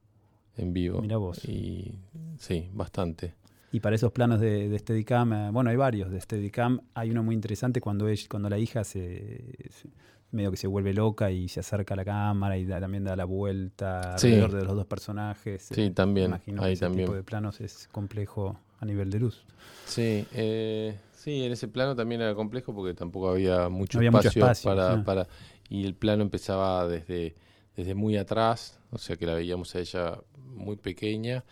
en 0.57 0.73
vivo. 0.73 1.02
Mirá 1.02 1.18
vos. 1.18 1.45
Y 1.45 1.94
sí, 2.38 2.68
bastante. 2.73 3.34
Y 3.72 3.80
para 3.82 3.96
esos 3.96 4.12
planos 4.12 4.40
de, 4.40 4.68
de 4.70 4.80
Steadicam, 4.80 5.34
eh, 5.34 5.50
bueno, 5.52 5.70
hay 5.70 5.76
varios 5.76 6.10
de 6.12 6.20
Steadicam. 6.20 6.82
Hay 6.96 7.12
uno 7.12 7.24
muy 7.24 7.36
interesante 7.36 7.80
cuando, 7.82 8.08
ella- 8.08 8.28
cuando 8.30 8.50
la 8.50 8.58
hija 8.58 8.84
se, 8.84 9.44
se- 9.70 9.90
medio 10.32 10.52
que 10.52 10.58
se 10.58 10.68
vuelve 10.68 10.94
loca 10.94 11.32
y 11.32 11.48
se 11.48 11.60
acerca 11.60 11.94
a 11.94 11.98
la 11.98 12.06
cámara 12.06 12.58
y 12.58 12.66
da- 12.66 12.80
también 12.80 13.04
da 13.04 13.16
la 13.16 13.26
vuelta 13.26 14.18
Sí. 14.18 14.28
alrededor 14.28 14.52
de 14.54 14.64
los 14.66 14.76
dos 14.76 14.86
personajes. 14.86 15.70
Sí, 15.72 15.82
Eh, 15.84 15.91
también, 15.91 16.28
Imagino 16.28 16.62
que 16.64 16.72
ese 16.72 16.90
tipo 16.90 17.14
de 17.14 17.24
planos 17.24 17.62
es 17.62 17.88
complejo 17.91 18.60
a 18.80 18.86
nivel 18.86 19.10
de 19.12 19.20
luz. 19.20 19.44
Sí, 19.86 20.28
eh, 20.32 21.00
sí, 21.14 21.44
en 21.44 21.52
ese 21.52 21.68
plano 21.68 21.96
también 21.96 22.22
era 22.22 22.34
complejo 22.36 22.74
porque 22.74 22.94
tampoco 22.94 23.30
había 23.30 23.70
mucho, 23.70 23.98
había 24.00 24.12
mucho 24.12 24.28
espacio, 24.30 24.72
espacio, 24.72 25.04
para, 25.04 25.04
para 25.04 25.28
y 25.70 25.86
el 25.86 25.96
plano 25.96 26.22
empezaba 26.24 26.88
desde, 26.88 27.36
desde 27.76 27.96
muy 27.96 28.18
atrás, 28.18 28.80
o 28.91 28.98
sea 29.00 29.16
que 29.16 29.26
la 29.26 29.34
veíamos 29.34 29.76
a 29.76 29.80
ella 29.80 30.20
muy 30.38 30.76
pequeña, 30.76 31.44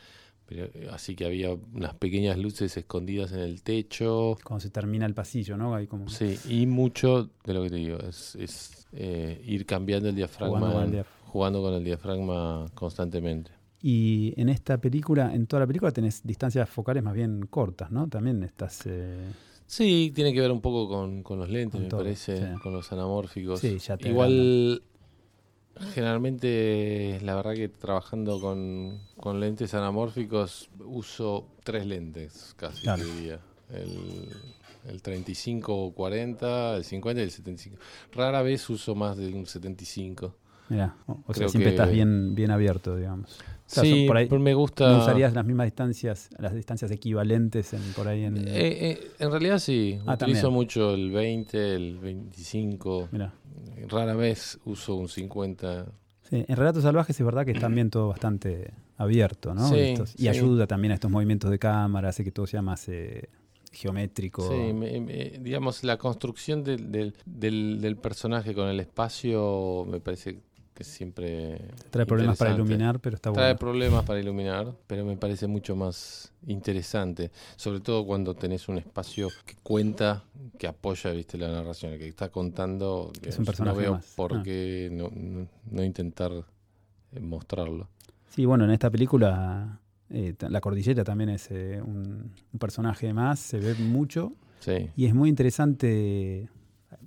pero 0.48 0.66
eh, 0.66 0.88
así 0.92 1.16
que 1.16 1.26
había 1.26 1.54
unas 1.54 1.94
pequeñas 1.96 2.38
luces 2.38 2.76
escondidas 2.78 3.32
en 3.34 3.40
el 3.40 3.62
techo, 3.62 4.38
Cuando 4.44 4.62
se 4.62 4.70
termina 4.70 5.06
el 5.06 5.14
pasillo, 5.14 5.58
¿no? 5.58 5.76
Hay 5.76 5.88
como 5.88 6.08
sí, 6.08 6.36
y 6.50 6.66
mucho 6.66 7.30
de 7.44 7.54
lo 7.54 7.64
que 7.64 7.70
te 7.70 7.76
digo 7.76 7.98
es, 8.00 8.36
es, 8.36 8.88
eh, 8.94 9.42
ir 9.46 9.66
cambiando 9.66 10.10
el 10.10 10.16
diafragma, 10.16 10.58
Jugando 10.60 10.74
con 10.76 10.84
el 10.84 10.94
en- 10.94 11.00
diaf- 11.02 11.06
jugando 11.28 11.62
con 11.62 11.74
el 11.74 11.84
diafragma 11.84 12.66
constantemente. 12.74 13.52
Y 13.82 14.34
en 14.38 14.50
esta 14.50 14.80
película, 14.80 15.34
en 15.36 15.46
toda 15.46 15.60
la 15.62 15.68
película 15.68 15.92
tenés 15.92 16.24
distancias 16.26 16.68
focales 16.70 17.04
más 17.04 17.14
bien 17.14 17.46
cortas, 17.50 17.92
¿no? 17.92 18.08
También 18.08 18.42
estás... 18.44 18.82
eh, 18.86 19.28
Sí, 19.68 20.14
tiene 20.16 20.34
que 20.34 20.40
ver 20.40 20.52
un 20.52 20.62
poco 20.62 20.88
con, 20.88 21.24
con 21.24 21.40
los 21.40 21.50
lentes, 21.50 21.74
Con 21.74 21.84
me 21.84 21.90
todo, 21.90 22.00
parece, 22.02 22.38
sí. 22.38 22.60
con 22.64 22.72
los 22.74 22.90
anamórficos. 22.94 23.60
Sí, 23.60 23.78
ya 23.80 23.98
te 23.98 24.08
Igual, 24.10 24.82
generalmente, 25.94 27.20
la 27.22 27.36
verdad 27.36 27.54
que 27.54 27.70
trabajando 27.70 28.40
con, 28.40 29.00
con 29.18 29.40
lentes 29.40 29.74
anamórficos, 29.74 30.70
uso 30.86 31.48
tres 31.64 31.86
lentes, 31.86 32.54
casi 32.58 32.84
Claro. 32.84 33.04
diría. 33.04 33.40
El, 33.70 34.30
el 34.88 35.02
35 35.02 35.76
o 35.76 35.94
40, 35.94 36.78
el 36.78 36.84
50 36.84 37.22
y 37.22 37.24
el 37.26 37.32
75. 37.32 37.78
Rara 38.14 38.42
vez 38.42 38.70
uso 38.70 38.96
más 38.96 39.18
de 39.18 39.34
un 39.34 39.46
75. 39.46 40.34
mirá, 40.70 40.96
o, 41.08 41.22
o 41.28 41.34
sea, 41.34 41.50
siempre 41.50 41.72
que- 41.72 41.76
estás 41.76 41.92
bien, 41.92 42.34
bien 42.36 42.52
abierto, 42.52 42.96
digamos. 42.96 43.38
O 43.68 43.70
sea, 43.70 43.84
sí, 43.84 44.06
por 44.08 44.16
ahí- 44.18 44.30
me 44.30 44.54
gusta... 44.54 44.90
¿No 44.90 45.00
usarías 45.00 45.34
las 45.34 45.46
mismas 45.46 45.66
distancias, 45.68 46.30
las 46.40 46.54
distancias 46.54 46.90
equivalentes 46.92 47.74
en, 47.74 47.82
por 47.96 48.08
ahí 48.08 48.24
en... 48.24 48.38
Eh, 48.38 48.42
eh, 48.48 49.12
en 49.20 49.30
realidad 49.30 49.60
sí, 49.60 50.00
Ah, 50.06 50.14
utilizo 50.14 50.44
también. 50.44 50.54
mucho 50.54 50.94
el 50.94 51.12
20, 51.12 51.76
el 51.76 51.98
25. 51.98 53.10
Mirá. 53.12 53.34
Rara 53.90 54.14
vez 54.16 54.58
uso 54.66 54.96
un 54.96 55.10
50. 55.10 55.86
Sí, 56.30 56.46
en 56.48 56.56
Relatos 56.56 56.84
Salvajes 56.84 57.20
es 57.20 57.26
verdad 57.26 57.46
que 57.46 57.52
es 57.52 57.60
también 57.60 57.90
todo 57.90 58.08
bastante 58.08 58.72
abierto, 58.98 59.54
¿no? 59.54 59.68
Sí, 59.70 59.76
Estos- 59.80 60.14
y 60.16 60.20
sí. 60.24 60.28
ayuda 60.30 60.66
también 60.66 60.92
a 60.92 60.96
estos 60.96 61.12
movimientos 61.12 61.52
de 61.52 61.60
cámara, 61.60 62.10
hace 62.10 62.24
que 62.24 62.32
todo 62.32 62.48
sea 62.48 62.62
más 62.62 62.88
eh, 62.90 63.30
geométrico. 63.72 64.48
Sí, 64.50 64.74
me- 64.74 65.00
me- 65.02 65.40
digamos, 65.42 65.84
la 65.84 65.98
construcción 65.98 66.64
del, 66.64 66.92
del, 66.92 67.14
del- 67.26 67.80
del 67.82 67.96
personaje 67.98 68.54
con 68.54 68.68
el 68.70 68.80
espacio 68.80 69.86
me 69.90 70.00
parece 70.00 70.40
que 70.78 70.84
siempre... 70.84 71.58
Trae 71.90 72.06
problemas 72.06 72.38
para 72.38 72.54
iluminar, 72.54 73.00
pero 73.00 73.16
está 73.16 73.32
Trae 73.32 73.46
bueno. 73.54 73.58
problemas 73.60 74.04
para 74.06 74.20
iluminar, 74.20 74.76
pero 74.86 75.04
me 75.06 75.18
parece 75.18 75.48
mucho 75.48 75.76
más 75.76 76.32
interesante, 76.46 77.32
sobre 77.56 77.80
todo 77.80 78.06
cuando 78.06 78.36
tenés 78.36 78.70
un 78.70 78.78
espacio 78.78 79.30
que 79.44 79.56
cuenta, 79.64 80.24
que 80.60 80.68
apoya, 80.68 81.10
viste, 81.14 81.36
la 81.40 81.52
narración, 81.52 81.98
que 81.98 82.08
está 82.08 82.30
contando. 82.30 83.12
Es 83.24 83.40
un 83.40 83.46
No 83.66 83.74
veo 83.76 83.94
más. 83.94 84.14
por 84.16 84.36
Ah. 84.36 84.42
qué 84.44 84.90
no, 84.92 85.10
no- 85.12 85.48
no 85.72 85.84
intentar 85.84 86.32
eh, 86.32 87.20
mostrarlo. 87.22 87.88
Sí, 88.30 88.46
bueno, 88.46 88.66
en 88.66 88.70
esta 88.70 88.92
película 88.92 89.80
eh, 90.12 90.36
la 90.48 90.62
cordillera 90.62 91.04
también 91.04 91.32
es 91.32 91.48
eh, 91.50 91.82
un, 91.84 92.32
un 92.54 92.60
personaje 92.60 93.12
más, 93.14 93.40
se 93.40 93.58
ve 93.60 93.74
mucho 93.74 94.34
Sí. 94.60 94.90
y 94.96 95.06
es 95.08 95.16
muy 95.16 95.30
interesante. 95.30 96.50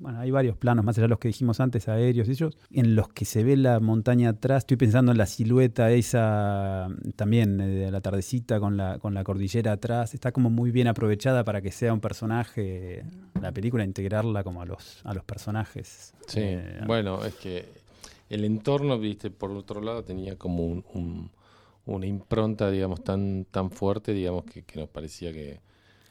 Bueno, 0.00 0.18
hay 0.18 0.30
varios 0.30 0.56
planos, 0.56 0.82
más 0.84 0.96
allá 0.96 1.04
de 1.04 1.08
los 1.10 1.18
que 1.18 1.28
dijimos 1.28 1.60
antes, 1.60 1.86
aéreos 1.86 2.26
y 2.26 2.30
ellos, 2.32 2.56
en 2.72 2.94
los 2.96 3.08
que 3.08 3.26
se 3.26 3.44
ve 3.44 3.54
la 3.56 3.80
montaña 3.80 4.30
atrás. 4.30 4.62
Estoy 4.62 4.78
pensando 4.78 5.12
en 5.12 5.18
la 5.18 5.26
silueta 5.26 5.90
esa 5.90 6.88
también 7.16 7.60
eh, 7.60 7.66
de 7.66 7.90
la 7.90 8.00
tardecita 8.00 8.58
con 8.60 8.78
la, 8.78 8.98
con 8.98 9.12
la 9.12 9.22
cordillera 9.24 9.72
atrás. 9.72 10.14
Está 10.14 10.32
como 10.32 10.48
muy 10.48 10.70
bien 10.70 10.86
aprovechada 10.88 11.44
para 11.44 11.60
que 11.60 11.70
sea 11.70 11.92
un 11.92 12.00
personaje, 12.00 13.04
la 13.42 13.52
película, 13.52 13.84
integrarla 13.84 14.42
como 14.42 14.62
a 14.62 14.64
los, 14.64 15.00
a 15.04 15.12
los 15.12 15.22
personajes. 15.24 16.14
Sí, 16.26 16.40
Eh, 16.42 16.80
bueno, 16.86 17.22
es 17.24 17.34
que 17.34 17.68
el 18.30 18.44
entorno, 18.46 18.98
viste, 18.98 19.30
por 19.30 19.50
otro 19.50 19.82
lado 19.82 20.02
tenía 20.02 20.36
como 20.36 20.64
un, 20.66 20.82
un- 20.94 21.30
una 21.84 22.06
impronta, 22.06 22.70
digamos, 22.70 23.04
tan, 23.04 23.44
tan 23.50 23.70
fuerte, 23.70 24.12
digamos, 24.14 24.44
que, 24.44 24.62
que 24.62 24.80
nos 24.80 24.88
parecía 24.88 25.30
que, 25.32 25.60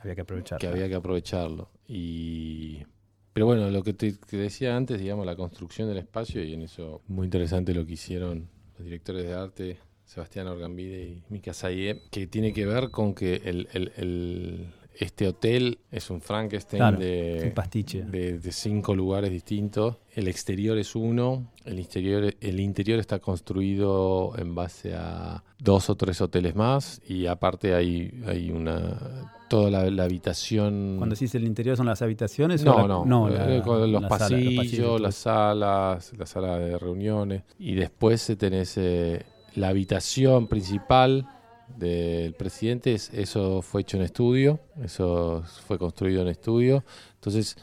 Había 0.02 0.14
que 0.14 0.22
aprovecharla. 0.22 0.60
que 0.60 0.68
había 0.68 0.88
que 0.90 0.96
aprovecharlo. 0.96 1.70
Y 1.88 2.84
pero 3.40 3.46
bueno, 3.48 3.70
lo 3.70 3.84
que 3.84 3.94
te 3.94 4.18
decía 4.36 4.76
antes, 4.76 5.00
digamos, 5.00 5.26
la 5.26 5.38
construcción 5.38 5.88
del 5.88 6.00
espacio, 6.00 6.44
y 6.44 6.54
en 6.56 6.64
eso 6.64 7.02
muy 7.08 7.24
interesante 7.24 7.74
lo 7.74 7.86
que 7.86 7.94
hicieron 7.94 8.50
los 8.78 8.84
directores 8.84 9.24
de 9.24 9.34
arte, 9.34 9.78
Sebastián 10.04 10.48
Orgambide 10.48 11.04
y 11.06 11.24
Mika 11.30 11.54
Sayé, 11.54 12.02
que 12.12 12.28
tiene 12.28 12.52
que 12.52 12.66
ver 12.66 12.90
con 12.90 13.14
que 13.16 13.36
el- 13.46 14.74
este 15.00 15.28
hotel 15.28 15.80
es 15.92 16.10
un 16.10 16.20
Frankenstein 16.22 16.80
Claro, 16.80 17.00
de, 17.00 17.44
un 17.46 17.52
pastiche. 17.54 18.04
de, 18.04 18.38
de 18.38 18.52
cinco 18.52 18.94
lugares 18.94 19.32
distintos. 19.32 19.96
El 20.14 20.28
exterior 20.28 20.78
es 20.78 20.94
uno, 20.96 21.48
el 21.64 21.80
interior, 21.80 22.34
el 22.42 22.60
interior 22.60 23.00
está 23.00 23.20
construido 23.20 24.34
en 24.38 24.54
base 24.56 24.94
a 24.96 25.42
dos 25.58 25.90
o 25.90 25.96
tres 25.96 26.20
hoteles 26.22 26.54
más 26.56 27.02
y 27.08 27.28
aparte 27.28 27.74
hay, 27.76 28.12
hay 28.28 28.52
una 28.52 29.34
toda 29.50 29.72
la, 29.72 29.90
la 29.90 30.04
habitación. 30.04 30.96
Cuando 30.98 31.16
decís 31.16 31.34
el 31.34 31.46
interior 31.46 31.76
son 31.78 31.86
las 31.88 32.02
habitaciones 32.02 32.64
no, 32.64 32.76
o 32.76 32.82
la- 32.82 32.88
no, 32.88 33.06
no, 33.06 33.30
eh, 33.30 33.34
la- 33.66 33.88
los, 33.88 34.02
sala, 34.20 34.38
pasillos, 34.58 35.02
las 35.02 35.16
salas, 35.16 36.12
la 36.18 36.26
sala 36.26 36.60
de 36.60 36.78
reuniones 36.78 37.44
y 37.58 37.74
después 37.76 38.32
tenés 38.38 38.78
eh, 38.78 39.24
la 39.56 39.70
habitación 39.70 40.48
principal 40.48 41.26
del 41.78 42.34
presidente, 42.34 42.94
es- 42.94 43.12
eso 43.14 43.62
fue 43.62 43.82
hecho 43.82 43.98
en 43.98 44.04
estudio, 44.04 44.60
eso 44.84 45.44
fue 45.68 45.78
construido 45.78 46.22
en 46.22 46.28
estudio, 46.30 46.84
entonces 47.16 47.56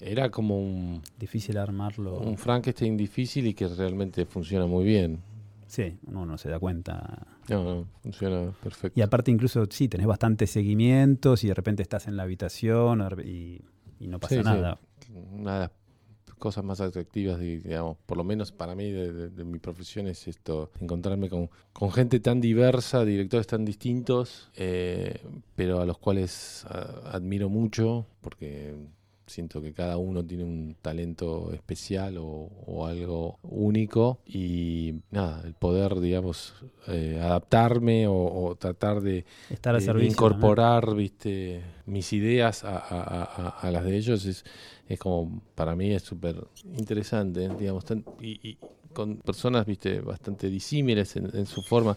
era 0.00 0.30
como 0.30 0.58
un, 0.60 1.02
Difícil 1.18 1.56
armarlo. 1.56 2.18
un 2.18 2.36
Frankenstein 2.36 2.96
difícil 2.96 3.46
y 3.46 3.54
que 3.54 3.66
realmente 3.68 4.26
funciona 4.26 4.66
muy 4.66 4.84
bien. 4.84 5.20
Sí, 5.66 5.96
uno 6.06 6.24
no 6.26 6.38
se 6.38 6.48
da 6.48 6.58
cuenta. 6.60 7.26
No, 7.48 7.64
no, 7.64 7.86
funciona 8.02 8.52
perfecto. 8.62 8.98
Y 8.98 9.02
aparte 9.02 9.30
incluso, 9.30 9.66
sí, 9.70 9.88
tenés 9.88 10.06
bastantes 10.06 10.50
seguimientos 10.50 11.42
y 11.44 11.48
de 11.48 11.54
repente 11.54 11.82
estás 11.82 12.06
en 12.06 12.16
la 12.16 12.22
habitación 12.24 13.02
y, 13.24 13.60
y 13.98 14.06
no 14.08 14.18
pasa 14.20 14.34
Sí, 14.36 14.40
sí. 14.42 14.44
nada. 14.44 14.78
Cosas 16.38 16.64
más 16.64 16.80
atractivas, 16.80 17.38
de- 17.40 17.60
digamos, 17.60 17.96
por 18.06 18.16
lo 18.18 18.24
menos 18.24 18.52
para 18.52 18.74
mí 18.74 18.90
de, 18.90 19.12
de- 19.12 19.28
de 19.30 19.44
mi 19.44 19.58
profesión 19.58 20.06
es 20.06 20.28
esto, 20.28 20.70
encontrarme 20.80 21.28
con, 21.30 21.48
con 21.72 21.90
gente 21.90 22.20
tan 22.20 22.40
diversa, 22.40 23.04
directores 23.04 23.46
tan 23.46 23.64
distintos, 23.64 24.50
eh, 24.56 25.20
pero 25.54 25.80
a 25.80 25.86
los 25.86 25.98
cuales 25.98 26.64
admiro 27.12 27.48
mucho 27.48 28.06
porque 28.20 28.74
siento 29.26 29.60
que 29.60 29.72
cada 29.72 29.96
uno 29.96 30.24
tiene 30.24 30.44
un 30.44 30.76
talento 30.80 31.52
especial 31.52 32.16
o, 32.18 32.24
o 32.66 32.86
algo 32.86 33.38
único 33.42 34.18
y 34.24 34.94
nada, 35.10 35.42
el 35.44 35.54
poder, 35.54 35.98
digamos, 35.98 36.54
eh, 36.86 37.18
adaptarme 37.20 38.06
o, 38.06 38.14
o 38.14 38.54
tratar 38.54 39.00
de, 39.00 39.24
Estar 39.50 39.74
al 39.74 39.80
de- 39.80 39.86
de 39.86 39.92
servicio. 39.92 40.12
incorporar, 40.12 40.94
viste, 40.94 41.60
mis 41.86 42.12
ideas 42.12 42.62
a, 42.62 42.76
a- 42.76 43.02
a- 43.02 43.24
a- 43.24 43.48
a 43.62 43.70
las 43.72 43.84
de 43.84 43.96
ellos 43.96 44.24
es, 44.26 44.44
es 44.88 44.98
como, 44.98 45.40
para 45.54 45.74
mí 45.74 45.92
es 45.92 46.02
súper 46.02 46.36
interesante, 46.76 47.48
digamos, 47.58 47.84
tan- 47.84 48.04
y, 48.20 48.48
y 48.50 48.58
con 48.92 49.16
personas, 49.16 49.66
viste, 49.66 50.00
bastante 50.00 50.48
disímiles 50.48 51.16
en, 51.16 51.30
en 51.36 51.46
su 51.46 51.60
forma 51.62 51.96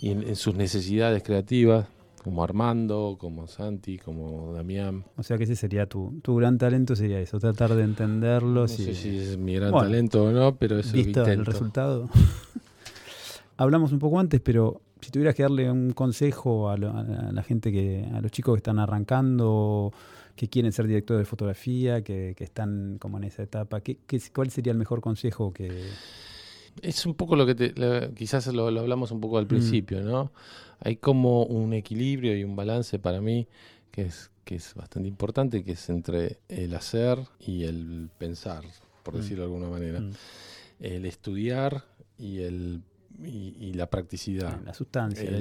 y 0.00 0.10
en, 0.10 0.22
en 0.22 0.34
sus 0.36 0.54
necesidades 0.54 1.22
creativas, 1.22 1.86
como 2.24 2.42
Armando, 2.44 3.16
como 3.20 3.46
Santi, 3.48 3.98
como 3.98 4.52
Damián. 4.52 5.04
O 5.16 5.22
sea 5.22 5.36
que 5.38 5.44
ese 5.44 5.56
sería 5.56 5.86
tu, 5.86 6.20
tu 6.22 6.36
gran 6.36 6.56
talento, 6.58 6.94
sería 6.96 7.20
eso, 7.20 7.38
tratar 7.38 7.74
de 7.74 7.82
No 7.82 7.88
entenderlos 7.88 8.78
sé 8.78 8.92
y 8.92 8.94
si 8.94 9.18
es 9.18 9.38
mi 9.38 9.54
gran 9.54 9.72
Bueno, 9.72 9.86
talento 9.88 10.24
o 10.24 10.30
no, 10.32 10.56
pero 10.56 10.78
eso 10.78 10.92
visto 10.92 11.24
el 11.26 11.44
resultado. 11.44 12.08
Hablamos 13.56 13.92
un 13.92 13.98
poco 13.98 14.18
antes, 14.18 14.40
pero 14.40 14.80
si 15.00 15.10
tuvieras 15.10 15.34
que 15.34 15.42
darle 15.42 15.70
un 15.70 15.92
consejo 15.92 16.70
a, 16.70 16.76
lo- 16.76 16.90
a 16.96 17.02
la 17.32 17.42
gente 17.42 17.70
que, 17.70 18.08
a 18.12 18.20
los 18.20 18.30
chicos 18.30 18.54
que 18.54 18.58
están 18.58 18.78
arrancando, 18.78 19.92
que 20.36 20.48
quieren 20.48 20.72
ser 20.72 20.86
directores 20.86 21.20
de 21.20 21.24
fotografía, 21.26 22.02
que, 22.02 22.34
que 22.36 22.44
están 22.44 22.96
como 22.98 23.18
en 23.18 23.24
esa 23.24 23.42
etapa, 23.42 23.80
¿qué, 23.80 23.98
qué- 24.06 24.20
cuál 24.34 24.50
sería 24.50 24.72
el 24.72 24.78
mejor 24.78 25.00
consejo 25.00 25.52
que 25.52 25.82
Es 26.80 27.04
un 27.04 27.14
poco 27.14 27.36
lo 27.36 27.44
que 27.44 27.54
te, 27.54 27.72
la- 27.78 28.10
quizás 28.14 28.46
lo, 28.46 28.70
lo 28.70 28.80
hablamos 28.80 29.10
un 29.10 29.20
poco 29.20 29.36
al 29.38 29.44
Mm. 29.44 29.48
principio, 29.48 30.00
¿no? 30.00 30.32
Hay 30.80 30.96
como 30.96 31.44
un 31.44 31.74
equilibrio 31.74 32.34
y 32.36 32.44
un 32.44 32.56
balance 32.56 32.98
para 32.98 33.20
mí 33.20 33.46
que 33.90 34.02
es, 34.02 34.30
que 34.44 34.54
es 34.54 34.74
bastante 34.74 35.06
importante, 35.08 35.62
que 35.64 35.72
es 35.72 35.90
entre 35.90 36.38
el 36.48 36.74
hacer 36.74 37.18
y 37.38 37.64
el 37.64 38.08
pensar, 38.16 38.64
por 39.02 39.14
Mm. 39.14 39.16
decirlo 39.18 39.42
de 39.46 39.52
alguna 39.54 39.68
manera. 39.68 40.00
Mm. 40.00 40.12
El 40.80 41.04
estudiar 41.04 41.84
y, 42.18 42.38
el, 42.38 42.80
y, 43.22 43.54
y 43.60 43.74
la 43.74 43.90
practicidad. 43.90 44.58
la 44.64 44.72
sustancia, 44.72 45.30
la, 45.30 45.36
Eh, 45.38 45.40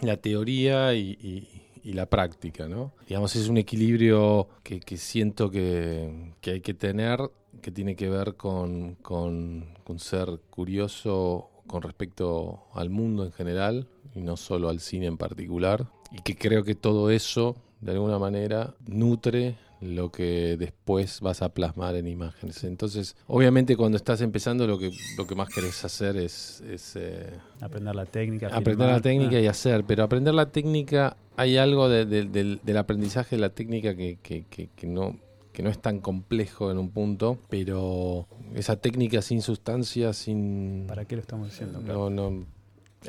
la, 0.00 0.06
la 0.06 0.16
teoría 0.16 0.94
y, 0.94 1.10
y- 1.20 1.48
y 1.82 1.92
la 1.94 2.06
práctica, 2.06 2.68
¿no? 2.68 2.92
Digamos, 3.08 3.34
es 3.36 3.48
un 3.48 3.56
equilibrio 3.56 4.48
que, 4.62 4.80
siento 4.96 5.50
que, 5.50 6.32
que 6.40 6.52
hay 6.52 6.60
que 6.60 6.74
tener, 6.74 7.18
que 7.60 7.70
tiene 7.70 7.96
que 7.96 8.08
ver 8.08 8.34
con, 8.36 8.94
con- 8.96 9.66
con 9.84 9.98
ser 9.98 10.40
curioso 10.50 11.48
con 11.66 11.82
respecto 11.82 12.64
al 12.74 12.90
mundo 12.90 13.24
en 13.24 13.32
general 13.32 13.88
y 14.14 14.20
no 14.20 14.36
solo 14.36 14.68
al 14.68 14.80
cine 14.80 15.06
en 15.06 15.16
particular. 15.16 15.88
Y 16.10 16.20
que 16.22 16.36
creo 16.36 16.64
que 16.64 16.74
todo 16.74 17.10
eso, 17.10 17.56
de 17.80 17.92
alguna 17.92 18.18
manera, 18.18 18.74
nutre 18.86 19.56
lo 19.82 20.12
que 20.12 20.56
después 20.58 21.20
vas 21.20 21.42
a 21.42 21.48
plasmar 21.52 21.96
en 21.96 22.06
imágenes. 22.06 22.62
Entonces, 22.64 23.16
obviamente 23.26 23.76
cuando 23.76 23.96
estás 23.96 24.20
empezando 24.20 24.66
lo 24.66 24.78
que, 24.78 24.90
lo 25.18 25.26
que 25.26 25.34
más 25.34 25.48
querés 25.48 25.84
hacer 25.84 26.16
es... 26.16 26.60
es, 26.62 26.94
eh, 26.96 27.30
aprender 27.60 27.94
la 27.94 28.06
técnica. 28.06 28.46
aprender 28.46 28.74
filmar, 28.76 28.90
la 28.90 29.00
técnica 29.00 29.36
ah, 29.36 29.40
y 29.40 29.46
hacer, 29.48 29.84
pero 29.84 30.04
aprender 30.04 30.34
la 30.34 30.46
técnica, 30.50 31.16
hay 31.36 31.56
algo 31.56 31.88
de- 31.88 32.06
de- 32.06 32.24
del, 32.26 32.60
del 32.62 32.76
aprendizaje 32.76 33.36
de 33.36 33.40
la 33.42 33.50
técnica 33.50 33.96
que, 33.96 34.18
que- 34.22 34.44
que- 34.48 34.68
que 34.74 34.86
no 34.86 35.16
que 35.52 35.62
no 35.62 35.68
es 35.68 35.78
tan 35.78 35.98
complejo 36.00 36.70
en 36.70 36.78
un 36.78 36.88
punto, 36.90 37.36
pero 37.50 38.26
esa 38.54 38.76
técnica 38.76 39.20
sin 39.20 39.42
sustancia, 39.42 40.14
sin... 40.14 40.86
¿Para 40.88 41.04
qué 41.04 41.14
lo 41.14 41.20
estamos 41.20 41.50
diciendo? 41.50 41.78
Claro. 41.82 42.08
no, 42.08 42.30
no, 42.30 42.46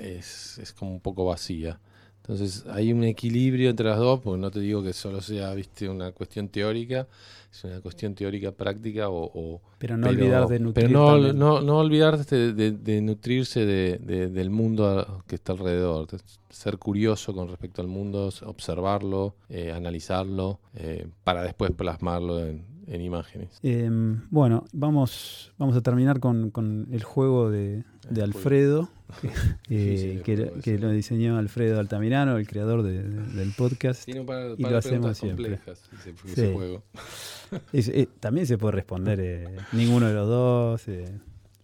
es, 0.01 0.57
es 0.57 0.73
como 0.73 0.91
un 0.91 0.99
poco 0.99 1.23
vacía. 1.23 1.79
Entonces 2.23 2.65
hay 2.71 2.93
un 2.93 3.03
equilibrio 3.03 3.69
entre 3.69 3.85
las 3.87 3.99
dos, 3.99 4.21
porque 4.21 4.39
no 4.39 4.49
te 4.49 4.61
digo 4.61 4.81
que 4.81 4.93
solo 4.93 5.19
sea, 5.21 5.53
viste, 5.53 5.89
una 5.89 6.13
cuestión 6.13 6.47
teórica, 6.47 7.05
es 7.51 7.63
una 7.65 7.81
cuestión 7.81 8.15
teórica 8.15 8.53
práctica 8.53 9.09
o, 9.09 9.25
o- 9.25 9.61
Pero 9.77 9.97
no 9.97 10.07
pero- 10.07 10.21
olvidar 10.23 10.47
de 10.47 10.59
nutrir 10.59 10.87
Pero 10.87 11.17
no, 11.17 11.33
no, 11.33 11.61
no 11.61 11.77
olvidarte 11.79 12.35
de, 12.35 12.53
de- 12.53 12.71
de 12.71 13.01
nutrirse 13.01 13.65
de- 13.65 13.97
de- 13.97 14.29
del 14.29 14.49
mundo 14.49 15.21
que 15.27 15.35
está 15.35 15.51
alrededor. 15.51 16.07
de 16.07 16.19
ser 16.49 16.77
curioso 16.77 17.33
con 17.33 17.49
respecto 17.49 17.81
al 17.81 17.87
mundo, 17.89 18.29
observarlo, 18.45 19.35
eh, 19.49 19.71
analizarlo, 19.73 20.59
eh, 20.75 21.07
para 21.25 21.43
después 21.43 21.71
plasmarlo 21.71 22.39
en, 22.39 22.63
en 22.87 23.01
imágenes. 23.01 23.59
Em, 23.63 24.21
bueno, 24.29 24.65
vamos, 24.73 25.53
vamos 25.57 25.75
a 25.75 25.81
terminar 25.81 26.19
con, 26.19 26.49
con 26.51 26.87
el 26.91 27.03
juego 27.03 27.49
de, 27.51 27.83
de 28.09 28.21
El 28.21 28.23
Alfredo, 28.23 28.89
que, 29.67 30.21
eh, 30.21 30.21
que, 30.63 30.77
lo 30.79 30.89
diseñó 30.91 31.37
Alfredo 31.37 31.79
Altamirano, 31.79 32.37
el 32.37 32.47
creador 32.47 32.83
de- 32.83 33.03
de- 33.03 33.33
del 33.33 33.51
podcast. 33.51 34.05
Tiene 34.05 34.21
un 34.21 34.25
par, 34.25 34.55
Y 34.57 34.61
lo 34.63 34.69
de 34.69 34.77
hacemos 34.77 35.17
siempre. 35.17 35.57
complejas 35.57 35.89
ese, 35.93 36.11
Sí. 36.25 36.31
ese 36.31 36.53
juego. 36.53 36.83
Es- 37.71 37.89
eh, 37.89 38.07
también 38.19 38.47
se 38.47 38.57
puede 38.57 38.71
responder 38.73 39.19
eh, 39.21 39.47
ninguno 39.73 40.07
de 40.07 40.13
los 40.15 40.27
dos. 40.27 40.87
eh. 40.87 41.05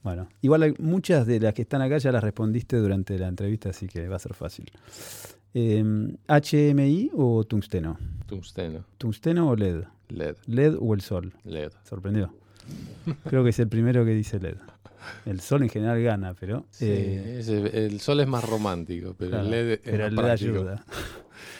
Bueno, 0.03 0.29
igual 0.41 0.63
hay- 0.63 0.73
muchas 0.79 1.25
de 1.27 1.39
las 1.39 1.53
que 1.53 1.63
están 1.63 1.81
acá 1.81 1.97
ya 1.97 2.11
las 2.11 2.23
respondiste 2.23 2.77
durante 2.77 3.17
la 3.19 3.27
entrevista, 3.27 3.69
así 3.71 3.87
que 3.87 4.07
va 4.07 4.15
a 4.15 4.19
ser 4.19 4.33
fácil. 4.33 4.71
Em, 5.53 6.15
¿HMI 6.27 7.11
o 7.15 7.43
tungsteno? 7.43 7.97
Tungsteno, 8.27 8.85
¿Tungsteno 8.97 9.49
o 9.49 9.55
LED? 9.55 9.83
LED, 10.09 10.35
¿LED 10.47 10.75
o 10.79 10.93
el 10.93 11.01
sol? 11.01 11.33
LED. 11.43 11.71
Sorprendió. 11.83 12.33
Creo 13.27 13.43
que 13.43 13.49
es 13.49 13.59
el 13.59 13.67
primero 13.67 14.05
que 14.05 14.11
dice 14.11 14.39
LED. 14.39 14.57
El 15.25 15.39
sol 15.39 15.63
en 15.63 15.69
general 15.69 16.01
gana, 16.03 16.35
pero, 16.39 16.65
Sí, 16.69 16.85
eh, 16.87 17.37
ese- 17.39 17.85
el 17.85 17.99
sol 17.99 18.19
es 18.19 18.27
más 18.27 18.43
romántico, 18.47 19.15
pero 19.17 19.31
claro, 19.31 19.45
el 19.45 19.51
LED 19.51 19.71
es 19.73 19.79
pero 19.83 19.97
más 20.03 20.09
el 20.09 20.15
LED 20.15 20.29
ayuda. 20.31 20.85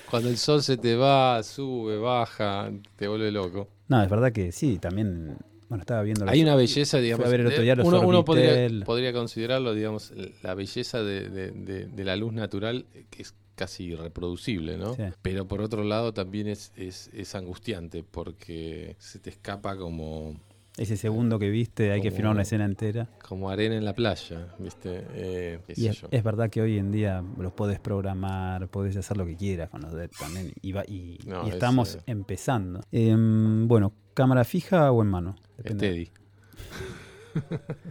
Cuando 0.09 0.29
el 0.29 0.37
sol 0.37 0.61
se 0.61 0.77
te 0.77 0.95
va, 0.95 1.41
sube, 1.41 1.97
baja, 1.97 2.71
te 2.95 3.07
vuelve 3.07 3.31
loco. 3.31 3.69
No, 3.87 4.03
es 4.03 4.09
verdad 4.09 4.31
que 4.31 4.51
sí, 4.51 4.77
también. 4.77 5.35
Bueno, 5.67 5.83
estaba 5.83 6.01
viendo. 6.01 6.25
los- 6.25 6.33
Hay 6.33 6.41
una 6.41 6.55
belleza, 6.55 6.97
digamos. 6.99 7.25
a 7.25 7.29
ver 7.29 7.41
el 7.41 7.45
otro 7.47 7.59
de- 7.59 7.63
día 7.63 7.75
los 7.75 7.87
uno 7.87 8.01
uno 8.01 8.25
podría, 8.25 9.13
considerarlo, 9.13 9.73
digamos, 9.73 10.11
la 10.43 10.53
belleza 10.55 11.01
de, 11.03 11.29
de- 11.29 11.51
de- 11.51 11.85
de 11.85 12.03
la 12.03 12.15
luz 12.15 12.33
natural, 12.33 12.85
que 13.11 13.21
es 13.21 13.35
casi 13.59 13.83
irreproducible, 13.87 14.77
¿no? 14.77 14.95
Sí. 14.95 15.03
Pero 15.21 15.45
por 15.47 15.59
otro 15.61 15.83
lado 15.83 16.13
también 16.13 16.47
es, 16.47 16.71
es, 16.77 17.09
es 17.13 17.35
angustiante 17.35 18.03
porque 18.09 18.95
se 18.99 19.19
te 19.19 19.29
escapa 19.29 19.75
como, 19.75 20.39
Ese 20.77 20.95
segundo 20.95 21.37
que 21.39 21.49
viste, 21.49 21.91
hay 21.91 21.99
que 22.01 22.09
filmar 22.09 22.31
una 22.31 22.43
escena 22.43 22.63
entera. 22.63 23.09
como 23.27 23.49
arena 23.49 23.75
en 23.75 23.83
la 23.83 23.93
playa, 23.93 24.47
¿viste? 24.59 25.03
Eh, 25.13 25.59
qué 25.67 25.73
Y 25.73 25.81
sé 25.81 25.89
es, 25.89 26.01
yo. 26.01 26.07
es 26.09 26.23
verdad 26.23 26.49
que 26.49 26.61
hoy 26.61 26.77
en 26.77 26.91
día 26.93 27.21
los 27.37 27.51
podés 27.51 27.81
programar, 27.81 28.69
podés 28.69 28.95
hacer 28.95 29.17
lo 29.17 29.25
que 29.25 29.35
quieras 29.35 29.69
con 29.69 29.81
los 29.81 29.91
LED 29.93 30.09
también. 30.17 30.53
Y, 30.61 30.71
va- 30.71 30.85
y- 30.87 31.19
No, 31.25 31.43
y 31.45 31.49
es, 31.49 31.55
estamos 31.55 31.95
eh, 31.95 31.99
empezando. 32.05 32.79
Em, 32.93 33.67
bueno, 33.67 33.91
¿cámara 34.13 34.45
fija 34.45 34.89
o 34.93 35.01
en 35.01 35.09
mano? 35.09 35.35
Depende. 35.57 35.85
Steady. 35.85 36.09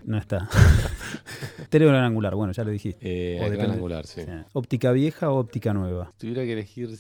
No 0.05 0.19
está. 0.19 0.49
Tele 1.71 1.87
o 1.87 1.89
gran 1.89 2.05
angular, 2.05 2.35
bueno, 2.35 2.53
ya 2.53 2.65
lo 2.65 2.71
dijiste. 2.71 2.99
Eh, 3.37 3.41
O 3.47 3.51
gran 3.51 3.71
angular, 3.73 4.07
sí. 4.07 4.23
Sí. 4.23 4.31
¿Óptica 4.53 4.93
vieja 4.93 5.31
o 5.31 5.37
óptica 5.39 5.73
nueva? 5.73 6.11
Si 6.13 6.19
tuviera 6.19 6.43
que 6.45 6.53
elegir, 6.53 6.97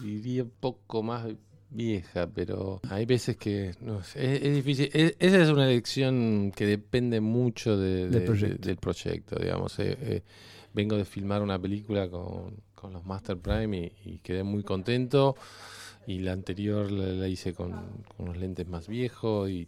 diría 0.00 0.42
un 0.44 0.52
poco 0.60 1.02
más 1.02 1.26
vieja, 1.70 2.28
pero 2.32 2.80
hay 2.88 3.04
veces 3.04 3.36
que 3.36 3.72
no 3.80 4.00
es, 4.00 4.14
es 4.16 4.54
difícil. 4.54 4.90
Es- 4.92 5.16
esa 5.18 5.42
es 5.42 5.48
una 5.48 5.66
elección 5.70 6.52
que 6.54 6.66
depende 6.66 7.20
mucho 7.20 7.76
de- 7.76 8.08
Del 8.08 8.10
de- 8.12 8.20
proyecto. 8.20 8.56
de- 8.62 8.66
del 8.68 8.76
proyecto, 8.76 9.36
digamos. 9.40 9.78
Eh, 9.78 9.96
eh, 10.00 10.22
vengo 10.72 10.96
de 10.96 11.04
filmar 11.04 11.42
una 11.42 11.58
película 11.58 12.08
con, 12.08 12.56
con 12.74 12.92
los 12.92 13.04
Master 13.04 13.36
Prime 13.38 13.92
y, 14.04 14.10
y 14.12 14.18
quedé 14.18 14.42
muy 14.42 14.62
contento. 14.62 15.36
Y 16.06 16.18
la 16.18 16.32
anterior 16.32 16.90
la, 16.92 17.06
la 17.06 17.28
hice 17.28 17.54
con, 17.54 17.70
con 17.72 18.26
unos 18.28 18.36
lentes 18.36 18.68
más 18.68 18.86
viejos 18.88 19.48
y 19.48 19.66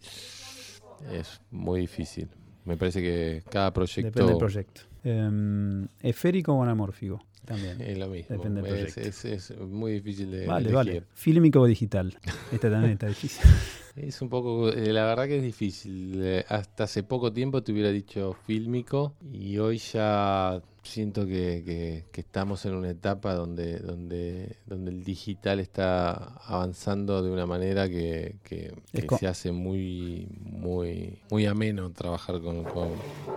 es 1.13 1.41
muy 1.51 1.81
difícil. 1.81 2.29
Me 2.65 2.77
parece 2.77 3.01
que 3.01 3.43
cada 3.51 3.73
proyecto 3.73 4.09
Depende 4.11 4.29
del 4.33 4.39
proyecto. 4.39 4.81
Em, 5.05 5.87
¿Esférico 6.03 6.53
o 6.55 6.63
anamórfico? 6.63 7.25
También. 7.45 7.81
es 7.81 7.97
lo 7.97 8.09
mismo. 8.09 8.37
Depende 8.37 8.61
del 8.61 8.75
Es, 8.87 8.95
proyecto. 8.95 9.29
es- 9.29 9.51
es 9.51 9.59
muy 9.61 9.93
difícil 9.93 10.33
de 10.33 10.47
Vale, 10.47 10.69
elegir. 10.71 10.75
vale. 10.75 11.03
¿Fílmico 11.15 11.61
o 11.61 11.67
digital? 11.67 12.19
Esta 12.53 12.69
también 12.71 12.95
está 12.95 13.07
difícil. 13.07 13.49
Es 13.97 14.21
un 14.21 14.29
poco, 14.29 14.69
eh, 14.71 14.93
la 14.93 15.07
verdad 15.07 15.27
que 15.27 15.39
es 15.39 15.43
difícil. 15.43 16.21
Eh, 16.23 16.45
hasta 16.49 16.85
hace 16.85 17.03
poco 17.03 17.33
tiempo 17.33 17.63
te 17.63 17.73
hubiera 17.73 17.91
dicho 17.91 18.37
fílmico 18.47 19.15
y 19.33 19.57
hoy 19.57 19.79
ya 19.79 20.61
siento 20.83 21.27
que, 21.27 21.63
que- 21.65 22.05
que 22.13 22.21
estamos 22.21 22.65
en 22.67 22.75
una 22.75 22.91
etapa 22.91 23.35
donde, 23.35 23.79
donde, 23.81 24.57
donde 24.67 24.91
el 24.93 25.03
digital 25.03 25.59
está 25.61 26.13
avanzando 26.47 27.23
de 27.23 27.31
una 27.31 27.47
manera 27.47 27.89
que, 27.89 28.37
que- 28.45 28.73
se 29.19 29.27
hace 29.27 29.51
muy, 29.51 30.29
muy, 30.45 31.19
muy 31.31 31.47
ameno 31.47 31.91
trabajar 31.91 32.41
con, 32.41 32.65
con- 32.65 32.91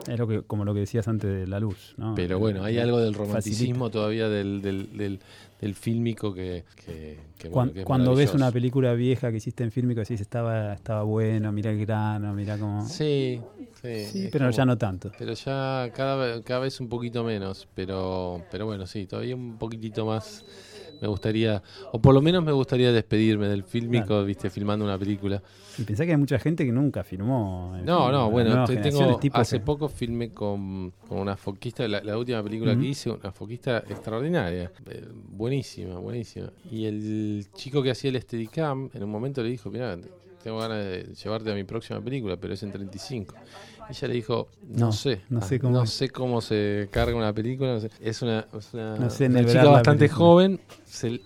Es 0.07 0.19
lo 0.19 0.27
que, 0.27 0.41
como 0.43 0.65
lo 0.65 0.73
que 0.73 0.81
decías 0.81 1.07
antes 1.07 1.31
de 1.31 1.47
la 1.47 1.59
luz, 1.61 1.95
¿no? 1.97 2.13
Pero 2.15 2.37
bueno, 2.37 2.63
hay 2.63 2.77
algo 2.79 2.99
del 2.99 3.15
facilita. 3.15 3.27
romanticismo 3.31 3.89
todavía 3.89 4.27
del, 4.29 4.61
del, 4.61 4.95
del, 4.97 5.19
del 5.59 5.75
fílmico 5.75 6.33
que, 6.33 6.63
que, 6.85 7.17
que, 7.37 7.49
bueno, 7.49 7.73
que 7.73 7.79
es 7.81 7.85
cuando 7.85 8.15
ves 8.15 8.33
una 8.33 8.51
película 8.51 8.93
vieja 8.93 9.29
que 9.31 9.37
hiciste 9.37 9.63
en 9.63 9.71
fílmico, 9.71 9.99
decís 9.99 10.21
estaba, 10.21 10.73
estaba 10.73 11.03
bueno, 11.03 11.51
mira 11.51 11.71
el 11.71 11.79
grano, 11.85 12.33
mira 12.33 12.57
cómo. 12.57 12.85
Sí, 12.85 13.41
sí. 13.81 14.29
Pero 14.31 14.45
como- 14.45 14.51
ya 14.57 14.65
no 14.65 14.77
tanto. 14.77 15.11
Pero 15.17 15.33
ya 15.33 15.89
cada, 15.93 16.41
cada 16.43 16.59
vez 16.61 16.79
un 16.79 16.87
poquito 16.89 17.23
menos, 17.23 17.67
pero, 17.73 18.41
pero 18.51 18.65
bueno, 18.65 18.87
sí, 18.87 19.05
todavía 19.05 19.35
un 19.35 19.57
poquitito 19.57 20.05
más 20.05 20.45
me 21.01 21.07
gustaría, 21.07 21.61
o 21.91 22.01
por 22.01 22.13
lo 22.13 22.21
menos 22.21 22.43
me 22.43 22.51
gustaría 22.51 22.91
despedirme 22.91 23.47
del 23.47 23.63
fílmico, 23.63 24.07
Claro. 24.07 24.25
viste, 24.25 24.49
filmando 24.49 24.83
una 24.85 24.97
película. 24.97 25.41
Y 25.77 25.83
pensá 25.83 26.05
que 26.05 26.11
hay 26.11 26.17
mucha 26.17 26.37
gente 26.39 26.65
que 26.65 26.71
nunca 26.71 27.03
filmó. 27.03 27.77
No, 27.85 28.03
fin, 28.05 28.11
no, 28.11 28.29
bueno, 28.31 28.65
tengo, 28.65 29.19
hace 29.33 29.59
que- 29.59 29.65
poco 29.65 29.87
filmé 29.87 30.31
con, 30.31 30.91
con 31.07 31.19
una 31.19 31.37
foquista, 31.37 31.87
la, 31.87 32.01
la 32.01 32.17
última 32.17 32.43
película 32.43 32.75
que 32.77 32.85
hice, 32.85 33.09
una 33.09 33.31
foquista 33.31 33.79
extraordinaria, 33.87 34.71
eh, 34.89 35.05
buenísima, 35.29 35.97
buenísima. 35.99 36.51
Y 36.69 36.85
el 36.85 37.47
chico 37.53 37.81
que 37.81 37.91
hacía 37.91 38.09
el 38.09 38.21
Steadicam, 38.21 38.89
en 38.93 39.03
un 39.03 39.09
momento 39.09 39.41
le 39.41 39.49
dijo, 39.49 39.69
mira, 39.69 39.97
tengo 40.43 40.59
ganas 40.59 40.83
de 40.85 41.03
llevarte 41.21 41.51
a 41.51 41.55
mi 41.55 41.63
próxima 41.63 42.01
película, 42.01 42.37
pero 42.37 42.53
es 42.53 42.63
en 42.63 42.71
35. 42.71 43.35
Ella 43.89 44.07
le 44.07 44.13
dijo, 44.13 44.49
no, 44.67 44.77
No, 44.87 44.91
sé, 44.91 45.21
no 45.29 45.41
sé 45.41 45.55
ah, 45.55 45.59
cómo 45.59 45.73
no 45.73 45.85
sé 45.87 46.09
cómo 46.09 46.41
se 46.41 46.87
carga 46.91 47.15
una 47.15 47.33
película. 47.33 47.73
no 47.73 47.79
sé. 47.79 47.89
Es 47.99 48.21
una, 48.21 48.45
es 48.57 48.73
una, 48.73 48.95
No 48.97 49.09
sé 49.09 49.27
chica 49.27 49.63
bastante 49.65 50.05
película. 50.05 50.17
joven, 50.25 50.59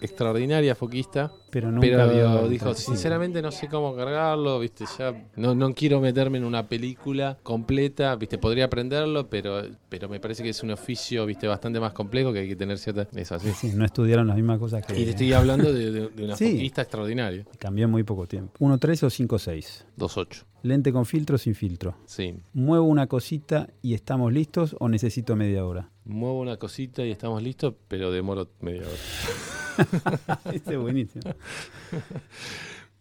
extraordinaria 0.02 0.76
foquista, 0.76 1.32
Pero 1.50 1.72
nunca 1.72 1.82
pero 1.88 2.10
vio- 2.12 2.50
dijo, 2.50 2.74
sinceramente 2.74 3.42
no 3.42 3.52
sé 3.52 3.68
cómo 3.68 3.96
cargarlo, 3.96 4.60
viste, 4.60 4.86
ya 4.98 5.14
no, 5.36 5.56
no 5.56 5.74
quiero 5.74 6.00
meterme 6.02 6.38
en 6.40 6.44
una 6.46 6.68
película 6.68 7.38
completa, 7.44 8.16
viste, 8.16 8.38
podría 8.38 8.66
aprenderlo, 8.66 9.30
pero, 9.30 9.62
pero 9.90 10.10
me 10.10 10.20
parece 10.20 10.44
que 10.44 10.50
es 10.50 10.64
un 10.64 10.72
oficio, 10.72 11.26
viste, 11.26 11.48
bastante 11.48 11.80
más 11.80 11.94
complejo 11.94 12.34
que 12.34 12.40
hay 12.40 12.48
que 12.48 12.56
tener 12.56 12.78
cierta... 12.78 13.08
Es 13.16 13.32
así. 13.32 13.52
Sí, 13.52 13.72
no 13.76 13.86
estudiaron 13.86 14.28
las 14.28 14.36
mismas 14.36 14.60
cosas 14.60 14.86
que 14.86 15.00
Y 15.00 15.04
te 15.06 15.12
estoy 15.12 15.34
hablando 15.34 15.72
de, 15.72 15.92
de- 15.92 16.10
de 16.10 16.26
una 16.26 16.36
Sí. 16.36 16.52
foquista 16.54 16.82
extraordinaria. 16.82 17.46
cambió 17.60 17.86
en 17.86 17.92
muy 17.92 18.04
poco 18.04 18.28
tiempo. 18.28 18.54
1.3 18.60 19.04
o 19.04 19.10
5.6. 19.10 19.86
2.8. 19.98 20.44
Lente 20.64 20.92
con 20.94 21.06
filtro 21.06 21.36
o 21.36 21.40
sin 21.40 21.56
filtro. 21.56 21.96
Sí. 22.06 22.36
¿Muevo 22.54 22.86
una 22.86 23.08
cosita 23.08 23.68
y 23.82 23.94
estamos 23.94 24.32
listos 24.32 24.76
o 24.80 24.88
necesito 24.90 25.36
media 25.36 25.66
hora? 25.66 25.90
Muevo 26.06 26.40
una 26.42 26.58
cosita 26.58 27.06
y 27.06 27.12
estamos 27.12 27.42
listos, 27.42 27.76
pero 27.88 28.12
demoro 28.12 28.50
media 28.60 28.82
hora. 28.82 30.40
este 30.54 30.74
es 30.74 30.80
buenísimo. 30.80 31.24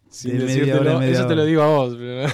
Sin 0.09 0.37
De 0.37 0.45
decírtelo, 0.45 0.97
hora 0.97 1.05
eso 1.07 1.27
te 1.27 1.35
lo 1.35 1.45
digo 1.45 1.61
a 1.61 1.67
vos, 1.67 1.95
pero 1.97 2.31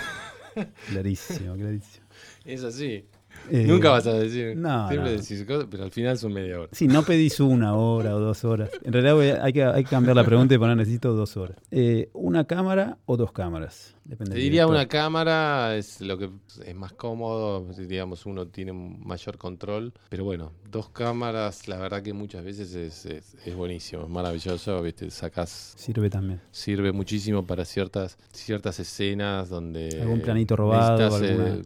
Clarísimo, 0.89 1.55
clarísimo. 1.55 2.05
es 2.45 2.63
así. 2.63 3.05
Eh, 3.51 3.65
Nunca 3.67 3.89
vas 3.91 4.05
a 4.07 4.13
decir. 4.13 4.55
no, 4.55 4.87
siempre 4.89 5.11
no. 5.15 5.17
decís 5.21 5.43
cosas, 5.45 5.67
pero 5.69 5.83
al 5.83 5.91
final 5.91 6.17
son 6.17 6.33
media 6.33 6.59
hora. 6.59 6.69
Sí, 6.71 6.87
no 6.87 7.03
pedís 7.03 7.39
una 7.39 7.75
hora 7.75 8.15
o 8.15 8.19
dos 8.19 8.43
horas. 8.45 8.69
En 8.83 8.93
realidad 8.93 9.43
hay 9.43 9.53
que, 9.53 9.63
hay 9.63 9.83
que 9.83 9.89
cambiar 9.89 10.15
la 10.15 10.23
pregunta 10.23 10.53
y 10.53 10.57
poner 10.57 10.77
necesito 10.77 11.13
dos 11.13 11.35
horas. 11.37 11.57
Eh, 11.71 12.09
¿Una 12.13 12.45
cámara 12.45 12.97
o 13.05 13.17
dos 13.17 13.31
cámaras? 13.31 13.95
Depende 14.05 14.33
Te 14.35 14.41
diría 14.41 14.65
una 14.65 14.87
cámara 14.87 15.75
es 15.75 16.01
lo 16.01 16.17
que 16.17 16.31
es 16.65 16.75
más 16.75 16.93
cómodo, 16.93 17.63
digamos, 17.77 18.25
uno 18.25 18.47
tiene 18.47 18.73
mayor 18.73 19.37
control, 19.37 19.93
pero 20.09 20.23
bueno, 20.23 20.51
dos 20.71 20.89
cámaras, 20.89 21.67
la 21.67 21.77
verdad 21.77 22.01
que 22.01 22.11
muchas 22.13 22.43
veces 22.43 22.73
es, 22.73 23.05
es, 23.05 23.35
es 23.45 23.55
buenísimo, 23.55 24.03
es 24.03 24.09
maravilloso, 24.09 24.81
viste, 24.81 25.11
sacas, 25.11 25.73
Sirve 25.77 26.09
también. 26.09 26.41
sirve 26.49 26.91
muchísimo 26.91 27.45
para 27.45 27.65
ciertas 27.65 28.17
ciertas 28.31 28.79
escenas 28.79 29.47
donde 29.49 29.99
Algún 30.01 30.21
planito 30.21 30.55
robado, 30.55 30.97
necesitas, 30.97 31.29
alguna- 31.29 31.53
sí, 31.55 31.61
eh, 31.61 31.65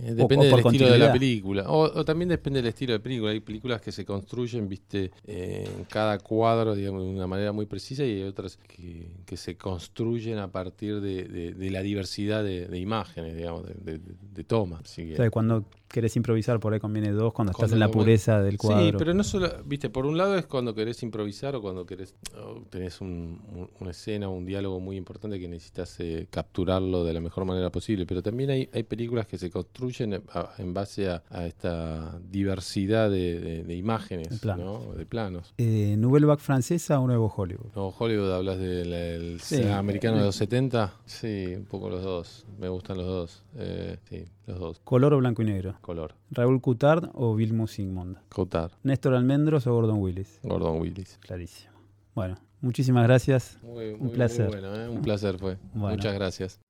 O- 0.00 0.14
depende 0.14 0.24
o 0.24 0.26
por 0.26 0.38
del 0.38 0.66
estilo 0.66 0.86
de 0.92 0.98
la 0.98 1.12
película, 1.12 1.62
o, 1.68 1.82
o 2.00 2.04
también 2.04 2.28
depende 2.28 2.60
del 2.62 2.68
estilo 2.68 2.92
de 2.94 3.00
película. 3.00 3.30
Hay 3.32 3.40
películas 3.40 3.80
que 3.80 3.92
se 3.92 4.04
construyen, 4.04 4.68
viste, 4.68 5.10
eh, 5.26 5.68
en 5.78 5.84
cada 5.84 6.18
cuadro, 6.18 6.74
digamos, 6.74 7.02
de 7.04 7.10
una 7.10 7.26
manera 7.26 7.52
muy 7.52 7.66
precisa 7.66 8.04
y 8.04 8.12
hay 8.12 8.22
otras 8.22 8.56
que, 8.56 9.06
que 9.26 9.36
se 9.36 9.56
construyen 9.56 10.38
a 10.38 10.48
partir 10.50 11.00
de, 11.00 11.24
de- 11.24 11.52
de 11.54 11.70
la 11.70 11.82
diversidad 11.82 12.42
de, 12.42 12.66
de 12.66 12.78
imágenes, 12.78 13.36
digamos, 13.36 13.64
de 13.84 14.44
toma. 14.44 14.80
Así 14.84 15.06
que- 15.06 15.14
O 15.14 15.16
sea, 15.16 15.30
cuando 15.30 15.64
querés 15.94 16.16
improvisar 16.16 16.58
por 16.58 16.74
ahí 16.74 16.80
conviene 16.80 17.12
dos, 17.12 17.32
cuando 17.32 17.52
estás 17.52 17.70
en 17.72 17.78
la 17.78 17.88
pureza 17.88 18.42
del 18.42 18.58
cuadro. 18.58 18.84
Sí, 18.84 18.92
pero 18.98 19.14
no 19.14 19.22
solo, 19.22 19.48
viste, 19.64 19.88
por 19.90 20.06
un 20.06 20.18
lado 20.18 20.36
es 20.36 20.46
cuando 20.46 20.74
querés 20.74 21.00
improvisar 21.04 21.54
o 21.54 21.62
cuando 21.62 21.86
querés, 21.86 22.14
o 22.36 22.62
tenés 22.68 23.00
un- 23.00 23.40
un- 23.54 23.70
una 23.80 23.90
escena 23.92 24.28
o 24.28 24.32
un 24.32 24.44
diálogo 24.44 24.80
muy 24.80 24.96
importante 24.96 25.38
que 25.38 25.46
necesitas 25.46 25.94
eh, 26.00 26.26
capturarlo 26.30 27.04
de 27.04 27.12
la 27.14 27.20
mejor 27.20 27.44
manera 27.44 27.70
posible, 27.70 28.06
pero 28.06 28.22
también 28.22 28.50
hay, 28.50 28.68
hay 28.72 28.82
películas 28.82 29.26
que 29.28 29.38
se 29.38 29.50
construyen 29.50 30.14
a- 30.32 30.50
en 30.58 30.74
base 30.74 31.08
a, 31.08 31.22
a 31.30 31.46
esta 31.46 32.18
diversidad 32.30 33.08
de, 33.10 33.38
de- 33.40 33.62
de 33.62 33.74
imágenes, 33.76 34.28
De 34.30 34.38
planos. 34.38 34.84
¿no? 34.86 34.94
de 34.94 35.06
planos. 35.06 35.54
Eh, 35.58 35.94
¿Nouvelle 35.96 36.26
Vague 36.26 36.40
francesa 36.42 36.98
o 36.98 37.06
Nuevo 37.06 37.32
Hollywood? 37.34 37.70
No, 37.76 37.88
Hollywood 37.96 38.32
hablas 38.32 38.58
del 38.58 39.38
Sí. 39.40 39.56
cine 39.56 39.72
americano 39.72 40.18
de 40.18 40.24
los 40.24 40.34
70, 40.36 40.94
sí, 41.06 41.52
un 41.56 41.66
poco 41.66 41.88
los 41.88 42.02
dos, 42.02 42.46
me 42.58 42.68
gustan 42.68 42.96
los 42.98 43.06
dos, 43.06 43.42
eh, 43.56 43.98
sí, 44.08 44.24
los 44.46 44.58
dos, 44.58 44.80
¿Color 44.80 45.14
o 45.14 45.18
blanco 45.18 45.42
y 45.42 45.46
negro? 45.46 45.76
color, 45.80 46.14
¿Raúl 46.30 46.60
Coutard 46.60 47.10
o 47.14 47.34
Vilmos 47.34 47.70
Sigmund? 47.72 48.18
Cotard, 48.28 48.72
¿Néstor 48.82 49.14
Almendros 49.14 49.66
o 49.66 49.72
Gordon 49.74 49.98
Willis? 50.00 50.40
Gordon 50.42 50.80
Willis. 50.80 51.18
Clarísimo. 51.22 51.72
Bueno, 52.14 52.36
muchísimas 52.60 53.04
gracias. 53.04 53.58
Muy, 53.62 53.90
Un 53.92 54.00
muy- 54.06 54.10
placer. 54.14 54.46
muy 54.50 54.60
bueno, 54.60 54.74
¿eh? 54.76 54.88
un 54.88 55.02
placer 55.02 55.38
fue. 55.38 55.56
Bueno. 55.72 55.96
Muchas 55.96 56.14
gracias. 56.14 56.60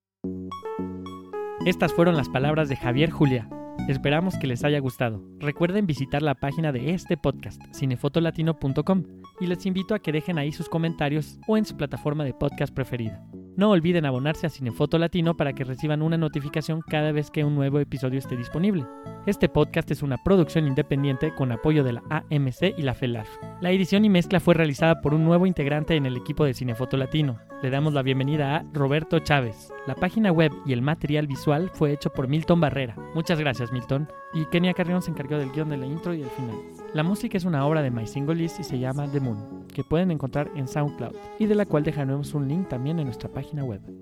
Estas 1.66 1.92
fueron 1.92 2.16
las 2.16 2.28
palabras 2.28 2.68
de 2.68 2.76
Javier 2.76 3.10
Julia. 3.10 3.48
Esperamos 3.88 4.36
que 4.36 4.46
les 4.46 4.62
haya 4.64 4.78
gustado. 4.78 5.22
Recuerden 5.40 5.86
visitar 5.86 6.22
la 6.22 6.34
página 6.34 6.72
de 6.72 6.94
este 6.94 7.16
podcast, 7.16 7.60
cinefotolatino.com, 7.74 9.02
y 9.40 9.46
les 9.46 9.66
invito 9.66 9.94
a 9.94 9.98
que 9.98 10.12
dejen 10.12 10.38
ahí 10.38 10.52
sus 10.52 10.68
comentarios 10.68 11.38
o 11.48 11.56
en 11.56 11.64
su 11.64 11.76
plataforma 11.76 12.24
de 12.24 12.32
podcast 12.34 12.72
preferida. 12.72 13.22
No 13.56 13.70
olviden 13.70 14.04
abonarse 14.04 14.48
a 14.48 14.50
Cinefoto 14.50 14.98
Latino 14.98 15.36
para 15.36 15.52
que 15.52 15.62
reciban 15.62 16.02
una 16.02 16.18
notificación 16.18 16.80
cada 16.80 17.12
vez 17.12 17.30
que 17.30 17.44
un 17.44 17.54
nuevo 17.54 17.78
episodio 17.78 18.18
esté 18.18 18.36
disponible. 18.36 18.84
Este 19.26 19.48
podcast 19.48 19.88
es 19.92 20.02
una 20.02 20.16
producción 20.24 20.66
independiente 20.66 21.32
con 21.36 21.52
apoyo 21.52 21.84
de 21.84 21.92
la 21.92 22.02
AMC 22.10 22.76
y 22.76 22.82
la 22.82 22.94
FELAF. 22.94 23.28
La 23.60 23.70
edición 23.70 24.04
y 24.04 24.08
mezcla 24.08 24.40
fue 24.40 24.54
realizada 24.54 25.00
por 25.00 25.14
un 25.14 25.24
nuevo 25.24 25.46
integrante 25.46 25.94
en 25.94 26.04
el 26.04 26.16
equipo 26.16 26.44
de 26.44 26.52
Cinefoto 26.52 26.96
Latino. 26.96 27.38
Le 27.62 27.70
damos 27.70 27.94
la 27.94 28.02
bienvenida 28.02 28.56
a 28.56 28.64
Roberto 28.72 29.20
Chávez. 29.20 29.72
La 29.86 29.94
página 29.94 30.32
web 30.32 30.52
y 30.66 30.72
el 30.72 30.82
material 30.82 31.26
visual 31.26 31.70
fue 31.72 31.92
hecho 31.92 32.10
por 32.10 32.26
Milton 32.26 32.60
Barrera. 32.60 32.96
Muchas 33.14 33.38
gracias, 33.38 33.72
Milton. 33.72 34.08
Y 34.34 34.46
Kenia 34.46 34.74
Carrión 34.74 35.00
se 35.00 35.12
encargó 35.12 35.38
del 35.38 35.52
guion 35.52 35.70
de 35.70 35.76
la 35.76 35.86
intro 35.86 36.12
y 36.12 36.22
el 36.22 36.30
final. 36.30 36.56
La 36.92 37.04
música 37.04 37.38
es 37.38 37.44
una 37.44 37.64
obra 37.64 37.82
de 37.82 37.90
My 37.90 38.06
Single 38.06 38.34
List 38.34 38.60
y 38.60 38.64
se 38.64 38.78
llama 38.78 39.08
The 39.10 39.20
Moon, 39.20 39.66
que 39.72 39.84
pueden 39.84 40.10
encontrar 40.10 40.50
en 40.56 40.66
SoundCloud 40.66 41.14
y 41.38 41.46
de 41.46 41.54
la 41.54 41.66
cual 41.66 41.84
dejaremos 41.84 42.34
un 42.34 42.48
link 42.48 42.68
también 42.68 42.98
en 42.98 43.06
nuestra 43.06 43.30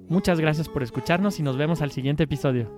Muchas 0.08 0.40
gracias 0.40 0.68
por 0.68 0.82
escucharnos 0.82 1.38
y 1.40 1.42
nos 1.42 1.56
vemos 1.56 1.82
al 1.82 1.90
siguiente 1.90 2.24
episodio. 2.24 2.70